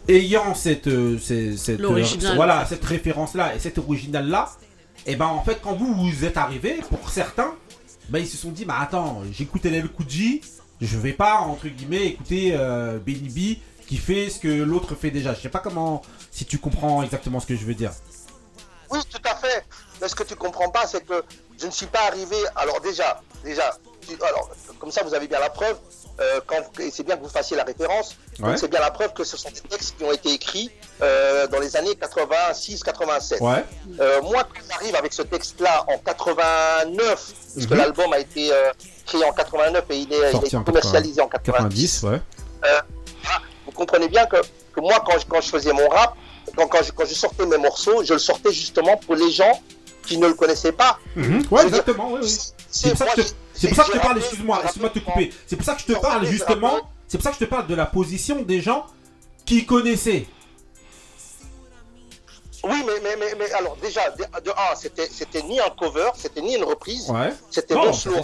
ayant 0.08 0.54
cette, 0.54 0.86
euh, 0.88 1.18
cette, 1.18 1.80
euh, 1.80 2.34
voilà, 2.34 2.66
cette 2.66 2.84
référence-là 2.84 3.54
et 3.54 3.58
cette 3.58 3.78
originale-là, 3.78 4.50
et 5.06 5.16
ben 5.16 5.26
en 5.26 5.42
fait, 5.42 5.60
quand 5.62 5.74
vous 5.74 5.94
vous 5.94 6.24
êtes 6.24 6.36
arrivé, 6.36 6.80
pour 6.88 7.10
certains, 7.10 7.54
ben 8.08 8.18
ils 8.18 8.26
se 8.26 8.36
sont 8.36 8.50
dit, 8.50 8.64
bah 8.64 8.76
attends, 8.80 9.22
j'écoute 9.32 9.64
LL 9.64 9.88
J, 10.08 10.40
je 10.80 10.98
vais 10.98 11.12
pas 11.12 11.38
entre 11.40 11.68
guillemets 11.68 12.06
écouter 12.06 12.52
euh, 12.54 12.98
Benny 12.98 13.28
B 13.28 13.58
qui 13.86 13.96
fait 13.96 14.28
ce 14.30 14.38
que 14.38 14.48
l'autre 14.48 14.94
fait 14.94 15.10
déjà. 15.10 15.34
Je 15.34 15.40
sais 15.40 15.48
pas 15.48 15.60
comment, 15.60 16.02
si 16.30 16.44
tu 16.44 16.58
comprends 16.58 17.02
exactement 17.02 17.40
ce 17.40 17.46
que 17.46 17.56
je 17.56 17.64
veux 17.64 17.74
dire. 17.74 17.92
Oui, 18.90 18.98
tout 19.10 19.20
à 19.24 19.34
fait. 19.34 19.64
Mais 20.00 20.08
ce 20.08 20.14
que 20.14 20.22
tu 20.22 20.34
comprends 20.34 20.70
pas, 20.70 20.86
c'est 20.86 21.04
que 21.06 21.22
je 21.60 21.66
ne 21.66 21.70
suis 21.70 21.86
pas 21.86 22.06
arrivé. 22.06 22.36
Alors 22.56 22.80
déjà, 22.80 23.20
déjà, 23.44 23.76
tu- 24.06 24.14
alors 24.22 24.50
comme 24.78 24.90
ça, 24.90 25.02
vous 25.04 25.14
avez 25.14 25.26
bien 25.26 25.40
la 25.40 25.50
preuve. 25.50 25.76
Euh, 26.20 26.40
quand 26.46 26.56
c'est 26.90 27.04
bien 27.04 27.16
que 27.16 27.22
vous 27.22 27.28
fassiez 27.28 27.56
la 27.56 27.64
référence. 27.64 28.16
Ouais. 28.40 28.56
C'est 28.56 28.68
bien 28.68 28.80
la 28.80 28.90
preuve 28.90 29.12
que 29.12 29.24
ce 29.24 29.36
sont 29.36 29.50
des 29.50 29.60
textes 29.60 29.96
qui 29.96 30.04
ont 30.04 30.12
été 30.12 30.32
écrits 30.32 30.70
euh, 31.02 31.46
dans 31.46 31.60
les 31.60 31.76
années 31.76 31.92
86-87. 31.94 33.40
Ouais. 33.40 33.64
Euh, 34.00 34.20
moi, 34.22 34.44
quand 34.44 34.60
j'arrive 34.70 34.94
avec 34.96 35.12
ce 35.12 35.22
texte-là 35.22 35.84
en 35.88 35.98
89, 35.98 37.32
puisque 37.54 37.70
Mhm. 37.70 37.76
l'album 37.78 38.12
a 38.12 38.18
été 38.18 38.50
créé 39.06 39.24
en 39.24 39.32
89 39.32 39.84
et 39.90 39.96
il 39.96 40.12
est, 40.12 40.32
il 40.52 40.64
commercialisé 40.64 41.20
en 41.20 41.28
90, 41.28 42.02
ouais. 42.04 42.10
euh, 42.10 42.80
voilà, 43.22 43.40
vous 43.66 43.72
comprenez 43.72 44.08
bien 44.08 44.26
que, 44.26 44.36
que 44.72 44.80
moi, 44.80 45.02
quand 45.06 45.18
je, 45.18 45.26
quand 45.26 45.40
je 45.40 45.48
faisais 45.50 45.72
mon 45.72 45.88
rap, 45.88 46.14
quand, 46.56 46.66
quand, 46.66 46.82
je, 46.82 46.92
quand 46.92 47.04
je 47.06 47.14
sortais 47.14 47.46
mes 47.46 47.58
morceaux, 47.58 48.02
je 48.04 48.12
le 48.14 48.18
sortais 48.18 48.52
justement 48.52 48.96
pour 48.96 49.14
les 49.14 49.30
gens 49.30 49.60
qui 50.06 50.16
ne 50.18 50.26
le 50.26 50.34
connaissaient 50.34 50.72
pas. 50.72 50.98
Mhm. 51.16 51.44
Ouais, 51.50 51.64
exactement, 51.66 52.10
oui, 52.12 52.20
oui. 52.22 52.28
C'est 53.58 53.68
pour 53.68 53.76
ça 53.76 53.84
que 53.84 53.92
je 53.92 53.98
te- 53.98 54.02
parle, 54.02 54.18
excuse-moi, 54.18 54.60
excuse-moi 54.62 54.88
de 54.90 54.98
te 55.00 55.04
couper. 55.04 55.30
C'est 55.46 55.56
pour 55.56 55.64
ça 55.64 55.74
que 55.74 55.80
je 55.80 55.86
te 55.86 55.92
parle 55.98 56.24
justement, 56.26 56.80
c'est 57.08 57.18
pour 57.18 57.24
ça 57.24 57.30
que 57.30 57.36
je 57.40 57.44
te 57.44 57.50
parle 57.50 57.66
de 57.66 57.74
la 57.74 57.86
position 57.86 58.42
des 58.42 58.60
gens 58.60 58.86
qui 59.44 59.66
connaissaient. 59.66 60.26
Oui, 62.64 62.82
mais, 62.86 62.94
mais, 63.02 63.16
mais, 63.16 63.34
mais 63.38 63.52
alors 63.52 63.76
déjà, 63.76 64.10
de, 64.10 64.24
de 64.40 64.50
un, 64.50 64.74
c'était, 64.74 65.08
c'était 65.10 65.42
ni 65.42 65.60
un 65.60 65.70
cover, 65.70 66.10
c'était 66.16 66.40
ni 66.40 66.56
une 66.56 66.64
reprise, 66.64 67.08
Ouais. 67.08 67.32
c'était 67.50 67.74
ça, 67.74 67.92
slow. 67.92 68.14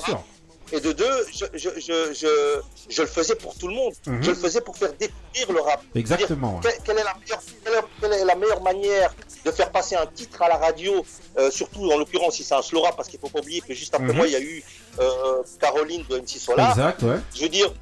Et 0.72 0.80
de 0.80 0.92
deux, 0.92 1.26
je, 1.32 1.44
je, 1.54 1.68
je, 1.78 2.12
je, 2.14 2.60
je 2.88 3.02
le 3.02 3.06
faisais 3.06 3.36
pour 3.36 3.54
tout 3.56 3.68
le 3.68 3.74
monde. 3.74 3.92
Mhm. 4.06 4.22
Je 4.22 4.30
le 4.30 4.36
faisais 4.36 4.60
pour 4.60 4.76
faire 4.76 4.92
découvrir 4.94 5.52
le 5.52 5.60
rap. 5.60 5.82
Exactement, 5.94 6.58
Quelle, 6.62 6.72
quelle 6.84 6.98
est 6.98 7.04
la 7.04 7.14
meilleure, 7.14 7.40
quelle 7.64 7.74
est- 7.74 7.84
quelle 8.00 8.12
est 8.12 8.24
la 8.24 8.34
meilleure 8.34 8.62
manière 8.62 9.14
de 9.44 9.50
faire 9.52 9.70
passer 9.70 9.94
un 9.94 10.06
titre 10.06 10.40
à 10.42 10.48
la 10.48 10.56
radio, 10.56 11.04
euh, 11.38 11.50
surtout 11.50 11.88
en 11.92 11.98
l'occurrence 11.98 12.36
si 12.36 12.44
c'est 12.44 12.54
un 12.54 12.62
slow 12.62 12.80
rap, 12.80 12.96
parce 12.96 13.08
qu'il 13.08 13.20
faut 13.20 13.28
pas 13.28 13.40
oublier 13.40 13.60
que 13.60 13.74
juste 13.74 13.94
après 13.94 14.08
Mhm. 14.08 14.16
moi, 14.16 14.26
il 14.26 14.32
y 14.32 14.36
a 14.36 14.40
eu 14.40 14.64
euh, 15.00 15.42
Caroline 15.60 16.04
de 16.08 16.18
MC 16.18 16.38
Solar. 16.38 16.70
Exact, 16.70 17.02
ouais. 17.02 17.16
Je 17.34 17.42
veux 17.42 17.48
dire, 17.48 17.72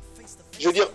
je 0.58 0.66
veux 0.68 0.72
dire, 0.72 0.88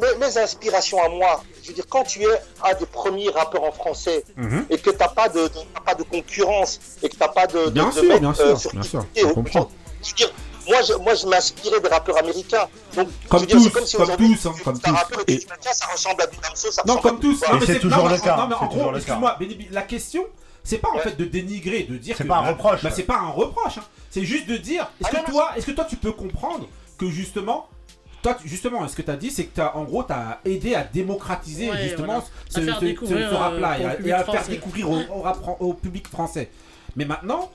mes, 0.00 0.14
mes 0.26 0.38
inspirations 0.38 1.02
à 1.02 1.08
moi, 1.08 1.42
je 1.62 1.68
veux 1.68 1.74
dire, 1.74 1.84
quand 1.88 2.04
tu 2.04 2.22
es 2.22 2.40
un 2.64 2.74
des 2.78 2.86
premiers 2.86 3.28
rappeurs 3.30 3.64
en 3.64 3.72
français 3.72 4.24
Mhm. 4.36 4.66
et 4.70 4.78
que 4.78 4.90
tu 4.90 4.96
n'as 4.96 5.08
pas, 5.08 5.28
de- 5.28 5.48
t'as 5.48 5.80
pas 5.80 5.94
de 5.94 6.04
concurrence 6.04 6.80
et 7.02 7.08
que 7.08 7.14
tu 7.14 7.20
n'as 7.20 7.28
pas 7.28 7.46
de, 7.46 7.66
de, 7.66 7.70
Bien 7.70 7.88
de 7.88 7.92
sûr, 7.92 8.20
bien 8.20 8.30
euh, 8.30 8.34
sûr, 8.34 8.60
sur 8.60 8.70
bien 8.72 8.82
sûr, 8.82 9.04
je 9.14 9.24
au- 9.24 9.34
comprends. 9.34 9.70
je 10.02 10.08
veux 10.10 10.14
dire, 10.16 10.32
moi, 10.68 10.82
je, 10.82 10.94
moi, 10.94 11.14
je 11.14 11.26
m'inspirais 11.26 11.80
des 11.80 11.88
rappeurs 11.88 12.16
américains. 12.18 12.66
Donc, 12.94 13.08
je 13.22 13.28
Comme 13.28 13.44
dire, 13.46 13.58
c'est 13.60 13.64
tous, 13.68 13.70
comme 13.74 13.86
si 13.86 13.96
comme 13.96 14.02
aujourd'hui, 14.04 14.36
tous, 14.36 14.48
hein, 14.48 14.54
comme 14.64 14.80
tous. 14.80 14.90
rappeur 14.90 15.20
et 15.20 15.38
tu 15.38 15.46
dis, 15.46 15.52
tiens, 15.60 15.72
ça 15.72 15.86
ressemble 15.92 16.22
à 16.22 16.26
Damso, 16.26 16.70
ça 16.72 16.82
Non, 16.86 16.96
comme 16.96 17.20
tous. 17.20 17.40
Non, 17.42 17.58
mais 17.60 17.66
c'est 17.66 17.78
toujours 17.80 18.04
non, 18.04 18.08
le 18.08 18.18
cas, 18.18 18.36
non, 18.36 18.46
mais 18.48 18.54
en 18.54 18.58
c'est 18.70 18.76
gros, 18.78 18.94
excuse-moi, 18.96 19.38
la 19.70 19.82
question, 19.82 20.24
c'est 20.64 20.78
pas 20.78 20.88
en 20.94 20.98
fait 20.98 21.16
de 21.16 21.24
dénigrer, 21.24 21.82
de 21.84 21.96
dire 21.98 22.16
C'est 22.16 22.24
que. 22.24 22.28
pas 22.28 22.36
un 22.38 22.48
reproche. 22.48 22.82
bah, 22.82 22.90
c'est 22.94 23.02
pas 23.04 23.18
un 23.18 23.30
reproche. 23.30 23.78
hein. 23.78 23.84
C'est 24.16 24.24
juste 24.24 24.48
de 24.48 24.56
dire, 24.56 24.90
est-ce 24.98 25.10
Ah 25.14 25.20
que 25.20 25.30
toi, 25.30 25.50
est-ce 25.58 25.66
que 25.66 25.72
toi 25.72 25.84
tu 25.84 25.96
peux 25.96 26.12
comprendre 26.12 26.66
que 26.96 27.10
justement. 27.10 27.68
Toi, 28.22 28.32
tu- 28.40 28.48
justement, 28.48 28.88
ce 28.88 28.96
que 28.96 29.02
tu 29.02 29.10
as 29.10 29.16
dit, 29.16 29.30
c'est 29.30 29.44
que 29.44 29.54
t'as, 29.54 29.72
en 29.74 29.84
gros, 29.84 30.02
tu 30.04 30.12
as 30.14 30.40
aidé 30.46 30.74
à 30.74 30.84
démocratiser 30.84 31.70
Ouais, 31.70 31.82
justement 31.82 32.06
voilà. 32.06 32.24
ce, 32.48 32.60
ce- 32.62 32.96
ce- 33.06 33.34
rap-là 33.34 33.72
euh, 33.74 33.78
et 33.78 33.84
à, 33.84 33.90
public 33.90 34.10
et 34.10 34.12
à 34.14 34.24
faire 34.24 34.48
découvrir 34.48 34.90
au, 34.90 34.98
au 35.14 35.20
rap 35.20 35.36
fran- 35.42 35.56
au 35.60 35.74
public 35.74 36.08
français. 36.08 36.48
Mais 36.96 37.04
maintenant, 37.04 37.50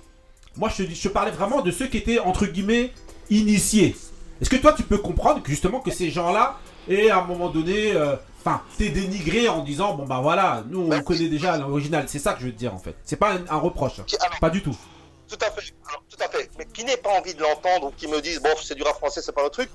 moi, 0.56 0.70
je 0.70 1.10
parlais 1.10 1.32
vraiment 1.32 1.62
de 1.62 1.72
ceux 1.72 1.88
qui 1.88 1.98
étaient, 1.98 2.20
entre 2.20 2.46
guillemets, 2.46 2.92
initiés. 3.32 3.96
Est-ce 4.40 4.52
que 4.52 4.56
toi, 4.58 4.74
tu 4.74 4.84
peux 4.84 5.00
comprendre 5.00 5.42
que 5.42 5.50
justement 5.50 5.80
que 5.80 5.90
ces 5.90 6.12
gens-là, 6.12 6.60
et 6.88 7.10
à 7.10 7.24
un 7.24 7.26
moment 7.26 7.50
donné, 7.50 7.94
euh, 7.96 8.16
enfin, 8.40 8.62
t'es 8.78 8.90
dénigré 8.90 9.50
en 9.50 9.64
disant, 9.64 9.96
bon, 9.96 10.06
bah 10.06 10.20
voilà, 10.22 10.64
nous, 10.70 10.88
on 10.92 11.02
connaît 11.02 11.28
déjà 11.28 11.58
l'original. 11.58 12.06
C'est 12.08 12.20
ça 12.20 12.34
que 12.34 12.42
je 12.42 12.46
veux 12.46 12.52
te 12.54 12.58
dire, 12.60 12.74
en 12.76 12.78
fait. 12.80 12.96
C'est 13.04 13.16
pas 13.18 13.34
un, 13.34 13.42
un 13.50 13.58
reproche. 13.58 14.00
hein. 14.00 14.06
Pas 14.40 14.52
du 14.52 14.62
tout. 14.62 14.78
Tout 15.32 15.38
à 15.46 15.50
fait, 15.50 15.74
alors, 15.88 16.04
tout 16.10 16.18
à 16.22 16.28
fait. 16.28 16.50
Mais 16.58 16.66
qui 16.66 16.84
n'ait 16.84 16.98
pas 16.98 17.12
envie 17.12 17.34
de 17.34 17.42
l'entendre 17.42 17.88
ou 17.88 17.92
qui 17.92 18.08
me 18.08 18.20
dise, 18.20 18.42
bon, 18.42 18.50
c'est 18.62 18.76
du 18.76 18.84
rap 18.84 18.98
français, 18.98 19.22
c'est 19.22 19.32
pas 19.32 19.44
le 19.44 19.50
truc, 19.50 19.70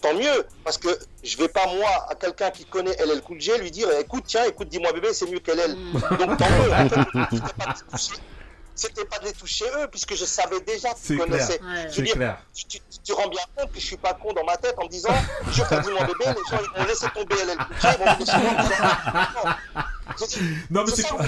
tant 0.00 0.14
mieux. 0.14 0.46
Parce 0.62 0.78
que 0.78 0.88
je 1.24 1.36
vais 1.38 1.48
pas, 1.48 1.66
moi, 1.66 1.90
à 2.08 2.14
quelqu'un 2.14 2.52
qui 2.52 2.64
connaît 2.64 2.94
LL 3.04 3.20
Cool 3.22 3.40
J, 3.40 3.58
lui 3.58 3.72
dire, 3.72 3.88
écoute, 3.98 4.24
tiens, 4.28 4.44
écoute, 4.44 4.68
dis-moi 4.68 4.92
bébé, 4.92 5.12
c'est 5.12 5.28
mieux 5.28 5.40
qu'LL. 5.40 5.74
Donc 6.18 6.38
tant 6.38 6.50
mieux. 6.50 6.70
En 6.78 7.98
fait, 7.98 8.20
pas 8.20 8.35
C'était 8.78 9.06
pas 9.06 9.18
de 9.18 9.24
les 9.24 9.32
toucher 9.32 9.64
eux, 9.78 9.88
puisque 9.90 10.14
je 10.14 10.24
savais 10.26 10.60
déjà 10.60 10.90
C'est 10.94 11.14
qu'ils 11.14 11.16
clair. 11.16 11.26
connaissaient. 11.28 11.60
Ouais. 11.62 11.82
Je 11.82 11.86
veux 11.86 11.92
C'est 11.92 12.02
dire, 12.02 12.14
clair. 12.14 12.38
tu, 12.54 12.64
tu- 12.66 12.80
tu 13.02 13.12
rends 13.14 13.28
bien 13.28 13.40
compte 13.56 13.72
que 13.72 13.80
je 13.80 13.86
suis 13.86 13.96
pas 13.96 14.12
con 14.14 14.32
dans 14.34 14.44
ma 14.44 14.56
tête 14.58 14.74
en 14.78 14.84
me 14.84 14.88
disant, 14.90 15.14
je 15.50 15.62
fais 15.64 15.80
dis-moi 15.80 16.04
bébé, 16.04 16.24
les 16.26 16.56
gens 16.56 16.62
ils 16.62 16.78
vont 16.80 16.86
laisser 16.86 17.06
tomber 17.14 17.36
LL 17.36 17.56
Non, 20.70 20.84
mais 20.84 20.92
c'est 20.94 21.06
pour-. 21.08 21.20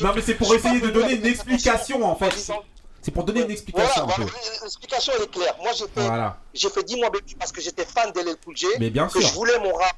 Non, 0.00 0.12
mais 0.14 0.22
c'est 0.22 0.34
pour 0.34 0.54
essayer 0.54 0.80
de 0.80 0.90
donner 0.90 1.14
une 1.14 1.26
explication, 1.26 2.04
en 2.04 2.16
fait. 2.16 2.32
C'est 3.02 3.10
pour 3.12 3.24
donner 3.24 3.42
une 3.42 3.50
explication 3.50 4.06
voilà, 4.06 4.24
l'explication 4.62 5.12
elle 5.18 5.24
est 5.24 5.30
claire. 5.30 5.54
Moi 5.60 5.72
j'ai 5.76 5.84
fait, 5.84 6.06
Voilà. 6.06 6.38
j'ai 6.54 6.70
fait 6.70 6.82
10 6.82 6.96
mois 6.96 7.10
bébé 7.10 7.36
parce 7.38 7.52
que 7.52 7.60
j'étais 7.60 7.84
fan 7.84 8.10
d'LL 8.12 8.36
Cool 8.42 8.56
J. 8.56 8.66
Mais 8.80 8.88
bien 8.88 9.06
que 9.08 9.20
sûr. 9.20 9.28
je 9.28 9.34
voulais 9.34 9.58
mon 9.58 9.74
rap 9.74 9.94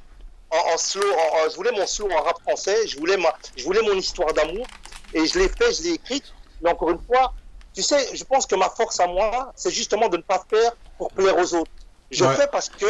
en, 0.51 0.73
en 0.73 0.77
slow, 0.77 1.01
en- 1.09 1.37
en- 1.37 1.49
je 1.49 1.55
voulais 1.55 1.71
mon 1.71 1.87
slow 1.87 2.09
en 2.11 2.21
rap 2.21 2.35
français, 2.41 2.85
je 2.85 2.97
voulais, 2.99 3.15
ma, 3.15 3.33
je 3.55 3.63
voulais 3.63 3.81
mon 3.81 3.93
histoire 3.93 4.33
d'amour 4.33 4.67
et 5.13 5.25
je 5.25 5.39
l'ai 5.39 5.47
fait, 5.47 5.71
je 5.71 5.83
l'ai 5.83 5.91
écrite. 5.93 6.33
Mais 6.61 6.69
encore 6.71 6.89
une 6.91 6.99
fois, 6.99 7.33
tu 7.73 7.81
sais, 7.83 8.15
je 8.15 8.23
pense 8.23 8.45
que 8.45 8.55
ma 8.55 8.69
force 8.69 8.99
à 8.99 9.07
moi, 9.07 9.51
c'est 9.55 9.71
justement 9.71 10.09
de 10.09 10.17
ne 10.17 10.21
pas 10.23 10.43
faire 10.49 10.71
pour 10.97 11.09
plaire 11.11 11.37
aux 11.37 11.53
autres. 11.53 11.71
Je 12.11 12.23
Ouais. 12.23 12.33
fais 12.35 12.47
parce 12.51 12.69
que 12.69 12.85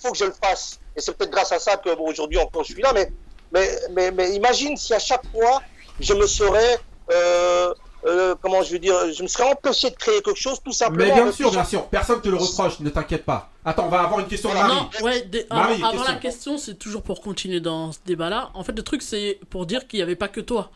faut 0.00 0.12
que 0.12 0.18
je 0.18 0.24
le 0.26 0.32
fasse. 0.42 0.78
Et 0.96 1.00
c'est 1.00 1.16
peut-être 1.16 1.30
grâce 1.30 1.52
à 1.52 1.58
ça 1.58 1.76
que 1.76 1.94
bon, 1.94 2.08
aujourd'hui 2.08 2.38
encore 2.38 2.64
je 2.64 2.72
suis 2.74 2.82
là. 2.82 2.92
Mais, 2.92 3.10
mais, 3.52 3.68
mais, 3.90 4.10
mais 4.10 4.34
imagine 4.34 4.76
si 4.76 4.94
à 4.94 4.98
chaque 4.98 5.26
fois 5.32 5.62
je 5.98 6.14
me 6.14 6.26
serais 6.26 6.78
euh, 7.12 7.74
euh, 8.06 8.34
comment 8.40 8.62
je 8.62 8.72
veux 8.72 8.78
dire, 8.78 9.12
je 9.12 9.22
me 9.22 9.28
serais 9.28 9.44
empêché 9.50 9.90
de 9.90 9.96
créer 9.96 10.22
quelque 10.22 10.38
chose 10.38 10.58
tout 10.64 10.72
simplement. 10.72 11.04
Mais 11.04 11.12
bien 11.22 11.32
sûr, 11.32 11.50
bien 11.50 11.64
sûr. 11.64 11.86
Personne 11.88 12.20
te 12.22 12.28
le 12.28 12.36
reproche, 12.36 12.80
ne 12.80 12.88
t'inquiète 12.88 13.24
pas. 13.26 13.50
Attends, 13.64 13.86
on 13.86 13.88
va 13.90 14.00
avoir 14.02 14.20
une 14.20 14.26
question 14.28 14.48
de 14.48 14.54
Marie. 14.54 14.74
Non, 14.74 14.90
ouais, 15.02 15.28
Marie, 15.50 15.74
avant, 15.74 15.88
avant 15.88 15.90
question. 15.90 16.04
la 16.04 16.14
question, 16.18 16.58
c'est 16.58 16.74
toujours 16.76 17.02
pour 17.02 17.20
continuer 17.20 17.60
dans 17.60 17.92
ce 17.92 17.98
débat-là. 18.06 18.50
En 18.54 18.64
fait, 18.64 18.72
le 18.72 18.82
truc, 18.82 19.02
c'est 19.02 19.38
pour 19.50 19.66
dire 19.66 19.86
qu'il 19.86 19.98
n'y 19.98 20.02
avait 20.02 20.16
pas 20.16 20.28
que 20.28 20.40
toi. 20.40 20.70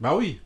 Bah 0.00 0.14
oui. 0.14 0.40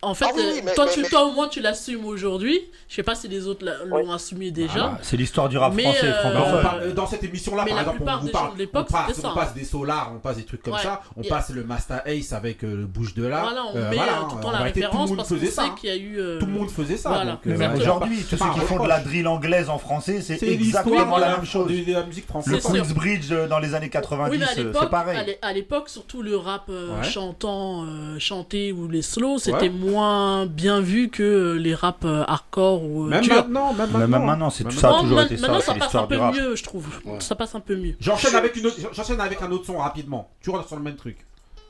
En 0.00 0.14
fait, 0.14 0.26
Ah 0.28 0.32
oui, 0.36 0.42
oui, 0.46 0.58
euh, 0.58 0.62
mais- 0.64 0.74
toi, 0.74 0.84
mais- 0.86 0.92
tu, 0.92 1.02
mais- 1.02 1.08
toi, 1.08 1.24
au 1.24 1.32
moins, 1.32 1.48
tu 1.48 1.60
l'assumes 1.60 2.04
aujourd'hui. 2.04 2.60
Je 2.88 2.94
sais 2.94 3.02
pas 3.02 3.16
si 3.16 3.26
les 3.26 3.48
autres 3.48 3.66
l'ont 3.84 4.12
assumé 4.12 4.52
déjà. 4.52 4.92
Ah, 4.94 4.98
c'est 5.02 5.16
l'histoire 5.16 5.48
du 5.48 5.58
rap 5.58 5.74
Mais, 5.74 5.82
français 5.82 6.06
et 6.06 6.10
euh, 6.24 6.62
parle- 6.62 6.94
dans 6.94 7.06
cette 7.08 7.24
émission-là, 7.24 7.64
par 7.64 7.74
la 7.74 7.80
exemple, 7.80 7.96
on 7.96 8.04
plupart 8.04 8.20
vous 8.20 8.26
des 8.26 8.32
parle, 8.32 8.46
gens 8.50 8.54
de 8.54 8.58
l'époque, 8.60 8.86
on 8.88 8.92
passe, 8.92 9.20
on 9.24 9.34
passe 9.34 9.48
hein. 9.48 9.52
des 9.56 9.64
solars, 9.64 10.12
on 10.14 10.18
passe 10.20 10.36
des 10.36 10.44
trucs 10.44 10.62
comme 10.62 10.74
Ouais. 10.74 10.82
ça, 10.82 11.00
on 11.16 11.22
passe 11.24 11.50
le 11.50 11.64
Master 11.64 12.00
Ace 12.06 12.32
avec 12.32 12.62
euh, 12.62 12.76
le 12.76 12.86
bouche 12.86 13.12
de 13.14 13.26
là. 13.26 13.40
Voilà, 13.42 13.64
on 13.74 13.76
Euh, 13.76 13.90
met 13.90 13.96
voilà, 13.96 14.12
euh, 14.12 14.22
tout 14.30 14.36
le 14.36 14.42
temps 14.42 14.50
la 14.52 14.58
réalité, 14.58 14.80
tout 14.80 14.84
le 14.84 14.86
référence 14.86 15.08
monde 15.08 15.16
parce 15.16 15.28
qu'on 15.30 15.34
faisait 15.34 15.46
sait 15.46 15.52
ça. 15.52 15.68
qu'il 15.80 15.88
y 15.90 15.92
a 15.92 15.96
eu. 15.96 16.20
euh, 16.20 16.38
Tout 16.38 16.46
le 16.46 16.52
monde 16.52 16.70
faisait 16.70 16.96
ça. 16.96 17.08
Voilà. 17.08 17.40
euh, 17.44 17.58
même 17.58 17.74
aujourd'hui, 17.74 18.22
tous 18.30 18.36
ceux 18.36 18.50
qui 18.54 18.60
font 18.60 18.80
de 18.84 18.88
la 18.88 19.00
drill 19.00 19.26
anglaise 19.26 19.68
en 19.68 19.78
français, 19.78 20.20
c'est 20.22 20.40
exactement 20.44 21.18
la 21.18 21.30
même 21.38 21.44
chose. 21.44 21.66
de 21.68 21.92
la 21.92 22.04
musique 22.04 22.26
française. 22.28 22.52
Le. 22.54 22.60
Queensbridge 22.60 23.32
euh, 23.32 23.48
dans 23.48 23.58
les 23.58 23.74
années 23.74 23.90
90, 23.90 24.30
Oui, 24.30 24.38
mais 24.38 24.44
à 24.44 24.64
euh, 24.64 24.72
c'est 24.80 24.90
pareil. 24.90 25.36
à 25.42 25.52
l'époque, 25.52 25.88
surtout 25.88 26.22
le 26.22 26.36
rap 26.36 26.66
euh, 26.68 27.02
chantant, 27.02 27.82
euh, 27.84 28.16
chanté 28.20 28.70
ou 28.72 28.86
les 28.86 29.02
slows, 29.02 29.38
c'était 29.38 29.58
Ouais. 29.58 29.68
Moins 29.88 30.46
bien 30.46 30.80
vu 30.80 31.08
que 31.08 31.22
euh, 31.22 31.52
les 31.54 31.74
rap 31.74 32.04
euh, 32.04 32.24
hardcore 32.26 32.82
ou 32.84 33.04
euh, 33.04 33.08
Même 33.08 33.22
turcs. 33.22 33.34
maintenant, 33.36 33.72
même 33.72 33.90
maintenant. 33.90 34.08
même 34.08 34.24
maintenant, 34.24 34.50
c'est 34.50 34.64
tout 34.64 34.70
ça 34.70 34.96
a 34.96 35.00
toujours 35.00 35.20
été 35.22 35.36
ça, 35.36 35.46
maintenant, 35.48 35.60
ça 35.60 35.66
passe 35.66 35.80
un 35.80 35.84
l'histoire 35.84 36.08
peu 36.08 36.14
du 36.16 36.20
rap. 36.20 36.34
mieux, 36.34 36.56
je 36.56 36.62
trouve. 36.62 36.86
Ça 37.20 37.34
passe 37.34 37.54
un 37.54 37.60
peu 37.60 37.76
mieux. 37.76 37.94
J'enchaîne 38.00 38.34
avec, 38.34 38.56
une 38.56 38.66
autre- 38.66 38.76
j'enchaîne 38.92 39.20
avec 39.20 39.40
un 39.42 39.50
autre 39.50 39.66
son 39.66 39.78
rapidement. 39.78 40.30
Toujours 40.42 40.64
sur 40.66 40.76
le 40.76 40.82
même 40.82 40.96
truc. 40.96 41.18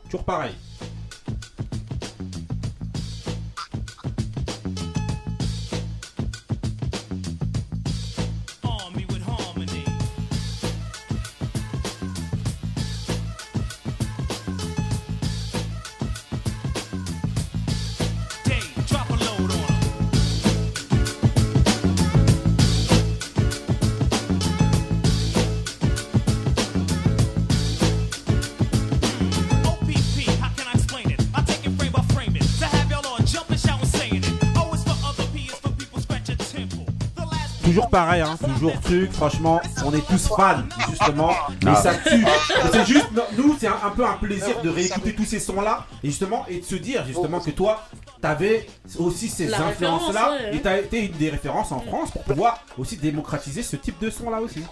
Toujours 0.06 0.24
pareil. 0.24 0.52
Pareil, 37.88 38.20
hein, 38.22 38.36
toujours 38.42 38.78
truc, 38.80 39.12
franchement, 39.12 39.60
on 39.84 39.92
est 39.94 40.06
tous 40.06 40.28
fans, 40.28 40.62
justement, 40.90 41.32
mais 41.64 41.72
Ah. 41.74 41.82
ça 41.82 41.94
tue. 41.94 42.22
Et 42.24 42.26
C'est 42.72 42.84
juste, 42.86 43.06
nous, 43.36 43.56
c'est 43.58 43.66
un, 43.66 43.76
un 43.84 43.90
peu 43.90 44.04
un 44.06 44.14
plaisir 44.14 44.60
de 44.62 44.68
réécouter 44.68 45.14
tous 45.14 45.24
ces 45.24 45.40
sons-là, 45.40 45.86
et 46.02 46.08
justement, 46.08 46.44
et 46.48 46.60
de 46.60 46.64
se 46.64 46.74
dire, 46.76 47.04
justement, 47.06 47.40
que 47.40 47.50
toi, 47.50 47.82
t'avais 48.20 48.66
aussi 48.98 49.28
ces 49.28 49.52
influences-là, 49.54 50.32
ouais. 50.32 50.56
et 50.56 50.60
t'as 50.62 50.78
été 50.78 51.06
une 51.06 51.12
des 51.12 51.30
références 51.30 51.72
en 51.72 51.80
France 51.80 52.10
pour 52.10 52.22
pouvoir 52.24 52.60
aussi 52.78 52.96
démocratiser 52.96 53.62
ce 53.62 53.76
type 53.76 53.98
de 54.00 54.10
son-là 54.10 54.40
aussi. 54.40 54.62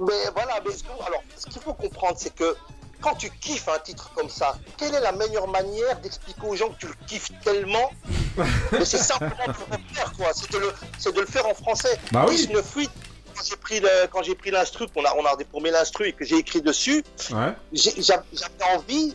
Mais 0.00 0.14
voilà, 0.34 0.60
mais 0.64 0.72
ce 0.72 0.84
alors, 1.06 1.22
ce 1.36 1.46
qu'il 1.46 1.60
faut 1.60 1.74
comprendre, 1.74 2.14
c'est 2.16 2.34
que 2.34 2.56
quand 3.00 3.14
tu 3.14 3.30
kiffes 3.40 3.68
un 3.68 3.78
titre 3.78 4.10
comme 4.14 4.28
ça, 4.28 4.56
quelle 4.76 4.94
est 4.94 5.00
la 5.00 5.12
meilleure 5.12 5.48
manière 5.48 5.98
d'expliquer 6.00 6.40
aux 6.46 6.56
gens 6.56 6.68
que 6.68 6.78
tu 6.80 6.86
le 6.86 6.94
kiffes 7.06 7.30
tellement 7.44 7.90
Mais 8.72 8.84
c'est 8.84 8.98
simplement 8.98 9.44
pour 9.44 9.66
le 9.72 9.94
faire, 9.94 10.12
quoi. 10.16 10.28
C'est 10.34 10.50
de, 10.52 10.58
le- 10.58 10.72
c'est 10.98 11.14
de 11.14 11.20
le 11.20 11.26
faire 11.26 11.46
en 11.46 11.54
français. 11.54 11.98
Bah 12.12 12.24
oui. 12.28 12.36
19-8, 12.46 12.88
quand 13.34 13.42
j'ai 13.48 13.56
pris 13.56 13.80
le- 13.80 14.06
quand 14.10 14.22
j'ai 14.22 14.34
pris 14.34 14.50
l'instru, 14.50 14.86
qu'on 14.94 15.04
a, 15.04 15.14
on 15.16 15.24
a 15.26 15.34
déformé 15.36 15.70
l'instru 15.70 16.08
et 16.08 16.12
que 16.12 16.24
j'ai 16.24 16.36
écrit 16.36 16.62
dessus, 16.62 17.04
Ouais. 17.32 17.52
j'avais 17.72 18.74
envie. 18.74 19.14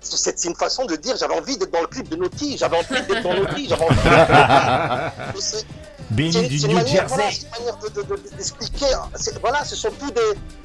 C'est 0.00 0.38
c'est 0.38 0.48
une 0.48 0.54
façon 0.56 0.84
de 0.84 0.96
dire, 0.96 1.16
j'avais 1.16 1.34
envie 1.34 1.56
d'être 1.56 1.70
dans 1.70 1.80
le 1.80 1.86
clip 1.86 2.08
de 2.10 2.16
Naughty, 2.16 2.58
j'avais 2.58 2.76
envie 2.76 2.88
d'être 3.06 3.22
dans 3.22 3.32
Naughty, 3.34 3.68
j'avais 3.70 3.84
envie 3.84 3.96
c'est- 6.32 6.48
du 6.48 6.60
New 6.68 6.74
manière, 6.74 7.06
voilà, 7.08 7.24
Jersey. 7.30 7.40
c'est 7.40 7.58
une 7.58 7.64
manière 7.64 7.78
de- 7.78 7.88
de- 7.88 8.02
de- 8.02 8.36
d'expliquer. 8.36 8.86
C'est- 9.16 9.38
Voilà, 9.40 9.64
ce 9.64 9.76
sont 9.76 9.90
tous 9.98 10.10
des, 10.10 10.20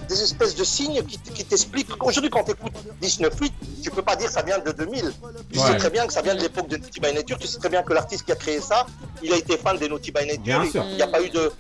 des 0.08 0.22
espèces 0.24 0.56
de 0.56 0.64
signes 0.64 1.02
qui, 1.04 1.18
qui 1.20 1.44
t'expliquent. 1.46 2.04
Aujourd'hui, 2.04 2.30
quand 2.30 2.44
tu 2.44 2.52
écoutes 2.52 2.74
19.8, 3.02 3.54
tu 3.84 3.92
peux 3.92 4.02
pas 4.02 4.16
dire 4.16 4.28
que 4.28 4.34
ça 4.34 4.42
vient 4.42 4.60
de 4.60 4.72
2000. 4.72 5.12
Tu 5.52 5.60
Ouais. 5.60 5.66
sais 5.68 5.78
très 5.78 5.90
bien 5.90 6.06
que 6.08 6.14
ça 6.14 6.22
vient 6.22 6.36
de 6.36 6.42
l'époque 6.42 6.68
de 6.68 6.78
Naughty 6.78 7.00
by 7.00 7.14
Nature. 7.14 7.38
Tu 7.38 7.48
sais 7.48 7.58
très 7.60 7.70
bien 7.70 7.84
que 7.84 7.94
l'artiste 7.94 8.24
qui 8.26 8.32
a 8.32 8.36
créé 8.36 8.60
ça, 8.62 8.86
il 9.24 9.32
a 9.34 9.38
été 9.38 9.58
fan 9.58 9.78
des 9.78 9.90
Naughty 9.90 10.12
by 10.12 10.26
Nature. 10.26 10.84
Il 10.90 10.96
n'y 10.96 11.02
a 11.02 11.08
pas 11.08 11.22
eu 11.22 11.30
de. 11.30 11.52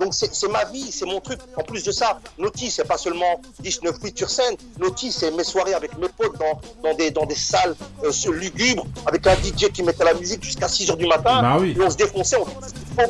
Donc 0.00 0.12
c'est 0.14 0.48
ma 0.48 0.64
vie, 0.66 0.90
c'est 0.92 1.06
mon 1.06 1.20
truc. 1.20 1.38
En 1.56 1.62
plus 1.62 1.82
de 1.84 1.92
ça, 1.92 2.18
Naughty, 2.38 2.70
c'est 2.70 2.84
pas 2.84 2.98
seulement 2.98 3.40
19.8 3.62 4.16
sur 4.16 4.30
scène. 4.30 4.56
Naughty, 4.78 5.10
c'est 5.12 5.30
mes 5.30 5.44
soirées 5.44 5.74
avec 5.74 5.96
mes 5.98 6.08
potes 6.08 6.38
dans, 6.38 6.60
dans, 6.82 6.94
des, 6.96 7.10
dans 7.10 7.24
des 7.26 7.34
salles 7.34 7.74
euh, 8.04 8.32
lugubres, 8.32 8.86
avec 9.06 9.26
un 9.26 9.34
DJ 9.34 9.70
qui 9.72 9.82
mettait 9.82 10.04
la 10.04 10.14
musique 10.14 10.42
jusqu'à 10.44 10.66
6h 10.66 10.96
du 10.96 11.06
matin. 11.06 11.40
Bah 11.42 11.56
oui. 11.60 11.74
Et 11.78 11.80
on 11.82 11.90
se 11.90 11.96
défonçait, 11.96 12.36
on 12.36 12.46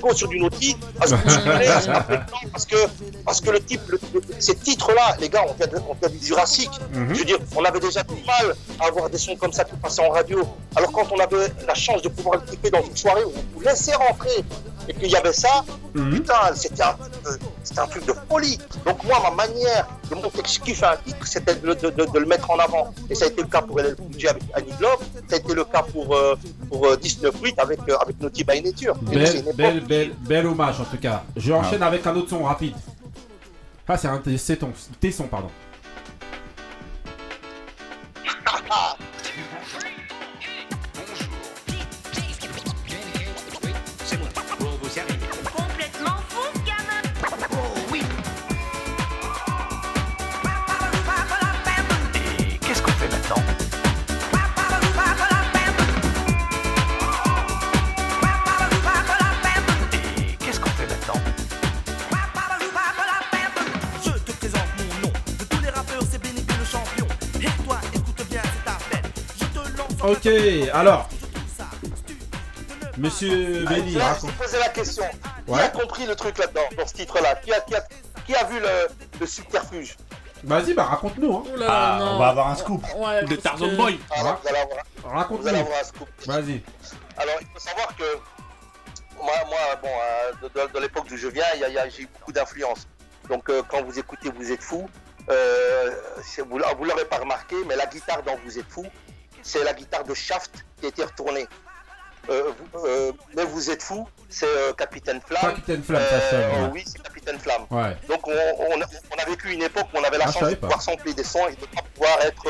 pogo 0.00 0.14
sur 0.14 0.28
du 0.28 0.38
Naughty, 0.38 0.76
à 1.00 1.06
se 1.06 1.14
bousculer, 1.14 1.66
à 1.66 1.80
se 1.80 1.86
taper 1.86 2.14
dedans, 2.16 2.26
parce 2.52 2.66
que, 2.66 2.76
parce 3.24 3.40
que 3.40 3.50
le 3.50 3.60
type, 3.64 3.80
le- 3.88 4.00
le- 4.14 4.20
ces 4.38 4.54
titres-là, 4.56 5.16
les 5.20 5.28
gars, 5.28 5.44
on 5.48 5.54
vient, 5.54 5.66
de, 5.66 5.76
on 5.88 5.94
vient 5.94 6.08
du 6.08 6.24
Jurassique. 6.24 6.70
Mhm. 6.92 7.14
Je 7.14 7.18
veux 7.20 7.24
dire, 7.24 7.38
on 7.56 7.64
avait 7.64 7.80
déjà 7.80 8.02
du 8.02 8.14
mal 8.26 8.54
à 8.80 8.86
avoir 8.86 9.10
des 9.10 9.18
sons 9.18 9.36
comme 9.36 9.52
ça 9.52 9.64
qui 9.64 9.74
passaient 9.76 10.02
en 10.06 10.10
radio. 10.10 10.42
Alors 10.74 10.92
quand 10.92 11.06
on 11.12 11.18
avait 11.18 11.48
la 11.66 11.74
chance 11.74 12.02
de 12.02 12.08
pouvoir 12.08 12.40
le 12.40 12.50
kiffer 12.50 12.70
dans 12.70 12.82
une 12.82 12.96
soirée 12.96 13.24
où 13.24 13.32
on 13.34 13.58
vous 13.58 13.64
laissait 13.64 13.94
rentrer 13.94 14.44
et 14.88 14.94
qu'il 14.94 15.08
y 15.10 15.16
avait 15.16 15.32
ça, 15.32 15.64
Mhm. 15.94 16.14
putain, 16.14 16.34
c'était 16.54 16.82
un, 16.82 16.92
truc 16.94 17.12
de- 17.24 17.38
c'était 17.64 17.80
un 17.80 17.86
truc 17.86 18.06
de 18.06 18.14
folie. 18.28 18.58
Donc 18.84 19.02
moi, 19.04 19.18
ma 19.22 19.46
manière 19.46 19.86
de 20.10 20.14
montrer 20.14 20.42
que 20.42 20.48
je 20.48 20.60
kiffe 20.60 20.82
un 20.82 20.96
titre, 21.04 21.26
c'était 21.26 21.54
de, 21.56 21.74
de- 21.74 21.90
de- 21.90 22.04
de 22.04 22.18
le 22.18 22.26
mettre 22.26 22.50
en 22.50 22.58
avant. 22.58 22.92
Et 23.10 23.14
ça 23.14 23.24
a 23.24 23.28
été 23.28 23.42
le 23.42 23.48
cas 23.48 23.62
pour 23.62 23.80
LL 23.80 23.96
Cool 23.96 24.28
avec 24.28 24.42
Annie 24.54 24.72
Love, 24.80 25.02
ça 25.28 25.36
a 25.36 25.38
été 25.38 25.54
le 25.54 25.64
cas 25.64 25.82
pour, 25.82 26.14
euh, 26.14 26.36
pour 26.68 26.86
euh, 26.86 26.96
19.8 26.96 27.58
avec, 27.58 27.80
euh, 27.88 27.96
avec 27.98 28.20
Naughty 28.20 28.44
by 28.44 28.62
Nature. 28.62 28.94
Belle, 29.02 29.44
belle, 29.54 29.80
belle, 29.80 30.12
bel 30.20 30.46
hommage 30.46 30.80
en 30.80 30.84
tout 30.84 30.98
cas. 30.98 31.22
Je 31.36 31.52
enchaîne 31.52 31.82
avec 31.82 32.06
un 32.06 32.14
autre 32.16 32.30
son 32.30 32.42
rapide. 32.44 32.74
Ah, 33.88 33.96
c'est 33.96 34.08
un 34.08 34.18
t- 34.18 34.36
c'est 34.38 34.56
ton, 34.56 34.72
tes 35.00 35.12
sons, 35.12 35.28
pardon. 35.28 35.48
Ok, 70.06 70.28
alors. 70.72 71.08
Monsieur 72.98 73.64
Ah, 73.66 73.70
Benny, 73.70 73.98
raconte. 73.98 74.30
je 74.30 74.36
posais 74.42 74.58
la 74.58 74.68
question. 74.70 75.04
Qui 75.46 75.52
a 75.54 75.68
compris 75.68 76.06
le 76.06 76.14
truc 76.14 76.38
là-dedans, 76.38 76.62
dans 76.78 76.86
ce 76.86 76.94
titre-là? 76.94 77.34
Qui 77.36 77.52
a, 77.52 77.60
qui, 77.60 77.74
a, 77.74 77.82
qui 78.26 78.34
a 78.34 78.44
vu 78.44 78.58
le, 78.58 78.88
le 79.20 79.26
subterfuge? 79.26 79.96
Vas-y, 80.44 80.74
bah 80.74 80.84
raconte-nous. 80.84 81.36
Hein. 81.36 81.42
Oh 81.58 81.62
Ah, 81.68 81.98
on 82.14 82.18
va 82.18 82.28
avoir 82.28 82.48
un 82.48 82.54
scoop. 82.54 82.82
Ouais, 82.96 83.24
De 83.24 83.36
Tarzan 83.36 83.68
que- 83.68 83.74
Boy. 83.76 84.00
Alors, 84.12 84.40
vous 84.42 84.48
allez 84.48 84.58
avoir, 84.58 84.78
vous 85.02 85.08
allez 85.08 85.16
Raconte-nous. 85.18 85.48
avoir 85.48 85.80
un 85.80 85.84
scoop. 85.84 86.08
Vas-y. 86.26 86.62
Alors, 87.18 87.34
il 87.40 87.46
faut 87.52 87.58
savoir 87.58 87.88
que 87.96 88.04
moi, 89.16 89.34
moi 89.48 89.58
bon, 89.82 89.88
euh, 89.88 90.48
de, 90.48 90.60
de- 90.68 90.72
de 90.72 90.78
l'époque 90.80 91.06
d'où 91.08 91.16
je 91.16 91.28
viens, 91.28 91.44
il 91.54 91.60
y 91.60 91.64
a- 91.64 91.68
il 91.68 91.74
y 91.74 91.78
a- 91.78 91.88
j'ai 91.88 92.02
eu 92.02 92.08
beaucoup 92.18 92.32
d'influence. 92.32 92.86
Donc, 93.28 93.50
euh, 93.50 93.62
quand 93.68 93.82
vous 93.82 93.98
écoutez 93.98 94.30
Vous 94.30 94.50
êtes 94.52 94.62
fou, 94.62 94.88
euh, 95.30 95.90
vous 96.48 96.58
ne 96.58 96.86
l'aurez 96.86 97.04
pas 97.06 97.18
remarqué, 97.18 97.56
mais 97.66 97.74
la 97.76 97.86
guitare 97.86 98.22
dans 98.22 98.36
Vous 98.44 98.58
êtes 98.58 98.68
fou, 98.70 98.86
c'est 99.42 99.62
la 99.64 99.72
guitare 99.72 100.04
de 100.04 100.14
Shaft 100.14 100.64
qui 100.80 100.86
a 100.86 100.88
été 100.88 101.04
retournée. 101.04 101.46
Euh, 102.28 102.50
vous- 102.72 102.84
euh, 102.86 103.12
mais 103.36 103.44
Vous 103.44 103.70
êtes 103.70 103.82
fou, 103.82 104.08
c'est 104.28 104.46
euh, 104.46 104.72
Capitaine 104.72 105.20
Flamme. 105.24 105.42
Capitaine 105.42 105.82
Flamme, 105.84 106.02
ça 106.02 106.36
Euh, 106.36 106.64
ouais. 106.64 106.70
Oui, 106.72 106.84
c'est 106.84 107.00
Capitaine 107.00 107.38
Flamme. 107.38 107.66
Ouais. 107.70 107.96
Donc, 108.08 108.26
on, 108.26 108.32
on 108.32 108.80
a, 108.80 108.84
on 109.14 109.22
a 109.22 109.24
vécu 109.26 109.52
une 109.52 109.62
époque 109.62 109.86
où 109.94 109.98
on 109.98 110.02
avait 110.02 110.18
la 110.18 110.24
Ah, 110.28 110.32
chance 110.32 110.42
de 110.50 110.54
pas. 110.56 110.66
pouvoir 110.66 110.82
sampler 110.82 111.14
des 111.14 111.22
sons 111.22 111.46
et 111.46 111.54
de 111.54 111.60
ne 111.60 111.66
pas 111.66 111.82
pouvoir 111.94 112.20
être 112.22 112.46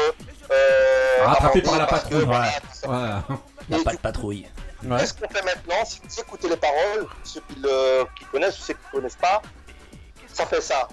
euh, 0.51 1.25
Rattrapé 1.27 1.61
amendé 1.61 1.63
par 1.63 1.79
la 1.79 1.87
parce 1.87 2.03
que, 2.05 2.25
patrouille. 2.25 2.25
voilà. 2.25 3.23
Et 3.71 3.85
Pas 3.85 3.93
de 3.93 3.97
patrouille. 3.99 4.49
Ouais. 4.85 4.99
Qu'est-ce 5.01 5.15
qu'on 5.15 5.29
fait 5.29 5.43
maintenant 5.43 5.85
Si 5.85 6.01
vous 6.03 6.21
écoutez 6.21 6.49
les 6.49 6.57
paroles, 6.57 7.07
ceux 7.25 7.41
qui, 7.41 7.57
le, 7.61 8.05
qui 8.19 8.25
connaissent 8.27 8.59
ou 8.59 8.63
ceux 8.63 8.75
qui 8.75 8.81
ne 8.95 8.99
connaissent 9.01 9.17
pas, 9.17 9.43
ça 10.33 10.47
fait 10.47 10.61
ça. 10.63 10.89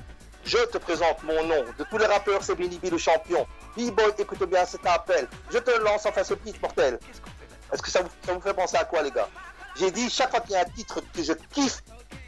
Je 0.45 0.57
te 0.67 0.77
présente 0.77 1.23
mon 1.23 1.43
nom. 1.45 1.63
De 1.77 1.85
tous 1.89 1.97
les 1.97 2.05
rappeurs, 2.05 2.43
c'est 2.43 2.55
Benny 2.55 2.77
B 2.77 2.89
le 2.91 2.97
champion. 2.97 3.45
B-Boy, 3.77 4.13
écoute 4.19 4.43
bien 4.49 4.65
cet 4.65 4.85
appel. 4.85 5.27
Je 5.51 5.57
te 5.57 5.71
lance 5.81 6.05
enfin 6.05 6.23
ce 6.23 6.33
beat 6.33 6.61
mortel. 6.61 6.99
Est-ce 7.71 7.81
que 7.81 7.89
ça 7.89 8.01
vous, 8.01 8.09
ça 8.25 8.33
vous 8.33 8.41
fait 8.41 8.53
penser 8.53 8.77
à 8.77 8.83
quoi, 8.83 9.01
les 9.01 9.11
gars? 9.11 9.29
J'ai 9.79 9.89
dit, 9.89 10.09
chaque 10.09 10.29
fois 10.31 10.41
qu'il 10.41 10.51
y 10.51 10.55
a 10.55 10.61
un 10.61 10.65
titre 10.65 10.99
que 11.13 11.23
je 11.23 11.33
kiffe, 11.51 11.81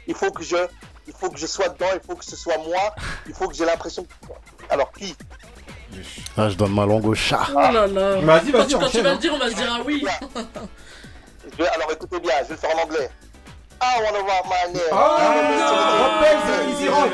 il 0.06 0.14
faut 0.14 0.30
que 0.32 0.42
je, 0.42 0.56
il 1.06 1.12
faut 1.12 1.30
que 1.30 1.38
je 1.38 1.46
sois 1.46 1.68
dedans, 1.68 1.86
il 1.94 2.00
faut 2.04 2.16
que 2.16 2.24
ce 2.24 2.34
soit 2.36 2.58
moi, 2.58 2.94
il 3.26 3.34
faut 3.34 3.46
que 3.48 3.54
j'ai 3.54 3.64
l'impression. 3.66 4.02
que- 4.04 4.26
Alors, 4.70 4.90
qui? 4.92 5.14
Ah, 6.36 6.48
je 6.48 6.56
donne 6.56 6.74
ma 6.74 6.84
langue 6.84 7.06
au 7.06 7.14
chat. 7.14 7.46
Oh 7.54 7.58
là 7.58 7.86
là. 7.86 8.16
Vas-y, 8.20 8.50
Quand 8.50 8.58
vas-y, 8.58 8.66
tu- 8.66 8.78
Quand 8.78 8.88
tu 8.90 9.00
vas 9.02 9.12
le 9.12 9.18
dire, 9.18 9.32
on 9.34 9.38
va 9.38 9.50
se 9.50 9.54
dire 9.54 9.72
ah 9.72 9.82
oui. 9.86 10.04
Je 11.52 11.56
vais- 11.62 11.68
alors 11.68 11.92
écoutez 11.92 12.18
bien, 12.18 12.32
je 12.42 12.48
vais 12.48 12.54
le 12.54 12.56
faire 12.56 12.76
en 12.76 12.82
anglais. 12.82 13.08
I 13.80 14.02
wanna 14.02 14.20
rock 14.24 14.44
my 14.46 14.72
name. 14.72 14.82
Ah, 14.92 15.96
Rob 16.00 16.20
Bass 16.22 16.60
et 16.60 16.70
Easy 16.72 16.88
Rock. 16.88 17.12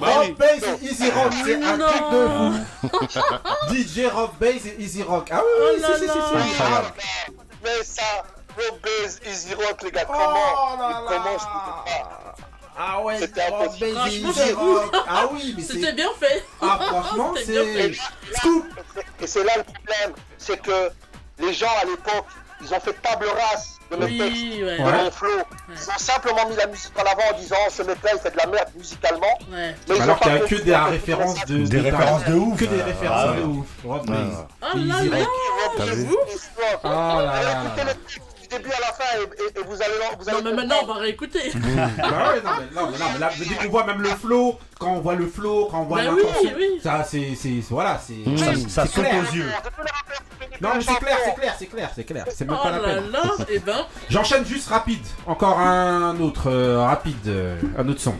Rob 0.00 0.36
Bass 0.36 0.62
et 0.62 0.84
Easy 0.84 1.10
Rock, 1.10 1.32
c'est 1.44 1.62
un 1.62 1.78
truc 1.78 2.02
de 2.12 2.28
fou. 2.28 3.74
DJ 3.74 4.06
Rob 4.12 4.30
Bass 4.40 4.66
et 4.66 4.76
Easy 4.80 5.02
Rock. 5.02 5.28
Ah 5.32 5.40
oui, 5.42 5.50
Oh 5.60 5.72
oui, 5.74 5.80
là 5.80 5.88
si, 5.96 6.04
si, 6.04 6.06
si. 6.06 6.18
Incroyable. 6.18 6.92
Mais 7.64 7.82
ça, 7.82 8.02
Rob 8.56 8.78
Bass, 8.82 9.20
Easy 9.26 9.54
Rock, 9.54 9.82
les 9.82 9.90
gars, 9.90 10.06
Oh 10.08 10.12
comment 10.12 11.06
Comment 11.08 11.38
je 11.38 11.44
peux 11.44 11.84
pas 11.84 12.34
Ah 12.78 13.00
ouais, 13.02 13.18
C'était 13.18 13.46
Rob 13.48 13.62
impossible. 13.62 14.28
Ah 15.08 15.26
oui, 15.32 15.54
mais 15.56 15.62
C'était 15.62 15.92
bien 15.92 16.10
fait. 16.20 16.44
Ah 16.60 16.78
franchement, 16.80 17.34
c'est... 17.36 17.64
fait. 17.64 17.92
Scoop 18.36 18.64
Et 19.20 19.26
c'est 19.26 19.44
là 19.44 19.52
le 19.56 19.64
problème, 19.64 20.12
c'est 20.38 20.60
que 20.60 20.90
les 21.38 21.52
gens 21.52 21.72
à 21.82 21.84
l'époque, 21.84 22.26
ils 22.60 22.72
ont 22.72 22.80
fait 22.80 22.92
table 23.02 23.26
rase 23.26 23.73
de 23.90 23.96
mes 23.96 24.04
Oui, 24.06 24.62
ouais. 24.64 24.78
de 24.78 24.82
mon 24.82 25.10
flow. 25.10 25.28
Ils 25.68 25.74
ont 25.90 25.98
simplement 25.98 26.48
mis 26.48 26.56
la 26.56 26.66
musique 26.66 26.92
en 26.98 27.02
avant 27.02 27.34
en 27.34 27.38
disant 27.38 27.56
ce 27.70 27.82
mec-là 27.82 28.10
il 28.14 28.20
fait 28.20 28.30
de 28.30 28.36
la 28.36 28.46
merde 28.46 28.68
musicalement. 28.76 29.38
Ouais. 29.50 29.74
Mais 29.88 29.96
ils 29.96 30.02
Alors 30.02 30.18
qu'il 30.20 30.32
y 30.34 30.38
pas 30.38 30.44
a 30.44 30.48
que 30.48 30.54
des 30.56 30.76
références 30.76 31.44
de... 31.46 31.56
Des 31.58 31.78
de- 31.78 31.82
références 31.84 32.24
de 32.24 32.34
ouf. 32.34 32.58
Que 32.58 32.64
des 32.64 32.80
Ah, 32.80 32.84
références 32.84 33.30
ouais. 33.30 33.36
de 33.36 33.46
ouf. 33.46 33.66
Rob 33.84 34.10
Ouais. 34.10 34.16
Bass. 34.16 34.46
Oh 34.62 34.66
et 34.76 34.80
là 34.84 35.02
là. 35.18 35.26
Oh 35.26 35.82
Oh 36.84 36.88
là 36.88 37.22
là 37.24 37.42
là. 37.42 37.62
Écoutez 37.64 37.84
le 37.84 38.04
truc 38.08 38.22
du 38.40 38.48
début 38.48 38.70
à 38.72 38.80
la 38.80 38.92
fin 38.92 39.04
et, 39.18 39.22
et- 39.22 39.60
et 39.60 39.64
vous 39.64 39.74
allez 39.74 39.92
vous 40.18 40.28
allez 40.28 40.38
Non, 40.42 40.44
mais 40.50 40.56
maintenant, 40.56 40.76
on 40.82 40.86
va 40.86 40.94
réécouter. 40.94 41.50
bah 41.54 41.60
ouais, 41.64 42.40
non, 42.44 42.50
mais, 42.58 42.80
non, 42.80 42.90
mais, 42.90 42.98
non, 42.98 43.04
mais 43.14 43.18
là, 43.18 43.30
dès 43.38 43.54
qu'on 43.64 43.70
voit 43.70 43.84
même 43.86 44.00
le 44.02 44.08
flow, 44.10 44.58
quand 44.78 44.92
on 44.92 45.00
voit 45.00 45.14
le 45.14 45.26
flow, 45.26 45.68
quand 45.70 45.80
on 45.80 45.84
voit 45.84 46.02
Bah 46.02 46.10
oui, 46.12 46.22
l'intention, 46.24 46.50
oui. 46.56 46.80
ça 46.82 47.04
c'est, 47.08 47.34
c'est, 47.36 47.60
voilà, 47.70 48.00
c'est, 48.04 48.14
Mmh. 48.14 48.36
Ça, 48.38 48.44
c'est 48.54 48.70
ça 48.70 48.86
saute 48.86 49.04
aux 49.06 49.34
yeux. 49.34 49.50
Non, 50.60 50.70
mais 50.74 50.80
c'est 50.82 50.94
clair, 50.96 51.16
c'est 51.24 51.34
clair, 51.34 51.54
c'est 51.58 51.66
clair, 51.66 51.90
c'est 51.94 52.04
clair, 52.04 52.24
c'est 52.34 52.44
même 52.46 52.56
Oh 52.58 52.62
pas 52.62 52.70
la 52.70 52.78
là 52.78 52.94
peine. 53.00 53.10
là. 53.10 53.22
Et 53.50 53.58
ben, 53.58 53.86
J'enchaîne 54.08 54.44
juste 54.44 54.68
rapide, 54.68 55.04
encore 55.26 55.58
un 55.58 56.18
autre 56.20 56.50
euh, 56.50 56.80
rapide, 56.84 57.16
euh, 57.26 57.60
un 57.78 57.88
autre 57.88 58.00
son. 58.00 58.14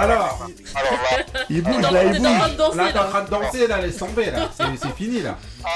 Alors, 0.00 0.46
Alors 0.74 0.92
là, 0.92 1.42
Il 1.50 1.62
bouge 1.62 1.90
là, 1.90 2.04
il 2.04 2.16
est 2.16 2.18
en 2.18 2.22
train 2.22 2.48
bouge. 2.48 2.52
de 2.52 2.56
danser 2.56 2.76
là 2.78 2.92
t'es 2.92 2.98
en 2.98 3.02
là. 3.02 3.08
train 3.08 3.22
de 3.22 3.30
danser, 3.30 3.66
là, 3.66 3.80
laisse 3.82 3.96
tomber, 3.98 4.30
là, 4.30 4.48
c'est, 4.56 4.94
fini, 4.96 5.20
là. 5.20 5.36
ah, 5.62 5.68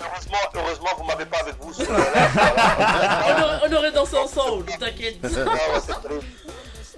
heureusement, 0.00 0.38
heureusement, 0.54 0.88
vous 0.98 1.04
m'avez 1.04 1.26
pas 1.26 1.38
avec 1.40 1.54
vous. 1.60 1.72
On 3.68 3.72
aurait, 3.74 3.92
dansé 3.92 4.16
ensemble, 4.16 4.64
t'inquiète. 4.78 5.18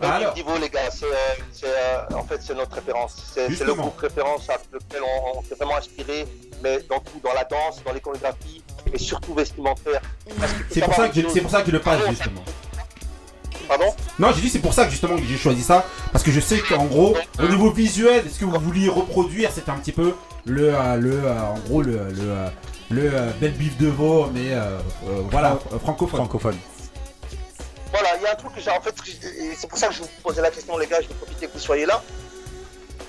Alors. 0.00 0.34
Niveau 0.34 0.56
les 0.59 0.68
gars, 0.68 0.90
c'est, 0.92 1.06
euh, 1.06 1.64
euh, 1.64 2.14
en 2.14 2.22
fait 2.22 2.40
c'est 2.40 2.55
notre 2.55 2.72
référence. 2.76 3.16
C'est, 3.34 3.48
le 3.48 3.74
groupe 3.74 3.98
référence 3.98 4.48
avec 4.48 4.66
lequel 4.72 5.02
on, 5.02 5.42
s'est 5.42 5.56
vraiment 5.56 5.76
inspiré, 5.76 6.24
mais 6.62 6.78
dans 6.88 7.00
tout, 7.00 7.20
dans 7.24 7.32
la 7.32 7.42
danse, 7.42 7.82
dans 7.84 7.92
les 7.92 8.00
chorégraphies 8.00 8.62
et 8.92 8.98
surtout 8.98 9.34
vestimentaire. 9.34 10.00
C'est 10.70 10.82
pour 10.82 10.94
ça 10.94 11.09
que 11.09 11.20
je, 11.20 11.28
c'est 11.28 11.40
pour 11.40 11.50
ça 11.50 11.62
que 11.62 11.66
je 11.66 11.72
le 11.72 11.80
passe, 11.80 12.00
justement. 12.10 12.44
Pardon 13.68 13.94
Non, 14.18 14.32
j'ai 14.34 14.40
dit 14.40 14.48
c'est 14.48 14.58
pour 14.60 14.72
ça 14.72 14.84
que 14.86 14.90
justement 14.90 15.16
que 15.16 15.24
j'ai 15.24 15.36
choisi 15.36 15.62
ça 15.62 15.84
parce 16.10 16.24
que 16.24 16.30
je 16.32 16.40
sais 16.40 16.58
qu'en 16.60 16.86
gros 16.86 17.14
au 17.38 17.48
niveau 17.48 17.70
visuel, 17.70 18.24
ce 18.32 18.38
que 18.40 18.44
vous 18.46 18.58
vouliez 18.58 18.88
reproduire, 18.88 19.50
c'était 19.54 19.70
un 19.70 19.76
petit 19.78 19.92
peu 19.92 20.14
le 20.46 20.74
euh, 20.74 20.96
le 20.96 21.12
euh, 21.24 21.40
en 21.42 21.58
gros 21.68 21.82
le 21.82 21.92
le 21.92 22.22
euh, 22.22 22.48
le 22.90 23.10
euh, 23.12 23.30
bel 23.40 23.52
bif 23.52 23.76
de 23.76 23.88
veau 23.88 24.30
mais 24.32 24.52
euh, 24.52 24.78
euh, 25.06 25.20
voilà 25.30 25.58
euh, 25.72 25.78
francophone. 25.78 26.20
Francophone. 26.20 26.56
Voilà, 27.92 28.08
il 28.16 28.22
y 28.22 28.26
a 28.26 28.32
un 28.32 28.34
truc 28.34 28.54
que 28.54 28.60
j'ai 28.60 28.70
en 28.70 28.80
fait, 28.80 28.94
et 29.24 29.54
c'est 29.56 29.66
pour 29.66 29.78
ça 29.78 29.88
que 29.88 29.94
je 29.94 30.00
vous 30.00 30.08
posais 30.22 30.42
la 30.42 30.50
question, 30.50 30.76
les 30.76 30.86
gars, 30.86 31.00
je 31.02 31.08
vais 31.08 31.14
profiter 31.14 31.46
que 31.46 31.52
vous 31.52 31.58
soyez 31.58 31.86
là. 31.86 32.02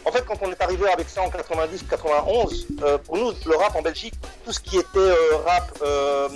En 0.05 0.11
fait, 0.11 0.23
quand 0.25 0.35
on 0.41 0.51
est 0.51 0.61
arrivé 0.61 0.89
avec 0.91 1.09
ça 1.09 1.21
en 1.21 1.29
90-91, 1.29 2.65
euh, 2.83 2.97
pour 2.97 3.17
nous, 3.17 3.31
le 3.45 3.55
rap 3.55 3.75
en 3.75 3.81
Belgique, 3.81 4.13
tout 4.45 4.51
ce 4.51 4.59
qui 4.59 4.77
était 4.77 4.97
euh, 4.97 5.37
rap, 5.45 5.71
euh, 5.81 6.27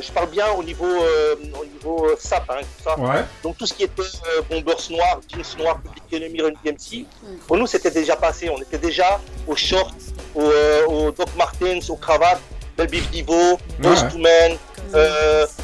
je 0.00 0.10
parle 0.12 0.28
bien 0.28 0.50
au 0.50 0.62
niveau, 0.62 0.86
au 0.86 1.64
niveau 1.64 2.08
SAP, 2.18 2.50
hein, 2.50 2.60
tout 2.60 2.84
ça. 2.84 2.98
Ouais. 2.98 3.24
Donc 3.42 3.56
tout 3.56 3.66
ce 3.66 3.74
qui 3.74 3.84
était 3.84 4.02
Bombers 4.50 4.90
Noir, 4.90 5.20
Jeans 5.32 5.58
Noir, 5.58 5.78
Public 5.80 6.02
Enemy, 6.12 6.42
Run 6.42 6.52
DMC, 6.64 7.06
pour 7.46 7.56
nous, 7.56 7.66
c'était 7.66 7.90
déjà 7.90 8.16
passé. 8.16 8.50
On 8.50 8.60
était 8.60 8.78
déjà 8.78 9.20
aux 9.46 9.56
shorts, 9.56 9.92
aux, 10.34 10.50
aux 10.88 11.10
Doc 11.12 11.28
Martens, 11.36 11.88
aux 11.90 11.96
cravates, 11.96 12.40
Belle 12.76 12.88
Beef 12.88 13.10
Divo, 13.10 13.34
Ouais. 13.34 13.58
Boyz 13.80 14.04
II 14.14 14.22
Men, 14.22 14.58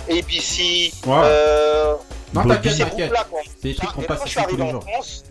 ABC, 0.08 0.92
Ouais. 1.06 1.96
Non 2.34 2.42
t'inquiète 2.48 2.72
ces 2.72 2.82
t'inquiète. 2.84 3.12
C'est 3.60 3.68
des 3.68 3.74
trucs 3.76 3.92
qu'on 3.92 4.02
passe 4.02 4.24
tous 4.24 4.36
arrivé 4.38 4.64
les 4.64 4.70
jours. 4.70 4.82
France, 4.82 5.24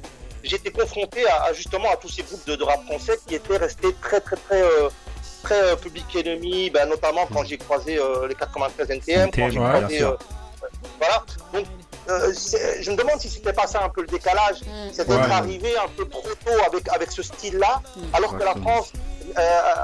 j'étais 0.43 0.71
confronté 0.71 1.25
à, 1.27 1.43
à, 1.45 1.53
justement 1.53 1.89
à 1.91 1.95
tous 1.95 2.09
ces 2.09 2.23
groupes 2.23 2.45
de, 2.45 2.55
de 2.55 2.63
rap 2.63 2.83
français 2.85 3.17
qui 3.27 3.35
étaient 3.35 3.57
restés 3.57 3.93
très 4.01 4.19
très 4.21 4.35
très 4.35 4.61
euh, 4.61 4.89
très 5.43 5.61
euh, 5.61 5.75
Public 5.75 6.05
Enemy, 6.15 6.69
ben, 6.69 6.87
notamment 6.87 7.25
quand 7.33 7.43
j'ai 7.45 7.57
croisé 7.57 7.97
euh, 7.97 8.27
les 8.27 8.35
93 8.35 8.89
NTM, 8.89 9.31
quand 9.31 9.49
j'ai 9.49 9.59
ouais, 9.59 9.69
croisé 9.69 10.01
euh, 10.03 10.11
voilà. 10.99 11.23
Donc 11.53 11.65
euh, 12.09 12.33
je 12.81 12.91
me 12.91 12.97
demande 12.97 13.19
si 13.19 13.29
c'était 13.29 13.53
pas 13.53 13.65
ça 13.67 13.83
un 13.83 13.89
peu 13.89 14.01
le 14.01 14.07
décalage, 14.07 14.57
c'est 14.91 15.07
d'être 15.07 15.25
Ouais. 15.25 15.31
arrivé 15.33 15.77
un 15.77 15.87
peu 15.95 16.05
trop 16.07 16.27
tôt 16.45 16.59
avec 16.67 16.89
avec 16.89 17.11
ce 17.11 17.23
style-là, 17.23 17.81
alors 18.13 18.37
que 18.37 18.43
la. 18.43 18.53
France 18.55 18.91
euh, 19.37 19.41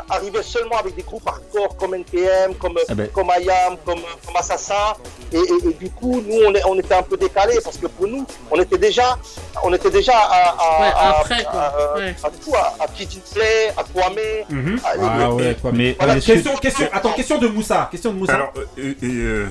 arrivait 0.10 0.44
seulement 0.44 0.78
avec 0.78 0.96
des 0.96 1.02
groupes 1.04 1.28
hardcore 1.28 1.76
comme 1.78 1.96
NPM, 1.96 2.56
comme, 2.56 2.78
Eh 2.90 2.94
ben. 2.94 3.08
comme 3.10 3.28
IAM, 3.40 3.78
comme, 3.86 4.00
comme 4.26 4.36
Assassin. 4.36 4.94
Et, 5.32 5.38
et- 5.38 5.70
et 5.70 5.74
du 5.74 5.90
coup, 5.92 6.22
nous, 6.28 6.38
on, 6.48 6.54
est- 6.54 6.64
on 6.66 6.78
était 6.80 6.96
un 6.96 7.04
peu 7.04 7.18
décalés 7.18 7.60
parce 7.64 7.78
que 7.78 7.88
pour 7.88 8.08
nous, 8.08 8.26
on 8.52 8.60
était 8.62 8.78
déjà, 8.78 9.18
on 9.64 9.74
était 9.74 9.92
déjà 9.92 10.18
à, 10.18 10.50
à, 10.50 10.82
Ouais, 10.82 10.88
à, 10.96 11.10
après, 11.20 11.44
quoi. 11.44 11.60
à- 11.62 11.98
Ouais. 11.98 12.16
à 12.24 12.30
tout, 12.30 12.56
à, 12.56 12.76
à 12.84 12.88
Kid 12.88 13.10
Play, 13.34 13.70
à 13.78 13.84
Kwame. 13.84 14.16
Mhm. 14.50 14.80
Ah, 14.84 14.94
Ah 15.02 15.34
ouais 15.34 15.56
quoi. 15.62 15.72
Mais, 15.74 15.96
Voilà, 15.98 16.14
mais 16.14 16.20
est-ce 16.20 16.28
que- 16.28 16.34
Question 16.34 16.56
question 16.58 16.88
attends 16.92 17.14
question 17.14 17.38
de 17.38 17.48
Moussa 17.48 17.88
question 17.92 18.12
de 18.14 18.18
Moussa. 18.18 18.34
Alors, 18.36 18.54
euh, 18.78 18.94
euh, 19.04 19.48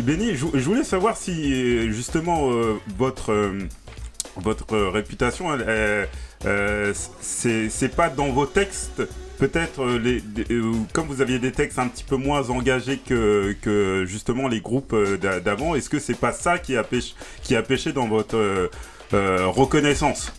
Benny, 0.00 0.34
je, 0.36 0.46
je 0.54 0.64
voulais 0.64 0.84
savoir 0.84 1.16
si 1.16 1.32
euh, 1.52 1.90
justement 1.92 2.50
euh, 2.50 2.78
votre 2.98 3.32
euh, 3.32 3.58
votre 4.36 4.74
euh, 4.74 4.90
réputation, 4.90 5.52
elle, 5.54 5.60
elle, 5.62 5.68
euh, 5.68 6.04
c'est 7.20 7.70
c'est 7.70 7.88
pas 7.88 8.08
dans 8.08 8.30
vos 8.30 8.46
textes. 8.46 9.02
Peut-être 9.38 9.82
euh, 9.82 9.98
les, 9.98 10.22
euh, 10.50 10.72
comme 10.92 11.08
vous 11.08 11.20
aviez 11.20 11.40
des 11.40 11.50
textes 11.50 11.80
un 11.80 11.88
petit 11.88 12.04
peu 12.04 12.14
moins 12.16 12.50
engagés 12.50 12.98
que, 12.98 13.56
que 13.62 14.04
justement 14.06 14.46
les 14.46 14.60
groupes 14.60 14.92
euh, 14.92 15.16
d'a- 15.16 15.40
d'avant, 15.40 15.74
est-ce 15.74 15.88
que 15.90 15.98
c'est 15.98 16.14
pas 16.14 16.32
ça 16.32 16.58
qui 16.58 16.76
a 16.76 16.84
pêché, 16.84 17.14
qui 17.42 17.56
a 17.56 17.62
pêché 17.62 17.92
dans 17.92 18.06
votre 18.06 18.36
euh, 18.36 18.70
euh, 19.12 19.48
reconnaissance? 19.48 20.32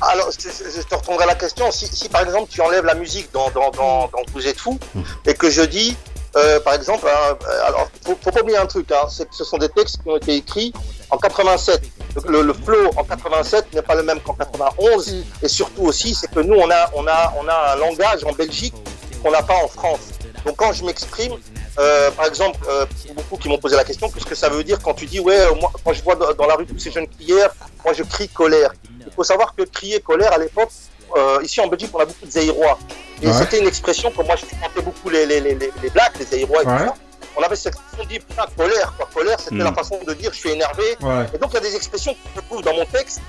Alors, 0.00 0.30
je, 0.32 0.82
te 0.82 0.94
retournerai 0.94 1.26
la 1.26 1.36
question. 1.36 1.70
Si, 1.70 1.86
si, 1.86 2.08
par 2.08 2.22
exemple 2.22 2.50
tu 2.50 2.60
enlèves 2.60 2.84
la 2.84 2.96
musique 2.96 3.28
dans, 3.32 3.50
dans, 3.50 3.70
dans, 3.70 4.08
dans 4.08 4.22
Vous 4.32 4.46
êtes 4.46 4.58
fou 4.58 4.78
et 5.24 5.34
que 5.34 5.48
je 5.48 5.62
dis, 5.62 5.96
euh, 6.34 6.58
par 6.60 6.74
exemple, 6.74 7.06
euh, 7.06 7.66
alors 7.66 7.88
faut, 8.04 8.18
faut 8.20 8.30
pas 8.32 8.40
oublier 8.40 8.58
un 8.58 8.66
truc, 8.66 8.90
hein, 8.90 9.06
c'est 9.08 9.28
que 9.28 9.34
ce 9.34 9.44
sont 9.44 9.58
des 9.58 9.68
textes 9.68 10.02
qui 10.02 10.08
ont 10.08 10.16
été 10.16 10.34
écrits 10.34 10.72
en 11.12 11.18
87. 11.18 11.80
Donc, 12.14 12.28
le, 12.28 12.42
le 12.42 12.52
flow 12.52 12.90
en 12.96 13.04
87 13.04 13.74
n'est 13.74 13.82
pas 13.82 13.94
le 13.94 14.02
même 14.02 14.20
qu'en 14.20 14.32
91 14.34 15.24
et 15.42 15.48
surtout 15.48 15.82
aussi, 15.82 16.14
c'est 16.14 16.30
que 16.30 16.40
nous 16.40 16.54
on 16.56 16.70
a, 16.70 16.90
on 16.94 17.06
a, 17.06 17.32
on 17.40 17.46
a 17.48 17.72
un 17.72 17.76
langage 17.76 18.24
en 18.24 18.32
Belgique 18.32 18.74
qu'on 19.22 19.30
n'a 19.30 19.42
pas 19.42 19.56
en 19.64 19.68
France. 19.68 20.00
Donc 20.44 20.56
quand 20.56 20.72
je 20.72 20.84
m'exprime, 20.84 21.34
euh, 21.78 22.10
par 22.10 22.26
exemple, 22.26 22.58
euh, 22.68 22.84
beaucoup 23.14 23.36
qui 23.36 23.48
m'ont 23.48 23.58
posé 23.58 23.76
la 23.76 23.84
question, 23.84 24.08
qu'est-ce 24.10 24.26
que 24.26 24.34
ça 24.34 24.48
veut 24.48 24.64
dire 24.64 24.78
quand 24.82 24.94
tu 24.94 25.06
dis, 25.06 25.20
ouais, 25.20 25.38
euh, 25.38 25.54
moi, 25.54 25.70
quand 25.84 25.92
je 25.92 26.02
vois 26.02 26.16
dans, 26.16 26.46
la 26.46 26.54
rue 26.56 26.66
tous 26.66 26.78
ces 26.78 26.90
jeunes 26.90 27.06
crières, 27.06 27.50
moi 27.84 27.92
je 27.94 28.02
crie 28.02 28.28
colère. 28.28 28.72
Il 29.06 29.12
faut 29.12 29.22
savoir 29.24 29.54
que 29.54 29.62
crier 29.62 30.00
colère 30.00 30.32
à 30.32 30.38
l'époque, 30.38 30.70
euh, 31.16 31.38
ici 31.42 31.60
en 31.60 31.68
Belgique, 31.68 31.90
on 31.94 32.00
a 32.00 32.04
beaucoup 32.06 32.26
de 32.26 32.30
Zaïrois. 32.30 32.78
Et 33.22 33.28
Ouais. 33.28 33.32
c'était 33.34 33.60
une 33.60 33.68
expression 33.68 34.10
que 34.10 34.22
moi 34.22 34.34
je 34.36 34.44
fréquentais 34.46 34.82
beaucoup 34.82 35.08
les, 35.10 35.24
les, 35.26 35.40
les, 35.40 35.54
les, 35.54 35.70
les 35.82 35.90
blacks, 35.90 36.18
les 36.18 36.24
Zaïrois 36.24 36.62
et 36.62 36.66
Ouais. 36.66 36.78
tout 36.78 36.84
ça. 36.86 36.94
On 37.36 37.42
avait 37.42 37.56
cette 37.56 37.74
expression 37.74 38.04
de 38.04 38.08
dire, 38.08 38.20
putain, 38.28 38.44
colère, 38.56 38.92
quoi. 38.96 39.08
Colère, 39.14 39.40
c'était 39.40 39.54
Mm. 39.56 39.64
la 39.64 39.72
façon 39.72 39.98
de 40.06 40.12
dire, 40.14 40.32
je 40.32 40.38
suis 40.38 40.50
énervé. 40.50 40.82
Ouais. 41.00 41.26
Et 41.34 41.38
donc 41.38 41.50
il 41.50 41.54
y 41.54 41.56
a 41.56 41.60
des 41.60 41.74
expressions 41.76 42.12
que 42.14 42.18
je 42.36 42.40
trouve 42.42 42.62
dans 42.62 42.74
mon 42.74 42.84
texte 42.86 43.20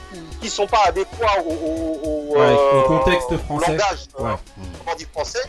qui 0.41 0.49
sont 0.49 0.67
pas 0.67 0.81
adéquats 0.85 1.39
au, 1.45 1.51
au, 1.51 1.99
au, 2.03 2.35
Ouais, 2.35 2.41
euh, 2.41 2.81
au 2.81 2.83
contexte 2.83 3.31
au 3.31 3.37
français. 3.37 3.71
langage, 3.71 3.99
euh, 4.19 4.23
Ouais. 4.23 4.95
dire, 4.97 5.07
français. 5.13 5.41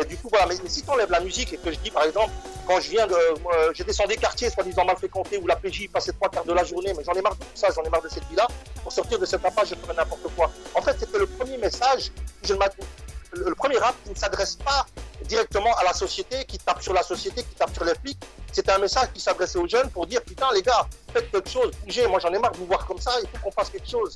Et 0.00 0.04
du 0.04 0.16
coup, 0.18 0.28
voilà, 0.30 0.46
mais 0.46 0.56
si 0.68 0.82
tu 0.82 0.90
enlèves 0.90 1.10
la 1.10 1.20
musique 1.20 1.54
et 1.54 1.56
que 1.56 1.72
je 1.72 1.78
dis, 1.78 1.90
par 1.90 2.02
exemple, 2.04 2.30
quand 2.66 2.78
je 2.80 2.90
viens 2.90 3.06
de. 3.06 3.16
moi, 3.42 3.54
j'ai 3.72 3.82
descendu 3.82 4.10
des 4.10 4.16
quartiers, 4.20 4.50
soi-disant 4.50 4.84
mal 4.84 4.96
fréquentés, 4.96 5.38
où 5.38 5.46
la 5.46 5.56
PJ 5.56 5.88
passait 5.90 6.12
trois 6.12 6.28
quarts 6.28 6.44
de 6.44 6.52
la 6.52 6.64
journée, 6.64 6.92
mais 6.96 7.02
j'en 7.02 7.12
ai 7.14 7.22
marre 7.22 7.34
de 7.34 7.40
tout 7.40 7.46
ça, 7.54 7.68
j'en 7.74 7.82
ai 7.82 7.88
marre 7.88 8.02
de 8.02 8.08
cette 8.10 8.24
vie-là. 8.28 8.46
Pour 8.82 8.92
sortir 8.92 9.18
de 9.18 9.24
cette 9.24 9.44
impasse, 9.44 9.70
je 9.70 9.74
ferais 9.74 9.94
n'importe 9.94 10.26
quoi. 10.36 10.50
En 10.74 10.82
fait, 10.82 10.96
c'était 11.00 11.18
le 11.18 11.26
premier 11.26 11.56
message, 11.56 12.12
je 12.42 12.52
le 13.32 13.54
premier 13.54 13.78
rap 13.78 13.94
qui 14.04 14.10
ne 14.10 14.14
s'adresse 14.16 14.56
pas 14.56 14.84
directement 15.26 15.74
à 15.76 15.84
la 15.84 15.92
société, 15.92 16.44
qui 16.44 16.58
tape 16.58 16.82
sur 16.82 16.92
la 16.92 17.02
société, 17.02 17.42
qui 17.42 17.54
tape 17.56 17.72
sur 17.74 17.84
les 17.84 17.94
flics. 18.02 18.18
C'était 18.52 18.72
un 18.72 18.78
message 18.78 19.08
qui 19.12 19.20
s'adressait 19.20 19.58
aux 19.58 19.68
jeunes 19.68 19.90
pour 19.90 20.06
dire 20.06 20.22
Putain, 20.22 20.46
les 20.54 20.62
gars, 20.62 20.86
faites 21.12 21.30
quelque 21.30 21.50
chose, 21.50 21.70
bougez, 21.84 22.06
moi 22.06 22.18
j'en 22.20 22.32
ai 22.32 22.38
marre 22.38 22.52
de 22.52 22.58
vous 22.58 22.66
voir 22.66 22.86
comme 22.86 22.98
ça, 23.00 23.12
il 23.22 23.28
faut 23.28 23.44
qu'on 23.44 23.52
fasse 23.52 23.70
quelque 23.70 23.88
chose. 23.90 24.14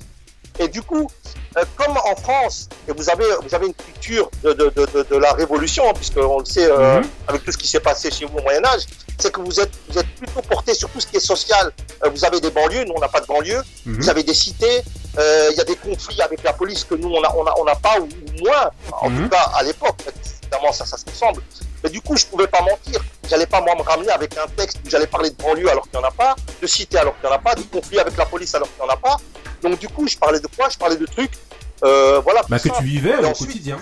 Et 0.59 0.67
du 0.67 0.81
coup, 0.81 1.09
euh, 1.57 1.63
comme 1.77 1.95
en 1.97 2.15
France, 2.15 2.67
et 2.87 2.91
vous 2.91 3.09
avez, 3.09 3.25
vous 3.41 3.55
avez 3.55 3.67
une 3.67 3.73
culture 3.73 4.29
de, 4.43 4.51
de, 4.53 4.69
de, 4.69 5.15
la 5.17 5.31
révolution, 5.33 5.89
hein, 5.89 5.93
puisqu'on 5.95 6.39
le 6.39 6.45
sait 6.45 6.65
euh, 6.69 6.99
Mhm. 6.99 7.07
avec 7.27 7.43
tout 7.45 7.51
ce 7.53 7.57
qui 7.57 7.67
s'est 7.67 7.79
passé 7.79 8.11
chez 8.11 8.25
vous 8.25 8.37
au 8.37 8.41
Moyen-Âge, 8.41 8.81
c'est 9.17 9.31
que 9.31 9.39
vous 9.39 9.59
êtes, 9.59 9.71
vous 9.89 9.97
êtes 9.97 10.07
plutôt 10.15 10.41
porté 10.41 10.73
sur 10.73 10.89
tout 10.89 10.99
ce 10.99 11.07
qui 11.07 11.17
est 11.17 11.21
social. 11.21 11.71
Euh, 12.03 12.09
vous 12.09 12.25
avez 12.25 12.41
des 12.41 12.51
banlieues, 12.51 12.83
nous 12.83 12.93
on 12.95 12.99
n'a 12.99 13.07
pas 13.07 13.21
de 13.21 13.27
banlieue. 13.27 13.61
Mhm. 13.85 13.95
Vous 14.01 14.09
avez 14.09 14.23
des 14.23 14.33
cités, 14.33 14.81
il 15.17 15.55
y 15.57 15.61
a 15.61 15.63
des 15.63 15.75
conflits 15.77 16.21
avec 16.21 16.43
la 16.43 16.53
police 16.53 16.83
que 16.83 16.95
nous 16.95 17.09
on 17.09 17.21
n'a 17.21 17.33
on 17.35 17.45
a, 17.45 17.53
on 17.57 17.65
a 17.67 17.75
pas, 17.75 17.99
ou 17.99 18.07
moins, 18.43 18.69
en 19.01 19.09
Mhm. 19.09 19.23
tout 19.23 19.29
cas 19.29 19.51
à 19.55 19.63
l'époque. 19.63 20.01
Évidemment, 20.51 20.73
ça, 20.73 20.85
ça 20.85 20.97
se 20.97 21.05
ressemble. 21.05 21.41
Mais 21.83 21.89
du 21.89 22.01
coup, 22.01 22.15
je 22.17 22.25
pouvais 22.25 22.47
pas 22.47 22.61
mentir. 22.61 23.01
J'allais 23.29 23.45
pas 23.45 23.61
moi 23.61 23.73
me 23.75 23.81
ramener 23.81 24.09
avec 24.09 24.37
un 24.37 24.47
texte 24.47 24.79
où 24.85 24.89
j'allais 24.89 25.07
parler 25.07 25.29
de 25.29 25.35
banlieue 25.35 25.69
alors 25.69 25.83
qu'il 25.89 25.97
n'y 25.97 26.05
en 26.05 26.07
a 26.07 26.11
pas, 26.11 26.35
de 26.61 26.67
cité 26.67 26.97
alors 26.97 27.13
qu'il 27.19 27.27
n'y 27.29 27.33
en 27.33 27.37
a 27.37 27.39
pas, 27.39 27.55
de 27.55 27.61
conflit 27.63 27.99
avec 27.99 28.17
la 28.17 28.25
police 28.25 28.53
alors 28.55 28.67
qu'il 28.67 28.83
n'y 28.83 28.89
en 28.89 28.93
a 28.93 28.97
pas. 28.97 29.17
Donc 29.61 29.79
du 29.79 29.87
coup, 29.87 30.07
je 30.07 30.17
parlais 30.17 30.39
de 30.39 30.47
quoi? 30.47 30.67
Je 30.69 30.77
parlais 30.77 30.97
de 30.97 31.05
trucs, 31.05 31.31
euh, 31.83 32.19
voilà. 32.19 32.41
Bah, 32.49 32.59
que 32.59 32.67
ça. 32.69 32.75
tu 32.77 32.83
vivais 32.83 33.15
au 33.17 33.31
quotidien. 33.31 33.79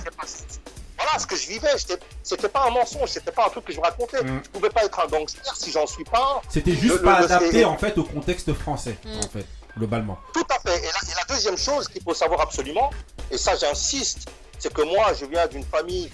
Voilà 0.97 1.17
ce 1.17 1.25
que 1.25 1.35
je 1.35 1.47
vivais. 1.47 1.69
j'étais- 1.77 1.97
C'était 2.21 2.49
pas 2.49 2.65
un 2.67 2.71
mensonge, 2.71 3.09
c'était 3.09 3.31
pas 3.31 3.45
un 3.47 3.49
truc 3.49 3.65
que 3.65 3.73
je 3.73 3.79
racontais. 3.79 4.17
Je 4.43 4.49
pouvais 4.49 4.69
pas 4.69 4.83
être 4.85 4.99
un 4.99 5.07
gangster 5.07 5.55
si 5.55 5.71
j'en 5.71 5.87
suis 5.87 6.03
pas. 6.03 6.41
Mm. 6.43 6.47
C'était 6.49 6.75
juste 6.75 6.95
le- 6.95 7.01
pas 7.01 7.19
le- 7.19 7.25
adapté 7.25 7.65
en 7.65 7.77
fait 7.77 7.97
au 7.97 8.03
contexte 8.03 8.53
français, 8.53 8.97
Mm. 9.03 9.17
en 9.19 9.29
fait, 9.29 9.45
globalement. 9.77 10.17
Tout 10.33 10.45
à 10.49 10.59
fait. 10.59 10.77
Et 10.77 10.81
la, 10.83 11.11
et 11.11 11.15
la 11.27 11.33
deuxième 11.33 11.57
chose 11.57 11.87
qu'il 11.87 12.03
faut 12.03 12.13
savoir 12.13 12.41
absolument, 12.41 12.91
et 13.31 13.37
ça 13.37 13.55
j'insiste, 13.55 14.27
c'est 14.59 14.71
que 14.73 14.81
moi 14.81 15.13
je 15.19 15.25
viens 15.25 15.47
d'une 15.47 15.63
famille 15.63 16.11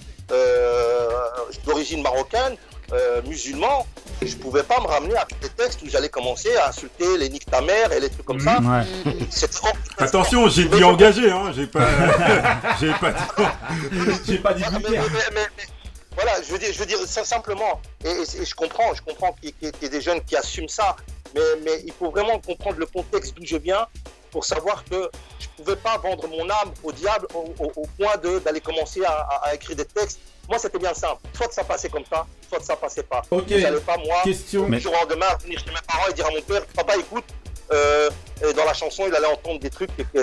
d'origine 1.66 2.02
marocaine, 2.02 2.56
euh, 2.94 3.22
musulman, 3.24 3.86
et 4.22 4.28
je 4.28 4.38
pouvais 4.38 4.64
pas 4.64 4.80
me 4.80 4.86
ramener 4.88 5.16
avec 5.16 5.40
des 5.42 5.50
textes 5.50 5.82
où 5.84 5.90
j'allais 5.90 6.10
commencer 6.10 6.56
à 6.56 6.70
insulter 6.70 7.18
les 7.18 7.30
niques 7.30 7.46
ta 7.48 7.62
mère 7.62 7.92
et 7.92 8.00
les 8.00 8.10
trucs 8.10 8.26
comme 8.26 8.40
ça. 8.40 8.60
Ouais. 8.60 8.84
C'est 9.30 9.50
trop. 9.52 9.70
Attention, 9.98 10.48
j'ai 10.50 10.66
dit 10.66 10.84
engagé, 10.84 11.32
hein. 11.32 11.52
J'ai 11.56 11.68
pas. 11.68 11.88
j'ai 12.80 12.92
pas 12.92 13.14
J'ai 14.28 14.38
pas 14.38 14.54
dit 14.54 14.64
mais, 14.72 14.80
mais- 14.90 15.00
mais- 15.34 15.48
mais- 15.58 15.64
voilà, 16.16 16.32
je 16.48 16.52
veux 16.54 16.60
dire, 16.60 16.70
je 16.72 16.80
veux 16.80 16.86
dire 16.86 16.98
ça 17.06 17.26
simplement, 17.26 17.82
et, 18.06 18.10
et- 18.10 18.42
et 18.42 18.46
je 18.46 18.56
comprends, 18.56 18.94
je 18.94 19.02
comprends 19.02 19.34
qu'il 19.34 19.50
y, 19.62 19.66
y 19.66 19.86
ait 19.86 19.90
des 19.90 20.00
jeunes 20.02 20.22
qui 20.22 20.38
assument 20.38 20.70
ça, 20.70 20.96
mais, 21.34 21.42
mais 21.66 21.82
il 21.86 21.92
faut 21.92 22.10
vraiment 22.10 22.40
comprendre 22.40 22.78
le 22.80 22.86
contexte 22.86 23.34
d'où 23.36 23.44
je 23.46 23.58
viens 23.58 23.86
pour 24.36 24.44
savoir 24.44 24.84
que 24.84 25.10
je 25.40 25.48
pouvais 25.56 25.78
pas 25.78 25.98
vendre 25.98 26.28
mon 26.28 26.44
âme 26.50 26.72
au 26.84 26.92
diable 26.92 27.26
au, 27.34 27.46
au- 27.64 27.72
au 27.78 27.88
point 27.98 28.18
de- 28.22 28.40
d'aller 28.40 28.60
commencer 28.60 29.02
à, 29.06 29.12
à- 29.14 29.48
à 29.48 29.56
écrire 29.56 29.78
des 29.78 29.86
textes. 29.86 30.20
Moi, 30.50 30.60
c'était 30.60 30.78
bien 30.78 30.94
simple. 30.94 31.22
Soit 31.34 31.54
ça 31.54 31.64
passait 31.64 31.88
comme 31.88 32.04
ça, 32.12 32.26
soit 32.50 32.62
ça 32.62 32.76
passait 32.76 33.04
pas. 33.04 33.22
Ok. 33.32 33.46
J'allais 33.48 33.80
pas, 33.80 33.96
moi, 33.98 34.18
Question. 34.26 34.68
du 34.68 34.78
jour 34.82 34.92
au 34.94 35.08
lendemain, 35.08 35.28
venir 35.42 35.58
chez 35.60 35.72
mes 35.72 35.78
parents 35.88 36.10
et 36.10 36.14
dire 36.14 36.26
à 36.28 36.32
mon 36.32 36.42
père, 36.42 36.66
papa, 36.76 36.98
écoute, 36.98 37.24
euh, 37.72 38.10
et 38.46 38.52
dans 38.54 38.66
la 38.66 38.74
chanson, 38.74 39.04
il 39.08 39.16
allait 39.16 39.26
entendre 39.26 39.62
des 39.62 39.70
trucs 39.70 39.90
été 39.98 40.20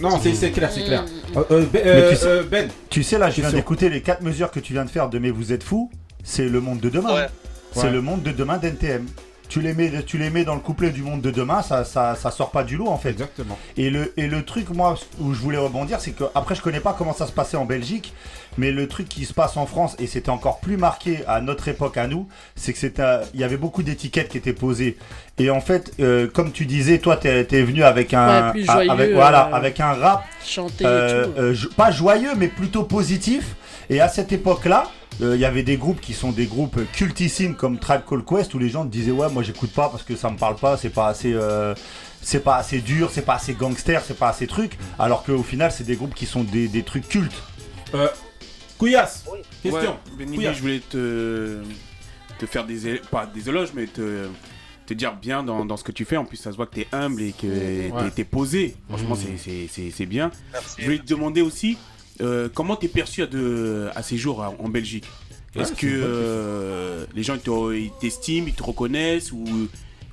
Non, 0.00 0.18
c'est 0.20 0.50
clair, 0.50 0.72
c'est 0.72 0.82
clair. 0.84 1.04
Euh, 1.36 1.44
euh, 1.52 1.66
Ben- 1.72 1.86
euh, 1.86 2.10
tu 2.10 2.16
sais- 2.16 2.26
euh, 2.26 2.42
Ben, 2.42 2.68
Tu 2.90 3.04
sais, 3.04 3.18
là, 3.18 3.30
je 3.30 3.40
viens 3.40 3.52
d'écouter 3.52 3.88
les 3.88 4.02
quatre 4.02 4.22
mesures 4.22 4.50
que 4.50 4.58
tu 4.58 4.72
viens 4.72 4.84
de 4.84 4.90
faire 4.90 5.08
de 5.08 5.20
Mais 5.20 5.30
vous 5.30 5.52
êtes 5.52 5.62
fou. 5.62 5.92
C'est 6.24 6.46
le 6.48 6.60
monde 6.60 6.80
de 6.80 6.88
demain. 6.88 7.14
Ouais. 7.14 7.26
C'est 7.72 7.82
Ouais. 7.84 7.90
le 7.90 8.00
monde 8.00 8.24
de 8.24 8.32
demain 8.32 8.58
d'NTM. 8.58 9.06
Tu 9.48 9.60
les, 9.60 9.74
mets, 9.74 10.02
tu 10.04 10.16
les 10.18 10.30
mets 10.30 10.44
dans 10.44 10.54
le 10.54 10.60
couplet 10.60 10.90
du 10.90 11.02
monde 11.02 11.20
de 11.20 11.30
demain, 11.30 11.62
ça, 11.62 11.84
ça, 11.84 12.14
ça 12.16 12.30
sort 12.30 12.50
pas 12.50 12.64
du 12.64 12.76
lot 12.76 12.88
en 12.88 12.96
fait. 12.98 13.10
Exactement. 13.10 13.58
Et 13.76 13.90
le, 13.90 14.12
et 14.16 14.26
le 14.26 14.42
truc, 14.42 14.70
moi, 14.70 14.96
où 15.20 15.32
je 15.34 15.38
voulais 15.40 15.58
rebondir, 15.58 16.00
c'est 16.00 16.12
que 16.12 16.24
après, 16.34 16.54
je 16.54 16.62
connais 16.62 16.80
pas 16.80 16.94
comment 16.96 17.12
ça 17.12 17.26
se 17.26 17.32
passait 17.32 17.56
en 17.58 17.64
Belgique, 17.66 18.14
mais 18.56 18.72
le 18.72 18.88
truc 18.88 19.08
qui 19.08 19.24
se 19.26 19.34
passe 19.34 19.56
en 19.56 19.66
France, 19.66 19.96
et 19.98 20.06
c'était 20.06 20.30
encore 20.30 20.60
plus 20.60 20.76
marqué 20.76 21.18
à 21.28 21.40
notre 21.40 21.68
époque 21.68 21.98
à 21.98 22.06
nous, 22.08 22.26
c'est 22.56 22.72
que 22.72 22.78
c'était, 22.78 23.04
il 23.34 23.40
y 23.40 23.44
avait 23.44 23.58
beaucoup 23.58 23.82
d'étiquettes 23.82 24.28
qui 24.30 24.38
étaient 24.38 24.52
posées. 24.54 24.96
Et 25.38 25.50
en 25.50 25.60
fait, 25.60 25.92
euh, 26.00 26.26
comme 26.26 26.50
tu 26.50 26.64
disais, 26.64 26.98
toi, 26.98 27.16
t'es 27.16 27.46
es 27.50 27.62
venu 27.62 27.82
avec 27.84 28.14
un, 28.14 28.46
Ouais, 28.46 28.50
plus 28.52 28.68
un- 28.70 28.72
joyeux, 28.72 28.90
avec, 28.90 29.12
voilà, 29.12 29.48
euh, 29.52 29.56
avec 29.56 29.78
un 29.80 29.92
rap 29.92 30.24
chanter 30.44 30.84
et 30.84 30.86
euh, 30.86 31.24
tout. 31.26 31.32
euh, 31.40 31.54
pas 31.76 31.90
joyeux, 31.90 32.32
mais 32.36 32.48
plutôt 32.48 32.84
positif. 32.84 33.56
Et 33.90 34.00
à 34.00 34.08
cette 34.08 34.32
époque-là, 34.32 34.84
euh, 35.22 35.34
il 35.36 35.40
y 35.40 35.44
avait 35.44 35.62
des 35.62 35.76
groupes 35.76 36.00
qui 36.00 36.12
sont 36.12 36.32
des 36.32 36.46
groupes 36.46 36.80
cultissimes 36.92 37.54
comme 37.54 37.78
Tribe 37.78 38.02
Called 38.08 38.24
Quest 38.24 38.52
où 38.54 38.58
les 38.58 38.68
gens 38.68 38.84
te 38.84 38.90
disaient 38.90 39.10
ouais 39.12 39.28
moi 39.30 39.42
j'écoute 39.42 39.72
pas 39.72 39.88
parce 39.88 40.02
que 40.02 40.16
ça 40.16 40.30
me 40.30 40.36
parle 40.36 40.56
pas, 40.56 40.76
c'est 40.76 40.90
pas 40.90 41.06
assez 41.08 41.32
euh, 41.32 41.74
c'est 42.22 42.40
pas 42.42 42.56
assez 42.56 42.80
dur, 42.80 43.10
c'est 43.12 43.22
pas 43.24 43.34
assez 43.34 43.52
gangster, 43.54 44.02
c'est 44.04 44.18
pas 44.18 44.28
assez 44.30 44.46
truc. 44.46 44.78
Alors 44.98 45.22
qu'au 45.24 45.42
final 45.42 45.70
c'est 45.70 45.84
des 45.84 45.96
groupes 45.96 46.14
qui 46.14 46.26
sont 46.26 46.42
des, 46.42 46.68
des 46.68 46.82
trucs 46.82 47.08
cultes. 47.08 47.42
Euh, 47.94 48.08
Couillasse, 48.78 49.24
question. 49.62 49.92
Ouais, 49.92 50.16
Benny, 50.18 50.36
Couillasse. 50.36 50.56
je 50.56 50.60
voulais 50.62 50.80
te, 50.80 51.62
te 52.38 52.46
faire 52.46 52.64
des, 52.66 53.00
pas 53.10 53.24
des 53.26 53.48
éloges, 53.48 53.70
mais 53.74 53.86
te, 53.86 54.26
te 54.86 54.94
dire 54.94 55.14
bien 55.14 55.42
dans, 55.44 55.64
dans 55.64 55.76
ce 55.76 55.84
que 55.84 55.92
tu 55.92 56.04
fais. 56.04 56.16
En 56.16 56.24
plus, 56.24 56.38
ça 56.38 56.50
se 56.50 56.56
voit 56.56 56.66
que 56.66 56.74
tu 56.74 56.80
es 56.80 56.88
humble 56.92 57.22
et 57.22 57.32
que 57.32 57.46
Ouais. 57.46 58.10
tu 58.14 58.22
es 58.22 58.24
posé. 58.24 58.74
Franchement, 58.88 59.14
Mmh. 59.14 59.18
c'est- 59.18 59.38
c'est- 59.38 59.68
c'est 59.70 59.90
c'est 59.90 60.06
bien. 60.06 60.30
Je 60.78 60.84
voulais 60.86 60.98
te 60.98 61.06
demander 61.06 61.40
aussi 61.40 61.78
euh, 62.20 62.48
comment 62.52 62.76
tu 62.76 62.86
es 62.86 62.88
perçu 62.88 63.22
à, 63.22 63.26
de, 63.26 63.88
à 63.94 64.02
ces 64.02 64.16
jours 64.16 64.40
en 64.40 64.54
en 64.58 64.68
Belgique? 64.68 65.06
Est-ce 65.56 65.72
que 65.72 65.86
euh, 65.86 67.06
les 67.14 67.22
gens 67.22 67.34
ils 67.34 67.40
te- 67.40 67.74
ils 67.74 67.92
t'estiment, 68.00 68.48
ils 68.48 68.54
te 68.54 68.62
reconnaissent 68.62 69.30
ou, 69.32 69.44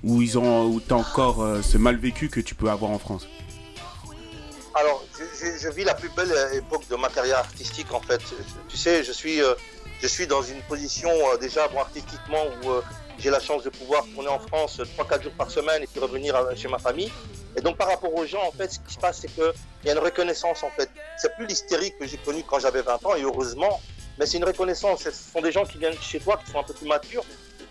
ou 0.03 0.21
ils 0.21 0.37
ont 0.37 0.67
ou 0.67 0.79
t'as 0.79 0.95
encore 0.95 1.41
euh, 1.41 1.61
ce 1.61 1.77
mal 1.77 1.95
vécu 1.97 2.29
que 2.29 2.39
tu 2.39 2.53
peux 2.55 2.69
avoir 2.69 2.91
en 2.91 2.99
France? 2.99 3.27
Alors, 4.73 5.03
je, 5.17 5.23
je- 5.45 5.57
je 5.57 5.69
vis 5.69 5.83
la 5.83 5.93
plus 5.95 6.09
belle 6.15 6.31
époque 6.53 6.83
de 6.89 6.95
ma 6.95 7.09
carrière 7.09 7.39
artistique, 7.39 7.91
en 7.93 7.99
fait. 8.01 8.21
Tu 8.69 8.77
sais, 8.77 9.03
je 9.03 9.11
suis, 9.11 9.41
euh, 9.41 9.53
je 10.01 10.07
suis 10.07 10.27
dans 10.27 10.41
une 10.43 10.61
position, 10.61 11.09
euh, 11.09 11.37
déjà, 11.37 11.67
bon, 11.67 11.79
artistiquement, 11.79 12.43
où 12.63 12.69
euh, 12.69 12.81
j'ai 13.19 13.29
la 13.29 13.39
chance 13.39 13.63
de 13.63 13.69
pouvoir 13.69 14.05
tourner 14.13 14.29
en 14.29 14.39
France 14.39 14.79
3-4 14.97 15.23
jours 15.23 15.33
par 15.33 15.51
semaine 15.51 15.83
et 15.83 15.87
puis 15.87 15.99
revenir 15.99 16.35
chez 16.55 16.67
ma 16.69 16.79
famille. 16.79 17.11
Et 17.57 17.61
donc, 17.61 17.77
par 17.77 17.87
rapport 17.87 18.13
aux 18.13 18.25
gens, 18.25 18.43
en 18.47 18.51
fait, 18.51 18.71
ce 18.71 18.79
qui 18.79 18.93
se 18.93 18.99
passe, 18.99 19.19
c'est 19.21 19.27
qu'il 19.27 19.51
y 19.85 19.89
a 19.89 19.93
une 19.93 19.99
reconnaissance, 19.99 20.63
en 20.63 20.69
fait. 20.69 20.89
C'est 21.17 21.33
plus 21.35 21.45
l'hystérie 21.45 21.93
que 21.99 22.07
j'ai 22.07 22.17
connue 22.17 22.43
quand 22.47 22.59
j'avais 22.59 22.81
20 22.81 23.05
ans, 23.05 23.15
et 23.15 23.21
heureusement, 23.23 23.81
mais 24.17 24.25
c'est 24.25 24.37
une 24.37 24.45
reconnaissance. 24.45 25.03
Ce 25.03 25.11
sont 25.11 25.41
des 25.41 25.51
gens 25.51 25.65
qui 25.65 25.77
viennent 25.77 25.99
chez 26.01 26.19
toi, 26.19 26.39
qui 26.43 26.51
sont 26.51 26.59
un 26.59 26.63
peu 26.63 26.73
plus 26.73 26.87
matures, 26.87 27.25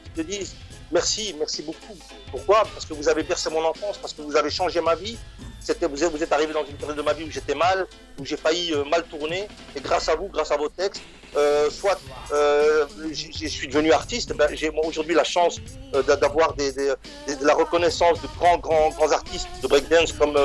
qui 0.05 0.11
te 0.11 0.20
disent 0.20 0.55
merci, 0.90 1.35
merci 1.39 1.62
beaucoup. 1.62 1.97
Pourquoi? 2.31 2.65
Parce 2.74 2.85
que 2.85 2.94
vous 2.94 3.09
avez 3.09 3.23
bercé 3.23 3.48
mon 3.51 3.65
enfance, 3.65 3.98
parce 3.98 4.12
que 4.12 4.23
vous 4.23 4.36
avez 4.36 4.51
changé 4.51 4.81
ma 4.81 4.94
vie. 4.94 5.19
C'était, 5.61 5.87
vous, 5.87 6.03
êtes, 6.03 6.11
vous 6.11 6.23
êtes 6.23 6.32
arrivé 6.32 6.53
dans 6.53 6.65
une 6.65 6.74
période 6.77 6.97
de 6.97 7.03
ma 7.03 7.12
vie 7.12 7.24
où 7.24 7.31
j'étais 7.31 7.55
mal, 7.55 7.87
où 8.19 8.24
j'ai 8.24 8.37
failli 8.37 8.73
euh, 8.73 8.85
mal 8.85 9.03
tourner, 9.05 9.47
et 9.77 9.81
grâce 9.81 10.09
à 10.09 10.15
vous, 10.16 10.28
grâce 10.28 10.51
à 10.51 10.57
vos 10.57 10.69
textes, 10.69 11.03
euh, 11.37 11.69
soit 11.70 12.01
euh, 12.32 12.87
je 13.12 13.47
suis 13.47 13.69
devenu 13.69 13.93
artiste, 13.93 14.32
ben, 14.35 14.49
j'ai 14.53 14.70
moi, 14.70 14.85
aujourd'hui 14.87 15.15
la 15.15 15.23
chance 15.24 15.59
euh, 15.95 16.03
d'a- 16.03 16.16
d'avoir 16.16 16.55
des, 16.55 16.73
des- 16.73 16.93
des- 17.27 17.37
de 17.37 17.45
la 17.47 17.55
reconnaissance 17.55 18.20
de 18.23 18.28
grands, 18.39 18.59
grands, 18.59 18.89
grands 18.91 19.12
artistes 19.12 19.47
de 19.62 19.69
breakdance 19.69 20.12
comme, 20.12 20.37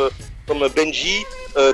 comme 0.48 0.68
Benji, 0.76 1.24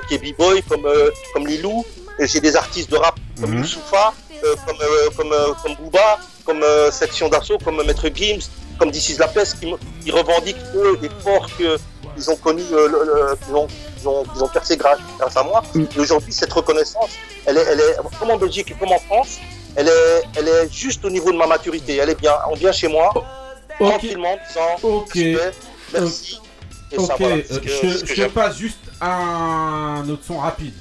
qui 0.08 0.14
est 0.16 0.18
B-Boy, 0.20 0.62
comme, 0.64 0.88
comme 1.34 1.48
Lilou. 1.48 1.84
Et 2.20 2.28
J'ai 2.28 2.40
des 2.40 2.56
artistes 2.56 2.92
de 2.92 2.98
rap 2.98 3.16
comme. 3.40 3.58
Youssoufa, 3.58 4.14
euh, 4.44 4.56
comme, 4.66 4.78
comme, 5.18 5.36
comme 5.64 5.76
Booba, 5.76 6.20
comme 6.46 6.64
Section 6.92 7.28
d'Assaut, 7.30 7.58
comme 7.58 7.84
Maître 7.86 8.08
Gims, 8.14 8.48
comme 8.78 8.92
This 8.92 9.10
is 9.10 9.18
La 9.18 9.28
Peste, 9.28 9.60
qui, 9.60 9.74
qui 10.04 10.12
revendiquent 10.12 10.56
eux 10.76 10.98
des 11.02 11.10
ports 11.10 11.48
qu'ils 12.22 12.32
ont 12.32 12.36
connus, 12.38 12.64
euh, 12.72 12.88
le- 12.88 13.04
le- 13.06 13.36
qu'ils 13.46 13.56
ont, 13.56 13.68
qu'ils 13.98 14.08
ont, 14.08 14.24
qu'ils 14.24 14.44
ont 14.44 14.48
percé 14.48 14.78
grâce, 14.78 15.00
grâce 15.20 15.36
à 15.38 15.44
moi. 15.44 15.62
Et 15.76 16.00
aujourd'hui, 16.00 16.32
cette 16.34 16.54
reconnaissance, 16.54 17.10
elle 17.46 17.58
est, 17.58 17.66
elle 17.72 17.80
est, 17.80 17.96
comme 18.20 18.32
en 18.32 18.38
Belgique 18.38 18.72
et 18.72 18.76
comme 18.76 18.92
en 18.92 19.00
France, 19.00 19.38
elle 19.76 19.88
est, 19.88 20.24
elle 20.36 20.48
est 20.48 20.72
juste 20.74 21.04
au 21.06 21.10
niveau 21.10 21.32
de 21.32 21.38
ma 21.38 21.48
maturité. 21.48 21.98
Elle 21.98 22.10
est 22.10 22.20
bien. 22.20 22.34
On 22.50 22.56
vient 22.56 22.72
chez 22.72 22.88
moi, 22.88 23.12
tranquillement, 23.80 24.38
sans 24.54 24.88
Ok. 24.88 25.14
respect, 25.14 25.52
merci. 25.94 26.42
Et 26.92 27.00
ça, 27.00 27.16
voilà, 27.18 27.36
euh, 27.36 27.42
c'est 27.48 27.54
ce 27.54 28.04
que- 28.04 28.14
je, 28.16 28.26
passe 28.26 28.58
juste 28.58 28.78
un 29.00 30.04
autre 30.10 30.24
son 30.28 30.38
rapide. 30.40 30.74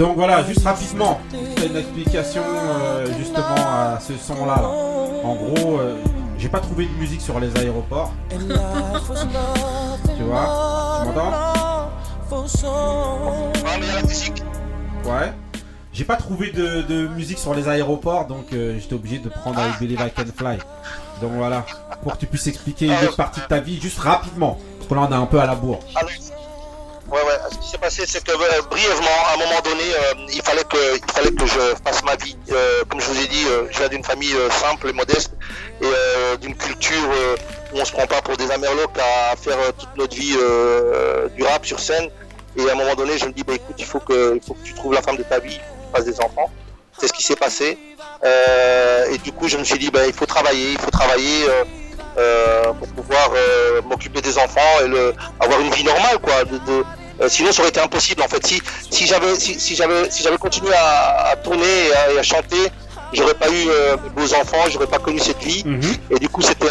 Donc 0.00 0.16
voilà, 0.16 0.42
juste 0.44 0.64
rapidement, 0.64 1.20
une 1.34 1.76
explication 1.76 2.40
euh, 2.42 3.06
justement 3.18 3.54
à 3.54 3.98
ce 4.00 4.14
son-là. 4.16 4.56
là. 4.56 4.68
En 5.22 5.34
gros, 5.34 5.78
euh, 5.78 5.98
j'ai 6.38 6.48
pas 6.48 6.60
trouvé 6.60 6.86
de 6.86 6.92
musique 6.92 7.20
sur 7.20 7.38
les 7.38 7.54
aéroports. 7.58 8.14
tu 8.30 8.36
vois 10.22 11.02
Tu 11.02 11.08
m'entends? 11.08 11.90
Ouais. 15.04 15.34
J'ai 15.92 16.04
pas 16.04 16.16
trouvé 16.16 16.50
de, 16.50 16.80
de 16.80 17.06
musique 17.08 17.38
sur 17.38 17.52
les 17.52 17.68
aéroports, 17.68 18.26
donc 18.26 18.54
euh, 18.54 18.78
j'étais 18.80 18.94
obligé 18.94 19.18
de 19.18 19.28
prendre 19.28 19.60
I 19.60 19.78
Believe 19.78 20.00
I 20.00 20.10
Can 20.16 20.24
Fly. 20.34 20.56
Donc 21.20 21.32
voilà, 21.34 21.66
pour 22.02 22.14
que 22.14 22.20
tu 22.20 22.26
puisses 22.26 22.46
expliquer 22.46 22.86
une 22.86 23.04
autre 23.06 23.16
partie 23.16 23.40
de 23.42 23.46
ta 23.46 23.60
vie, 23.60 23.78
juste 23.78 23.98
rapidement. 23.98 24.56
Parce 24.78 24.88
que 24.88 24.94
là, 24.94 25.06
on 25.10 25.12
est 25.12 25.22
un 25.22 25.26
peu 25.26 25.38
à 25.38 25.44
la 25.44 25.56
bourre. 25.56 25.80
Ouais, 27.10 27.18
ouais. 27.22 27.38
Ce 27.50 27.58
qui 27.58 27.68
s'est 27.68 27.78
passé, 27.78 28.04
c'est 28.06 28.22
que 28.22 28.30
euh, 28.30 28.62
brièvement, 28.70 29.08
à 29.26 29.34
un 29.34 29.36
moment 29.38 29.60
donné, 29.64 29.82
euh, 29.82 30.26
il, 30.32 30.40
fallait 30.42 30.62
que, 30.62 30.96
il 30.96 31.12
fallait 31.12 31.32
que 31.32 31.44
je 31.44 31.74
fasse 31.84 32.04
ma 32.04 32.14
vie. 32.14 32.36
Euh, 32.52 32.84
comme 32.88 33.00
je 33.00 33.06
vous 33.06 33.20
ai 33.20 33.26
dit, 33.26 33.44
je 33.70 33.78
viens 33.78 33.88
d'une 33.88 34.04
famille 34.04 34.34
simple 34.50 34.90
et 34.90 34.92
modeste 34.92 35.32
et 35.80 36.36
d'une 36.40 36.54
culture 36.54 37.10
où 37.72 37.80
on 37.80 37.84
se 37.84 37.90
prend 37.90 38.06
pas 38.06 38.22
pour 38.22 38.36
des 38.36 38.50
amerlocs 38.52 38.96
à 38.98 39.34
faire 39.34 39.58
toute 39.76 39.96
notre 39.96 40.14
vie 40.14 40.36
du 41.36 41.42
rap 41.42 41.66
sur 41.66 41.80
scène. 41.80 42.08
Et 42.56 42.68
à 42.68 42.72
un 42.72 42.76
moment 42.76 42.94
donné, 42.94 43.18
je 43.18 43.26
me 43.26 43.32
dis, 43.32 43.42
bah, 43.42 43.54
écoute, 43.54 43.76
il 43.78 43.84
faut, 43.84 44.00
que, 44.00 44.36
il 44.36 44.42
faut 44.42 44.54
que 44.54 44.64
tu 44.64 44.74
trouves 44.74 44.92
la 44.92 45.02
femme 45.02 45.16
de 45.16 45.22
ta 45.22 45.40
vie, 45.40 45.56
que 45.56 45.62
tu 45.62 45.92
fasses 45.92 46.04
des 46.04 46.20
enfants. 46.20 46.50
C'est 46.98 47.08
ce 47.08 47.12
qui 47.12 47.24
s'est 47.24 47.36
passé. 47.36 47.76
Et 49.12 49.18
du 49.18 49.32
coup, 49.32 49.48
je 49.48 49.56
me 49.56 49.64
suis 49.64 49.78
dit, 49.78 49.90
bah, 49.90 50.06
il 50.06 50.12
faut 50.12 50.26
travailler, 50.26 50.72
il 50.72 50.78
faut 50.78 50.92
travailler. 50.92 51.46
pour 52.78 52.88
pouvoir 52.88 53.30
m'occuper 53.84 54.20
des 54.20 54.38
enfants 54.38 54.74
et 54.84 55.44
avoir 55.44 55.60
une 55.60 55.70
vie 55.72 55.84
normale 55.84 56.18
quoi. 56.18 56.44
Euh, 57.20 57.28
sinon, 57.28 57.52
ça 57.52 57.60
aurait 57.62 57.70
été 57.70 57.80
impossible 57.80 58.22
en 58.22 58.28
fait. 58.28 58.44
Si, 58.46 58.60
si 58.90 59.06
j'avais 59.06 59.34
si, 59.36 59.58
si 59.60 59.74
j'avais 59.76 60.10
si 60.10 60.22
j'avais 60.22 60.38
continué 60.38 60.72
à, 60.74 61.30
à 61.32 61.36
tourner 61.36 61.64
et 61.88 61.94
à, 61.94 62.12
et 62.12 62.18
à 62.18 62.22
chanter, 62.22 62.70
j'aurais 63.12 63.34
pas 63.34 63.48
eu 63.48 63.68
euh, 63.68 63.96
mes 64.02 64.10
beaux 64.10 64.34
enfants, 64.34 64.64
j'aurais 64.70 64.86
pas 64.86 64.98
connu 64.98 65.18
cette 65.18 65.42
vie. 65.42 65.62
Et 66.10 66.18
du 66.18 66.28
coup, 66.28 66.42
c'était 66.42 66.66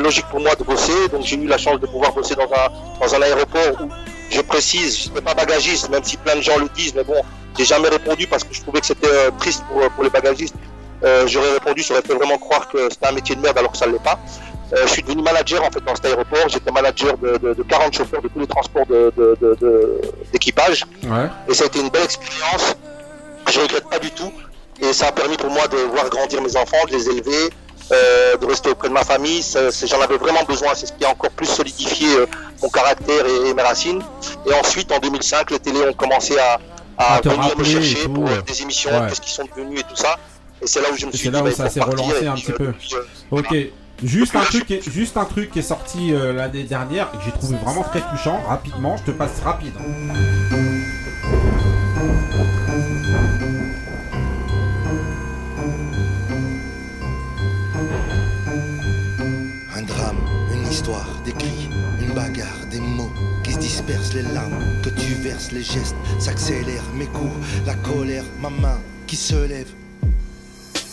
logique 0.00 0.26
pour 0.30 0.40
moi 0.40 0.54
de 0.54 0.64
bosser. 0.64 1.08
Donc, 1.12 1.22
j'ai 1.24 1.36
eu 1.36 1.46
la 1.46 1.58
chance 1.58 1.80
de 1.80 1.86
pouvoir 1.86 2.12
bosser 2.12 2.34
dans 2.34 2.44
un 2.44 2.66
dans 3.00 3.14
un 3.14 3.22
aéroport 3.22 3.80
où 3.82 3.88
je 4.30 4.40
précise, 4.40 5.04
je 5.04 5.08
n'étais 5.08 5.20
pas 5.20 5.34
bagagiste, 5.34 5.90
même 5.90 6.02
si 6.02 6.16
plein 6.16 6.36
de 6.36 6.40
gens 6.40 6.56
le 6.58 6.68
disent, 6.74 6.94
mais 6.94 7.04
bon, 7.04 7.20
j'ai 7.58 7.64
jamais 7.64 7.88
répondu 7.88 8.26
parce 8.26 8.42
que 8.42 8.52
je 8.54 8.62
trouvais 8.62 8.80
que 8.80 8.86
c'était 8.86 9.06
euh, 9.06 9.30
triste 9.38 9.62
pour, 9.70 9.80
pour 9.90 10.02
les 10.04 10.10
bagagistes. 10.10 10.56
Euh, 11.04 11.26
j'aurais 11.26 11.52
répondu, 11.52 11.82
ça 11.82 11.92
aurait 11.94 12.02
fait 12.02 12.14
vraiment 12.14 12.38
croire 12.38 12.66
que 12.68 12.88
c'était 12.90 13.06
un 13.06 13.12
métier 13.12 13.36
de 13.36 13.40
merde 13.42 13.58
alors 13.58 13.72
que 13.72 13.76
ça 13.78 13.86
ne 13.86 13.92
l'est 13.92 14.02
pas. 14.02 14.18
Euh, 14.74 14.82
je 14.86 14.92
suis 14.92 15.02
devenu 15.02 15.22
manager 15.22 15.62
en 15.62 15.70
fait 15.70 15.84
dans 15.84 15.94
cet 15.94 16.06
aéroport. 16.06 16.48
J'étais 16.48 16.70
manager 16.72 17.16
de, 17.18 17.36
de, 17.38 17.54
de 17.54 17.62
40 17.62 17.94
chauffeurs 17.94 18.22
de 18.22 18.28
tous 18.28 18.40
les 18.40 18.46
transports 18.46 18.86
de- 18.86 19.12
d'équipage. 20.32 20.84
Ouais. 21.04 21.28
Et 21.48 21.54
ça 21.54 21.64
a 21.64 21.66
été 21.68 21.80
une 21.80 21.90
belle 21.90 22.04
expérience. 22.04 22.74
Je 23.52 23.60
regrette 23.60 23.88
pas 23.88 23.98
du 23.98 24.10
tout. 24.10 24.32
Et 24.80 24.92
ça 24.92 25.08
a 25.08 25.12
permis 25.12 25.36
pour 25.36 25.50
moi 25.50 25.68
de 25.68 25.76
voir 25.76 26.08
grandir 26.10 26.42
mes 26.42 26.56
enfants, 26.56 26.84
de 26.88 26.92
les 26.96 27.08
élever, 27.08 27.50
euh, 27.92 28.36
de 28.36 28.46
rester 28.46 28.70
auprès 28.70 28.88
de 28.88 28.92
ma 28.94 29.04
famille. 29.04 29.42
J'en 29.86 30.00
avais 30.00 30.16
vraiment 30.16 30.42
besoin. 30.42 30.70
C'est 30.74 30.86
ce 30.86 30.92
qui 30.92 31.04
a 31.04 31.10
encore 31.10 31.30
plus 31.30 31.46
solidifié 31.46 32.08
euh, 32.16 32.26
mon 32.62 32.68
caractère 32.68 33.24
et, 33.26 33.48
et 33.50 33.54
mes 33.54 33.62
racines. 33.62 34.02
Et 34.46 34.52
ensuite, 34.54 34.90
en 34.90 34.98
2005, 34.98 35.50
les 35.52 35.60
télés 35.60 35.82
ont 35.88 35.92
commencé 35.92 36.36
à, 36.38 36.58
à 36.98 37.14
À 37.16 37.20
te 37.20 37.28
venir 37.28 37.56
me 37.56 37.62
chercher 37.64 38.08
pour 38.08 38.24
ouais. 38.24 38.42
des 38.44 38.62
émissions, 38.62 38.90
Ouais. 38.90 39.06
qu'est-ce 39.08 39.20
qu'ils 39.20 39.32
sont 39.32 39.44
devenus 39.56 39.80
et 39.80 39.84
tout 39.84 39.96
ça. 39.96 40.16
Et 40.62 40.66
c'est 40.66 40.80
là 40.80 40.88
où 40.92 40.96
je 40.96 41.06
me 41.06 41.12
suis 41.12 41.28
dit, 41.28 41.30
là 41.34 41.40
bah, 41.42 41.46
où 41.48 41.52
il 41.52 41.54
ça 41.54 41.68
s'est 41.70 41.80
relancé 41.80 42.26
un 42.26 42.34
petit 42.34 42.52
peu. 42.52 42.72
Ok. 43.30 43.54
Juste 44.02 44.34
un 44.36 44.40
truc, 44.40 44.66
qui 45.50 45.58
est- 45.58 45.62
sorti 45.62 46.12
euh, 46.12 46.32
l'année 46.32 46.64
dernière 46.64 47.08
et 47.14 47.18
que 47.18 47.24
j'ai 47.24 47.32
trouvé 47.32 47.56
vraiment 47.56 47.82
très 47.82 48.00
touchant. 48.00 48.40
Rapidement, 48.46 48.96
je 48.96 49.04
te 49.04 49.10
passe 49.12 49.40
rapide. 49.40 49.74
Un 59.76 59.82
drame, 59.82 60.18
une 60.52 60.66
histoire, 60.70 61.08
des 61.24 61.32
cris, 61.32 61.68
une 62.00 62.14
bagarre, 62.14 62.66
des 62.70 62.80
mots 62.80 63.12
qui 63.42 63.52
se 63.54 63.58
dispersent, 63.58 64.14
les 64.14 64.22
larmes 64.22 64.62
que 64.82 64.90
tu 64.90 65.14
verses, 65.14 65.50
les 65.52 65.62
gestes 65.62 65.96
s'accélèrent, 66.18 66.84
mes 66.94 67.06
coups, 67.06 67.34
la 67.66 67.74
colère, 67.74 68.24
ma 68.40 68.50
main 68.50 68.78
qui 69.06 69.16
se 69.16 69.34
lève. 69.46 69.68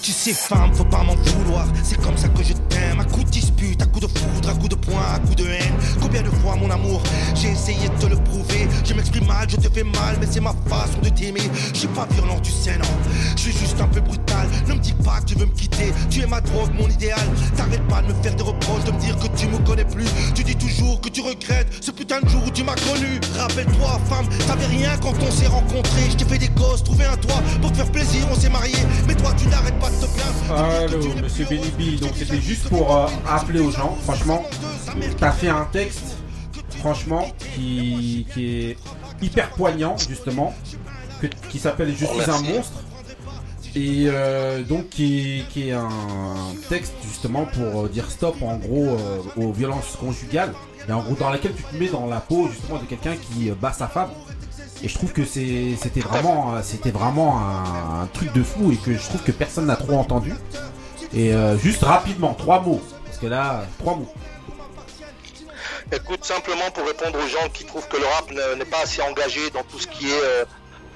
Tu 0.01 0.11
sais, 0.11 0.33
femme, 0.33 0.73
faut 0.73 0.83
pas 0.83 1.03
m'en 1.03 1.15
vouloir. 1.15 1.67
C'est 1.83 2.01
comme 2.01 2.17
ça 2.17 2.27
que 2.29 2.43
je 2.43 2.53
t'aime. 2.53 2.99
À 2.99 3.05
coup 3.05 3.23
de 3.23 3.29
dispute, 3.29 3.79
à 3.83 3.85
coup 3.85 3.99
de 3.99 4.07
foudre, 4.07 4.49
à 4.49 4.53
coup 4.55 4.67
de 4.67 4.73
poing, 4.73 4.99
à 5.13 5.19
coup 5.19 5.35
de 5.35 5.45
haine. 5.45 5.73
Combien 6.01 6.23
de 6.23 6.29
fois, 6.29 6.55
mon 6.55 6.71
amour, 6.71 7.03
j'ai 7.35 7.49
essayé 7.49 7.87
de 7.87 7.93
te 8.01 8.07
le 8.07 8.15
prouver. 8.15 8.67
Je 8.83 8.95
m'exprime 8.95 9.27
mal, 9.27 9.47
je 9.47 9.57
te 9.57 9.69
fais 9.71 9.83
mal, 9.83 10.17
mais 10.19 10.25
c'est 10.29 10.39
ma 10.39 10.55
façon 10.65 10.99
de 11.03 11.09
t'aimer. 11.09 11.41
Je 11.71 11.79
suis 11.79 11.87
pas 11.89 12.07
violent, 12.13 12.39
tu 12.41 12.51
sais, 12.51 12.77
non. 12.79 12.89
Je 13.35 13.41
suis 13.41 13.51
juste 13.51 13.79
un 13.79 13.87
peu 13.87 14.01
brutal. 14.01 14.47
Ne 14.67 14.73
me 14.73 14.79
dis 14.79 14.93
pas 14.93 15.19
que 15.21 15.25
tu 15.25 15.35
veux 15.35 15.45
me 15.45 15.53
quitter. 15.53 15.93
Tu 16.09 16.21
es 16.21 16.27
ma 16.27 16.41
drogue, 16.41 16.71
mon 16.73 16.89
idéal. 16.89 17.19
T'arrêtes 17.55 17.87
pas 17.87 18.01
de 18.01 18.07
me 18.07 18.23
faire 18.23 18.35
des 18.35 18.43
reproches, 18.61 18.83
de 18.85 18.91
me 18.91 18.99
dire 18.99 19.17
que 19.17 19.27
tu 19.37 19.47
me 19.47 19.57
connais 19.59 19.85
plus. 19.85 20.05
Tu 20.35 20.43
dis 20.43 20.55
toujours 20.55 20.99
que 21.01 21.09
tu 21.09 21.21
regrettes 21.21 21.67
ce 21.81 21.91
putain 21.91 22.21
de 22.21 22.27
jour 22.29 22.41
où 22.45 22.51
tu 22.51 22.63
m'as 22.63 22.75
connu. 22.75 23.19
Rappelle-toi, 23.37 23.99
femme, 24.09 24.25
t'avais 24.47 24.65
rien 24.67 24.97
quand 25.01 25.13
on 25.21 25.31
s'est 25.31 25.47
rencontrés. 25.47 26.09
Je 26.11 26.15
t'ai 26.17 26.25
fait 26.25 26.37
des 26.37 26.49
gosses, 26.49 26.83
trouvé 26.83 27.05
un 27.05 27.17
toit 27.17 27.41
pour 27.61 27.71
te 27.71 27.77
faire 27.77 27.91
plaisir, 27.91 28.21
on 28.31 28.35
s'est 28.35 28.49
mariés. 28.49 28.75
Mais 29.07 29.15
toi, 29.15 29.31
tu 29.37 29.47
n'arrêtes 29.47 29.77
pas 29.79 29.89
de 29.89 29.95
te 29.95 30.05
plaindre. 30.05 30.61
Allô, 30.61 31.13
monsieur 31.21 31.45
Benny. 31.45 31.97
Donc 31.97 32.11
c'était 32.17 32.41
juste 32.41 32.69
pour 32.69 32.95
euh, 32.95 33.07
rappeler 33.25 33.59
aux 33.59 33.71
gens, 33.71 33.97
franchement, 34.03 34.43
t'as 35.19 35.31
fait 35.31 35.49
un 35.49 35.65
texte, 35.71 36.17
franchement, 36.79 37.27
qui, 37.55 38.27
qui 38.33 38.45
est 38.45 38.77
hyper 39.21 39.49
poignant, 39.51 39.95
justement, 39.97 40.53
que- 41.21 41.27
qui 41.49 41.59
s'appelle 41.59 41.93
Je 41.97 42.05
suis 42.05 42.21
un 42.21 42.27
merci. 42.27 42.43
monstre. 42.53 42.73
Et 43.75 44.05
euh, 44.07 44.63
donc 44.63 44.89
qui 44.89 45.39
est, 45.39 45.47
qui 45.49 45.69
est 45.69 45.71
un 45.71 45.87
texte 46.67 46.93
justement 47.03 47.45
pour 47.45 47.85
euh, 47.85 47.87
dire 47.87 48.09
stop 48.11 48.35
en 48.41 48.57
gros 48.57 48.85
euh, 48.85 49.19
aux 49.37 49.53
violences 49.53 49.95
conjugales 49.97 50.53
et 50.89 50.91
en 50.91 51.01
gros 51.01 51.15
dans 51.15 51.29
laquelle 51.29 51.53
tu 51.55 51.63
te 51.63 51.75
mets 51.77 51.87
dans 51.87 52.05
la 52.05 52.19
peau 52.19 52.49
justement 52.49 52.79
de 52.79 52.85
quelqu'un 52.85 53.15
qui 53.15 53.49
euh, 53.49 53.55
bat 53.55 53.71
sa 53.71 53.87
femme 53.87 54.09
et 54.83 54.89
je 54.89 54.93
trouve 54.95 55.13
que 55.13 55.23
c'était 55.23 55.99
vraiment, 56.01 56.55
euh, 56.55 56.59
c'était 56.63 56.91
vraiment 56.91 57.39
un, 57.39 58.01
un 58.01 58.07
truc 58.07 58.33
de 58.33 58.43
fou 58.43 58.71
et 58.73 58.75
que 58.77 58.93
je 58.93 59.03
trouve 59.03 59.21
que 59.21 59.31
personne 59.31 59.67
n'a 59.67 59.75
trop 59.75 59.93
entendu. 59.97 60.33
Et 61.13 61.33
euh, 61.35 61.55
juste 61.55 61.83
rapidement, 61.83 62.33
trois 62.33 62.61
mots. 62.61 62.81
Parce 63.05 63.19
que 63.19 63.27
là, 63.27 63.63
trois 63.77 63.95
mots. 63.95 64.11
Écoute, 65.93 66.23
simplement 66.25 66.71
pour 66.73 66.87
répondre 66.87 67.19
aux 67.23 67.27
gens 67.27 67.47
qui 67.53 67.63
trouvent 67.65 67.87
que 67.89 67.97
le 67.97 68.05
rap 68.05 68.31
ne- 68.31 68.55
n'est 68.57 68.65
pas 68.65 68.81
assez 68.81 69.03
engagé 69.03 69.51
dans 69.51 69.61
tout 69.63 69.77
ce 69.79 69.85
qui 69.85 70.07
est 70.09 70.23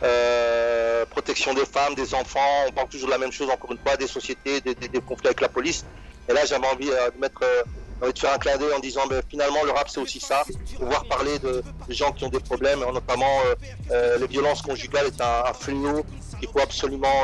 euh, 0.03 1.05
protection 1.05 1.53
des 1.53 1.65
femmes, 1.65 1.95
des 1.95 2.13
enfants, 2.13 2.39
on 2.67 2.71
parle 2.71 2.87
toujours 2.89 3.07
de 3.07 3.13
la 3.13 3.17
même 3.19 3.31
chose, 3.31 3.49
encore 3.49 3.71
une 3.71 3.77
fois, 3.79 3.95
des 3.97 4.07
sociétés, 4.07 4.61
des, 4.61 4.75
des- 4.75 4.87
des 4.87 5.01
conflits 5.01 5.27
avec 5.27 5.41
la 5.41 5.49
police. 5.49 5.85
Et 6.29 6.33
là, 6.33 6.45
j'avais 6.45 6.67
envie 6.67 6.89
euh, 6.91 7.11
de 7.11 7.19
mettre, 7.19 7.41
euh, 7.43 8.11
de 8.11 8.17
faire 8.19 8.33
un 8.33 8.37
clin 8.37 8.57
d'œil 8.57 8.73
en 8.73 8.79
disant, 8.79 9.05
ben, 9.07 9.21
finalement, 9.29 9.63
le 9.63 9.71
rap, 9.71 9.89
c'est 9.89 9.99
aussi 10.01 10.19
ça, 10.19 10.43
pouvoir 10.77 11.05
parler 11.05 11.39
de, 11.39 11.63
de 11.87 11.93
gens 11.93 12.11
qui 12.11 12.23
ont 12.25 12.29
des 12.29 12.39
problèmes, 12.39 12.79
notamment 12.79 13.39
euh, 13.47 13.55
euh, 13.91 14.17
les 14.17 14.27
violences 14.27 14.61
conjugales 14.61 15.07
est 15.07 15.21
un, 15.21 15.43
un 15.49 15.53
fléau 15.53 16.05
qu'il 16.39 16.49
faut 16.49 16.59
absolument, 16.59 17.21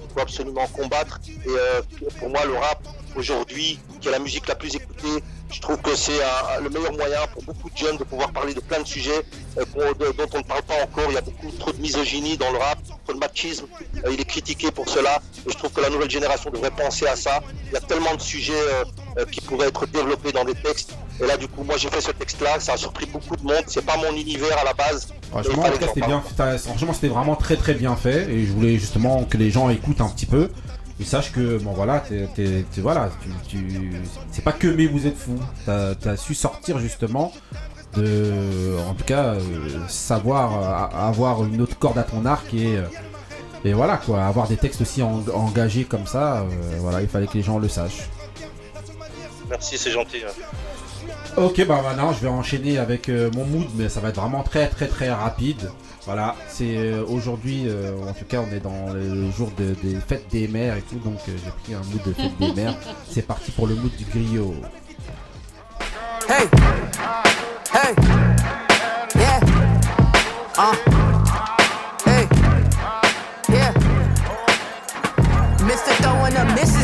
qu'il 0.00 0.08
faut 0.12 0.20
absolument 0.20 0.66
combattre. 0.68 1.20
Et 1.46 2.08
pour 2.18 2.28
moi, 2.30 2.44
le 2.44 2.54
rap, 2.54 2.80
aujourd'hui, 3.14 3.78
qui 4.00 4.08
est 4.08 4.10
la 4.10 4.18
musique 4.18 4.48
la 4.48 4.56
plus 4.56 4.74
écoutée, 4.74 5.22
je 5.52 5.60
trouve 5.60 5.78
que 5.78 5.94
c'est 5.96 6.20
un- 6.22 6.60
le 6.62 6.70
meilleur 6.70 6.92
moyen 6.92 7.18
pour 7.32 7.42
beaucoup 7.42 7.68
de 7.70 7.76
jeunes 7.76 7.96
de 7.96 8.04
pouvoir 8.04 8.30
parler 8.32 8.54
de 8.54 8.60
plein 8.60 8.80
de 8.80 8.86
sujets 8.86 9.22
euh, 9.58 9.64
de- 9.94 10.12
dont 10.16 10.26
on 10.34 10.38
ne 10.38 10.42
parle 10.42 10.62
pas 10.62 10.74
encore. 10.82 11.04
Il 11.08 11.14
y 11.14 11.18
a 11.18 11.20
beaucoup 11.22 11.50
trop 11.58 11.72
de 11.72 11.78
misogynie 11.80 12.36
dans 12.36 12.50
le 12.52 12.58
rap, 12.58 12.78
trop 13.04 13.14
de 13.14 13.18
machisme. 13.18 13.66
Euh, 14.04 14.10
il 14.12 14.20
est 14.20 14.24
critiqué 14.24 14.70
pour 14.70 14.88
cela. 14.88 15.20
Et 15.46 15.50
je 15.52 15.56
trouve 15.56 15.70
que 15.72 15.80
la 15.80 15.90
nouvelle 15.90 16.10
génération 16.10 16.50
devrait 16.50 16.70
penser 16.70 17.06
à 17.06 17.16
ça. 17.16 17.40
Il 17.66 17.72
y 17.72 17.76
a 17.76 17.80
tellement 17.80 18.14
de 18.14 18.20
sujets 18.20 18.52
euh, 18.54 18.84
euh, 19.18 19.24
qui 19.26 19.40
pourraient 19.40 19.68
être 19.68 19.86
développés 19.86 20.32
dans 20.32 20.44
des 20.44 20.54
textes. 20.54 20.94
Et 21.22 21.26
là, 21.26 21.36
du 21.36 21.48
coup, 21.48 21.62
moi, 21.64 21.76
j'ai 21.76 21.90
fait 21.90 22.00
ce 22.00 22.12
texte-là. 22.12 22.60
Ça 22.60 22.74
a 22.74 22.76
surpris 22.76 23.06
beaucoup 23.06 23.36
de 23.36 23.42
monde. 23.42 23.64
C'est 23.66 23.84
pas 23.84 23.96
mon 23.96 24.14
univers 24.16 24.56
à 24.58 24.64
la 24.64 24.72
base. 24.72 25.08
Franchement, 25.30 25.64
c'était 25.88 26.06
bien. 26.06 26.22
Franchement, 26.58 26.92
c'était 26.94 27.08
vraiment 27.08 27.36
très 27.36 27.56
très 27.56 27.74
bien 27.74 27.94
fait. 27.96 28.30
Et 28.30 28.46
je 28.46 28.52
voulais 28.52 28.78
justement 28.78 29.24
que 29.24 29.36
les 29.36 29.50
gens 29.50 29.68
écoutent 29.68 30.00
un 30.00 30.08
petit 30.08 30.26
peu. 30.26 30.48
Et 31.00 31.04
sache 31.04 31.32
que, 31.32 31.56
bon 31.58 31.72
voilà, 31.72 32.00
t'es, 32.00 32.28
t'es- 32.34 32.64
t'es- 32.70 32.80
voilà 32.82 33.08
tu, 33.48 33.64
tu- 33.66 33.92
c'est 34.30 34.44
pas 34.44 34.52
que 34.52 34.66
mais 34.68 34.86
vous 34.86 35.06
êtes 35.06 35.16
fou. 35.16 35.38
T'as, 35.64 35.94
t'as 35.94 36.16
su 36.16 36.34
sortir 36.34 36.78
justement 36.78 37.32
de, 37.94 38.76
en 38.88 38.92
tout 38.94 39.04
cas, 39.04 39.34
euh, 39.34 39.40
savoir 39.88 40.92
euh, 40.92 40.96
avoir 41.08 41.44
une 41.44 41.60
autre 41.62 41.78
corde 41.78 41.96
à 41.98 42.02
ton 42.02 42.26
arc 42.26 42.52
et, 42.52 42.76
euh, 42.76 42.82
et 43.64 43.72
voilà 43.72 43.96
quoi, 43.96 44.24
avoir 44.26 44.46
des 44.46 44.56
textes 44.58 44.82
aussi 44.82 45.02
en- 45.02 45.24
engagés 45.34 45.84
comme 45.84 46.06
ça. 46.06 46.44
voilà, 46.80 47.00
il 47.00 47.08
fallait 47.08 47.26
que 47.26 47.34
les 47.34 47.42
gens 47.42 47.58
le 47.58 47.68
sachent. 47.68 48.08
Merci, 49.48 49.78
c'est 49.78 49.90
gentil. 49.90 50.18
Ok, 51.36 51.64
bah 51.66 51.80
maintenant 51.82 52.12
je 52.12 52.20
vais 52.20 52.28
enchaîner 52.28 52.76
avec 52.78 53.08
mon 53.08 53.44
mood, 53.46 53.66
mais 53.74 53.88
ça 53.88 54.00
va 54.00 54.10
être 54.10 54.20
vraiment 54.20 54.42
très 54.42 54.68
très 54.68 54.86
très 54.86 55.10
rapide. 55.10 55.70
Voilà, 56.06 56.34
c'est 56.48 56.76
euh, 56.78 57.04
aujourd'hui, 57.06 57.64
euh, 57.68 57.92
en 58.08 58.12
tout 58.14 58.24
cas, 58.24 58.40
on 58.40 58.50
est 58.54 58.60
dans 58.60 58.92
le 58.92 59.30
jour 59.30 59.50
de- 59.58 59.74
des 59.82 59.96
fêtes 60.00 60.26
des 60.30 60.48
mères 60.48 60.76
et 60.76 60.82
tout, 60.82 60.98
donc 60.98 61.18
euh, 61.28 61.32
j'ai 61.44 61.50
pris 61.62 61.74
un 61.74 61.82
mood 61.90 62.02
de 62.06 62.12
fête 62.14 62.38
des 62.38 62.52
mères. 62.52 62.74
C'est 63.10 63.26
parti 63.26 63.50
pour 63.50 63.66
le 63.66 63.74
mood 63.74 63.94
du 63.96 64.04
griot. 64.04 64.54
Hey, 66.28 66.46
hey, 67.74 67.94
yeah, 69.14 69.40
uh, 70.58 71.09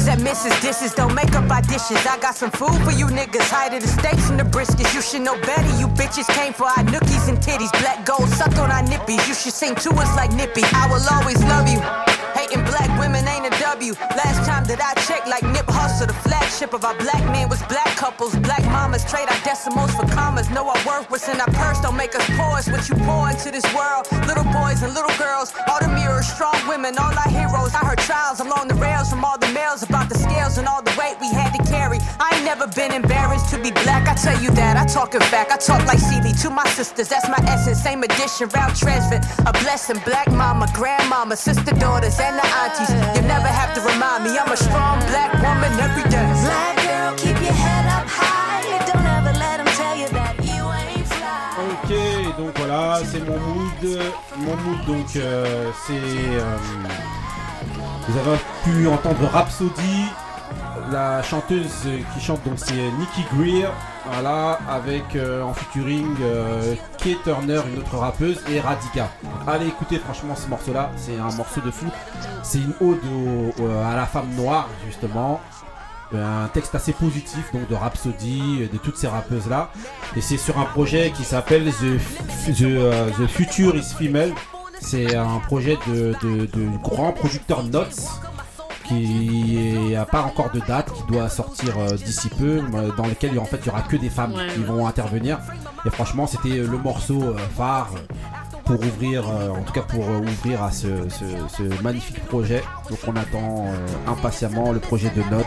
up 0.08 0.20
misses 0.20 0.58
dishes. 0.60 0.92
Don't 0.94 1.14
make 1.14 1.34
up 1.34 1.50
our 1.50 1.62
dishes. 1.62 2.04
I 2.06 2.18
got 2.20 2.34
some 2.34 2.50
food 2.50 2.76
for 2.82 2.92
you 2.92 3.06
niggas. 3.06 3.50
Higher 3.50 3.80
the 3.80 3.86
steaks 3.86 4.30
and 4.30 4.38
the 4.38 4.44
briskets. 4.44 4.94
You 4.94 5.02
should 5.02 5.22
know 5.22 5.38
better. 5.42 5.68
You 5.78 5.88
bitches 5.88 6.28
came 6.34 6.52
for 6.52 6.66
our 6.66 6.84
nookies 6.84 7.28
and 7.28 7.38
titties. 7.38 7.72
Black 7.80 8.04
gold 8.04 8.28
sucked 8.28 8.58
on 8.58 8.70
our 8.70 8.82
nippies. 8.82 9.26
You 9.28 9.34
should 9.34 9.52
sing 9.52 9.74
to 9.76 9.90
us 9.90 10.16
like 10.16 10.32
Nippy. 10.32 10.62
I 10.74 10.88
will 10.88 11.04
always 11.10 11.42
love 11.44 11.68
you. 11.68 12.15
Hating 12.36 12.64
black 12.68 12.92
women 13.00 13.26
ain't 13.26 13.48
a 13.48 13.54
W. 13.64 13.94
Last 14.12 14.44
time 14.44 14.64
that 14.68 14.76
I 14.76 14.92
checked, 15.08 15.26
like 15.26 15.42
Nip 15.42 15.64
Hustle, 15.72 16.06
the 16.06 16.12
flagship 16.20 16.74
of 16.74 16.84
our 16.84 16.96
black 17.00 17.24
men 17.32 17.48
was 17.48 17.62
black 17.64 17.96
couples. 17.96 18.36
Black 18.44 18.62
mamas 18.68 19.04
trade 19.08 19.24
our 19.32 19.40
decimals 19.40 19.92
for 19.96 20.04
commas. 20.12 20.50
Know 20.50 20.68
our 20.68 20.76
worth, 20.84 21.08
what's 21.10 21.28
in 21.32 21.40
our 21.40 21.48
purse. 21.56 21.80
Don't 21.80 21.96
make 21.96 22.14
us 22.14 22.28
poor. 22.36 22.60
It's 22.60 22.68
what 22.68 22.84
you 22.88 22.96
pour 23.08 23.30
into 23.32 23.48
this 23.50 23.64
world. 23.72 24.04
Little 24.28 24.44
boys 24.52 24.84
and 24.84 24.92
little 24.92 25.16
girls, 25.16 25.56
all 25.68 25.80
the 25.80 25.88
mirrors, 25.88 26.28
strong 26.28 26.56
women, 26.68 26.92
all 26.98 27.14
our 27.16 27.30
heroes. 27.32 27.72
I 27.72 27.80
heard 27.88 28.04
trials 28.04 28.40
along 28.40 28.68
the 28.68 28.76
rails 28.76 29.08
from 29.08 29.24
all 29.24 29.38
the 29.38 29.48
males 29.56 29.82
about 29.82 30.08
the 30.12 30.18
scales 30.18 30.58
and 30.58 30.68
all 30.68 30.82
the 30.82 30.92
weight 31.00 31.16
we 31.24 31.32
had 31.32 31.56
to 31.56 31.62
carry. 31.64 31.98
I 32.20 32.36
ain't 32.36 32.44
never 32.44 32.68
been 32.68 32.92
embarrassed 32.92 33.48
to 33.54 33.56
be 33.56 33.70
black. 33.70 34.08
I 34.12 34.14
tell 34.14 34.36
you 34.44 34.50
that. 34.60 34.76
I 34.76 34.84
talk 34.84 35.14
in 35.14 35.24
fact. 35.32 35.52
I 35.52 35.56
talk 35.56 35.80
like 35.86 35.98
Celie 35.98 36.36
to 36.44 36.50
my 36.50 36.68
sisters. 36.68 37.08
That's 37.08 37.28
my 37.28 37.40
essence. 37.48 37.80
Same 37.82 38.02
edition, 38.02 38.48
round 38.52 38.76
transfer. 38.76 39.20
A 39.48 39.52
blessing. 39.64 40.00
Black 40.04 40.30
mama, 40.30 40.68
grandmama, 40.74 41.36
sister, 41.36 41.72
daughters, 41.72 42.20
and 42.26 42.36
the 42.38 42.46
aunties. 42.62 42.90
You 43.16 43.22
never 43.34 43.48
have 43.48 43.72
to 43.76 43.80
remind 43.80 44.24
me. 44.24 44.30
I'm 44.38 44.50
a 44.50 44.56
strong 44.56 44.98
black 45.10 45.32
woman 45.44 45.72
every 45.86 46.06
day. 46.10 46.26
Black 46.46 46.76
girl, 46.86 47.12
keep 47.22 47.38
your 47.46 47.52
head 47.64 47.86
up 47.96 48.06
high. 48.08 48.62
Don't 48.88 49.06
ever 49.18 49.32
let 49.38 49.56
them 49.58 49.70
tell 49.80 49.96
you 49.96 50.08
that 50.18 50.34
you 50.44 50.62
ain't 50.80 51.06
fly. 51.06 51.54
Ok, 51.70 51.90
donc 52.38 52.52
voilà, 52.58 53.00
c'est 53.10 53.20
mon 53.28 53.38
mood. 53.38 53.84
Mon 54.38 54.56
mood, 54.64 54.80
donc 54.86 55.10
euh, 55.16 55.70
c'est. 55.86 55.92
euh, 55.94 56.56
vous 58.08 58.16
avez 58.18 58.38
pu 58.64 58.86
entendre 58.86 59.28
Rhapsody, 59.32 60.06
la 60.90 61.22
chanteuse 61.22 61.88
qui 62.14 62.20
chante, 62.20 62.42
donc 62.44 62.54
c'est 62.56 62.74
Nikki 62.74 63.24
Greer. 63.34 63.70
Voilà, 64.08 64.60
avec 64.70 65.16
euh, 65.16 65.42
en 65.42 65.52
featuring 65.52 66.14
euh, 66.20 66.74
Kay 66.98 67.16
Turner, 67.24 67.60
une 67.72 67.80
autre 67.80 67.96
rappeuse, 67.96 68.38
et 68.48 68.60
Radika. 68.60 69.08
Allez 69.48 69.66
écoutez, 69.66 69.98
franchement, 69.98 70.36
ce 70.36 70.48
morceau-là, 70.48 70.92
c'est 70.96 71.18
un 71.18 71.34
morceau 71.34 71.60
de 71.60 71.72
fou. 71.72 71.86
C'est 72.44 72.58
une 72.58 72.72
ode 72.80 73.00
à 73.84 73.96
la 73.96 74.06
femme 74.06 74.28
noire, 74.36 74.68
justement. 74.86 75.40
Euh, 76.14 76.44
un 76.44 76.46
texte 76.48 76.74
assez 76.76 76.92
positif 76.92 77.50
donc 77.52 77.68
de 77.68 77.74
Rhapsody, 77.74 78.60
euh, 78.60 78.68
de 78.72 78.78
toutes 78.78 78.96
ces 78.96 79.08
rappeuses 79.08 79.48
là. 79.48 79.70
Et 80.14 80.20
c'est 80.20 80.36
sur 80.36 80.58
un 80.58 80.64
projet 80.64 81.10
qui 81.10 81.24
s'appelle 81.24 81.72
The, 81.72 82.62
euh, 82.62 83.10
The 83.10 83.26
Future 83.26 83.74
is 83.74 83.92
Female. 83.98 84.32
C'est 84.80 85.16
un 85.16 85.40
projet 85.40 85.76
de, 85.88 86.14
de, 86.22 86.46
de 86.46 86.68
grand 86.82 87.12
producteur 87.12 87.64
Notes 87.64 87.98
qui 88.88 89.90
n'a 89.92 90.04
pas 90.06 90.22
encore 90.22 90.50
de 90.50 90.60
date, 90.60 90.92
qui 90.92 91.02
doit 91.12 91.28
sortir 91.28 91.78
euh, 91.78 91.96
d'ici 91.96 92.28
peu, 92.28 92.60
euh, 92.74 92.90
dans 92.96 93.06
lequel 93.06 93.38
en 93.38 93.44
fait 93.44 93.58
il 93.62 93.66
y 93.66 93.68
aura 93.70 93.82
que 93.82 93.96
des 93.96 94.10
femmes 94.10 94.32
Ouais, 94.34 94.46
qui 94.54 94.60
ouais. 94.60 94.66
vont 94.66 94.86
intervenir. 94.86 95.38
Et 95.84 95.90
franchement, 95.90 96.26
c'était 96.26 96.58
le 96.58 96.78
morceau 96.78 97.22
euh, 97.22 97.36
phare 97.56 97.90
pour 98.64 98.80
ouvrir, 98.80 99.24
en 99.28 99.62
tout 99.62 99.72
cas 99.72 99.82
pour 99.82 100.08
ouvrir 100.08 100.62
à 100.64 100.72
ce, 100.72 100.88
ce- 101.08 101.56
ce 101.56 101.82
magnifique 101.84 102.24
projet. 102.26 102.62
Donc 102.90 102.98
on 103.06 103.14
attend 103.14 103.66
impatiemment 104.08 104.72
le 104.72 104.80
projet 104.80 105.10
de 105.10 105.22
Notes. 105.30 105.46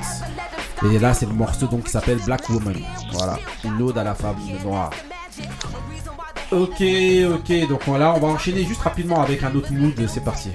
Et 0.94 0.98
là, 1.00 1.14
c'est 1.14 1.26
le 1.26 1.34
morceau 1.34 1.68
donc 1.68 1.84
qui 1.84 1.92
s'appelle 1.92 2.20
Black 2.26 2.50
Woman. 2.50 2.78
Voilà, 3.12 3.38
une 3.66 3.82
ode 3.82 3.98
à 3.98 4.06
la 4.06 4.16
femme 4.16 4.38
noire. 4.64 4.92
Ok, 6.52 6.82
ok, 6.82 7.68
donc 7.68 7.82
voilà, 7.86 8.14
on 8.16 8.20
va 8.20 8.28
enchaîner 8.30 8.64
juste 8.64 8.82
rapidement 8.82 9.22
avec 9.22 9.44
un 9.44 9.54
autre 9.54 9.72
mood. 9.74 9.94
C'est 10.08 10.24
parti. 10.24 10.50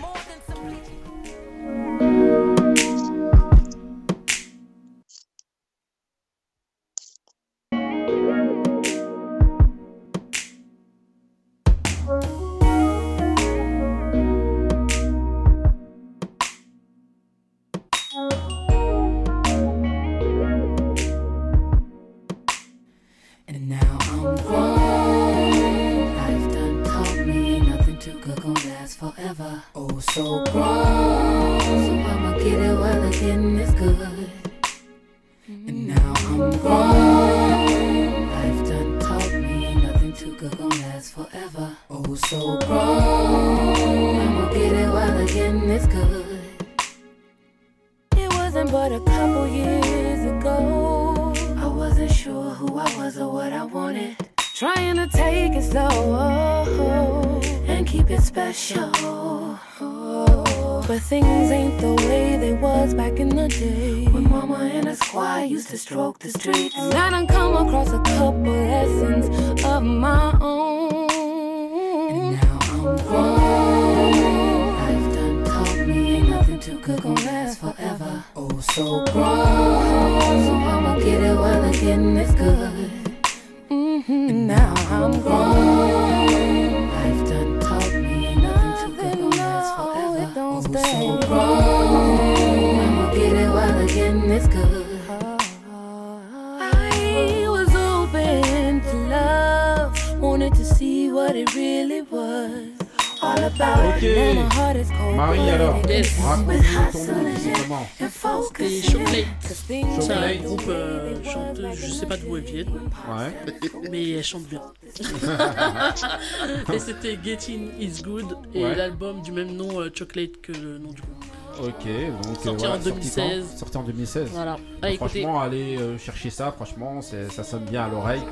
C'était 117.05 117.19
Getting 117.23 117.69
Is 117.79 118.03
Good 118.03 118.37
et 118.55 118.65
Ouais. 118.65 118.75
l'album 118.75 119.21
du 119.21 119.31
même 119.33 119.53
nom, 119.55 119.81
euh, 119.81 119.91
Chocolate, 119.95 120.41
que 120.43 120.53
le 120.53 120.79
nom 120.79 120.91
du 120.93 121.03
groupe. 121.03 121.25
Ok, 121.61 121.87
donc 122.23 122.35
Sorti 122.35 122.49
euh, 122.49 122.53
voilà, 122.59 122.75
en 122.75 122.79
2016. 122.79 123.45
quand 123.51 123.59
sorti 123.59 123.77
en 123.77 123.83
2016. 123.83 124.29
Voilà. 124.33 124.57
Ah, 124.83 124.91
écoutez. 124.91 125.21
franchement, 125.21 125.41
allez 125.41 125.77
euh, 125.77 125.99
chercher 125.99 126.31
ça, 126.31 126.51
franchement, 126.51 127.01
c'est- 127.03 127.31
ça 127.31 127.45
sonne 127.45 127.65
bien 127.65 127.85
à 127.85 127.89
l'oreille. 127.89 128.23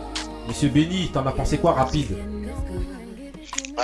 Monsieur 0.49 0.71
Benny, 0.71 1.09
t'en 1.13 1.25
as 1.27 1.33
pensé 1.33 1.59
quoi 1.59 1.73
rapide? 1.73 2.17
Ah, 3.77 3.83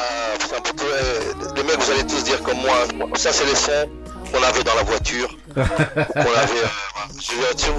un 0.56 0.60
peu 0.72 0.84
euh, 0.84 1.74
vous 1.78 1.90
allez 1.92 2.06
tous 2.06 2.24
dire 2.24 2.42
comme 2.42 2.58
moi, 2.58 3.16
ça 3.16 3.32
c'est 3.32 3.44
les 3.46 3.54
sons 3.54 3.88
qu'on 4.32 4.42
avait 4.42 4.64
dans 4.64 4.74
la 4.74 4.82
voiture, 4.84 5.36
qu'on 5.54 5.60
avait. 5.60 6.64
euh, 6.64 6.68
je, 7.20 7.56
tu- 7.56 7.70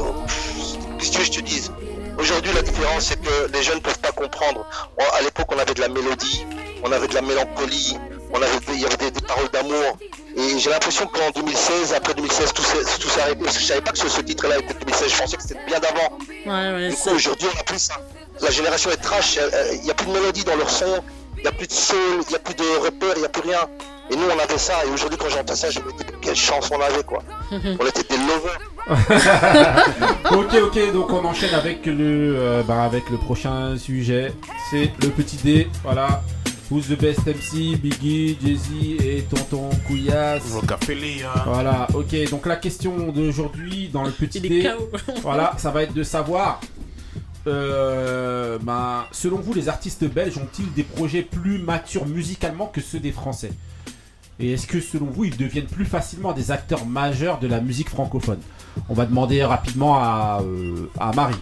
qu'est-ce 1.00 1.10
que 1.10 1.14
tu 1.14 1.20
veux 1.20 1.26
je 1.26 1.32
te 1.32 1.42
dise? 1.42 1.72
Aujourd'hui, 2.18 2.52
la 2.54 2.62
différence, 2.62 3.06
c'est 3.06 3.22
que 3.22 3.52
les 3.52 3.64
jeunes 3.64 3.78
ne 3.78 3.82
peuvent 3.82 4.00
pas 4.00 4.12
comprendre. 4.12 4.66
On- 4.98 5.18
à 5.18 5.22
l'époque, 5.22 5.48
on 5.54 5.60
avait 5.60 5.74
de 5.74 5.80
la 5.82 5.88
mélodie, 5.90 6.46
on 6.84 6.92
avait 6.92 7.08
de 7.08 7.16
la 7.16 7.22
mélancolie, 7.22 7.98
on 8.34 8.42
avait 8.42 8.60
des- 8.60 8.74
il 8.74 8.82
y 8.82 8.86
avait 8.86 8.98
des, 8.98 9.12
des 9.12 9.22
paroles 9.22 9.50
d'amour. 9.52 9.98
Et 10.38 10.60
j'ai 10.60 10.70
l'impression 10.70 11.08
qu'en 11.08 11.32
2016, 11.36 11.94
après 11.94 12.14
2016, 12.14 12.54
tout 12.54 12.62
s'est 12.62 12.84
tout 13.00 13.10
s'est 13.10 13.22
arrêté. 13.22 13.44
Parce 13.44 13.56
que 13.58 13.62
je 13.64 13.68
savais 13.68 13.82
pas 13.82 13.92
que 13.92 13.98
ce, 13.98 14.08
ce 14.08 14.22
titre-là 14.22 14.60
était 14.60 14.74
de 14.76 14.80
2016. 14.80 15.12
Je 15.12 15.18
pensais 15.18 15.38
que 15.38 15.44
c'était 15.44 15.60
bien 15.68 15.80
d'avant. 15.80 16.18
Ouais, 16.46 16.74
ouais, 16.76 16.90
Du 16.90 16.96
coup, 16.96 17.10
aujourd'hui, 17.10 17.48
on 17.54 17.60
a 17.60 17.64
plus 17.64 17.80
ça. 17.80 17.96
La 18.42 18.52
génération 18.52 18.92
est 18.92 18.98
trash. 18.98 19.40
Il 19.74 19.82
n'y 19.82 19.90
a 19.92 19.94
plus 19.96 20.06
de 20.08 20.12
mélodie 20.12 20.44
dans 20.44 20.56
leur 20.56 20.70
son. 20.70 21.02
Il 21.38 21.42
n'y 21.42 21.48
a 21.48 21.52
plus 21.52 21.68
de 21.68 21.74
soul. 21.74 21.98
Il 22.22 22.30
n'y 22.30 22.36
a 22.36 22.40
plus 22.40 22.54
de 22.54 22.64
repères. 22.86 23.14
Il 23.16 23.20
n'y 23.22 23.26
a 23.26 23.30
plus 23.30 23.42
rien. 23.50 23.60
Et 24.12 24.16
nous, 24.16 24.24
on 24.34 24.40
avait 24.40 24.58
ça. 24.58 24.76
Et 24.86 24.90
aujourd'hui, 24.92 25.18
quand 25.18 25.30
j'entends 25.30 25.56
ça, 25.56 25.70
je 25.72 25.80
me 25.80 25.92
dis, 25.92 26.06
quelle 26.22 26.36
chance 26.36 26.70
on 26.72 26.80
avait, 26.80 27.04
quoi. 27.04 27.22
on 27.52 27.86
était 27.88 28.04
des 28.04 28.18
lovers. 28.18 28.60
ok, 30.32 30.56
ok, 30.64 30.94
donc 30.94 31.12
on 31.12 31.26
enchaîne 31.26 31.54
avec 31.54 31.86
le, 31.86 32.36
euh, 32.38 32.64
bah, 32.64 32.84
avec 32.84 33.10
le 33.10 33.18
prochain 33.18 33.78
sujet. 33.78 34.34
C'est 34.70 34.92
le 35.02 35.10
petit 35.10 35.38
dé. 35.38 35.68
Voilà. 35.84 36.22
Who's 36.72 36.88
the 36.88 37.00
best 37.00 37.26
MC, 37.26 37.76
Biggie, 37.78 38.38
Jay-Z 38.44 38.70
et 39.04 39.24
Tonton 39.24 39.70
Couillasse. 39.88 40.44
Hein. 41.24 41.42
Voilà, 41.46 41.88
ok. 41.96 42.30
Donc 42.30 42.46
la 42.46 42.58
question 42.58 43.12
d'aujourd'hui 43.12 43.90
dans 43.92 44.04
le 44.04 44.12
petit 44.12 44.40
Il 44.44 44.46
est 44.54 44.62
dé, 44.62 44.72
voilà, 45.24 45.54
ça 45.58 45.72
va 45.72 45.82
être 45.84 45.94
de 45.94 46.04
savoir. 46.04 46.62
euh, 47.48 48.60
ben, 48.62 49.06
selon 49.12 49.38
vous, 49.38 49.54
les 49.54 49.68
artistes 49.68 50.04
belges 50.06 50.38
ont-ils 50.38 50.72
des 50.74 50.84
projets 50.84 51.24
plus 51.24 51.58
matures 51.58 52.06
musicalement 52.06 52.68
que 52.68 52.82
ceux 52.82 53.00
des 53.00 53.12
Français? 53.12 53.52
Et 54.40 54.54
est-ce 54.54 54.68
que 54.68 54.80
selon 54.80 55.08
vous, 55.08 55.26
ils 55.26 55.36
deviennent 55.38 55.66
plus 55.66 55.86
facilement 55.86 56.32
des 56.34 56.52
acteurs 56.52 56.86
majeurs 56.86 57.40
de 57.40 57.48
la 57.48 57.60
musique 57.62 57.90
francophone? 57.90 58.40
On 58.88 58.94
va 58.94 59.06
demander 59.06 59.44
rapidement 59.44 59.96
à, 59.98 60.42
euh, 60.44 60.90
à 61.00 61.12
Marie. 61.14 61.36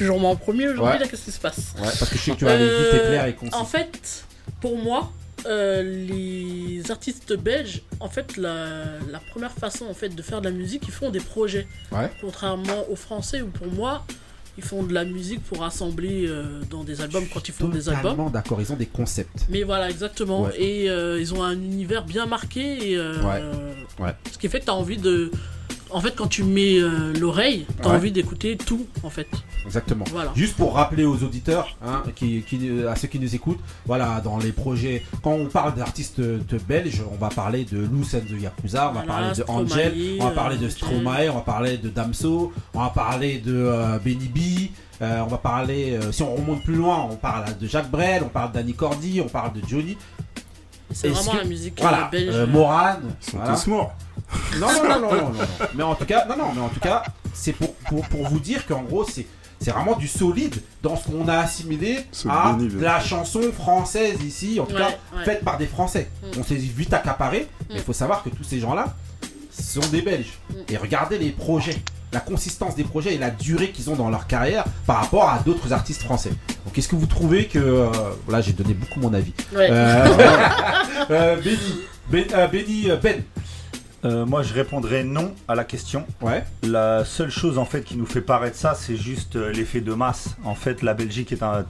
Toujours 0.00 0.18
moi 0.18 0.30
en 0.30 0.36
premier 0.36 0.66
aujourd'hui, 0.66 0.94
Ouais. 0.94 0.98
là, 0.98 1.06
qu'est-ce 1.06 1.24
qui 1.26 1.30
se 1.30 1.38
passe 1.40 1.74
Ouais, 1.76 1.82
parce 1.84 2.08
que 2.08 2.16
je 2.16 2.22
sais 2.22 2.30
que 2.32 2.36
tu 2.38 2.44
vas 2.46 2.52
aller 2.54 2.64
vite 2.68 2.94
et 2.94 2.98
clair 3.06 3.26
et 3.26 3.34
concis. 3.34 3.54
En 3.54 3.66
fait, 3.66 4.24
pour 4.62 4.78
moi, 4.78 5.12
euh, 5.46 5.82
les 5.82 6.90
artistes 6.90 7.34
belges, 7.36 7.82
en 8.00 8.08
fait, 8.08 8.38
la, 8.38 8.64
la 9.10 9.20
première 9.30 9.52
façon 9.52 9.84
en 9.90 9.94
fait 9.94 10.08
de 10.08 10.22
faire 10.22 10.40
de 10.40 10.46
la 10.46 10.54
musique, 10.54 10.84
ils 10.86 10.92
font 10.92 11.10
des 11.10 11.20
projets. 11.20 11.66
Ouais. 11.92 12.10
Contrairement 12.22 12.86
aux 12.90 12.96
Français, 12.96 13.42
où 13.42 13.48
pour 13.48 13.66
moi, 13.66 14.06
ils 14.56 14.64
font 14.64 14.82
de 14.82 14.92
la 14.94 15.04
musique 15.04 15.42
pour 15.44 15.62
assembler 15.64 16.26
euh, 16.28 16.60
dans 16.70 16.82
des 16.82 17.02
albums 17.02 17.26
quand 17.32 17.46
ils 17.48 17.52
font 17.54 17.68
des 17.68 17.88
albums. 17.90 18.02
Totalement 18.12 18.30
d'accord, 18.30 18.60
ils 18.60 18.72
ont 18.72 18.76
des 18.76 18.86
concepts. 18.86 19.46
Mais 19.50 19.62
voilà, 19.64 19.90
exactement. 19.90 20.42
Ouais. 20.44 20.60
Et 20.62 20.90
euh, 20.90 21.20
ils 21.20 21.34
ont 21.34 21.42
un 21.42 21.52
univers 21.52 22.04
bien 22.04 22.24
marqué. 22.24 22.92
Et, 22.92 22.96
euh, 22.96 23.20
Ouais. 23.22 23.42
Ouais. 24.04 24.14
Ce 24.32 24.38
qui 24.38 24.48
fait 24.48 24.60
que 24.60 24.64
tu 24.64 24.70
as 24.70 24.74
envie 24.74 24.96
de. 24.98 25.30
En 25.92 26.00
fait, 26.00 26.14
quand 26.14 26.28
tu 26.28 26.44
mets 26.44 26.78
euh, 26.78 27.12
l'oreille, 27.18 27.66
tu 27.80 27.86
as 27.86 27.90
Ouais. 27.90 27.96
envie 27.96 28.12
d'écouter 28.12 28.56
tout, 28.56 28.86
en 29.02 29.10
fait. 29.10 29.26
Exactement. 29.66 30.04
Voilà. 30.10 30.30
Juste 30.36 30.56
pour 30.56 30.74
rappeler 30.74 31.04
aux 31.04 31.22
auditeurs, 31.22 31.76
hein, 31.84 32.02
qui, 32.14 32.42
qui- 32.42 32.70
à 32.88 32.94
ceux 32.96 33.08
qui 33.08 33.18
nous 33.18 33.34
écoutent, 33.34 33.58
voilà, 33.86 34.20
dans 34.22 34.38
les 34.38 34.52
projets, 34.52 35.02
quand 35.22 35.32
on 35.32 35.46
parle 35.46 35.74
d'artistes 35.74 36.20
de 36.20 36.58
belges, 36.68 37.02
on 37.12 37.16
va 37.16 37.28
parler 37.28 37.64
de 37.64 37.78
Loose 37.78 38.14
and 38.14 38.20
the 38.28 38.40
Yakuza, 38.40 38.90
on 38.90 38.92
va 38.92 39.02
Voilà, 39.04 39.06
parler 39.12 39.28
de 39.30 39.34
Stromae, 39.34 39.62
Angel, 39.62 39.94
on 40.20 40.24
va 40.24 40.30
euh, 40.30 40.34
parler 40.34 40.56
de. 40.58 40.68
Stromae, 40.68 41.28
on 41.30 41.34
va 41.34 41.40
parler 41.40 41.76
de 41.78 41.88
Damso, 41.88 42.52
on 42.74 42.80
va 42.80 42.90
parler 42.90 43.38
de 43.38 43.54
euh, 43.54 43.98
Benny 43.98 44.28
B, 44.28 44.70
euh, 45.02 45.20
on 45.24 45.26
va 45.28 45.38
parler, 45.38 45.98
euh, 46.00 46.12
si 46.12 46.22
on 46.22 46.34
remonte 46.34 46.62
plus 46.62 46.76
loin, 46.76 47.08
on 47.10 47.16
parle 47.16 47.58
de 47.58 47.66
Jacques 47.66 47.90
Brel, 47.90 48.22
on 48.24 48.28
parle 48.28 48.52
d'Annie 48.52 48.74
Cordy, 48.74 49.20
on 49.20 49.28
parle 49.28 49.52
de 49.54 49.60
Johnny. 49.68 49.96
C'est 50.92 51.08
vraiment 51.08 51.32
que- 51.32 51.36
la 51.36 51.44
musique 51.44 51.78
euh, 51.78 51.82
voilà, 51.82 52.08
belge. 52.10 52.34
euh, 52.34 52.46
Moran, 52.48 52.94
Ils 53.22 53.30
sont 53.30 53.36
voilà. 53.38 53.54
tous 53.54 53.66
morts. 53.68 53.92
Non, 54.58 54.66
non, 54.72 54.82
non, 54.88 54.88
non, 54.88 55.00
non, 55.00 55.16
non, 55.16 55.32
non. 55.32 55.66
Mais 55.74 55.82
en 55.82 55.94
tout 55.94 56.04
cas, 56.04 56.26
non, 56.26 56.36
non, 56.36 56.52
mais 56.54 56.60
en 56.60 56.68
tout 56.68 56.80
cas, 56.80 57.02
c'est 57.32 57.52
pour, 57.52 57.74
pour, 57.88 58.06
pour 58.08 58.28
vous 58.28 58.40
dire 58.40 58.66
qu'en 58.66 58.82
gros, 58.82 59.04
c'est 59.04 59.26
c'est 59.62 59.72
vraiment 59.72 59.94
du 59.94 60.08
solide 60.08 60.54
dans 60.82 60.96
ce 60.96 61.04
qu'on 61.06 61.28
a 61.28 61.36
assimilé 61.36 62.06
Solide, 62.12 62.34
à 62.80 62.82
la 62.82 62.98
chanson 63.00 63.42
française 63.52 64.16
ici, 64.24 64.58
en 64.58 64.64
tout 64.64 64.72
Ouais, 64.74 64.80
cas 64.80 64.88
ouais. 65.14 65.24
faite 65.26 65.44
par 65.44 65.58
des 65.58 65.66
Français. 65.66 66.08
Mm. 66.22 66.40
On 66.40 66.42
s'est 66.44 66.54
vite 66.54 66.94
accaparé, 66.94 67.46
mais 67.68 67.74
il 67.76 67.82
faut 67.82 67.92
savoir 67.92 68.22
que 68.22 68.30
tous 68.30 68.42
ces 68.42 68.58
gens-là 68.58 68.94
sont 69.52 69.86
des 69.92 70.00
Belges. 70.00 70.38
Mm. 70.48 70.54
Et 70.70 70.76
regardez 70.78 71.18
les 71.18 71.28
projets, 71.28 71.76
la 72.10 72.20
consistance 72.20 72.74
des 72.74 72.84
projets 72.84 73.14
et 73.16 73.18
la 73.18 73.28
durée 73.28 73.70
qu'ils 73.70 73.90
ont 73.90 73.96
dans 73.96 74.08
leur 74.08 74.26
carrière 74.26 74.64
par 74.86 74.96
rapport 74.96 75.28
à 75.28 75.40
d'autres 75.40 75.74
artistes 75.74 76.00
français. 76.04 76.32
Donc 76.64 76.78
est-ce 76.78 76.88
que 76.88 76.96
vous 76.96 77.04
trouvez 77.04 77.44
que... 77.46 77.58
euh, 77.58 77.90
là 78.30 78.40
j'ai 78.40 78.54
donné 78.54 78.72
beaucoup 78.72 79.00
mon 79.00 79.12
avis. 79.12 79.34
Ouais. 79.54 79.68
Euh, 79.70 80.06
euh, 81.10 81.36
Benny, 81.36 81.80
Ben, 82.08 82.24
euh, 82.32 82.46
Benny, 82.46 82.90
euh, 82.90 82.96
Ben. 82.96 83.22
Euh, 84.04 84.24
moi, 84.24 84.42
je 84.42 84.54
répondrais 84.54 85.04
non 85.04 85.34
à 85.46 85.54
la 85.54 85.64
question. 85.64 86.06
Ouais. 86.22 86.42
La 86.62 87.04
seule 87.04 87.30
chose 87.30 87.58
en 87.58 87.66
fait 87.66 87.82
qui 87.82 87.96
nous 87.96 88.06
fait 88.06 88.22
paraître 88.22 88.56
ça, 88.56 88.74
c'est 88.74 88.96
juste 88.96 89.36
euh, 89.36 89.52
l'effet 89.52 89.80
de 89.82 89.92
masse. 89.92 90.36
En 90.44 90.54
fait, 90.54 90.82
la 90.82 90.94
Belgique 90.94 91.32
est 91.32 91.42
un, 91.42 91.66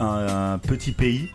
un- 0.00 0.52
un 0.54 0.58
petit 0.58 0.92
pays, 0.92 1.28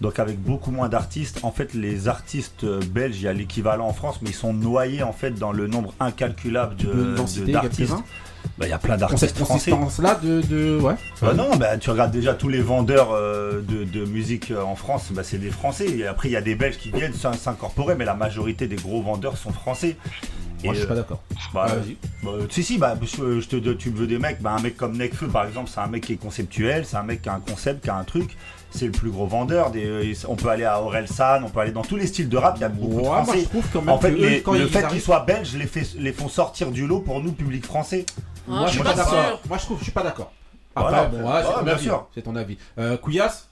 donc 0.00 0.18
avec 0.18 0.40
beaucoup 0.42 0.72
moins 0.72 0.88
d'artistes. 0.88 1.40
En 1.44 1.52
fait, 1.52 1.72
les 1.74 2.08
artistes 2.08 2.64
euh, 2.64 2.80
belges, 2.90 3.16
il 3.18 3.22
y 3.22 3.28
a 3.28 3.32
l'équivalent 3.32 3.86
en 3.86 3.92
France, 3.92 4.18
mais 4.22 4.30
ils 4.30 4.34
sont 4.34 4.52
noyés 4.52 5.02
en 5.04 5.12
fait 5.12 5.30
dans 5.32 5.52
le 5.52 5.68
nombre 5.68 5.94
incalculable 6.00 6.74
de- 6.76 7.14
d'artistes. 7.52 7.92
Quelques-uns 8.42 8.58
Bah, 8.58 8.66
Il 8.66 8.70
y 8.70 8.72
a 8.72 8.78
plein 8.78 8.96
d'artistes 8.96 9.36
français. 9.38 9.70
consistance-là 9.70 10.20
de, 10.22 10.40
de... 10.42 10.78
Ouais. 10.80 10.94
Bah 11.20 11.34
non, 11.34 11.56
bah, 11.56 11.76
tu 11.78 11.90
regardes 11.90 12.12
déjà 12.12 12.34
tous 12.34 12.48
les 12.48 12.60
vendeurs 12.60 13.10
euh, 13.12 13.60
de, 13.62 13.84
de 13.84 14.04
musique 14.04 14.50
euh, 14.50 14.62
en 14.62 14.76
France, 14.76 15.08
bah, 15.12 15.22
c'est 15.24 15.38
des 15.38 15.50
Français. 15.50 15.88
Et 15.90 16.06
après, 16.06 16.28
il 16.28 16.32
y 16.32 16.36
a 16.36 16.40
des 16.42 16.54
Belges 16.54 16.78
qui 16.78 16.90
viennent 16.90 17.14
s'in- 17.14 17.32
s'incorporer, 17.32 17.94
mais 17.94 18.04
la 18.04 18.14
majorité 18.14 18.66
des 18.66 18.76
gros 18.76 19.02
vendeurs 19.02 19.36
sont 19.36 19.52
français. 19.52 19.96
Moi, 20.64 20.74
je 20.74 20.78
suis 20.80 20.86
pas 20.88 20.94
euh, 20.94 20.98
d'accord. 20.98 21.20
Bah, 21.52 21.66
Ah, 21.68 21.74
vas-y. 21.74 21.96
bah, 22.22 22.30
si, 22.50 22.62
si, 22.62 22.78
bah, 22.78 22.94
je, 23.02 23.40
je 23.40 23.48
te, 23.48 23.56
tu 23.72 23.90
veux 23.90 24.06
des 24.06 24.18
mecs, 24.18 24.40
bah, 24.40 24.54
un 24.56 24.62
mec 24.62 24.76
comme 24.76 24.96
Nekfeu 24.96 25.26
par 25.26 25.46
exemple, 25.46 25.68
c'est 25.72 25.80
un 25.80 25.88
mec 25.88 26.04
qui 26.04 26.12
est 26.12 26.16
conceptuel, 26.16 26.84
c'est 26.86 26.96
un 26.96 27.02
mec 27.02 27.22
qui 27.22 27.28
a 27.28 27.34
un 27.34 27.40
concept, 27.40 27.82
qui 27.84 27.90
a 27.90 27.96
un 27.96 28.04
truc. 28.04 28.36
C'est 28.74 28.86
le 28.86 28.92
plus 28.92 29.10
gros 29.10 29.26
vendeur. 29.26 29.70
Des, 29.70 30.14
on 30.28 30.34
peut 30.36 30.48
aller 30.48 30.64
à 30.64 30.80
Orelsan, 30.80 31.42
on 31.44 31.50
peut 31.50 31.60
aller 31.60 31.72
dans 31.72 31.82
tous 31.82 31.96
les 31.96 32.06
styles 32.06 32.28
de 32.30 32.36
rap. 32.38 32.54
Il 32.56 32.62
y 32.62 32.64
a 32.64 32.68
beaucoup 32.70 32.92
Ouais, 32.94 33.02
de 33.02 33.06
moi, 33.08 33.22
Français. 33.24 33.40
je 33.40 33.44
trouve 33.48 33.66
quand 33.70 33.80
même 33.82 33.88
en 33.90 33.98
fait, 33.98 34.12
que 34.12 34.16
eux, 34.22 34.28
les- 34.28 34.40
quand 34.42 34.52
le 34.54 34.60
ils 34.62 34.68
fait 34.68 34.86
qu'ils 34.88 35.00
soient 35.02 35.20
belges 35.26 35.54
les, 35.56 35.66
fait, 35.66 35.86
les 35.98 36.12
font 36.12 36.28
sortir 36.28 36.70
du 36.70 36.86
lot 36.86 37.00
pour 37.00 37.20
nous, 37.22 37.32
public 37.32 37.66
français. 37.66 38.06
Moi, 38.46 38.66
je 38.66 38.72
suis 38.72 38.82
pas 38.82 38.94
d'accord. 38.94 39.40
Moi, 39.48 39.58
je 39.58 39.62
trouve, 39.64 39.78
je 39.78 39.82
suis 39.84 39.92
pas 39.92 40.02
d'accord. 40.02 40.32
Après, 40.74 40.90
Voilà. 40.90 41.08
bon, 41.08 41.16
ouais, 41.18 41.42
c'est 41.42 41.48
Ouais, 41.48 41.54
ton 41.54 41.62
bien 41.64 41.72
avis. 41.74 41.82
sûr. 41.84 42.06
C'est 42.14 42.22
ton 42.22 42.36
avis. 42.36 42.58
Euh, 42.78 42.96
Couillasse 42.96 43.48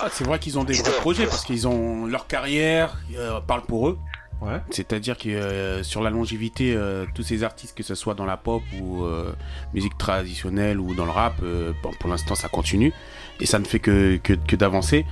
Ah, 0.00 0.08
c'est 0.12 0.24
vrai 0.24 0.38
qu'ils 0.38 0.58
ont 0.58 0.64
des 0.64 0.74
vrais 0.74 0.92
projets 0.92 1.26
parce 1.26 1.44
qu'ils 1.44 1.66
ont 1.66 2.06
leur 2.06 2.26
carrière 2.26 2.96
euh, 3.16 3.40
parle 3.40 3.62
pour 3.62 3.88
eux. 3.88 3.98
Ouais. 4.40 4.60
C'est-à-dire 4.70 5.16
que 5.18 5.28
euh, 5.28 5.82
sur 5.82 6.00
la 6.02 6.10
longévité, 6.10 6.72
euh, 6.76 7.06
tous 7.14 7.24
ces 7.24 7.42
artistes, 7.42 7.76
que 7.76 7.82
ce 7.82 7.96
soit 7.96 8.14
dans 8.14 8.24
la 8.26 8.36
pop 8.36 8.62
ou 8.80 9.02
euh, 9.04 9.32
musique 9.74 9.98
traditionnelle 9.98 10.78
ou 10.78 10.94
dans 10.94 11.04
le 11.06 11.10
rap, 11.10 11.34
euh, 11.42 11.72
bon, 11.82 11.90
pour 11.98 12.08
l'instant 12.08 12.36
ça 12.36 12.48
continue 12.48 12.92
et 13.40 13.46
ça 13.46 13.58
ne 13.58 13.64
fait 13.64 13.80
que, 13.80 14.16
que, 14.22 14.34
que 14.34 14.54
d'avancer. 14.54 15.04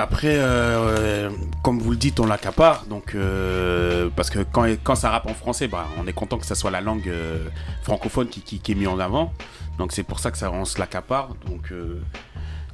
Après, 0.00 0.36
euh, 0.38 1.30
comme 1.62 1.78
vous 1.78 1.90
le 1.90 1.96
dites, 1.96 2.20
on 2.20 2.26
l'accapare. 2.26 2.86
Donc, 2.86 3.14
euh, 3.14 4.08
parce 4.16 4.30
que 4.30 4.38
quand, 4.40 4.64
quand 4.82 4.94
ça 4.94 5.10
rappe 5.10 5.26
en 5.26 5.34
français, 5.34 5.68
bah, 5.68 5.86
on 5.98 6.06
est 6.06 6.12
content 6.12 6.38
que 6.38 6.46
ça 6.46 6.54
soit 6.54 6.70
la 6.70 6.80
langue 6.80 7.08
euh, 7.08 7.48
francophone 7.82 8.28
qui, 8.28 8.40
qui, 8.40 8.60
qui 8.60 8.72
est 8.72 8.74
mise 8.74 8.88
en 8.88 8.98
avant. 8.98 9.32
Donc, 9.78 9.92
c'est 9.92 10.02
pour 10.02 10.18
ça 10.18 10.30
que 10.30 10.38
ça, 10.38 10.50
on 10.50 10.64
se 10.64 10.78
l'accapare. 10.78 11.34
Donc, 11.46 11.70
euh, 11.70 12.00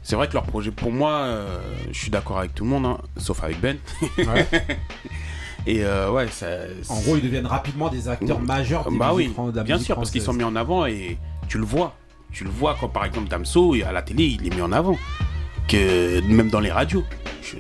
c'est 0.03 0.15
vrai 0.15 0.28
que 0.28 0.35
leur 0.35 0.44
projet, 0.44 0.70
pour 0.70 0.93
moi, 0.93 1.11
euh, 1.23 1.59
je 1.90 1.98
suis 1.98 2.11
d'accord 2.11 2.39
avec 2.39 2.55
tout 2.55 2.62
le 2.62 2.70
monde, 2.70 2.86
hein, 2.86 2.98
sauf 3.16 3.43
avec 3.43 3.61
Ben. 3.61 3.77
Ouais. 4.19 4.47
Et 5.66 5.85
euh, 5.85 6.12
ouais, 6.12 6.28
ça. 6.28 6.47
En 6.89 7.01
gros, 7.01 7.16
ils 7.16 7.23
deviennent 7.23 7.47
rapidement 7.47 7.89
des 7.89 8.09
acteurs 8.09 8.39
majeurs 8.39 8.89
des 8.89 8.97
Bah 8.97 9.11
oui, 9.12 9.35
de 9.53 9.57
la 9.57 9.65
bien 9.65 9.78
sûr, 9.78 9.97
parce 9.97 10.12
qu'ils 10.12 10.23
sont 10.23 10.32
mis 10.32 10.44
en 10.44 10.55
avant 10.55 10.86
et 10.86 11.19
tu 11.48 11.59
le 11.59 11.65
vois. 11.65 11.97
Tu 12.31 12.44
le 12.44 12.51
vois 12.51 12.77
quand 12.78 12.89
par 12.89 13.05
exemple 13.05 13.27
Damso, 13.27 13.74
à 13.85 13.90
la 13.90 14.03
télé, 14.03 14.24
il 14.24 14.47
est 14.47 14.55
mis 14.55 14.62
en 14.62 14.70
avant. 14.70 14.97
Que 15.68 16.20
même 16.22 16.48
dans 16.48 16.60
les 16.60 16.70
radios. 16.70 17.05
Je, 17.43 17.56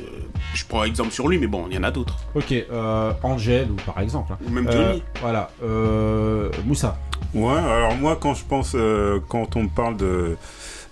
je 0.54 0.64
prends 0.66 0.84
exemple 0.84 1.10
sur 1.12 1.28
lui, 1.28 1.38
mais 1.38 1.46
bon, 1.46 1.66
il 1.70 1.74
y 1.76 1.78
en 1.78 1.82
a 1.82 1.90
d'autres. 1.90 2.16
Ok, 2.34 2.52
euh, 2.52 3.12
Angel 3.22 3.68
ou 3.70 3.74
par 3.74 4.00
exemple. 4.00 4.32
hein. 4.32 4.38
Ou 4.46 4.50
même 4.50 4.68
Euh, 4.68 4.72
Johnny. 4.72 5.02
voilà. 5.20 5.50
Euh, 5.62 6.50
Moussa. 6.64 6.98
Ouais, 7.34 7.52
alors 7.58 7.94
moi 7.96 8.16
quand 8.20 8.34
je 8.34 8.44
pense, 8.44 8.72
euh, 8.74 9.18
quand 9.28 9.56
on 9.56 9.64
me 9.64 9.68
parle 9.68 9.96
de 9.96 10.36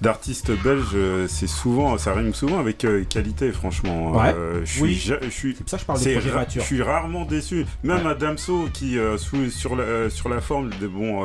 d'artistes 0.00 0.50
belges, 0.62 0.88
euh, 0.94 1.26
c'est 1.28 1.46
souvent, 1.46 1.96
ça 1.96 2.12
rime 2.12 2.34
souvent 2.34 2.58
avec 2.58 2.84
euh, 2.84 3.04
qualité, 3.08 3.52
franchement. 3.52 4.10
Ouais. 4.12 4.34
Euh, 4.36 4.60
je 4.64 4.72
suis, 4.72 4.82
Oui. 4.82 4.94
je 5.22 5.30
suis, 5.30 5.54
C'est 5.56 5.60
pour 5.62 5.70
ça 5.70 5.76
que 5.76 5.82
je 5.82 5.86
parle 5.86 6.46
de. 6.46 6.50
Je 6.52 6.60
suis 6.60 6.82
rarement 6.82 7.24
déçu. 7.24 7.64
Même 7.84 8.06
à 8.06 8.14
Damso 8.14 8.68
qui 8.74 8.98
euh, 8.98 9.16
sous- 9.16 9.50
sur 9.50 9.76
la 9.76 9.84
euh, 9.84 10.10
sur 10.10 10.28
la 10.28 10.40
forme 10.40 10.70
de 10.80 10.88
bon. 10.88 11.24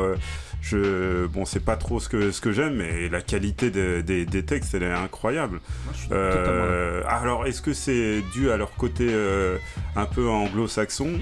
Je, 0.62 1.26
bon, 1.28 1.46
c'est 1.46 1.64
pas 1.64 1.76
trop 1.78 2.00
ce 2.00 2.10
que, 2.10 2.32
ce 2.32 2.42
que 2.42 2.52
j'aime, 2.52 2.76
mais 2.76 3.10
la 3.10 3.22
qualité 3.22 3.72
de- 3.72 4.02
des, 4.02 4.26
des 4.26 4.44
textes, 4.46 4.74
elle 4.74 4.84
est 4.84 4.92
incroyable. 4.92 5.62
Euh, 6.12 7.02
alors, 7.08 7.46
est-ce 7.48 7.62
que 7.62 7.74
c'est 7.74 8.22
dû 8.34 8.52
à 8.52 8.58
leur 8.58 8.72
côté 8.76 9.08
euh, 9.10 9.58
un 9.96 10.06
peu 10.06 10.28
anglo-saxon? 10.30 11.20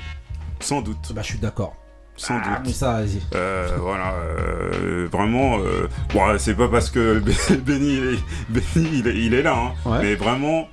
Sans 0.60 0.82
doute. 0.82 1.14
Bah, 1.14 1.22
je 1.22 1.28
suis 1.28 1.40
d'accord. 1.40 1.76
Sans 2.16 2.40
Ah, 2.44 2.58
doute. 2.58 2.68
Moussa, 2.68 2.94
vas-y. 2.94 3.22
Euh, 3.36 3.78
voilà, 3.80 4.14
euh, 4.16 5.08
vraiment. 5.12 5.60
euh, 5.60 5.88
bon, 6.14 6.36
c'est 6.40 6.56
pas 6.56 6.68
parce 6.68 6.90
que 6.90 7.20
Benny, 7.66 7.98
il 7.98 8.04
est, 8.16 8.20
Benny, 8.50 8.90
il 9.00 9.08
est, 9.08 9.16
il 9.18 9.34
est 9.36 9.44
là, 9.44 9.56
hein, 9.56 9.74
Ouais. 9.90 10.00
mais 10.02 10.16
vraiment, 10.16 10.68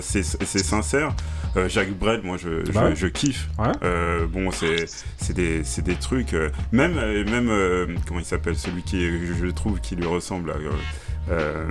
c'est 0.00 0.24
c'est 0.24 0.64
sincère. 0.64 1.14
Euh, 1.56 1.68
Jacques 1.68 1.92
Brel, 1.92 2.20
moi, 2.22 2.36
je, 2.36 2.64
je, 2.66 2.72
Bah 2.72 2.84
ouais. 2.84 2.96
je 2.96 3.06
kiffe. 3.06 3.48
Euh, 3.82 4.26
bon, 4.26 4.50
c'est 4.50 4.84
c'est 5.16 5.32
des, 5.34 5.64
c'est 5.64 5.82
des 5.82 5.94
trucs. 5.96 6.34
euh, 6.34 6.50
même, 6.72 6.96
euh, 6.98 7.24
même 7.24 7.48
euh, 7.50 7.86
comment 8.06 8.20
il 8.20 8.26
s'appelle 8.26 8.56
celui 8.56 8.82
qui, 8.82 9.02
est- 9.04 9.20
je 9.38 9.46
trouve, 9.50 9.80
qui 9.80 9.96
lui 9.96 10.06
ressemble. 10.06 10.50
là, 10.50 10.56
euh, 11.30 11.70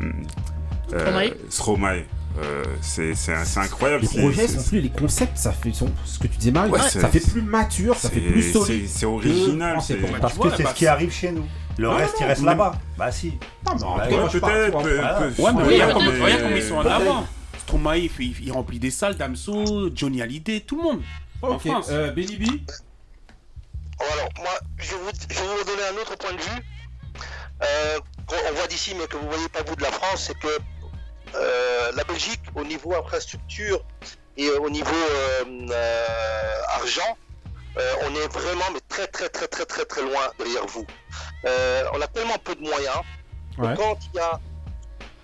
euh, 0.93 0.99
Stromae 0.99 1.31
Stromae. 1.49 2.03
Euh, 2.39 2.63
c'est 2.81 3.13
incroyable. 3.57 4.05
Les 4.13 4.19
projets 4.21 4.47
sont 4.47 4.61
plus, 4.69 4.79
les 4.81 4.89
concepts, 4.89 5.37
ça 5.37 5.51
fait, 5.51 5.71
sont, 5.73 5.89
ce 6.05 6.19
que 6.19 6.27
tu 6.27 6.37
disais 6.37 6.51
Marie, 6.51 6.69
Ouais, 6.69 6.79
ça 6.79 7.07
fait 7.07 7.19
plus 7.19 7.41
mature, 7.41 7.95
ça 7.95 8.09
fait 8.09 8.19
c'est- 8.19 8.31
plus 8.31 8.51
solide. 8.51 8.87
c'est- 8.87 9.05
original, 9.07 9.77
c'est-. 9.81 9.95
Parce 10.21 10.37
que 10.37 10.49
c'est 10.55 10.65
ce 10.67 10.73
qui 10.75 10.85
arrive 10.87 11.11
chez 11.11 11.31
nous. 11.31 11.45
Le 11.79 11.87
Non, 11.87 11.95
reste, 11.95 12.13
non, 12.15 12.19
il 12.21 12.25
reste 12.25 12.43
là-bas. 12.43 12.71
Bah 12.97 13.11
si. 13.11 13.37
Non, 13.65 13.73
mais 13.75 13.83
en 13.83 13.97
Bah, 13.97 14.03
tout 14.07 14.09
cas, 14.15 14.23
ouais, 14.23 14.29
je 14.33 14.37
peut-être, 14.39 14.81
peut- 14.81 14.97
Ouais, 14.99 15.03
mais 15.37 15.43
Ouais, 15.43 15.63
regarde, 15.63 15.89
mais- 15.89 15.93
comme, 15.93 16.21
regarde 16.23 16.41
comme 16.41 16.55
ils 16.57 16.63
sont 16.63 16.75
en 16.75 16.85
avant. 16.85 17.27
Stromae, 17.67 17.97
il, 17.97 18.09
fait- 18.09 18.23
il- 18.23 18.45
il 18.45 18.51
remplit 18.53 18.79
des 18.79 18.91
salles, 18.91 19.15
Damso, 19.15 19.89
Johnny 19.93 20.21
Hallyday, 20.21 20.61
tout 20.61 20.77
le 20.77 20.83
monde. 20.83 21.01
En 21.41 21.55
Ok, 21.55 21.65
euh, 21.89 22.11
Benny 22.11 22.37
B 22.37 22.43
Alors, 23.99 24.29
moi, 24.37 24.51
je 24.77 24.91
vais, 24.91 24.97
vous, 25.01 25.09
je 25.29 25.35
vais 25.35 25.57
vous 25.57 25.63
donner 25.65 25.83
un 25.83 26.01
autre 26.01 26.15
point 26.15 26.31
de 26.31 26.37
vue. 26.41 26.63
Euh, 27.63 27.99
qu'on- 28.25 28.35
on 28.49 28.53
voit 28.53 28.67
d'ici, 28.67 28.95
mais 28.97 29.05
que 29.07 29.17
vous 29.17 29.27
voyez 29.27 29.49
pas 29.49 29.63
vous 29.63 29.75
de 29.75 29.81
la 29.83 29.91
France, 29.91 30.27
c'est 30.27 30.39
que 30.39 30.47
euh, 31.35 31.91
la 31.93 32.03
Belgique, 32.05 32.39
au 32.55 32.63
niveau 32.63 32.95
infrastructure 32.95 33.83
et 34.37 34.49
au 34.49 34.69
niveau 34.69 34.89
euh, 34.95 35.43
euh, 35.69 36.61
argent, 36.69 37.17
euh, 37.77 37.93
on 38.03 38.15
est 38.15 38.27
vraiment 38.31 38.63
mais 38.73 38.79
très 38.87 39.07
très 39.07 39.27
très 39.27 39.47
très 39.47 39.65
très 39.65 39.83
très 39.83 40.01
loin 40.03 40.31
derrière 40.39 40.65
vous. 40.67 40.85
Euh, 41.45 41.83
on 41.93 41.99
a 42.01 42.07
tellement 42.07 42.37
peu 42.41 42.55
de 42.55 42.61
moyens 42.61 43.01
que 43.57 43.61
quand 43.75 43.99
il 44.13 44.17
y 44.17 44.19
a 44.19 44.39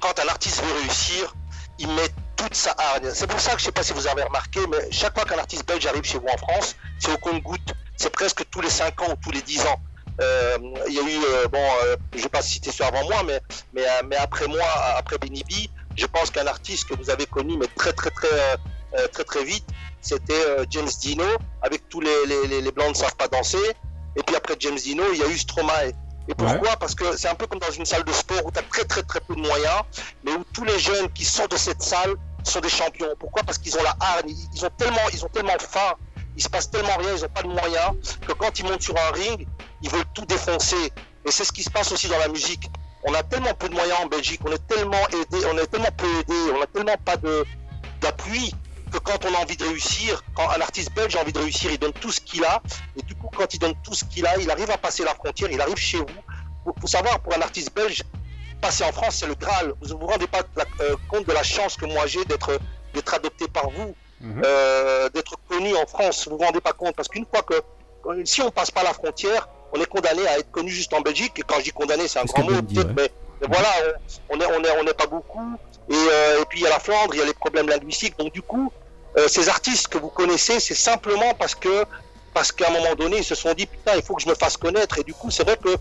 quand 0.02 0.20
un 0.20 0.28
artiste 0.28 0.61
veut 0.61 0.74
réussir, 0.82 1.34
il 1.80 1.88
met 1.88 2.10
toute 2.44 2.56
sa 2.56 2.76
hargne. 2.78 3.10
C'est 3.14 3.28
pour 3.28 3.40
ça 3.40 3.53
que 3.53 3.60
je 3.60 3.65
sais 3.65 3.72
pas 3.72 3.84
si 3.84 3.94
vous 3.94 4.07
avez 4.07 4.24
remarqué, 4.24 4.60
mais 4.70 4.91
chaque 4.91 5.14
fois 5.18 5.26
qu'un 5.26 5.38
artiste 5.38 5.65
belge 5.68 5.86
arrive 5.86 6.03
chez 6.03 6.18
vous 6.18 6.28
en 6.28 6.38
France, 6.38 6.76
c'est 6.99 7.11
au 7.11 7.18
compte-goutte. 7.18 7.74
C'est 7.95 8.10
presque 8.10 8.44
tous 8.49 8.61
les 8.61 8.70
5 8.70 9.02
ans 9.02 9.11
ou 9.11 9.15
tous 9.24 9.32
les 9.32 9.41
10 9.41 9.61
ans. 9.61 9.80
Euh, 10.22 10.57
Il 10.88 10.94
y 10.94 10.99
a 10.99 11.03
eu, 11.03 11.24
euh, 11.24 11.48
bon, 11.48 11.65
euh, 11.86 11.95
je 12.15 12.22
vais 12.22 12.30
pas 12.30 12.41
citer 12.41 12.72
ceux 12.72 12.84
avant 12.84 13.03
moi, 13.06 13.24
mais, 13.26 13.40
mais, 13.74 13.86
mais 14.07 14.15
après 14.18 14.48
moi, 14.48 14.65
après 14.98 15.18
Benny 15.18 15.44
B, 15.44 15.53
je 15.95 16.06
pense 16.06 16.30
qu'un 16.32 16.48
artiste 16.48 16.90
que 16.90 16.95
vous 16.95 17.10
avez 17.10 17.26
connu, 17.26 17.57
mais 17.57 17.68
très 17.76 17.94
très 17.94 18.10
très 18.10 18.28
très 19.11 19.24
très 19.24 19.44
vite, 19.44 19.65
c'était 20.02 20.45
James 20.70 20.90
Dino, 21.02 21.26
avec 21.64 21.90
tous 21.90 21.99
les, 21.99 22.26
les, 22.28 22.48
les, 22.48 22.61
les 22.61 22.72
blancs 22.72 22.90
ne 22.90 22.94
savent 22.94 23.15
pas 23.15 23.28
danser. 23.28 23.57
Et 24.15 24.22
puis 24.22 24.36
après 24.36 24.56
James 24.60 24.76
Dino, 24.76 25.03
il 25.14 25.20
y 25.20 25.24
a 25.24 25.28
eu 25.28 25.38
Stromae. 25.38 25.94
Et 26.28 26.36
pourquoi? 26.36 26.78
Parce 26.78 26.95
que 26.95 27.18
c'est 27.18 27.28
un 27.28 27.36
peu 27.36 27.48
comme 27.48 27.60
dans 27.60 27.72
une 27.72 27.86
salle 27.86 28.03
de 28.03 28.11
sport 28.11 28.45
où 28.45 28.52
tu 28.52 28.60
as 28.60 28.64
très 28.64 28.86
très 28.86 29.03
très 29.03 29.20
peu 29.20 29.36
de 29.36 29.41
moyens, 29.41 29.82
mais 30.24 30.32
où 30.32 30.44
tous 30.53 30.64
les 30.64 30.80
jeunes 30.80 31.11
qui 31.11 31.26
sortent 31.26 31.52
de 31.52 31.57
cette 31.57 31.82
salle 31.82 32.15
sont 32.52 32.60
des 32.60 32.70
champions. 32.70 33.07
Pourquoi? 33.20 33.44
Parce 33.44 33.57
qu'ils 33.57 33.78
ont 33.78 33.84
la 33.84 33.95
hargne, 33.99 34.34
ils 34.53 34.65
ont 34.65 34.70
tellement, 34.78 35.07
ils 35.11 35.24
ont 35.24 35.30
tellement 35.30 35.57
faim, 35.60 35.95
il 36.36 36.44
se 36.44 36.49
passe 36.49 36.70
tellement 36.70 36.95
rien, 36.98 37.15
ils 37.15 37.22
n'ont 37.22 37.30
pas 37.30 37.44
de 37.44 37.48
moyens, 37.48 38.20
que 38.28 38.34
quand 38.34 38.60
ils 38.60 38.65
montent 38.65 38.82
sur 38.82 38.95
un 38.98 39.11
ring, 39.11 39.48
ils 39.82 39.90
veulent 39.90 40.06
tout 40.14 40.26
défoncer. 40.26 40.91
Et 41.26 41.32
c'est 41.32 41.45
ce 41.45 41.52
qui 41.52 41.64
se 41.64 41.70
passe 41.70 41.91
aussi 41.91 42.07
dans 42.07 42.18
la 42.18 42.28
musique. 42.28 42.70
On 43.06 43.14
a 43.14 43.24
tellement 43.24 43.53
peu 43.53 43.70
de 43.70 43.74
moyens 43.74 43.99
en 44.03 44.07
Belgique, 44.07 44.41
on 44.45 44.52
est 44.52 44.68
tellement 44.68 45.07
aidé, 45.10 45.45
on 45.52 45.57
est 45.57 45.68
tellement 45.68 45.91
peu 45.98 46.07
aidé, 46.20 46.52
on 46.57 46.61
a 46.61 46.68
tellement 46.68 46.95
pas 47.03 47.18
d'appui 48.02 48.53
que 48.91 48.98
quand 48.99 49.26
on 49.26 49.34
a 49.34 49.38
envie 49.40 49.57
de 49.57 49.65
réussir, 49.65 50.24
quand 50.36 50.49
un 50.49 50.61
artiste 50.61 50.94
belge 50.94 51.15
a 51.15 51.22
envie 51.22 51.34
de 51.34 51.40
réussir, 51.40 51.72
il 51.72 51.80
donne 51.80 51.94
tout 51.94 52.11
ce 52.11 52.22
qu'il 52.22 52.45
a. 52.45 52.61
Et 52.95 53.02
du 53.02 53.15
coup, 53.15 53.30
quand 53.36 53.53
il 53.53 53.60
donne 53.60 53.74
tout 53.84 53.94
ce 53.94 54.06
qu'il 54.06 54.26
a, 54.26 54.38
il 54.38 54.49
arrive 54.49 54.72
à 54.72 54.78
passer 54.78 55.03
la 55.03 55.14
frontière, 55.15 55.49
il 55.52 55.60
arrive 55.60 55.76
chez 55.76 55.98
vous. 55.98 56.06
Faut, 56.64 56.76
faut 56.80 56.88
savoir, 56.88 57.20
pour 57.20 57.34
un 57.36 57.41
artiste 57.41 57.74
belge, 57.76 58.03
passer 58.64 58.84
en 58.85 58.94
France, 58.99 59.15
c'est 59.19 59.27
le 59.27 59.35
Graal. 59.44 59.68
Vous 59.81 59.90
ne 59.94 59.99
vous 59.99 60.07
rendez 60.07 60.27
pas 60.35 60.41
la- 60.56 60.65
euh, 60.85 60.95
compte 61.11 61.26
de 61.27 61.34
la 61.34 61.44
chance 61.44 61.76
que 61.76 61.85
moi 61.95 62.03
j'ai 62.07 62.23
d'être 62.26 62.52
d'être 62.94 63.14
adopté 63.19 63.45
par 63.57 63.68
vous, 63.76 63.90
euh, 64.45 65.10
d'être 65.15 65.35
connu 65.49 65.72
en 65.76 65.85
France. 65.94 66.27
Vous 66.30 66.38
vous 66.38 66.45
rendez 66.45 66.61
pas 66.61 66.73
compte 66.81 66.95
parce 66.95 67.10
qu'une 67.10 67.26
fois 67.31 67.44
que 67.49 67.56
si 68.26 68.41
on 68.41 68.52
passe 68.52 68.72
pas 68.72 68.84
la 68.84 68.94
frontière, 68.94 69.48
on 69.73 69.81
est 69.81 69.85
condamné 69.95 70.23
à 70.27 70.38
être 70.40 70.52
connu 70.57 70.69
juste 70.80 70.94
en 70.94 71.02
Belgique. 71.02 71.34
Et 71.40 71.41
quand 71.41 71.57
je 71.60 71.65
dis 71.69 71.72
condamné, 71.72 72.07
c'est 72.07 72.19
un 72.19 72.26
grand 72.26 72.44
mot, 72.44 72.61
dit, 72.61 72.76
peut-être, 72.76 72.95
ouais. 72.95 73.10
mais, 73.41 73.48
mais 73.48 73.48
voilà, 73.56 73.72
on, 74.30 74.38
on 74.38 74.40
est 74.41 74.45
on 74.56 74.64
est 74.64 74.80
on 74.80 74.84
n'est 74.88 74.94
pas 75.03 75.07
beaucoup. 75.07 75.49
Et, 75.90 75.95
euh, 75.95 76.41
et 76.41 76.45
puis 76.49 76.60
il 76.60 76.64
y 76.64 76.68
a 76.68 76.69
la 76.69 76.80
Flandre, 76.80 77.14
il 77.15 77.19
y 77.19 77.22
a 77.22 77.26
les 77.26 77.34
problèmes 77.34 77.68
linguistiques. 77.68 78.18
Donc 78.18 78.31
du 78.31 78.41
coup, 78.41 78.72
euh, 79.18 79.27
ces 79.27 79.49
artistes 79.49 79.88
que 79.90 79.98
vous 79.98 80.10
connaissez, 80.10 80.60
c'est 80.61 80.76
simplement 80.91 81.34
parce 81.41 81.56
que 81.56 81.84
parce 82.34 82.52
qu'à 82.52 82.68
un 82.69 82.73
moment 82.80 82.95
donné, 82.95 83.18
ils 83.18 83.23
se 83.34 83.35
sont 83.35 83.53
dit 83.53 83.65
putain, 83.65 83.94
il 83.95 84.03
faut 84.03 84.15
que 84.15 84.22
je 84.22 84.30
me 84.30 84.35
fasse 84.35 84.56
connaître. 84.57 84.99
Et 84.99 85.03
du 85.03 85.14
coup, 85.14 85.30
c'est 85.31 85.44
vrai 85.44 85.57
que 85.57 85.76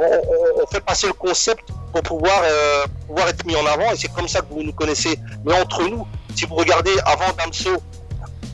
on, 0.00 0.60
on- 0.60 0.62
on 0.62 0.66
fait 0.66 0.80
passer 0.80 1.06
le 1.06 1.12
concept 1.12 1.64
pour 1.92 2.02
pouvoir 2.02 2.40
euh, 2.44 2.84
pouvoir 3.06 3.28
être 3.28 3.44
mis 3.44 3.56
en 3.56 3.66
avant. 3.66 3.90
Et 3.92 3.96
c'est 3.96 4.12
comme 4.12 4.28
ça 4.28 4.40
que 4.40 4.46
vous 4.52 4.62
nous 4.62 4.72
connaissez. 4.72 5.18
Mais 5.44 5.54
entre 5.60 5.84
nous, 5.88 6.06
si 6.34 6.46
vous 6.46 6.54
regardez 6.54 6.92
avant 7.04 7.32
Damso, 7.36 7.70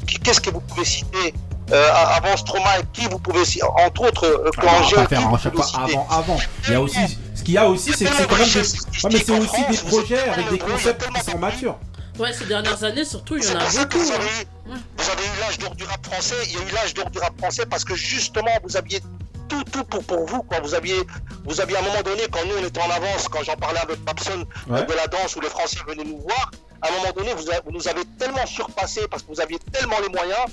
qui- 0.07 0.19
qu'est-ce 0.19 0.41
que 0.41 0.51
vous 0.51 0.61
pouvez 0.61 0.85
citer 0.85 1.35
euh, 1.73 1.91
avant 1.93 2.37
Stromae, 2.37 2.83
qui 2.93 3.07
vous 3.09 3.19
pouvez 3.19 3.45
citer 3.45 3.65
Entre 3.65 4.03
autres, 4.03 4.45
Ah, 4.59 4.81
qui 4.83 4.91
faire 5.15 5.29
vous 5.29 5.37
pouvez 5.37 5.63
citer 5.63 5.79
avant, 5.97 6.07
avant. 6.11 6.39
Il 6.67 6.73
y 6.73 6.77
a 6.77 6.81
aussi, 6.81 7.19
ce 7.35 7.43
qu'il 7.43 7.55
y 7.55 7.59
a 7.59 7.67
aussi, 7.69 7.93
c'est 7.93 8.05
que 8.05 8.11
c'est 8.17 8.27
quand 8.29 8.37
même 8.37 8.49
des, 8.49 8.59
ouais, 8.61 9.11
mais 9.13 9.19
c'est 9.19 9.39
aussi 9.39 9.65
des 9.71 9.91
projets 9.91 10.29
avec 10.29 10.49
des 10.51 10.59
concepts 10.59 11.09
qui 11.13 11.31
sont 11.31 11.39
matures. 11.39 11.77
Ouais, 12.21 12.33
ces 12.33 12.47
dernières 12.47 12.83
années, 12.83 13.05
surtout, 13.05 13.37
il 13.37 13.45
y 13.45 13.49
en 13.49 13.57
a 13.59 13.65
beaucoup. 13.65 13.99
vous 13.99 14.11
avez, 14.13 14.25
hein. 14.25 14.45
eu, 14.71 14.71
vous 14.97 15.11
avez 15.11 15.23
eu 15.25 15.41
l'âge 15.41 15.59
d'or 15.59 15.75
du 15.75 15.85
rap 15.85 16.07
français. 16.07 16.35
Il 16.47 16.53
y 16.53 16.57
a 16.57 16.61
eu 16.61 16.73
l'âge 16.73 16.95
d'or 16.95 17.11
du 17.11 17.19
rap 17.19 17.37
français 17.39 17.67
parce 17.67 17.85
que 17.85 17.95
justement, 17.95 18.53
vous 18.65 18.75
aviez 18.77 19.01
tout, 19.49 19.63
tout 19.65 19.85
pour, 19.85 20.03
pour 20.05 20.27
vous. 20.27 20.43
Quoi. 20.43 20.61
Vous, 20.61 20.75
aviez, 20.75 20.97
vous 21.45 21.61
aviez 21.61 21.77
à 21.77 21.81
un 21.81 21.83
moment 21.83 22.03
donné, 22.03 22.23
quand 22.31 22.45
nous 22.47 22.55
on 22.61 22.65
était 22.67 22.81
en 22.81 22.91
avance, 22.91 23.29
quand 23.29 23.43
j'en 23.45 23.57
parlais 23.57 23.81
avec 23.81 24.03
Babson 24.05 24.45
euh, 24.71 24.73
Ouais. 24.75 24.87
de 24.87 24.93
la 24.93 25.07
danse 25.07 25.35
où 25.37 25.41
les 25.41 25.49
Français 25.49 25.79
venaient 25.87 26.05
nous 26.05 26.19
voir, 26.21 26.51
à 26.83 26.89
un 26.89 26.93
moment 26.93 27.13
donné, 27.17 27.33
vous, 27.35 27.51
a- 27.51 27.61
vous 27.65 27.73
nous 27.73 27.89
avez 27.89 28.05
tellement 28.19 28.47
surpassé 28.47 29.03
parce 29.11 29.23
que 29.23 29.29
vous 29.29 29.41
aviez 29.41 29.59
tellement 29.73 29.97
les 30.03 30.09
moyens 30.09 30.47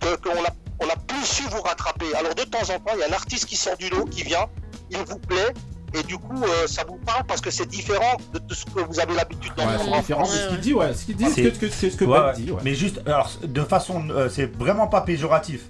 que- 0.00 0.16
qu'on 0.16 0.44
a, 0.44 0.50
on 0.80 0.88
a 0.88 0.96
plus 1.08 1.24
su 1.24 1.42
vous 1.50 1.60
rattraper. 1.62 2.14
Alors 2.14 2.34
de 2.34 2.42
temps 2.42 2.62
en 2.62 2.78
temps, 2.78 2.92
il 2.94 3.00
y 3.00 3.02
a 3.02 3.08
un 3.08 3.12
artiste 3.12 3.46
qui 3.46 3.56
sort 3.56 3.76
du 3.76 3.88
lot, 3.90 4.04
qui 4.06 4.22
vient, 4.22 4.46
il 4.90 4.98
vous 4.98 5.18
plaît. 5.18 5.52
Et 5.92 6.04
du 6.04 6.16
coup, 6.18 6.40
euh, 6.44 6.68
ça 6.68 6.84
vous 6.86 6.98
parle 6.98 7.24
parce 7.26 7.40
que 7.40 7.50
c'est 7.50 7.66
différent 7.66 8.16
de, 8.32 8.38
de 8.38 8.54
ce 8.54 8.64
que 8.64 8.78
vous 8.78 9.00
avez 9.00 9.12
l'habitude 9.12 9.50
Ouais, 9.58 9.64
d'entendre. 9.64 9.82
c'est 9.84 9.90
en 9.92 9.98
différent 10.00 10.24
France. 10.24 10.36
ce 10.36 10.48
qu'il 10.50 10.60
dit, 10.60 10.72
ouais. 10.72 10.94
Ce 10.94 11.04
qu'il 11.04 11.16
dit, 11.16 11.24
Ah, 11.26 11.32
c'est 11.34 11.42
ce 11.42 11.48
que, 11.58 11.68
ce 11.68 11.80
que, 11.80 11.90
ce 11.90 11.96
que 11.96 12.04
Ouais, 12.04 12.18
ouais. 12.20 12.32
dit, 12.36 12.50
ouais. 12.52 12.60
Mais 12.62 12.74
juste, 12.76 13.00
alors, 13.06 13.28
de 13.42 13.60
façon, 13.64 14.08
euh, 14.10 14.28
c'est 14.28 14.46
vraiment 14.56 14.86
pas 14.86 15.00
péjoratif. 15.00 15.62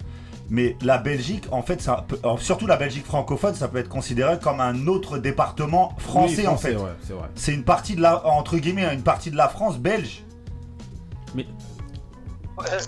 Mais 0.52 0.77
la 0.82 0.98
Belgique, 0.98 1.47
en 1.52 1.62
fait, 1.62 1.81
ça 1.81 2.05
peut- 2.09 2.18
surtout 2.39 2.66
la 2.66 2.77
Belgique 2.77 3.06
francophone, 3.06 3.55
ça 3.55 3.68
peut 3.68 3.78
être 3.78 3.89
considéré 3.89 4.39
comme 4.40 4.60
un 4.60 4.89
autre 4.89 5.18
département 5.18 5.94
français, 5.98 6.43
Oui, 6.43 6.47
en 6.48 6.56
fait. 6.56 6.74
ouais, 6.74 6.90
c'est 7.06 7.12
vrai. 7.12 7.28
C'est 7.36 7.55
une 7.55 7.62
partie 7.62 7.94
de 7.94 8.01
la, 8.02 8.27
entre 8.27 8.56
guillemets, 8.59 8.93
une 8.93 9.02
partie 9.02 9.31
de 9.31 9.36
la 9.36 9.48
France 9.48 9.78
belge. 9.78 10.24
Mais 11.36 11.47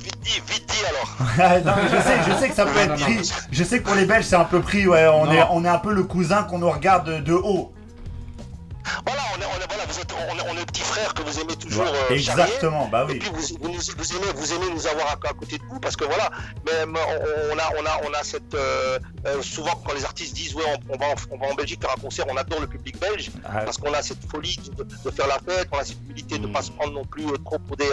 vite 0.03 0.19
dit, 0.23 0.41
vite 0.47 0.67
dit 0.69 0.85
alors. 0.89 1.65
non, 1.65 1.73
mais 1.77 1.89
je 1.89 2.03
sais, 2.03 2.17
je 2.33 2.37
sais 2.39 2.49
que 2.49 2.55
ça 2.55 2.67
peut 2.67 2.73
Non, 2.75 2.81
être 2.95 3.01
non, 3.01 3.09
non. 3.09 3.17
pris. 3.17 3.33
Je 3.53 3.65
sais 3.65 3.79
que 3.79 3.85
pour 3.85 3.95
les 3.95 4.05
Belges, 4.07 4.25
c'est 4.27 4.37
un 4.37 4.45
peu 4.45 4.61
pris. 4.61 4.87
Ouais, 4.89 5.07
on 5.07 5.31
est, 5.31 5.43
on 5.51 5.65
est 5.65 5.69
un 5.69 5.79
peu 5.79 5.93
le 5.95 6.03
cousin 6.03 6.43
qu'on 6.43 6.59
nous 6.59 6.71
regarde 6.71 7.07
de, 7.09 7.19
de 7.21 7.33
haut. 7.33 7.73
On 9.07 9.12
que 11.15 11.23
vous 11.23 11.41
aimez 11.41 11.57
toujours. 11.57 11.85
Ouais, 11.85 11.91
euh, 12.11 12.15
exactement, 12.15 12.91
charrier. 12.91 12.91
bah 12.91 13.07
oui. 13.09 13.17
Et 13.17 13.19
puis 13.19 13.31
vous, 13.31 13.41
vous, 13.61 14.17
aimez, 14.17 14.33
vous 14.35 14.53
aimez 14.53 14.71
nous 14.75 14.87
avoir 14.87 15.07
à, 15.09 15.13
à 15.13 15.33
côté 15.35 15.59
de 15.59 15.63
vous 15.71 15.81
parce 15.81 15.97
que 15.97 16.05
voilà, 16.05 16.31
même 16.71 16.97
on, 16.97 17.55
on 17.55 17.59
a, 17.59 17.71
on 17.81 17.87
a, 17.87 18.01
on 18.09 18.13
a 18.15 18.23
cette, 18.23 18.55
euh, 18.55 18.99
euh, 19.27 19.43
souvent 19.43 19.75
quand 19.85 19.95
les 19.95 20.05
artistes 20.05 20.35
disent 20.35 20.55
ouais, 20.55 20.65
on, 20.89 20.95
on 20.95 20.97
va, 20.99 21.07
en, 21.07 21.15
on 21.31 21.39
va 21.39 21.47
en 21.53 21.55
Belgique 21.55 21.81
faire 21.81 21.93
un 21.97 22.01
concert, 22.01 22.25
on 22.29 22.37
adore 22.37 22.61
le 22.61 22.67
public 22.67 22.99
belge 23.01 23.31
Ah. 23.45 23.61
parce 23.65 23.79
qu'on 23.79 23.93
a 23.93 24.03
cette 24.03 24.25
folie 24.31 24.59
de, 24.77 24.85
de 24.85 25.11
faire 25.11 25.27
la 25.27 25.39
fête, 25.39 25.69
on 25.73 25.79
a 25.79 25.85
cette 25.85 25.99
humilité 26.05 26.39
de 26.39 26.43
ne 26.43 26.47
Mm. 26.49 26.53
pas 26.53 26.63
se 26.63 26.71
prendre 26.73 26.93
non 26.93 27.05
plus 27.05 27.25
trop 27.45 27.59
pour 27.59 27.77
des, 27.77 27.89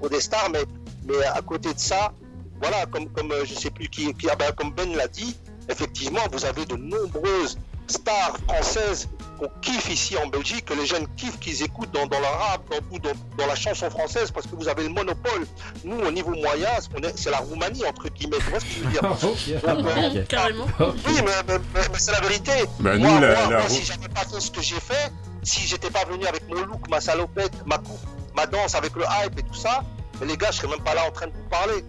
pour 0.00 0.08
des 0.10 0.20
stars, 0.20 0.48
mais, 0.50 0.64
mais 1.06 1.24
à 1.24 1.40
côté 1.42 1.72
de 1.74 1.78
ça, 1.78 2.12
voilà, 2.60 2.86
comme, 2.86 3.08
comme 3.10 3.32
je 3.44 3.54
sais 3.54 3.70
plus 3.70 3.88
qui, 3.88 4.12
qui 4.14 4.28
ah 4.30 4.36
ben, 4.36 4.52
comme 4.52 4.72
Ben 4.72 4.94
l'a 4.96 5.08
dit, 5.08 5.36
effectivement, 5.68 6.20
vous 6.32 6.44
avez 6.44 6.64
de 6.64 6.76
nombreuses 6.76 7.58
stars 7.88 8.36
françaises 8.48 9.08
qu'on 9.36 9.48
kiffe 9.60 9.88
ici 9.90 10.16
en 10.16 10.26
Belgique, 10.28 10.64
que 10.64 10.74
les 10.74 10.86
jeunes 10.86 11.06
kiffent, 11.16 11.38
qu'ils 11.38 11.62
écoutent 11.62 11.90
dans, 11.92 12.02
rap, 12.08 12.62
dans, 12.70 12.98
dans, 12.98 13.14
dans 13.38 13.46
la 13.46 13.54
chanson 13.54 13.88
française, 13.90 14.30
parce 14.30 14.46
que 14.46 14.56
vous 14.56 14.68
avez 14.68 14.84
le 14.84 14.88
monopole. 14.90 15.46
Nous, 15.84 15.98
au 15.98 16.10
niveau 16.10 16.30
moyen, 16.34 16.68
c'est 17.14 17.30
la 17.30 17.38
Roumanie, 17.38 17.84
entre 17.86 18.08
guillemets. 18.08 18.38
Tu 18.38 18.50
vois 18.50 18.60
ce 18.60 18.64
que 18.64 18.70
je 18.72 18.80
veux 18.84 18.90
dire 18.90 19.02
Donc, 19.22 19.36
euh. 19.48 20.24
Carrément. 20.28 20.66
Oui, 20.80 20.94
mais, 21.16 21.22
mais- 21.48 21.58
mais- 21.74 21.80
mais 21.92 21.98
c'est 21.98 22.12
la 22.12 22.20
vérité. 22.20 22.52
Bah, 22.80 22.96
moi, 22.96 23.08
nous, 23.10 23.20
la- 23.20 23.28
moi, 23.28 23.40
la 23.42 23.48
moi, 23.48 23.60
Rou- 23.62 23.68
si 23.68 23.84
j'avais 23.84 24.08
pas 24.08 24.22
fait 24.24 24.40
ce 24.40 24.50
que 24.50 24.62
j'ai 24.62 24.80
fait, 24.80 25.12
si 25.42 25.60
j'étais 25.66 25.90
pas 25.90 26.04
venu 26.04 26.26
avec 26.26 26.48
mon 26.48 26.62
look, 26.62 26.88
ma 26.88 27.00
salopette, 27.00 27.52
ma 27.66 27.78
coupe, 27.78 28.00
ma 28.34 28.46
danse, 28.46 28.74
avec 28.74 28.94
le 28.96 29.04
hype 29.04 29.38
et 29.38 29.42
tout 29.42 29.54
ça, 29.54 29.82
mais 30.20 30.26
les 30.26 30.36
gars, 30.36 30.50
je 30.50 30.56
serais 30.58 30.68
même 30.68 30.82
pas 30.82 30.94
là 30.94 31.02
en 31.06 31.12
train 31.12 31.26
de 31.26 31.32
vous 31.32 31.48
parler. 31.50 31.84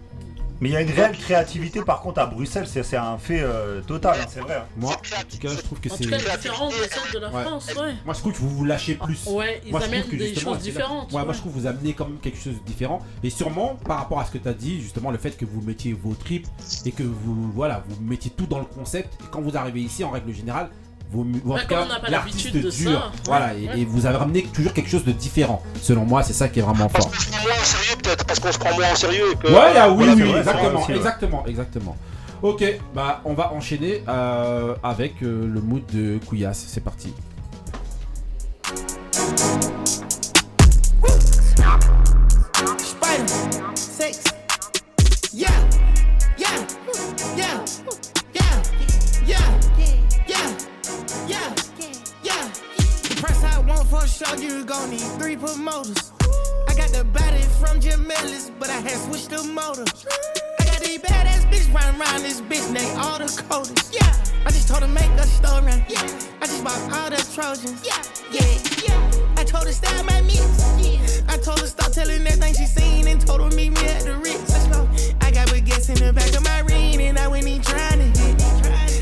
Mais 0.60 0.70
il 0.70 0.72
y 0.72 0.76
a 0.76 0.80
une 0.80 0.90
réelle 0.90 1.16
créativité, 1.16 1.82
par 1.82 2.00
contre, 2.00 2.20
à 2.20 2.26
Bruxelles, 2.26 2.66
c'est 2.66 2.82
c'est 2.82 2.96
un 2.96 3.16
fait 3.16 3.40
euh, 3.40 3.80
total, 3.82 4.18
hein, 4.20 4.26
c'est 4.28 4.40
vrai. 4.40 4.56
hein. 4.56 4.64
Moi, 4.76 4.92
en 4.92 4.96
tout 4.96 5.38
cas, 5.38 5.48
je 5.50 5.60
trouve 5.60 5.80
que 5.80 5.88
En 5.88 5.96
c'est. 5.96 6.04
différent 6.06 6.68
de 6.68 6.72
celle 6.74 7.12
de 7.14 7.18
la 7.20 7.30
Ouais. 7.30 7.42
France, 7.44 7.66
ouais. 7.76 7.94
Moi, 8.04 8.14
je 8.14 8.18
trouve 8.18 8.32
que 8.32 8.38
vous 8.38 8.48
vous 8.50 8.64
lâchez 8.64 8.94
plus. 8.96 9.26
Ouais, 9.28 9.60
ils 9.64 9.70
Moi, 9.70 9.80
je 9.80 9.84
trouve 9.86 9.94
amènent 9.94 10.08
que 10.10 10.16
des 10.16 10.34
choses 10.34 10.58
différentes, 10.58 11.12
Ouais, 11.12 11.24
moi, 11.24 11.32
je 11.32 11.38
trouve 11.38 11.52
que 11.52 11.58
vous 11.58 11.66
amenez 11.66 11.92
quand 11.92 12.06
même 12.08 12.18
quelque 12.18 12.38
chose 12.38 12.54
de 12.54 12.66
différent. 12.66 13.00
Et 13.22 13.30
sûrement, 13.30 13.76
par 13.86 13.98
rapport 13.98 14.18
à 14.20 14.24
ce 14.24 14.32
que 14.32 14.38
tu 14.38 14.48
as 14.48 14.52
dit, 14.54 14.80
justement, 14.80 15.10
le 15.10 15.18
fait 15.18 15.36
que 15.36 15.44
vous 15.44 15.60
mettiez 15.60 15.92
vos 15.92 16.14
tripes 16.14 16.48
et 16.84 16.90
que 16.92 17.02
vous, 17.04 17.52
voilà, 17.52 17.84
vous 17.88 18.00
mettiez 18.02 18.30
tout 18.30 18.46
dans 18.46 18.58
le 18.58 18.64
concept. 18.64 19.14
Et 19.22 19.26
quand 19.30 19.40
vous 19.40 19.56
arrivez 19.56 19.80
ici, 19.80 20.02
en 20.02 20.10
règle 20.10 20.32
générale, 20.34 20.70
vous, 21.10 21.26
ou 21.44 21.52
en 21.52 21.54
Ouais, 21.54 21.62
tout 21.62 21.68
cas, 21.68 21.86
l'artiste 22.08 22.52
dure. 22.56 22.72
ça, 22.72 22.90
ouais, 22.90 22.96
voilà, 23.26 23.54
et, 23.54 23.66
ouais. 23.68 23.80
et 23.80 23.84
vous 23.84 24.06
avez 24.06 24.16
ramené 24.18 24.42
toujours 24.44 24.72
quelque 24.72 24.90
chose 24.90 25.04
de 25.04 25.12
différent. 25.12 25.62
Selon 25.80 26.04
moi, 26.04 26.22
c'est 26.22 26.32
ça 26.32 26.48
qui 26.48 26.58
est 26.58 26.62
vraiment 26.62 26.88
fort. 26.88 27.08
On 27.08 27.12
se 27.12 27.28
prend 27.30 27.42
moins 27.42 27.52
en 27.60 27.64
sérieux, 27.64 27.96
peut-être, 28.02 28.24
parce 28.26 28.40
qu'on 28.40 28.52
se 28.52 28.58
prend 28.58 28.74
moins 28.74 28.92
en 28.92 28.96
sérieux. 28.96 29.32
et 29.32 29.36
Que, 29.36 29.48
Ouais, 29.48 29.72
ah, 29.76 29.90
oui, 29.90 29.96
voilà, 30.06 30.14
oui, 30.14 30.22
vrai, 30.30 30.38
exactement, 30.40 30.80
aussi, 30.80 30.90
ouais. 30.90 30.96
exactement, 30.96 31.46
exactement. 31.46 31.96
Ok, 32.40 32.64
bah 32.94 33.20
on 33.24 33.34
va 33.34 33.52
enchaîner 33.52 34.04
euh, 34.08 34.74
avec 34.84 35.22
euh, 35.22 35.44
le 35.52 35.60
mood 35.60 35.82
de 35.92 36.18
Couillasse. 36.24 36.64
C'est 36.68 36.84
parti. 36.84 37.12
Spider, 42.78 43.74
sex. 43.74 44.22
Yeah, 45.32 45.48
yeah, 46.38 46.66
yeah, 47.36 47.64
for 53.88 54.04
a 54.04 54.40
you 54.40 54.64
gon' 54.64 54.90
need 54.90 55.08
three 55.18 55.36
promoters. 55.36 56.12
I 56.68 56.74
got 56.74 56.90
the 56.90 57.04
body 57.04 57.40
from 57.60 57.80
Jim 57.80 58.10
Ellis, 58.10 58.50
but 58.58 58.68
I 58.68 58.80
had 58.80 58.98
switched 58.98 59.30
the 59.30 59.42
motor. 59.42 59.84
I 60.60 60.64
got 60.64 60.80
these 60.80 60.98
badass 60.98 61.48
bitches 61.50 61.72
running 61.72 61.98
around 61.98 62.22
this 62.22 62.40
bitch, 62.42 62.68
they 62.74 62.84
all 63.00 63.18
the 63.18 63.28
coldest. 63.48 63.94
Yeah. 63.94 64.12
I 64.44 64.50
just 64.50 64.68
told 64.68 64.82
her 64.82 64.88
make 64.88 65.10
a 65.12 65.26
story. 65.26 65.72
Yeah. 65.88 66.04
I 66.42 66.46
just 66.46 66.62
bought 66.62 66.80
all 66.92 67.08
the 67.08 67.16
Trojans. 67.34 67.80
Yeah. 67.84 68.02
Yeah. 68.30 68.44
Yeah. 68.84 69.40
I 69.40 69.44
told 69.44 69.64
her 69.64 69.72
style 69.72 70.04
my 70.04 70.20
mix. 70.20 70.42
Yeah. 70.78 71.32
I 71.32 71.38
told 71.38 71.60
her 71.60 71.66
stop 71.66 71.92
telling 71.92 72.26
everything 72.26 72.54
she 72.54 72.66
seen 72.66 73.08
and 73.08 73.20
told 73.20 73.40
her 73.40 73.56
meet 73.56 73.70
me 73.70 73.88
at 73.88 74.02
the 74.02 74.16
Ritz. 74.16 74.54
I 75.22 75.30
got 75.30 75.48
baguettes 75.48 75.88
in 75.88 76.04
the 76.04 76.12
back 76.12 76.34
of 76.36 76.44
my 76.44 76.60
ring 76.60 77.00
and 77.00 77.18
I 77.18 77.28
went 77.28 77.46
in 77.46 77.62
trying 77.62 78.00
to 78.00 78.20
hit. 78.20 78.57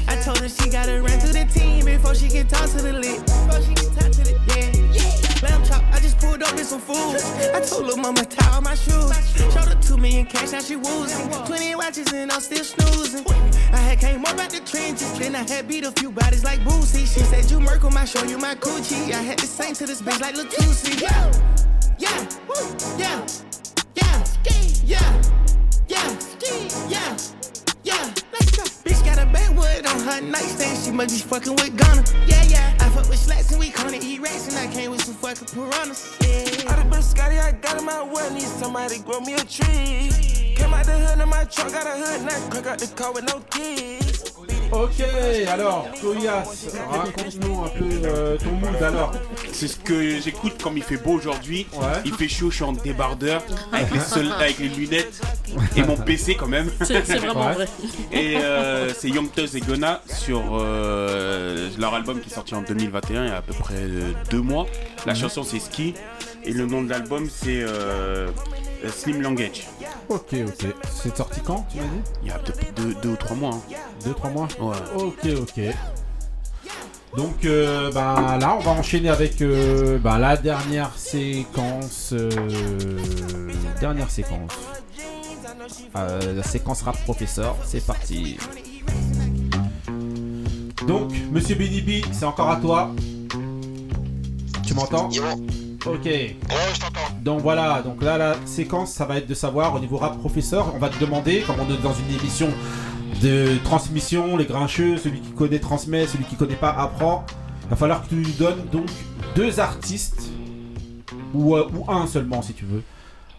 I 0.09 0.17
told 0.17 0.39
her 0.39 0.49
she 0.49 0.71
gotta 0.71 1.03
run 1.03 1.19
to 1.19 1.29
the 1.29 1.45
team 1.53 1.85
before 1.85 2.15
she 2.15 2.29
can 2.29 2.47
talk 2.47 2.71
to 2.71 2.83
the 2.83 2.93
lit. 2.93 3.21
Before 3.27 3.61
she 3.61 3.75
can 3.75 3.91
talk 3.95 4.11
to 4.13 4.23
the 4.23 4.35
yeah. 4.47 4.71
yeah. 4.95 5.27
Lamb 5.43 5.65
chop, 5.65 5.83
I 5.93 6.01
just 6.01 6.19
pulled 6.19 6.43
up 6.43 6.55
with 6.55 6.67
some 6.67 6.81
food. 6.81 7.17
I 7.55 7.61
told 7.61 7.91
her 7.91 8.01
mama 8.01 8.25
tie 8.25 8.55
all 8.55 8.63
my 8.63 8.75
shoes. 8.75 9.13
Showed 9.53 9.69
her 9.69 9.81
two 9.83 9.97
million 9.97 10.27
cash, 10.27 10.53
now 10.53 10.61
she 10.61 10.77
woozing. 10.77 11.29
20 11.47 11.75
watches 11.75 12.13
and 12.13 12.31
I'm 12.31 12.41
still 12.41 12.65
snoozing. 12.65 13.27
I 13.73 13.79
had 13.79 13.99
came 13.99 14.25
up 14.25 14.39
out 14.39 14.51
the 14.51 14.61
trenches, 14.61 15.19
then 15.19 15.35
I 15.35 15.49
had 15.49 15.69
beat 15.69 15.85
a 15.85 15.93
few 15.93 16.11
bodies 16.11 16.45
like 16.45 16.61
Boosie. 16.61 17.01
She 17.01 17.21
said 17.21 17.51
you 17.51 17.61
Merkle, 17.61 17.97
I 17.97 18.05
show 18.05 18.25
you 18.25 18.39
my 18.39 18.55
coochie. 18.55 19.13
I 19.13 19.23
had 19.23 19.39
to 19.39 19.47
sing 19.47 19.75
to 19.75 19.87
this 19.87 20.03
bitch 20.03 20.21
like 20.21 20.35
Latusi. 20.35 21.01
Yeah, 21.01 21.33
yeah, 21.99 22.27
woo, 22.49 22.77
yeah, 22.99 23.27
yeah, 23.95 24.25
yeah, 24.45 25.17
yeah, 25.89 26.17
yeah, 26.89 27.17
yeah. 27.85 28.26
Got 29.17 29.29
a 29.29 29.33
backwood 29.33 29.87
on 29.87 30.01
her 30.01 30.21
nightstand. 30.21 30.85
She 30.85 30.91
must 30.91 31.09
be 31.09 31.21
fucking 31.27 31.55
with 31.55 31.75
Ghana. 31.75 32.05
Yeah, 32.27 32.43
yeah. 32.45 32.77
I 32.81 32.91
fuck 32.91 33.09
with 33.09 33.19
slats 33.19 33.51
and 33.51 33.59
we 33.59 33.71
call 33.71 33.89
it 33.89 34.05
E-Rex 34.05 34.49
and 34.49 34.59
I 34.59 34.71
came 34.71 34.91
with 34.91 35.03
some 35.05 35.15
fucking 35.15 35.49
piranhas. 35.49 36.19
Yeah. 36.21 36.71
All 36.71 36.77
the 36.77 36.97
biscotti 36.97 37.41
I 37.41 37.53
got 37.53 37.79
in 37.79 37.87
my 37.87 38.03
well, 38.03 38.31
need 38.31 38.43
somebody 38.43 38.99
grow 38.99 39.21
me 39.21 39.33
a 39.33 39.39
tree. 39.39 40.55
Came 40.55 40.75
out 40.75 40.85
the 40.85 40.99
hood 40.99 41.19
in 41.19 41.29
my 41.31 41.45
truck, 41.45 41.73
got 41.73 41.87
a 41.87 41.97
hood, 41.97 42.27
now 42.27 42.51
crack 42.51 42.67
out 42.67 42.79
the 42.79 42.89
car 42.89 43.13
with 43.15 43.25
no 43.25 43.41
keys. 43.51 44.46
Ok, 44.73 45.03
alors, 45.49 45.87
Toyas, 46.01 46.45
raconte-nous 46.91 47.65
un 47.65 47.69
peu 47.69 47.85
euh, 48.05 48.37
ton 48.37 48.51
mood 48.53 48.83
alors. 48.83 49.13
C'est 49.53 49.69
ce 49.69 49.77
que 49.77 50.21
j'écoute 50.21 50.55
quand 50.63 50.73
il 50.75 50.83
fait 50.83 50.97
beau 50.97 51.13
aujourd'hui. 51.13 51.67
Il 52.05 52.13
fait 52.13 52.29
chaud, 52.29 52.51
je 52.51 52.57
suis 52.57 52.65
en 52.65 52.73
débardeur 52.73 53.43
avec 53.73 53.91
les, 53.93 54.01
sol- 54.01 54.33
avec 54.39 54.59
les 54.59 54.69
lunettes 54.69 55.21
et 55.77 55.83
mon 55.83 55.97
PC 55.97 56.35
quand 56.35 56.49
même. 56.49 56.71
C'est- 56.83 57.05
c'est 57.07 57.19
vraiment 57.19 57.47
Ouais. 57.47 57.55
vrai. 57.55 57.69
Et 58.13 58.37
euh, 58.39 58.93
c'est 58.93 59.09
Young 59.09 59.31
Thug 59.33 59.49
et 59.55 59.61
Gunna 59.61 60.03
sur 60.13 60.43
euh, 60.53 61.69
leur 61.79 61.95
album 61.95 62.21
qui 62.21 62.29
est 62.31 62.35
sorti 62.35 62.55
en 62.55 62.63
2021 62.63 63.25
il 63.25 63.29
y 63.29 63.33
a 63.33 63.37
à 63.37 63.43
peu 63.43 63.55
près 63.55 63.83
deux 64.31 64.41
mois. 64.43 64.67
La 65.07 65.13
Mhm. 65.15 65.21
chanson 65.21 65.43
c'est 65.45 65.61
Ski 65.61 65.95
et 66.45 66.53
le 66.53 66.67
nom 66.67 66.83
de 66.83 66.91
l'album 66.91 67.29
c'est 67.31 67.65
euh, 68.87 68.91
Slim 68.91 69.21
Language. 69.23 69.67
Ok, 70.09 70.35
ok. 70.47 70.67
C'est 71.03 71.17
sorti 71.17 71.41
quand, 71.45 71.67
tu 71.71 71.79
m'as 71.79 71.85
dit 71.85 71.89
Il 72.23 72.29
y 72.29 72.31
a 72.31 72.39
peut-être 72.39 72.75
deux, 72.75 72.95
deux 73.03 73.09
ou 73.11 73.17
trois 73.17 73.37
mois. 73.37 73.55
hein. 73.55 73.61
Deux, 74.05 74.15
trois 74.15 74.31
mois 74.31 74.49
Ouais. 74.61 74.77
Ok, 74.97 75.27
ok. 75.43 75.61
Donc 77.17 77.45
euh, 77.45 77.91
bah, 77.93 78.37
là, 78.41 78.57
on 78.59 78.63
va 78.63 78.73
enchaîner 78.73 79.09
avec 79.09 79.41
euh, 79.41 79.99
bah, 79.99 80.19
la 80.19 80.37
dernière 80.37 80.91
séquence. 80.97 82.11
euh, 82.13 82.29
dernière 83.81 84.11
séquence. 84.11 84.53
Euh, 85.97 86.35
la 86.35 86.43
séquence 86.43 86.83
rap 86.83 86.97
professeur. 87.05 87.57
C'est 87.65 87.85
parti. 87.85 88.37
Donc, 90.87 91.13
monsieur 91.33 91.55
Binibi, 91.57 92.05
c'est 92.13 92.27
encore 92.27 92.51
à 92.51 92.57
toi. 92.57 92.95
Tu 94.67 94.75
m'entends 94.75 95.09
Ok. 95.87 96.09
Donc 97.27 97.41
voilà, 97.41 97.83
donc 97.83 98.05
là 98.05 98.17
la 98.19 98.37
séquence 98.45 98.93
ça 98.93 99.05
va 99.05 99.17
être 99.17 99.27
de 99.27 99.35
savoir 99.35 99.75
au 99.75 99.81
niveau 99.81 99.97
rap 99.97 100.17
professeur, 100.17 100.73
on 100.77 100.79
va 100.79 100.89
te 100.89 101.01
demander, 101.01 101.41
comme 101.45 101.57
on 101.59 101.69
est 101.75 101.83
dans 101.83 101.93
une 101.93 102.15
émission 102.15 102.47
de 103.21 103.59
transmission, 103.65 104.37
les 104.37 104.45
grincheux, 104.45 104.97
celui 104.97 105.21
qui 105.21 105.33
connaît 105.33 105.59
transmet, 105.59 106.07
celui 106.07 106.23
qui 106.25 106.37
connaît 106.37 106.55
pas 106.55 106.71
apprend. 106.71 107.27
Il 107.65 107.71
va 107.71 107.75
falloir 107.75 108.05
que 108.05 108.11
tu 108.11 108.15
nous 108.15 108.31
donnes 108.39 108.65
donc 108.71 108.87
deux 109.35 109.59
artistes, 109.59 110.31
ou, 111.35 111.57
euh, 111.57 111.69
un 111.89 112.07
seulement 112.07 112.43
si 112.43 112.53
tu 112.53 112.65
veux. 112.65 112.85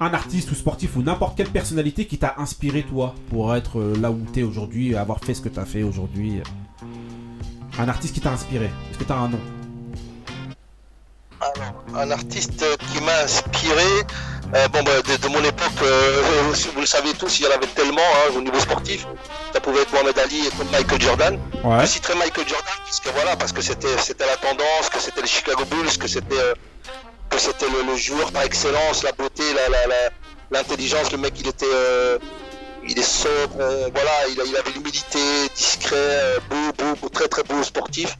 Un 0.02 0.14
artiste 0.14 0.52
ou 0.52 0.56
sportif 0.56 0.98
ou 0.98 1.02
n'importe 1.02 1.38
quelle 1.38 1.48
personnalité 1.48 2.08
qui 2.08 2.18
t'a 2.18 2.36
inspiré 2.40 2.84
toi 2.84 3.16
pour 3.30 3.56
être 3.56 3.80
euh, 3.80 3.96
là 4.02 4.12
où 4.12 4.20
t'es 4.34 4.44
aujourd'hui, 4.44 4.98
avoir 4.98 5.24
fait 5.24 5.34
ce 5.34 5.40
que 5.40 5.50
t'as 5.50 5.64
fait 5.64 5.84
aujourd'hui. 5.84 6.42
Un 7.80 7.88
artiste 7.88 8.14
qui 8.14 8.20
t'a 8.20 8.34
inspiré. 8.34 8.66
Est-ce 8.66 9.00
que 9.00 9.06
t'as 9.06 9.16
un 9.16 9.30
nom? 9.30 9.40
Un 11.96 12.12
artiste 12.12 12.64
qui 12.94 13.02
m'a 13.02 13.20
inspiré. 13.24 13.84
euh, 14.56 14.68
bon, 14.70 14.82
bah, 14.84 15.02
de, 15.02 15.16
de 15.18 15.28
mon 15.28 15.44
époque, 15.44 15.82
euh, 15.84 16.22
vous 16.74 16.80
le 16.82 16.86
savez 16.88 17.14
tous, 17.14 17.40
il 17.40 17.46
y 17.46 17.48
en 17.48 17.52
avait 17.52 17.68
tellement 17.68 18.02
hein, 18.02 18.34
au 18.36 18.42
niveau 18.42 18.60
sportif. 18.60 19.06
Ça 19.54 19.60
pouvait 19.60 19.82
être 19.82 19.92
Mohamed 19.94 20.18
Ali 20.20 20.48
et 20.48 20.64
Michael 20.72 21.02
Jordan. 21.02 21.40
Ouais. 21.64 21.82
Je 21.82 21.86
citerai 21.88 22.16
Michael 22.16 22.48
Jordan 22.48 22.74
parce 22.86 23.00
que 23.00 23.10
voilà, 23.10 23.36
parce 23.36 23.52
que 23.52 23.62
c'était 23.62 23.98
c'était 23.98 24.26
la 24.26 24.38
tendance, 24.38 24.90
que 24.92 25.00
c'était 25.00 25.22
les 25.22 25.28
Chicago 25.28 25.64
Bulls, 25.66 25.98
que 25.98 26.08
c'était 26.08 26.40
euh, 26.40 26.54
que 27.30 27.40
c'était 27.40 27.68
le, 27.70 27.82
le 27.92 27.98
joueur 27.98 28.32
par 28.32 28.44
excellence, 28.44 29.04
la 29.04 29.12
beauté, 29.12 29.44
la- 29.54 29.68
la- 29.70 29.88
la- 29.88 30.10
l'intelligence. 30.52 31.12
le 31.12 31.18
mec, 31.18 31.34
il 31.40 31.48
était 31.48 31.66
il 32.90 32.98
est 32.98 33.04
sobre, 33.04 33.58
voilà, 33.94 34.12
il, 34.30 34.40
avait 34.40 34.72
l'humilité, 34.74 35.20
discret, 35.54 36.38
beau, 36.50 36.56
beau, 36.78 36.96
beau, 37.02 37.10
très 37.10 37.28
très 37.28 37.44
beau 37.44 37.62
sportif. 37.62 38.18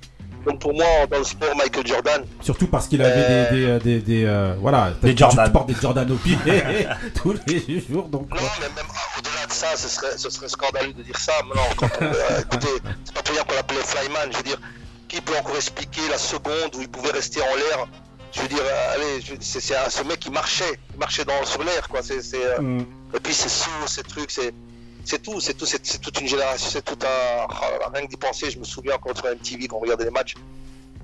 Donc 0.48 0.60
pour 0.62 0.74
moi, 0.74 0.86
dans 1.12 1.18
le 1.18 1.24
sport, 1.24 1.56
Michael 1.56 1.86
Jordan. 1.86 2.24
Surtout 2.42 2.68
parce 2.68 2.88
qu'il 2.88 3.02
avait 3.02 3.14
Euh, 3.18 3.80
des, 3.80 3.80
des, 3.80 3.80
des, 3.80 4.02
des, 4.02 4.26
euh, 4.26 4.56
voilà, 4.60 4.92
Des 5.02 5.12
tu- 5.14 5.18
Jordan. 5.20 5.46
Tu 5.46 5.52
portes 5.52 5.68
des 5.68 5.76
Jordan 5.82 6.12
au 6.12 6.16
pied 6.16 6.38
tous 7.16 7.36
les 7.48 7.82
jours, 7.90 8.08
donc. 8.08 8.30
Non, 8.30 8.38
mais 8.62 8.70
même 8.70 8.86
ah, 8.90 9.20
au-delà 9.20 9.46
de 9.46 9.52
ça, 9.54 9.68
ce 9.76 9.88
serait, 9.90 10.18
ce 10.18 10.30
serait 10.30 10.48
scandaleux 10.48 10.94
de 10.94 11.04
dire 11.04 11.18
ça. 11.20 11.34
Mais 11.44 11.56
non, 11.56 11.68
quand 11.76 11.90
on, 12.00 12.06
euh, 12.06 12.40
écoutez, 12.42 12.68
c'est 13.04 13.14
pas 13.14 13.22
pour 13.22 13.36
rien 13.36 13.44
qu'on 13.44 13.56
l'appelait 13.56 13.84
Flyman. 13.84 14.30
Je 14.32 14.38
veux 14.38 14.44
dire, 14.44 14.62
qui 15.10 15.20
peut 15.22 15.34
encore 15.38 15.56
expliquer 15.56 16.02
la 16.10 16.18
seconde 16.18 16.76
où 16.78 16.82
il 16.82 16.88
pouvait 16.90 17.12
rester 17.12 17.42
en 17.42 17.56
l'air? 17.56 17.86
Je 18.34 18.42
veux 18.42 18.48
dire, 18.48 18.60
euh, 18.62 18.94
allez, 18.96 19.24
c'est 19.42 19.60
c'est 19.62 19.76
un- 19.76 19.90
ce 19.90 20.04
mec 20.04 20.20
qui 20.20 20.30
marchait, 20.30 20.80
il 20.94 21.00
marchait 21.00 21.26
dans, 21.26 21.44
sur 21.46 21.64
l'air, 21.64 21.88
quoi. 21.90 22.02
C'est, 22.04 22.22
c'est, 22.22 22.46
euh, 22.46 22.62
Mm. 22.62 22.86
Et 23.16 23.20
puis 23.22 23.34
ces 23.34 23.50
sauts, 23.50 23.88
ces 23.88 24.04
trucs, 24.04 24.32
c'est. 24.32 24.54
C'est 25.08 25.20
tout, 25.24 25.40
c'est 25.40 25.54
tout, 25.54 25.66
c'est 25.66 26.02
toute 26.02 26.20
une 26.20 26.28
génération, 26.28 26.68
c'est 26.70 26.84
tout 26.84 26.98
un. 27.02 27.48
rien 27.94 28.06
que 28.06 28.10
d'y 28.10 28.18
penser, 28.18 28.52
je 28.52 28.60
me 28.60 28.66
souviens 28.66 28.96
encore 28.96 29.16
sur 29.16 29.26
MTV 29.26 29.70
quand 29.70 29.78
on 29.78 29.80
regardait 29.80 30.04
les 30.04 30.12
matchs. 30.12 30.36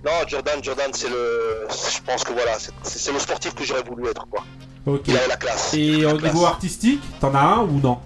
Non, 0.03 0.11
Jordan, 0.27 0.61
Jordan, 0.61 0.91
c'est 0.93 1.07
le. 1.07 1.65
Je 1.69 2.01
pense 2.05 2.25
que 2.25 2.33
voilà, 2.33 2.57
c'est 2.83 3.11
le 3.13 3.19
sportif 3.19 3.55
que 3.55 3.63
j'aurais 3.63 3.83
voulu 3.83 4.09
être, 4.09 4.27
quoi. 4.27 4.43
Ok. 4.85 5.03
Il 5.07 5.15
avait 5.17 5.29
la 5.29 5.37
classe. 5.37 5.73
Et 5.73 6.05
au 6.05 6.19
niveau 6.19 6.45
artistique, 6.45 7.01
t'en 7.21 7.33
as 7.33 7.39
un 7.39 7.59
ou 7.59 7.79
non? 7.79 7.97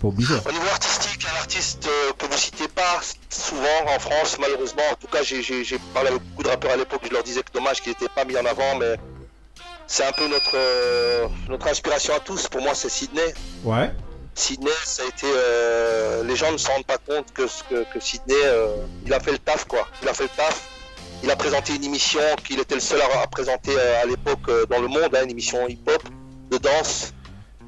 Pas 0.00 0.08
obligé. 0.08 0.32
Au 0.32 0.52
niveau 0.52 0.66
artistique, 0.72 1.26
un 1.30 1.36
artiste 1.38 1.86
euh, 1.86 2.12
que 2.16 2.24
vous 2.24 2.38
citez 2.38 2.68
pas 2.68 3.00
souvent 3.28 3.66
en 3.94 3.98
France, 3.98 4.38
malheureusement. 4.40 4.84
En 4.90 4.94
tout 4.94 5.08
cas, 5.08 5.22
j'ai- 5.22 5.42
parlé 5.92 6.08
avec 6.08 6.22
beaucoup 6.30 6.44
de 6.44 6.48
rappeurs 6.48 6.70
à 6.72 6.76
l'époque, 6.76 7.02
je 7.06 7.12
leur 7.12 7.22
disais 7.22 7.42
que 7.42 7.52
dommage 7.52 7.82
qu'il 7.82 7.92
n'était 7.92 8.08
pas 8.08 8.24
mis 8.24 8.38
en 8.38 8.46
avant, 8.46 8.76
mais 8.78 8.94
c'est 9.86 10.06
un 10.06 10.12
peu 10.12 10.26
notre, 10.28 10.52
euh, 10.54 11.26
notre 11.50 11.66
inspiration 11.68 12.14
à 12.14 12.20
tous. 12.20 12.48
Pour 12.48 12.62
moi, 12.62 12.74
c'est 12.74 12.88
Sydney. 12.88 13.34
Ouais. 13.64 13.90
Sydney, 14.34 14.70
ça 14.84 15.02
a 15.02 15.06
été. 15.06 15.26
euh, 15.26 16.24
les 16.24 16.36
gens 16.36 16.52
ne 16.52 16.56
se 16.56 16.68
rendent 16.68 16.86
pas 16.86 16.98
compte 16.98 17.32
que, 17.32 17.46
Sydney, 18.00 18.34
euh, 18.44 18.76
il 19.06 19.12
a 19.12 19.20
fait 19.20 19.32
le 19.32 19.38
taf, 19.38 19.64
quoi. 19.66 19.86
Il 20.02 20.08
a 20.08 20.14
fait 20.14 20.24
le 20.24 20.28
taf. 20.30 20.68
Il 21.22 21.30
a 21.30 21.36
présenté 21.36 21.74
une 21.74 21.84
émission 21.84 22.20
qu'il 22.44 22.58
était 22.60 22.74
le 22.74 22.80
seul 22.80 23.00
à, 23.02 23.26
présenter 23.26 23.72
euh, 23.76 24.02
à 24.02 24.06
l'époque 24.06 24.50
dans 24.68 24.80
le 24.80 24.88
monde, 24.88 25.14
hein, 25.14 25.24
une 25.24 25.30
émission 25.30 25.68
hip-hop, 25.68 26.02
de 26.50 26.56
danse. 26.58 27.12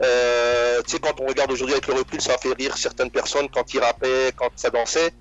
Tu 0.00 0.90
sais, 0.90 0.98
quand 0.98 1.20
on 1.20 1.26
regarde 1.26 1.52
aujourd'hui 1.52 1.74
avec 1.74 1.86
le 1.86 1.94
recul, 1.94 2.20
ça 2.20 2.36
fait 2.38 2.54
rire 2.54 2.76
certaines 2.76 3.10
personnes 3.10 3.48
quand 3.48 3.72
il 3.74 3.80
rappait, 3.80 4.32
quand 4.34 4.50
ça 4.56 4.70
dansait. 4.70 5.12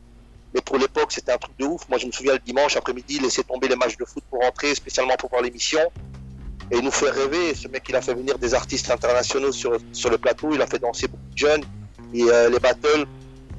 Mais 0.53 0.61
pour 0.61 0.77
l'époque, 0.77 1.11
c'était 1.11 1.31
un 1.31 1.38
truc 1.38 1.57
de 1.57 1.65
ouf. 1.65 1.88
Moi, 1.88 1.97
je 1.97 2.07
me 2.07 2.11
souviens 2.11 2.34
le 2.34 2.39
dimanche 2.39 2.76
après-midi, 2.76 3.19
laisser 3.19 3.43
tomber 3.43 3.68
les 3.68 3.76
matchs 3.76 3.97
de 3.97 4.05
foot 4.05 4.23
pour 4.30 4.41
rentrer, 4.41 4.73
spécialement 4.76 5.15
pour 5.15 5.30
voir 5.30 5.41
l'émission. 5.41 5.80
Et 6.72 6.77
il 6.77 6.84
nous 6.84 6.91
fait 6.91 7.10
rêver. 7.10 7.53
Ce 7.53 7.68
mec, 7.68 7.84
il 7.89 7.95
a 7.95 8.02
fait 8.02 8.14
venir 8.14 8.38
des 8.38 8.53
artistes 8.53 8.89
internationaux 8.89 9.52
sur, 9.52 9.77
sur 9.91 10.10
le 10.10 10.18
plateau. 10.18 10.49
Il 10.53 10.61
a 10.61 10.68
fait 10.68 10.80
danser 10.80 11.07
beaucoup 11.07 11.31
de 11.34 11.38
jeunes. 11.38 11.64
Et 12.14 12.23
euh, 12.23 12.49
les 12.49 12.60
battles. 12.60 13.06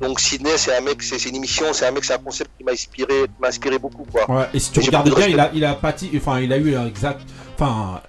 Donc, 0.01 0.19
Sydney, 0.19 0.57
c'est 0.57 0.77
un 0.77 0.81
mec, 0.81 1.01
c'est 1.03 1.25
une 1.29 1.37
émission, 1.37 1.67
c'est 1.73 1.87
un 1.87 1.93
mec, 1.93 2.05
c'est 2.05 2.15
un 2.15 2.19
concept 2.19 2.51
qui 2.59 2.65
m'a 2.65 2.73
inspiré, 2.73 3.27
m'a 3.41 3.49
inspiré 3.49 3.79
beaucoup, 3.79 4.05
quoi. 4.11 4.29
Ouais, 4.29 4.49
et 4.53 4.59
si 4.59 4.73
tu 4.73 4.81
regardes 4.81 5.15
bien, 5.15 5.29
il 5.29 5.39
a, 5.39 5.51
il 5.55 5.65
a 5.65 5.75
pâti, 5.75 6.11
enfin, 6.17 6.41
il 6.41 6.53
a 6.53 6.57
eu 6.57 6.75
un 6.75 6.87
exact, 6.87 7.21
enfin, 7.55 8.01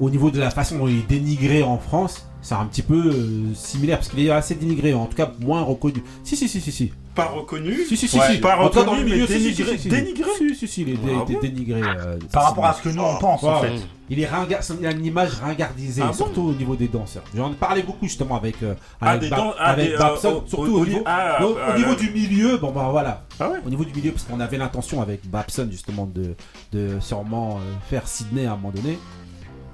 au 0.00 0.10
niveau 0.10 0.30
de 0.30 0.38
la 0.38 0.50
façon 0.50 0.76
dont 0.76 0.86
il 0.86 0.98
est 0.98 1.08
dénigré 1.08 1.62
en 1.62 1.78
France, 1.78 2.26
c'est 2.42 2.54
un 2.54 2.66
petit 2.66 2.82
peu 2.82 2.94
euh, 2.94 3.54
similaire 3.54 3.98
parce 3.98 4.08
qu'il 4.10 4.26
est 4.26 4.30
assez 4.30 4.54
dénigré, 4.54 4.92
en 4.92 5.06
tout 5.06 5.16
cas 5.16 5.32
moins 5.40 5.62
reconnu. 5.62 6.02
Si, 6.24 6.36
si, 6.36 6.46
si, 6.46 6.60
si, 6.60 6.72
si. 6.72 6.92
Pas 7.24 7.28
reconnu 7.28 7.74
Si, 7.88 7.96
si, 7.96 8.08
si, 8.08 8.18
Ouais, 8.18 8.26
si. 8.32 8.38
Pas 8.38 8.56
reconnu, 8.56 9.04
mais 9.04 9.26
si, 9.26 9.32
si, 9.32 9.38
dénigré. 9.38 9.64
si, 9.66 9.76
si, 9.76 9.78
si. 9.82 9.88
Dénigré 9.88 10.30
Si, 10.38 10.54
si, 10.56 10.68
si, 10.68 10.82
il 10.82 10.88
est 10.90 10.92
dé- 10.94 11.12
Ah 11.20 11.24
dé- 11.26 11.34
bon 11.34 11.40
dénigré. 11.40 11.80
euh, 11.82 12.18
Par 12.32 12.44
rapport 12.44 12.66
à 12.66 12.74
ce 12.74 12.82
que 12.82 12.88
nous, 12.90 13.02
on 13.02 13.16
pense, 13.16 13.42
en 13.44 13.60
fait. 13.60 13.72
Il 14.12 14.18
est 14.18 14.26
ringa- 14.26 14.58
il 14.80 14.86
a 14.86 14.90
une 14.90 15.04
image 15.06 15.34
ringardisée, 15.34 16.02
Ah 16.04 16.08
bon 16.08 16.12
surtout 16.14 16.42
au 16.42 16.52
niveau 16.52 16.74
des 16.74 16.88
danseurs. 16.88 17.22
J'en 17.34 17.52
parlais 17.52 17.82
beaucoup 17.84 18.06
justement 18.06 18.36
avec, 18.36 18.60
euh, 18.62 18.74
Ah, 19.00 19.10
avec, 19.10 19.20
des 19.22 19.28
Ba- 19.30 19.36
dan- 19.36 19.52
ah, 19.58 19.70
avec 19.70 19.90
des, 19.92 19.96
Babson, 19.96 20.42
surtout 20.48 20.56
au- 20.72 20.78
au, 20.78 20.80
au 20.80 20.84
niveau, 20.86 20.98
ni- 20.98 21.04
ah, 21.06 21.44
au- 21.44 21.50
au 21.52 21.56
ah, 21.64 21.78
niveau 21.78 21.94
du 21.94 22.10
milieu. 22.10 22.56
Bon, 22.56 22.72
bah 22.72 22.88
voilà. 22.90 23.24
Au 23.64 23.70
niveau 23.70 23.84
du 23.84 23.94
milieu, 23.94 24.10
parce 24.10 24.24
qu'on 24.24 24.40
avait 24.40 24.58
l'intention 24.58 25.00
avec 25.00 25.28
Babson 25.30 25.68
justement 25.70 26.06
de, 26.12 26.34
de 26.72 26.98
sûrement 27.00 27.58
euh, 27.58 27.60
faire 27.88 28.08
Sydney 28.08 28.46
à 28.46 28.52
un 28.52 28.56
moment 28.56 28.72
donné. 28.74 28.98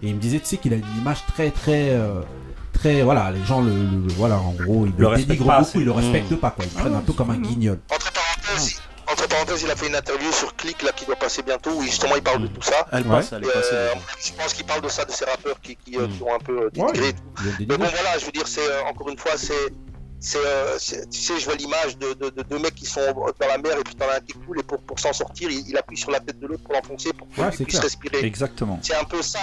Et 0.02 0.08
il 0.08 0.14
me 0.14 0.20
disait, 0.20 0.38
tu 0.40 0.44
sais, 0.46 0.56
qu'il 0.58 0.74
a 0.74 0.76
une 0.76 0.84
image 1.00 1.24
très, 1.34 1.50
très, 1.50 1.88
euh, 1.90 2.20
très 2.78 3.02
voilà, 3.02 3.30
les 3.30 3.44
gens 3.44 3.60
le, 3.60 3.70
le- 3.72 4.12
voilà, 4.14 4.38
en 4.38 4.52
gros, 4.52 4.86
ils 4.86 4.92
Le 4.96 5.16
dénigrent 5.16 5.46
pas 5.46 5.60
beaucoup, 5.60 5.80
ils 5.80 5.84
le 5.86 5.92
Mmh. 5.92 5.96
respectent 5.96 6.36
pas 6.36 6.50
quoi, 6.50 6.64
ils 6.64 6.74
le 6.74 6.80
prennent 6.80 6.94
un 6.94 7.00
peu 7.00 7.12
comme 7.12 7.30
un 7.30 7.38
guignol. 7.38 7.78
Entre 7.92 8.12
parenthèses, 8.12 8.80
entre 9.10 9.28
parenthèses, 9.28 9.62
il 9.62 9.70
a 9.70 9.76
fait 9.76 9.86
une 9.88 9.94
interview 9.94 10.32
sur 10.32 10.54
Click 10.56 10.82
là 10.82 10.92
qui 10.92 11.04
doit 11.06 11.16
passer 11.16 11.42
bientôt 11.42 11.70
où 11.70 11.82
justement 11.82 12.16
il 12.16 12.22
parle 12.22 12.42
de 12.42 12.48
tout 12.48 12.62
ça. 12.62 12.86
Elle 12.92 13.04
passe, 13.04 13.32
elle 13.32 13.44
est 13.44 13.52
passée, 13.52 13.68
euh, 13.72 13.94
je 14.24 14.32
pense 14.32 14.52
qu'il 14.54 14.66
parle 14.66 14.80
de 14.82 14.88
ça, 14.88 15.04
de 15.04 15.10
ces 15.12 15.24
rappeurs 15.24 15.60
qui, 15.60 15.76
qui, 15.76 15.96
euh, 15.96 16.06
qui 16.08 16.22
ont 16.22 16.34
un 16.34 16.38
peu 16.38 16.64
euh, 16.64 16.70
dénigré. 16.72 17.12
des 17.58 17.66
Mais 17.66 17.76
bon 17.78 17.86
voilà, 17.86 18.18
je 18.18 18.24
veux 18.26 18.32
dire, 18.32 18.46
c'est 18.48 18.60
euh, 18.68 18.82
encore 18.90 19.08
une 19.08 19.18
fois, 19.18 19.32
c'est 19.36 19.54
c'est, 20.18 20.38
euh, 20.44 20.76
tu 21.12 21.20
sais, 21.20 21.38
je 21.38 21.44
vois 21.44 21.54
l'image 21.56 21.98
de, 21.98 22.14
de, 22.14 22.30
de 22.30 22.42
deux 22.42 22.58
mecs 22.58 22.74
qui 22.74 22.86
sont 22.86 23.00
dans 23.12 23.46
la 23.46 23.58
mer 23.58 23.78
et 23.78 23.84
puis 23.84 23.94
un 24.00 24.20
qui 24.20 24.32
coule 24.32 24.58
et 24.58 24.62
pour, 24.62 24.80
pour 24.80 24.98
s'en 24.98 25.12
sortir, 25.12 25.50
il, 25.50 25.68
il 25.68 25.76
appuie 25.76 25.96
sur 25.96 26.10
la 26.10 26.20
tête 26.20 26.40
de 26.40 26.46
l'autre 26.46 26.62
pour 26.64 26.72
l'enfoncer 26.72 27.12
pour 27.12 27.28
Ouais, 27.36 27.50
qu'il 27.50 27.58
c'est 27.58 27.64
puisse 27.64 27.78
clair. 27.78 27.82
respirer. 27.82 28.24
Exactement. 28.24 28.78
C'est 28.82 28.96
un 28.96 29.04
peu 29.04 29.20
ça. 29.22 29.38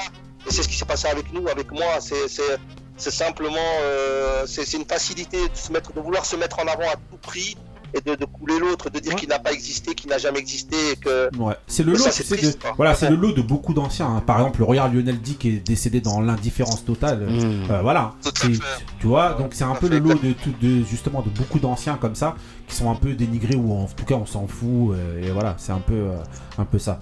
Et 0.50 0.52
c'est 0.52 0.64
ce 0.64 0.68
qui 0.68 0.76
s'est 0.76 0.84
passé 0.86 1.08
avec 1.08 1.32
nous, 1.32 1.48
avec 1.48 1.72
moi. 1.72 1.86
C'est, 2.02 2.28
c'est, 2.28 2.58
c'est 2.98 3.12
simplement, 3.12 3.56
euh, 3.84 4.44
c'est, 4.46 4.72
une 4.74 4.86
facilité 4.86 5.38
de, 5.50 5.56
se 5.56 5.72
mettre, 5.72 5.94
de 5.94 6.00
vouloir 6.00 6.26
se 6.26 6.36
mettre 6.36 6.60
en 6.60 6.64
avant 6.68 6.90
à 6.90 6.96
tout 6.96 7.18
prix 7.22 7.58
et 7.96 8.02
de, 8.02 8.16
de 8.16 8.26
couler 8.26 8.58
l'autre, 8.58 8.90
de 8.90 8.98
dire 8.98 9.14
qu'il 9.16 9.30
n'a 9.30 9.38
pas 9.38 9.52
existé, 9.52 9.94
qu'il 9.94 10.10
n'a 10.10 10.18
jamais 10.18 10.40
existé 10.40 10.76
et 10.94 10.96
que. 10.96 11.30
Ouais, 11.38 11.54
c'est 11.68 11.84
le 11.84 11.92
lot, 11.92 12.00
c'est 12.10 12.28
de, 12.42 12.60
quoi. 12.60 12.74
voilà, 12.76 12.96
c'est 12.96 13.08
le 13.08 13.16
lot 13.16 13.34
de 13.34 13.44
beaucoup 13.44 13.74
d'anciens. 13.76 14.08
hein. 14.08 14.24
Par 14.26 14.40
exemple, 14.40 14.64
regarde 14.64 14.96
Lionel 14.96 15.22
D 15.22 15.34
qui 15.36 15.50
est 15.50 15.60
décédé 15.68 16.02
dans 16.02 16.20
l'indifférence 16.20 16.84
totale. 16.84 17.28
Mmh. 17.30 17.70
Euh, 17.70 17.82
voilà, 17.84 18.14
C'est- 18.22 18.48
tu 19.00 19.06
vois, 19.06 19.34
donc 19.34 19.52
c'est 19.54 19.64
un 19.64 19.76
peu 19.76 19.88
le 19.90 20.00
lot 20.00 20.16
de, 20.16 20.34
tout- 20.34 20.56
de 20.60 20.84
justement 20.84 21.22
de 21.22 21.30
beaucoup 21.30 21.60
d'anciens 21.60 21.98
comme 22.02 22.16
ça 22.16 22.36
qui 22.68 22.76
sont 22.76 22.90
un 22.90 22.96
peu 22.96 23.14
dénigrés 23.14 23.56
ou 23.56 23.72
en 23.74 23.86
tout 23.86 24.06
cas 24.06 24.16
on 24.16 24.26
s'en 24.26 24.48
fout. 24.48 24.96
euh, 24.96 25.22
et 25.22 25.30
voilà, 25.30 25.54
c'est 25.60 25.72
un 25.72 25.78
peu, 25.80 25.94
euh, 25.94 26.16
un 26.58 26.66
peu 26.66 26.80
ça. 26.80 26.98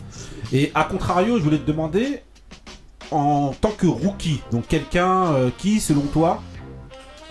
Et 0.51 0.72
à 0.76 0.84
contrario, 0.84 1.38
je 1.38 1.43
voulais 1.43 1.59
te 1.59 1.68
demander 1.68 2.22
en 3.11 3.53
tant 3.59 3.71
que 3.71 3.88
rookie, 3.88 4.41
donc 4.51 4.67
quelqu'un 4.67 5.33
euh, 5.33 5.49
qui, 5.57 5.79
selon 5.79 6.01
toi, 6.01 6.41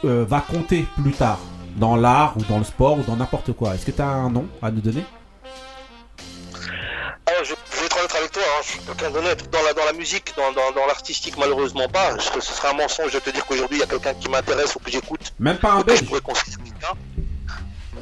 euh, 0.04 0.24
va 0.28 0.40
compter 0.40 0.86
plus 1.02 1.12
tard 1.12 1.38
dans 1.76 1.96
l'art 1.96 2.34
ou 2.36 2.42
dans 2.44 2.58
le 2.58 2.64
sport 2.64 2.98
ou 2.98 3.02
dans 3.02 3.16
n'importe 3.16 3.52
quoi. 3.52 3.74
Est-ce 3.74 3.86
que 3.86 3.90
tu 3.92 4.02
as 4.02 4.06
un 4.08 4.30
nom 4.30 4.46
à 4.62 4.70
nous 4.70 4.80
donner? 4.80 5.04
Alors, 7.26 7.44
je, 7.44 7.54
je 7.72 7.78
vais 7.80 7.86
être 7.86 7.96
honnête 7.98 8.14
avec 8.16 8.32
toi, 8.32 8.42
hein, 8.44 8.60
je 8.64 8.68
suis 8.70 8.80
quelqu'un 8.80 9.10
d'honnête. 9.10 9.50
Dans 9.52 9.62
la, 9.62 9.72
dans 9.72 9.84
la 9.84 9.92
musique, 9.92 10.32
dans, 10.36 10.50
dans, 10.52 10.72
dans 10.72 10.86
l'artistique, 10.86 11.36
malheureusement 11.38 11.88
pas. 11.88 12.16
Je- 12.18 12.40
ce 12.40 12.52
serait 12.52 12.68
un 12.68 12.74
mensonge 12.74 13.12
de 13.12 13.18
te 13.20 13.30
dire 13.30 13.46
qu'aujourd'hui 13.46 13.76
il 13.78 13.80
y 13.80 13.84
a 13.84 13.86
quelqu'un 13.86 14.14
qui 14.14 14.28
m'intéresse 14.28 14.74
ou 14.74 14.80
que 14.80 14.90
j'écoute. 14.90 15.32
Même 15.38 15.56
pas 15.58 15.72
un 15.72 15.78
je 15.80 15.84
belge 15.84 16.04
pourrais 16.06 16.20
considérer 16.20 16.62
quelqu'un. 16.64 16.94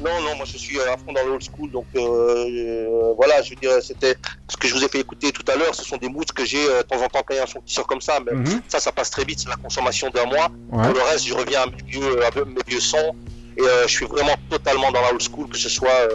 Non, 0.05 0.21
non, 0.23 0.37
moi 0.37 0.45
je 0.45 0.57
suis 0.57 0.79
à 0.81 0.97
fond 0.97 1.13
dans 1.13 1.25
le 1.25 1.33
old 1.33 1.43
school, 1.43 1.71
donc 1.71 1.87
euh, 1.97 2.01
euh, 2.01 3.13
voilà, 3.17 3.43
je 3.43 3.51
veux 3.51 3.57
dire, 3.57 3.73
c'était 3.83 4.15
ce 4.49 4.57
que 4.57 4.69
je 4.69 4.75
vous 4.75 4.85
ai 4.85 4.89
fait 4.89 5.01
écouter 5.01 5.33
tout 5.33 5.45
à 5.51 5.57
l'heure, 5.57 5.75
ce 5.75 5.85
sont 5.85 5.97
des 5.97 6.09
moods 6.09 6.25
que 6.35 6.45
j'ai 6.45 6.65
euh, 6.69 6.83
de 6.83 6.87
temps 6.87 7.03
en 7.03 7.09
temps 7.09 7.23
quand 7.27 7.35
il 7.35 7.37
y 7.37 7.41
a 7.41 7.43
un 7.43 7.47
son 7.47 7.61
qui 7.61 7.75
sort 7.75 7.87
comme 7.87 8.01
ça, 8.01 8.21
mais 8.25 8.33
Mhm. 8.33 8.63
ça, 8.69 8.79
ça 8.79 8.93
passe 8.93 9.11
très 9.11 9.25
vite, 9.25 9.41
c'est 9.41 9.49
la 9.49 9.57
consommation 9.57 10.09
d'un 10.11 10.25
mois. 10.27 10.49
Ouais. 10.71 10.85
Pour 10.85 10.95
le 10.95 11.03
reste, 11.03 11.27
je 11.27 11.35
reviens 11.35 11.63
à 11.63 11.67
mes 11.67 11.83
vieux, 11.87 12.25
à 12.25 12.31
mes 12.45 12.63
vieux 12.67 12.81
sons, 12.81 13.13
et 13.57 13.63
euh, 13.63 13.83
je 13.89 13.93
suis 13.93 14.07
vraiment 14.07 14.37
totalement 14.49 14.93
dans 14.93 15.01
la 15.01 15.11
old 15.11 15.21
school, 15.23 15.49
que 15.49 15.59
ce 15.59 15.69
soit, 15.69 16.09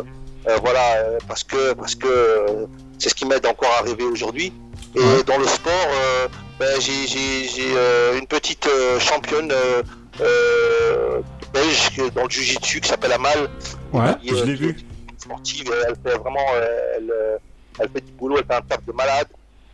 voilà, 0.61 1.03
parce 1.27 1.43
que, 1.43 1.73
parce 1.73 1.95
que 1.95 2.67
c'est 2.99 3.09
ce 3.09 3.15
qui 3.15 3.25
m'aide 3.25 3.45
encore 3.45 3.71
à 3.79 3.81
rêver 3.83 4.03
aujourd'hui. 4.05 4.53
Et 4.95 5.23
dans 5.25 5.37
le 5.37 5.47
sport, 5.47 5.87
ben, 6.59 6.79
j'ai 6.79 8.17
une 8.17 8.27
petite 8.27 8.67
championne 8.99 9.51
euh, 10.21 11.21
belge 11.53 11.95
que- 11.95 12.09
dans 12.09 12.23
le 12.23 12.29
jiu-jitsu 12.29 12.81
qui 12.81 12.89
s'appelle 12.89 13.13
Amal. 13.13 13.49
Ouais, 13.91 14.01
qui, 14.21 14.33
euh, 14.33 14.55
qui 14.55 14.65
est 14.65 14.75
Sportive, 15.19 15.71
euh, 15.71 15.83
elle 15.87 15.95
fait 16.11 16.17
vraiment, 16.17 16.45
euh, 16.55 16.65
elle, 16.97 17.11
euh, 17.11 17.37
elle 17.79 17.89
fait 17.89 18.01
du 18.01 18.11
boulot, 18.13 18.37
elle 18.39 18.45
fait 18.45 18.55
un 18.55 18.61
taf 18.61 18.83
de 18.85 18.91
malade. 18.91 19.27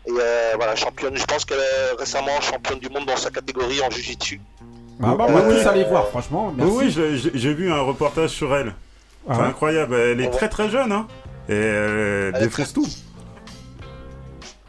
Et 0.05 0.11
euh, 0.11 0.53
voilà, 0.55 0.75
championne, 0.75 1.15
je 1.17 1.25
pense 1.25 1.43
qu'elle 1.45 1.57
est 1.59 1.97
récemment 1.97 2.39
championne 2.41 2.79
du 2.79 2.89
monde 2.89 3.05
dans 3.05 3.17
sa 3.17 3.29
catégorie 3.31 3.81
en 3.81 3.89
jiu-jitsu. 3.89 4.39
Ah 5.01 5.15
bah, 5.15 5.25
on 5.27 5.33
va 5.33 5.41
tous 5.41 5.65
aller 5.67 5.83
voir, 5.85 6.07
franchement. 6.09 6.53
Merci. 6.55 6.71
Oui, 6.73 6.93
oui, 6.97 7.31
j'ai- 7.33 7.53
vu 7.53 7.71
un 7.71 7.81
reportage 7.81 8.29
sur 8.31 8.55
elle. 8.55 8.75
Ah 9.27 9.33
c'est 9.33 9.41
ouais 9.41 9.47
incroyable. 9.47 9.95
Elle 9.95 10.21
est 10.21 10.29
très 10.29 10.49
très 10.49 10.69
jeune, 10.69 10.91
hein. 10.91 11.07
Et 11.47 11.53
elle 11.55 12.33
défonce 12.33 12.73
tout. 12.73 12.87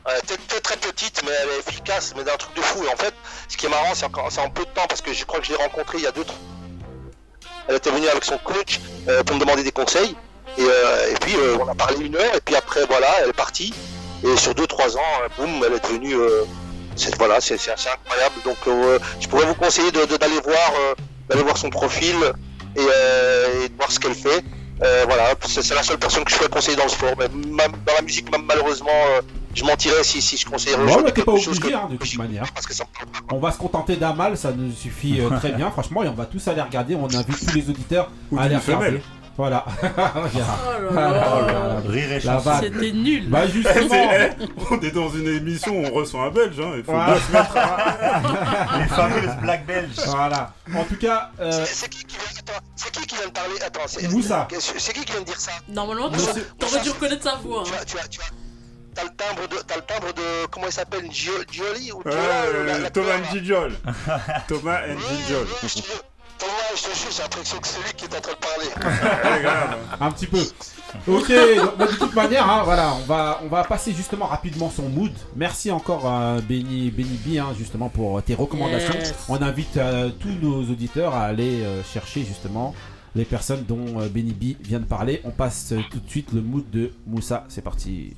Elle 0.06 0.16
est 0.16 0.60
très, 0.60 0.76
petite, 0.76 1.22
mais 1.24 1.30
elle 1.42 1.48
est 1.50 1.68
efficace, 1.68 2.14
mais 2.16 2.24
d'un 2.24 2.36
truc 2.36 2.56
de 2.56 2.62
fou. 2.62 2.82
Et 2.84 2.88
en 2.88 2.96
fait, 2.96 3.14
ce 3.48 3.56
qui 3.56 3.66
est 3.66 3.68
marrant, 3.68 3.92
c'est 3.94 4.06
en 4.06 4.50
peu 4.50 4.64
de 4.64 4.70
temps, 4.70 4.86
parce 4.88 5.00
que 5.02 5.12
je 5.12 5.24
crois 5.24 5.40
que 5.40 5.46
je 5.46 5.52
l'ai 5.52 5.58
rencontrée 5.58 5.98
il 5.98 6.04
y 6.04 6.06
a 6.06 6.12
deux, 6.12 6.24
trois. 6.24 6.38
Elle 7.68 7.76
était 7.76 7.90
venue 7.90 8.08
avec 8.08 8.24
son 8.24 8.38
coach 8.38 8.80
euh, 9.08 9.22
pour 9.22 9.36
me 9.36 9.40
demander 9.40 9.62
des 9.62 9.72
conseils. 9.72 10.14
Et, 10.58 10.62
euh, 10.62 11.10
et 11.10 11.14
puis, 11.20 11.34
euh, 11.36 11.56
on 11.60 11.68
a 11.68 11.74
parlé 11.74 12.04
une 12.04 12.16
heure, 12.16 12.34
et 12.34 12.40
puis 12.40 12.56
après, 12.56 12.84
voilà, 12.86 13.06
elle 13.22 13.30
est 13.30 13.32
partie. 13.32 13.72
Et 14.24 14.36
sur 14.36 14.54
deux, 14.54 14.66
trois 14.66 14.96
ans, 14.96 15.10
boum, 15.38 15.62
elle 15.66 15.74
est 15.74 15.82
devenue. 15.84 16.16
c'est- 16.96 17.16
voilà, 17.16 17.40
c'est 17.40 17.54
assez 17.54 17.88
incroyable. 17.88 18.34
Donc, 18.44 18.56
je 19.20 19.28
pourrais 19.28 19.46
vous 19.46 19.54
conseiller 19.54 19.90
d'aller 19.92 20.40
voir, 20.44 20.72
voir 21.30 21.56
son 21.56 21.70
profil 21.70 22.16
et, 22.76 22.80
de 22.80 23.76
voir 23.76 23.90
ce 23.90 23.98
qu'elle 23.98 24.14
fait. 24.14 24.44
Voilà, 25.06 25.34
c'est 25.46 25.74
la 25.74 25.82
seule 25.82 25.98
personne 25.98 26.24
que 26.24 26.30
je 26.32 26.36
pourrais 26.36 26.50
conseiller 26.50 26.76
dans 26.76 26.84
le 26.84 26.90
sport. 26.90 27.14
Dans 27.16 27.94
la 27.94 28.02
musique, 28.02 28.26
malheureusement, 28.44 28.90
je 29.54 29.64
mentirais 29.64 30.02
si, 30.04 30.20
si 30.22 30.36
je 30.36 30.46
Bon, 30.48 30.56
gens 30.58 31.02
mais 31.02 31.12
t'es 31.12 31.22
pas 31.22 31.32
obligé 31.32 31.50
que- 31.52 31.74
hein, 31.74 31.88
de 31.90 31.96
toute 31.96 32.16
manière. 32.16 32.44
parce 32.54 32.66
que 32.66 32.74
ça 32.74 32.84
me 32.84 32.92
parle 33.08 33.24
pas. 33.26 33.34
On 33.34 33.38
va 33.38 33.52
se 33.52 33.58
contenter 33.58 33.96
d'un 33.96 34.12
mal, 34.14 34.36
ça 34.36 34.52
nous 34.52 34.72
suffit 34.72 35.20
euh, 35.20 35.30
très 35.38 35.52
bien, 35.52 35.70
franchement, 35.70 36.02
et 36.02 36.08
on 36.08 36.14
va 36.14 36.26
tous 36.26 36.46
aller 36.48 36.62
regarder. 36.62 36.94
On 36.94 37.06
invite 37.06 37.46
tous 37.46 37.54
les 37.54 37.68
auditeurs 37.70 38.10
Ou 38.30 38.38
à 38.38 38.42
aller 38.42 38.50
d'une 38.56 38.58
regarder. 38.64 38.86
femelle. 38.86 39.02
Voilà. 39.36 39.64
Oh 40.92 40.94
là 40.94 41.10
là. 41.10 41.80
Rire 41.86 42.12
et 42.12 42.20
La 42.20 42.34
chanson. 42.34 42.50
vanne. 42.50 42.60
C'était 42.64 42.92
nul. 42.92 43.28
Bah 43.28 43.42
Eh, 43.46 43.50
justement. 43.50 43.88
c'est- 43.90 44.36
eh, 44.40 44.46
on 44.70 44.80
est 44.80 44.90
dans 44.90 45.08
une 45.10 45.28
émission, 45.28 45.82
on 45.86 45.90
reçoit 45.94 46.24
un 46.24 46.30
belge, 46.30 46.58
hein. 46.60 46.72
Il 46.76 46.82
faut 46.84 46.92
Voilà. 46.92 47.14
bien 47.14 47.20
se 47.22 47.32
mettre. 47.32 47.54
Les 48.78 48.86
fameuses 48.86 49.36
black 49.40 49.66
belges. 49.66 49.90
Voilà. 50.06 50.52
En 50.74 50.84
tout 50.84 50.96
cas, 50.96 51.30
euh, 51.40 51.64
C'est 51.66 51.88
qui 51.88 52.04
qui 52.04 52.16
vient, 52.16 52.24
attends, 52.38 52.60
c'est 52.76 52.90
qui 52.92 53.06
qui 53.06 53.14
vient 53.16 53.26
de 53.26 53.32
parler? 53.32 53.54
Attends, 53.64 53.80
c'est 53.86 54.08
Moussa. 54.12 54.48
C'est 54.58 54.92
qui 54.92 55.04
qui 55.04 55.12
vient 55.12 55.20
de 55.22 55.26
dire 55.26 55.40
ça? 55.40 55.52
Normalement, 55.68 56.10
Monsieur- 56.10 56.46
t'aurais- 56.58 56.80
dû 56.82 56.90
reconnaître 56.90 57.22
sa 57.24 57.36
voix. 57.36 57.62
Tu 57.64 57.72
hein. 57.72 57.76
as, 57.80 57.84
tu 57.84 57.98
as, 57.98 58.08
tu 58.08 58.20
as, 58.20 58.24
t'as 58.94 59.04
le 59.04 59.10
timbre 59.10 59.48
de, 59.48 59.56
t'as 59.66 59.76
le 59.76 59.82
timbre 59.82 60.12
de, 60.14 60.46
comment 60.50 60.66
il 60.66 60.72
s'appelle, 60.72 61.04
Gio- 61.10 61.44
Gioli 61.50 61.92
ou 61.92 62.02
Thomas 62.92 63.18
Njijol. 63.32 63.72
Thomas 64.48 64.80
jure. 65.26 65.46
Thomas, 66.38 66.52
je 66.74 66.82
te 66.82 66.96
jure, 66.96 67.10
j'ai 67.14 67.22
l'impression 67.22 67.58
que 67.58 67.66
c'est 67.68 67.82
lui 67.82 67.92
qui 67.94 68.04
est 68.06 68.16
en 68.16 68.20
train 68.20 68.32
de 68.32 68.38
parler. 68.38 69.42
Grave. 69.42 69.76
un 70.00 70.10
petit 70.10 70.26
peu. 70.26 70.38
Ok, 71.06 71.28
donc, 71.78 71.90
de 71.90 71.96
toute 71.98 72.14
manière, 72.14 72.48
hein, 72.48 72.62
voilà, 72.64 72.94
on 72.94 73.04
va, 73.04 73.40
on 73.44 73.48
va 73.48 73.62
passer 73.64 73.92
justement 73.92 74.24
rapidement 74.26 74.70
son 74.74 74.88
mood. 74.88 75.12
Merci 75.36 75.70
encore 75.70 76.06
à 76.06 76.36
Benny, 76.40 76.90
Benny 76.90 77.18
B, 77.26 77.38
hein, 77.38 77.54
justement, 77.58 77.90
pour 77.90 78.22
tes 78.22 78.34
recommandations. 78.34 78.94
Yes. 78.94 79.14
On 79.28 79.40
invite 79.42 79.76
euh, 79.76 80.08
tous 80.18 80.30
nos 80.40 80.62
auditeurs 80.62 81.14
à 81.14 81.24
aller 81.24 81.62
euh, 81.62 81.82
chercher 81.84 82.24
justement 82.24 82.74
les 83.14 83.26
personnes 83.26 83.64
dont 83.64 84.00
euh, 84.00 84.08
Benny 84.08 84.32
B 84.32 84.56
vient 84.66 84.80
de 84.80 84.84
parler. 84.86 85.20
On 85.24 85.30
passe 85.32 85.72
euh, 85.72 85.80
tout 85.90 86.00
de 86.00 86.08
suite 86.08 86.32
le 86.32 86.40
mood 86.40 86.68
de 86.70 86.90
Moussa. 87.06 87.44
C'est 87.50 87.62
parti. 87.62 88.14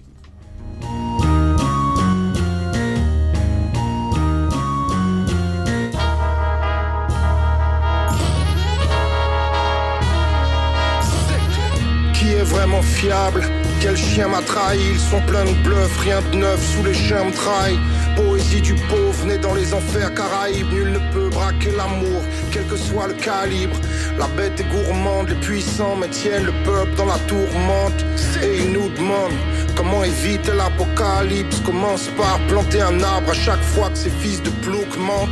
Qui 12.15 12.33
est 12.33 12.43
vraiment 12.45 12.83
fiable? 12.83 13.43
Quel 13.81 13.97
chien 13.97 14.29
m'a 14.29 14.43
trahi? 14.43 14.79
Ils 14.93 14.99
sont 14.99 15.21
pleins 15.23 15.45
de 15.45 15.53
bluffs, 15.65 15.99
rien 15.99 16.21
de 16.31 16.37
neuf 16.37 16.61
sous 16.75 16.85
les 16.85 16.95
chiens 16.95 17.25
me 17.25 17.33
trahissent 17.33 18.02
Poésie 18.17 18.61
du 18.61 18.75
pauvre, 18.75 19.25
né 19.27 19.39
dans 19.39 19.55
les 19.55 19.73
enfers 19.75 20.13
caraïbes. 20.15 20.73
Nul 20.73 20.93
ne 20.93 21.13
peut 21.13 21.29
braquer 21.29 21.73
l'amour, 21.77 22.23
quel 22.51 22.65
que 22.67 22.77
soit 22.77 23.09
le 23.09 23.15
calibre. 23.15 23.77
La 24.19 24.27
bête 24.29 24.61
est 24.61 24.65
gourmande, 24.65 25.29
les 25.29 25.35
puissants 25.37 25.97
maintiennent 25.97 26.45
le 26.45 26.53
peuple 26.65 26.95
dans 26.97 27.07
la 27.07 27.19
tourmente. 27.27 28.05
Et 28.43 28.65
ils 28.65 28.73
nous 28.73 28.89
demandent 28.91 29.33
comment 29.77 30.05
éviter 30.05 30.53
l'apocalypse. 30.53 31.61
Commence 31.61 32.09
par 32.17 32.39
planter 32.49 32.81
un 32.81 33.03
arbre 33.03 33.31
à 33.31 33.35
chaque 33.35 33.63
fois 33.63 33.91
que 33.91 33.99
ces 33.99 34.11
fils 34.11 34.43
de 34.43 34.51
plouc 34.65 34.97
mentent. 34.99 35.31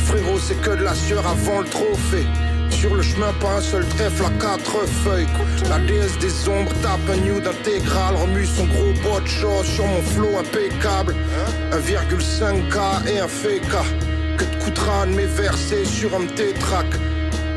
Frérot 0.00 0.38
c'est 0.38 0.60
que 0.60 0.70
de 0.70 0.84
la 0.84 0.94
sueur 0.94 1.26
avant 1.26 1.60
le 1.60 1.66
trophée 1.66 2.26
sur 2.70 2.94
le 2.94 3.02
chemin, 3.02 3.32
pas 3.40 3.56
un 3.56 3.60
seul 3.60 3.86
trèfle 3.86 4.24
à 4.24 4.30
quatre 4.40 4.86
feuilles. 5.04 5.26
La 5.68 5.78
déesse 5.78 6.18
des 6.18 6.48
ombres 6.48 6.72
tape 6.82 7.00
un 7.10 7.16
nude 7.16 7.46
intégral, 7.46 8.14
remue 8.14 8.46
son 8.46 8.64
gros 8.66 8.92
bot 9.02 9.20
de 9.20 9.28
sur 9.28 9.86
mon 9.86 10.02
flow 10.02 10.38
impeccable. 10.38 11.14
1,5K 11.72 13.08
et 13.08 13.18
un 13.20 13.28
FK. 13.28 13.76
Que 14.36 14.44
te 14.44 14.64
coûtera 14.64 15.06
de 15.06 15.12
mes 15.12 15.28
sur 15.84 16.14
un 16.14 16.26
tétrac 16.26 16.86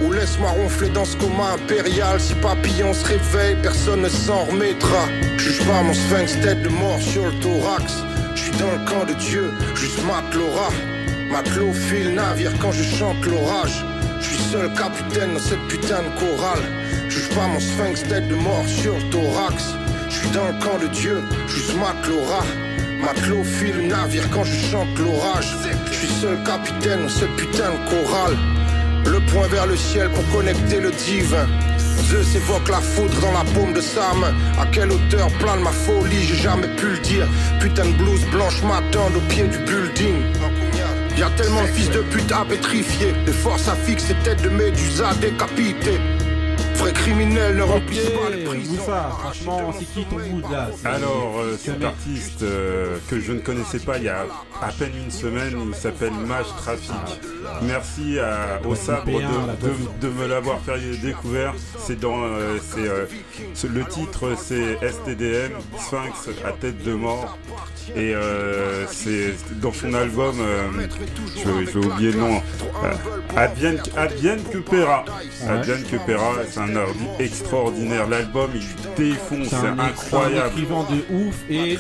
Ou 0.02 0.12
laisse-moi 0.14 0.50
ronfler 0.52 0.90
dans 0.90 1.06
ce 1.06 1.18
coma 1.18 1.54
impérial. 1.54 2.20
Si 2.20 2.34
papillon 2.36 2.94
se 2.94 3.06
réveille, 3.06 3.58
personne 3.62 4.02
ne 4.02 4.10
s'en 4.10 4.46
remettra. 4.46 5.06
Juge 5.38 5.66
pas 5.66 5.82
mon 5.82 5.94
sphinx 5.94 6.40
tête 6.42 6.64
de 6.64 6.70
mort 6.70 7.02
sur 7.02 7.26
le 7.26 7.34
thorax. 7.40 8.04
Je 8.36 8.52
dans 8.52 8.72
le 8.72 8.90
camp 8.90 9.06
de 9.06 9.14
Dieu, 9.14 9.52
juste 9.76 10.00
Matlora. 10.06 10.70
Matelot 11.30 11.74
file 11.74 12.16
navire 12.16 12.54
quand 12.60 12.72
je 12.72 12.84
chante 12.84 13.26
l'orage. 13.26 13.86
Je 14.22 14.28
suis 14.28 14.44
seul 14.52 14.74
capitaine 14.74 15.34
dans 15.34 15.40
cette 15.40 15.66
putain 15.68 16.02
de 16.04 16.20
chorale. 16.20 16.64
Juge 17.08 17.30
pas 17.30 17.48
mon 17.48 17.60
sphinx 17.60 18.04
tête 18.04 18.28
de 18.28 18.36
mort 18.36 18.66
sur 18.68 18.96
le 18.96 19.04
thorax. 19.10 19.76
Je 20.10 20.16
suis 20.16 20.30
dans 20.30 20.48
le 20.48 20.54
camp 20.54 20.78
de 20.80 20.88
Dieu, 20.88 21.22
juste 21.48 21.76
Matlora. 21.76 22.44
Matelot 23.02 23.44
file 23.44 23.88
navire 23.88 24.30
quand 24.32 24.44
je 24.44 24.72
chante 24.72 24.98
l'orage. 25.00 25.56
Je 25.86 25.94
suis 25.94 26.08
seul 26.08 26.38
capitaine, 26.44 27.08
ce 27.08 27.26
putain 27.38 27.72
de 27.72 27.90
chorale. 27.90 28.38
Le 29.06 29.20
point 29.32 29.48
vers 29.48 29.66
le 29.66 29.78
ciel 29.78 30.10
pour 30.10 30.28
connecter 30.30 30.80
le 30.82 30.92
divin. 30.92 31.48
Zeus 32.10 32.36
évoque 32.36 32.70
la 32.70 32.82
foudre 32.82 33.20
dans 33.22 33.32
la 33.32 33.46
paume 33.54 33.74
de 33.74 33.82
sa 33.82 34.14
main. 34.16 34.34
À 34.60 34.66
quelle 34.66 34.92
hauteur 34.92 35.28
plane 35.40 35.62
ma 35.62 35.72
folie, 35.72 36.24
j'ai 36.24 36.36
jamais 36.36 36.68
pu 36.76 36.88
le 36.88 37.00
dire. 37.00 37.28
Putain 37.60 37.86
de 37.86 37.94
blouse 37.94 38.26
blanche 38.32 38.62
m'attendent 38.64 39.16
au 39.16 39.22
pied 39.30 39.48
du 39.48 39.58
building. 39.60 40.24
Y 41.20 41.22
a 41.22 41.30
tellement 41.32 41.64
de 41.64 41.68
fils 41.68 41.90
de 41.90 42.00
pute 42.00 42.32
à 42.32 42.46
pétrifier. 42.46 43.14
Les 43.26 43.34
forces 43.34 43.68
à 43.68 43.76
fixer 43.76 44.16
tête 44.24 44.42
de 44.42 44.48
méduse 44.48 45.02
à 45.02 45.14
décapiter. 46.80 46.84
Vrai 46.84 46.94
criminel 46.94 47.56
ne 47.58 47.62
remplissent 47.64 48.10
pas 48.10 48.30
les 48.30 48.44
prisons. 48.44 48.74
Moussa, 48.74 49.10
franchement, 49.20 49.74
c'est 49.78 49.86
qui 49.86 50.06
ton 50.06 50.18
mood 50.20 50.44
là 50.52 50.70
C'est- 50.76 50.88
Alors, 50.88 51.36
euh, 51.40 51.58
c'est 51.60 51.72
un 51.72 51.74
cet 51.76 51.84
artiste 51.84 52.44
euh, 52.44 52.98
que 53.10 53.20
je 53.20 53.32
ne 53.34 53.40
connaissais 53.40 53.80
pas 53.80 53.98
il 53.98 54.04
y 54.06 54.10
a 54.10 54.26
à 54.62 54.72
peine 54.72 54.92
une 55.04 55.12
semaine, 55.12 55.54
il 55.70 55.76
s'appelle 55.76 56.14
Mage 56.14 56.46
Traffic. 56.58 56.92
Merci 57.64 58.20
à, 58.20 58.60
au 58.68 58.76
sabre 58.76 59.06
de, 59.06 59.12
de- 59.12 59.18
Guadeloupe. 59.20 60.00
de 60.00 60.08
me 60.10 60.28
l'avoir 60.28 60.60
fait 60.62 60.80
découvert. 61.02 61.54
C'est 61.78 62.00
dans, 62.00 62.24
euh, 62.24 62.58
c'est, 62.62 62.88
euh, 62.88 63.06
le 63.68 63.86
titre 63.86 64.36
c'est 64.38 64.78
STDM, 64.82 65.52
Sphinx 65.78 66.30
à 66.46 66.52
tête 66.52 66.84
de 66.84 66.94
mort. 66.94 67.38
Et 67.96 68.14
euh, 68.14 68.86
c'est 68.88 69.34
dans 69.62 69.74
son 69.74 69.94
album, 69.96 70.36
euh, 70.40 70.68
je, 71.36 71.66
je 71.66 71.80
vais 71.80 71.86
oublier 71.88 72.12
le 72.12 72.20
nom, 72.20 72.42
Advienne, 73.36 73.82
Advienne 73.98 74.42
que 74.52 74.60
Pera. 74.60 75.06
Ouais. 75.44 75.50
Advienne 75.50 75.84
que 75.90 75.96
Pera, 76.06 76.34
c'est 76.50 76.60
un 76.60 76.69
ordi 76.76 77.06
extraordinaire. 77.20 78.08
L'album 78.08 78.50
il 78.56 78.62
défonce, 78.96 79.48
C'est 79.50 79.56
un, 79.56 79.80
incroyable. 79.80 79.96
c'est 80.36 80.42
un 80.42 80.48
écrivain 80.48 80.86
de 80.90 81.16
ouf 81.16 81.36
et 81.50 81.78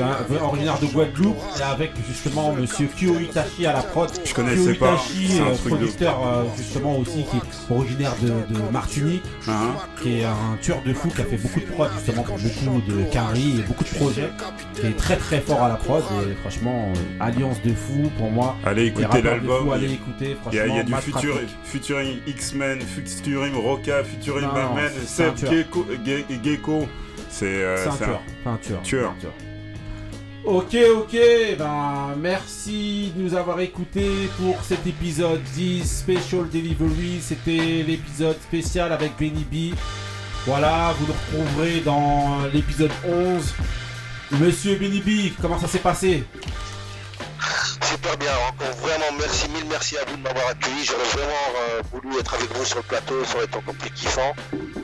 un- 0.00 0.42
originaire 0.44 0.78
de 0.80 0.86
Guadeloupe 0.86 1.36
avec 1.62 1.92
justement 2.08 2.52
Monsieur 2.52 2.88
Kyo 2.96 3.18
Itachi 3.18 3.66
à 3.66 3.72
la 3.74 3.82
prod. 3.82 4.10
Je 4.24 4.34
connaissais 4.34 4.74
pas, 4.74 4.92
Itachi, 4.94 5.40
un 5.40 5.54
truc 5.54 5.68
producteur 5.74 6.26
euh, 6.26 6.44
justement 6.56 6.96
aussi 6.98 7.24
qui 7.30 7.36
est 7.36 7.74
originaire 7.74 8.14
de, 8.22 8.28
de 8.54 8.60
Martinique, 8.72 9.22
Hein 9.48 9.74
qui 10.02 10.20
est 10.20 10.24
un 10.24 10.56
tueur 10.60 10.82
de 10.84 10.92
fou 10.92 11.08
qui 11.08 11.20
a 11.20 11.24
fait 11.24 11.36
beaucoup 11.36 11.60
de 11.60 11.66
prod 11.66 11.90
justement 11.96 12.22
pour 12.22 12.38
beaucoup 12.38 12.80
de 12.86 13.02
carry 13.10 13.58
et 13.58 13.62
beaucoup 13.62 13.84
de 13.84 13.88
projets, 13.90 14.30
qui 14.74 14.86
est 14.86 14.96
très 14.96 15.16
très 15.16 15.40
fort 15.40 15.62
à 15.62 15.68
la 15.68 15.74
prod 15.76 16.02
et 16.28 16.34
franchement 16.40 16.92
euh, 16.94 17.24
alliance 17.24 17.60
de 17.64 17.72
fou 17.74 18.10
pour 18.18 18.30
moi. 18.30 18.56
Allez 18.64 18.86
écouter 18.86 19.22
l'album. 19.22 19.70
Allez 19.72 19.92
écouter, 19.94 20.36
Il 20.52 20.56
y 20.56 20.60
a, 20.60 20.66
il 20.66 20.74
y 20.74 20.78
a 20.78 20.84
franchement, 20.84 21.20
du 21.20 21.26
futur. 21.28 21.40
Futuring 21.64 22.18
X-Men, 22.26 22.80
Futuring 22.80 23.54
Roca, 23.54 24.04
Futuring 24.04 24.27
Non, 24.32 24.52
Batman, 24.52 24.90
c'est 25.06 25.24
un 25.24 25.36
Seb. 25.36 25.50
Gecko. 25.50 25.86
Ge- 26.04 26.24
Gecko. 26.44 26.86
C'est 27.30 27.46
euh, 27.46 27.76
C'est 27.76 27.88
un 27.88 27.96
tueur. 27.96 28.20
C'est 28.42 28.48
un 28.50 28.56
tueur. 28.56 28.82
tueur. 28.82 29.14
C'est 29.20 29.26
un 29.26 29.30
tueur. 29.30 29.32
Ok, 30.44 30.76
ok, 30.96 31.16
ben 31.58 32.14
merci 32.18 33.12
de 33.14 33.22
nous 33.22 33.34
avoir 33.34 33.60
écoutés 33.60 34.30
pour 34.38 34.62
cet 34.62 34.86
épisode 34.86 35.42
10 35.54 35.84
Special 35.84 36.48
Delivery. 36.50 37.18
C'était 37.20 37.84
l'épisode 37.86 38.36
spécial 38.40 38.90
avec 38.92 39.12
Benny 39.18 39.44
B. 39.50 39.74
Voilà, 40.46 40.94
vous 40.98 41.06
nous 41.06 41.12
retrouverez 41.42 41.80
dans 41.80 42.38
l'épisode 42.54 42.92
11. 43.06 43.54
Monsieur 44.40 44.76
Benny 44.76 45.00
B, 45.00 45.32
comment 45.42 45.58
ça 45.58 45.66
s'est 45.68 45.80
passé? 45.80 46.24
Super 47.88 48.16
bien, 48.18 48.28
encore 48.48 48.74
vraiment 48.82 49.16
merci, 49.18 49.48
mille 49.48 49.64
merci 49.70 49.96
à 49.96 50.04
vous 50.08 50.16
de 50.16 50.22
m'avoir 50.22 50.48
accueilli. 50.48 50.84
J'aurais 50.84 51.04
vraiment 51.04 51.46
euh, 51.70 51.82
voulu 51.92 52.18
être 52.18 52.34
avec 52.34 52.52
vous 52.54 52.64
sur 52.64 52.78
le 52.78 52.82
plateau, 52.82 53.24
ça 53.24 53.36
aurait 53.36 53.44
été 53.46 53.56
encore 53.56 53.74
plus 53.74 53.90
kiffant. 53.90 54.34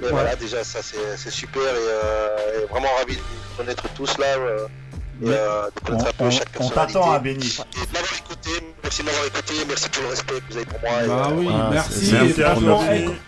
Mais 0.01 0.09
voilà, 0.11 0.35
déjà 0.37 0.65
ça 0.65 0.79
c'est 0.83 1.31
super 1.31 1.61
et, 1.63 1.67
euh, 1.69 2.63
et 2.63 2.67
vraiment 2.73 2.89
ravi 2.99 3.17
de 3.17 3.21
vous 3.21 3.57
connaître 3.59 3.85
tous 3.95 4.17
là. 4.19 4.27
euh, 4.39 4.67
et, 5.23 5.29
euh, 5.29 5.67
de 5.75 5.81
connaître 5.87 6.07
un 6.09 6.13
peu 6.13 6.25
On, 6.25 6.31
chaque 6.31 6.49
on 6.61 6.69
t'attend 6.71 7.13
à 7.13 7.19
Béni. 7.19 7.45
Et 7.77 7.87
de 7.87 7.93
m'avoir 7.93 8.13
écouté, 8.19 8.51
merci 8.83 9.03
de 9.03 9.07
m'avoir 9.07 9.27
écouté, 9.27 9.55
merci 9.69 9.89
pour 9.91 10.03
le 10.03 10.09
respect 10.09 10.35
que 10.35 10.53
vous 10.53 10.57
avez 10.57 10.67
pour 10.67 10.81
moi. 10.81 10.91
et, 11.03 11.07
Bah 11.07 11.29
euh, 11.31 11.35
oui, 11.37 11.49
Ah, 11.53 11.69
merci. 11.73 12.09
Et, 12.09 12.13
merci 12.39 12.61
vous. 12.65 12.85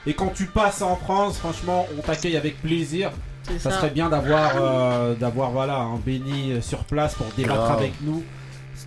et- 0.07 0.11
et 0.11 0.15
quand 0.15 0.33
tu 0.35 0.47
passes 0.47 0.83
en 0.83 0.97
France, 0.97 1.39
franchement, 1.39 1.87
on 1.99 2.03
t'accueille 2.03 2.37
avec 2.37 2.61
plaisir. 2.63 3.11
Ça 3.61 3.71
ça. 3.71 3.77
serait 3.77 3.91
bien 3.91 4.09
d'avoir 4.09 4.53
euh, 4.57 5.15
d'avoir 5.15 5.51
voilà 5.51 5.77
un 5.77 5.97
béni 5.99 6.61
sur 6.63 6.83
place 6.85 7.15
pour 7.15 7.27
débattre 7.37 7.71
avec 7.71 7.93
nous 8.01 8.25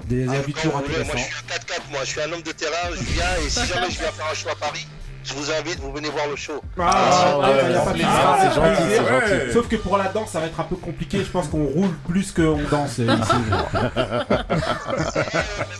des 0.05 0.25
Ah, 0.27 0.33
vous 0.41 0.71
voulez, 0.81 1.03
moi 1.03 1.15
je 1.15 1.21
suis 1.21 1.33
un 1.33 1.55
4-4, 1.55 1.91
moi 1.91 1.99
je 2.03 2.09
suis 2.09 2.21
un 2.21 2.31
homme 2.33 2.41
de 2.41 2.51
terrain, 2.51 2.89
je 2.95 3.03
viens 3.13 3.35
et 3.45 3.49
si 3.49 3.65
jamais 3.67 3.89
je 3.91 3.99
viens 3.99 4.11
faire 4.11 4.25
un 4.31 4.33
show 4.33 4.49
à 4.49 4.55
Paris, 4.55 4.87
je 5.23 5.33
vous 5.33 5.51
invite, 5.51 5.79
vous 5.79 5.91
venez 5.91 6.09
voir 6.09 6.27
le 6.27 6.35
show. 6.35 6.61
Ah, 6.79 7.37
ouais, 7.37 7.45
ouais, 7.45 7.53
ouais, 7.53 7.63
ouais, 7.63 7.73
c'est 7.85 8.49
c'est 8.49 8.55
gentil, 8.55 8.81
c'est 8.89 9.07
gentil. 9.07 9.53
Sauf 9.53 9.67
que 9.67 9.75
pour 9.75 9.97
la 9.97 10.05
danse, 10.07 10.31
ça 10.31 10.39
va 10.39 10.45
être 10.47 10.59
un 10.59 10.63
peu 10.63 10.75
compliqué. 10.77 11.19
Je 11.19 11.29
pense 11.29 11.47
qu'on 11.49 11.65
roule 11.65 11.93
plus 12.07 12.31
qu'on 12.31 12.57
danse. 12.71 12.97
ici. 12.99 13.07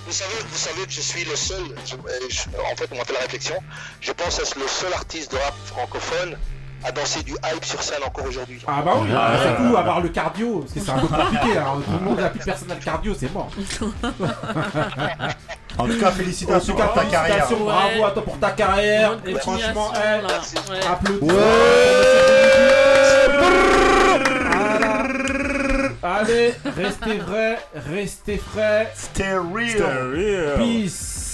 Vous 0.06 0.12
savez, 0.12 0.36
vous 0.52 0.58
savez 0.58 0.86
que 0.86 0.92
je 0.92 1.02
suis 1.02 1.24
le 1.26 1.36
seul, 1.36 1.64
je- 1.86 1.96
euh, 1.96 2.00
je- 2.30 2.50
en 2.72 2.76
fait 2.76 2.88
on 2.92 2.98
m'a 2.98 3.06
fait 3.06 3.14
la 3.14 3.20
réflexion, 3.22 3.56
je 4.02 4.12
pense 4.12 4.40
être 4.40 4.56
le 4.60 4.68
seul 4.68 4.94
artiste 4.94 5.32
de 5.32 5.38
rap 5.38 5.54
francophone 5.66 6.38
à 6.84 6.92
danser 6.92 7.24
du 7.24 7.32
hype 7.34 7.66
sur 7.66 7.82
scène 7.82 8.00
encore 8.06 8.26
aujourd'hui. 8.28 8.60
Ah 8.68 8.82
bah 8.84 8.94
oui, 9.02 9.08
Ah, 9.16 9.32
c'est 9.44 9.50
ouais. 9.50 9.70
tout, 9.70 9.78
avoir 9.78 10.02
le 10.02 10.10
cardio, 10.10 10.60
parce 10.60 10.74
que 10.74 10.80
c'est 10.80 10.92
un 10.92 11.00
peu 11.00 11.08
compliqué. 11.08 11.58
hein. 11.58 11.82
Tout 11.86 11.92
le 11.92 12.00
monde 12.06 12.20
n'a 12.20 12.30
plus 12.30 12.40
personne 12.40 12.68
n'a 12.70 12.76
le 12.76 12.82
cardio, 12.82 13.14
c'est 13.20 13.32
mort. 13.34 13.50
En 15.78 15.86
tout 15.88 16.00
cas, 16.00 16.12
félicitations 16.12 16.76
pour 16.76 16.94
ta 16.94 17.06
carrière. 17.06 17.46
félicitations, 17.46 17.66
bravo 17.66 18.04
à 18.06 18.12
toi 18.12 18.24
pour 18.24 18.40
ta 18.40 18.52
carrière. 18.52 19.18
Et 19.26 19.36
franchement, 19.36 19.92
continuation, 19.94 20.62
eh. 20.68 20.72
Ouais. 20.72 20.80
applaudissements. 20.88 21.38
Allez, 26.02 26.54
restez 26.78 27.18
vrais, 27.18 27.60
restez 27.92 28.38
frais. 28.38 28.92
Stay 28.96 29.34
real. 29.34 29.70
C'était 29.70 29.84
real. 29.84 30.58
Peace. 30.58 31.26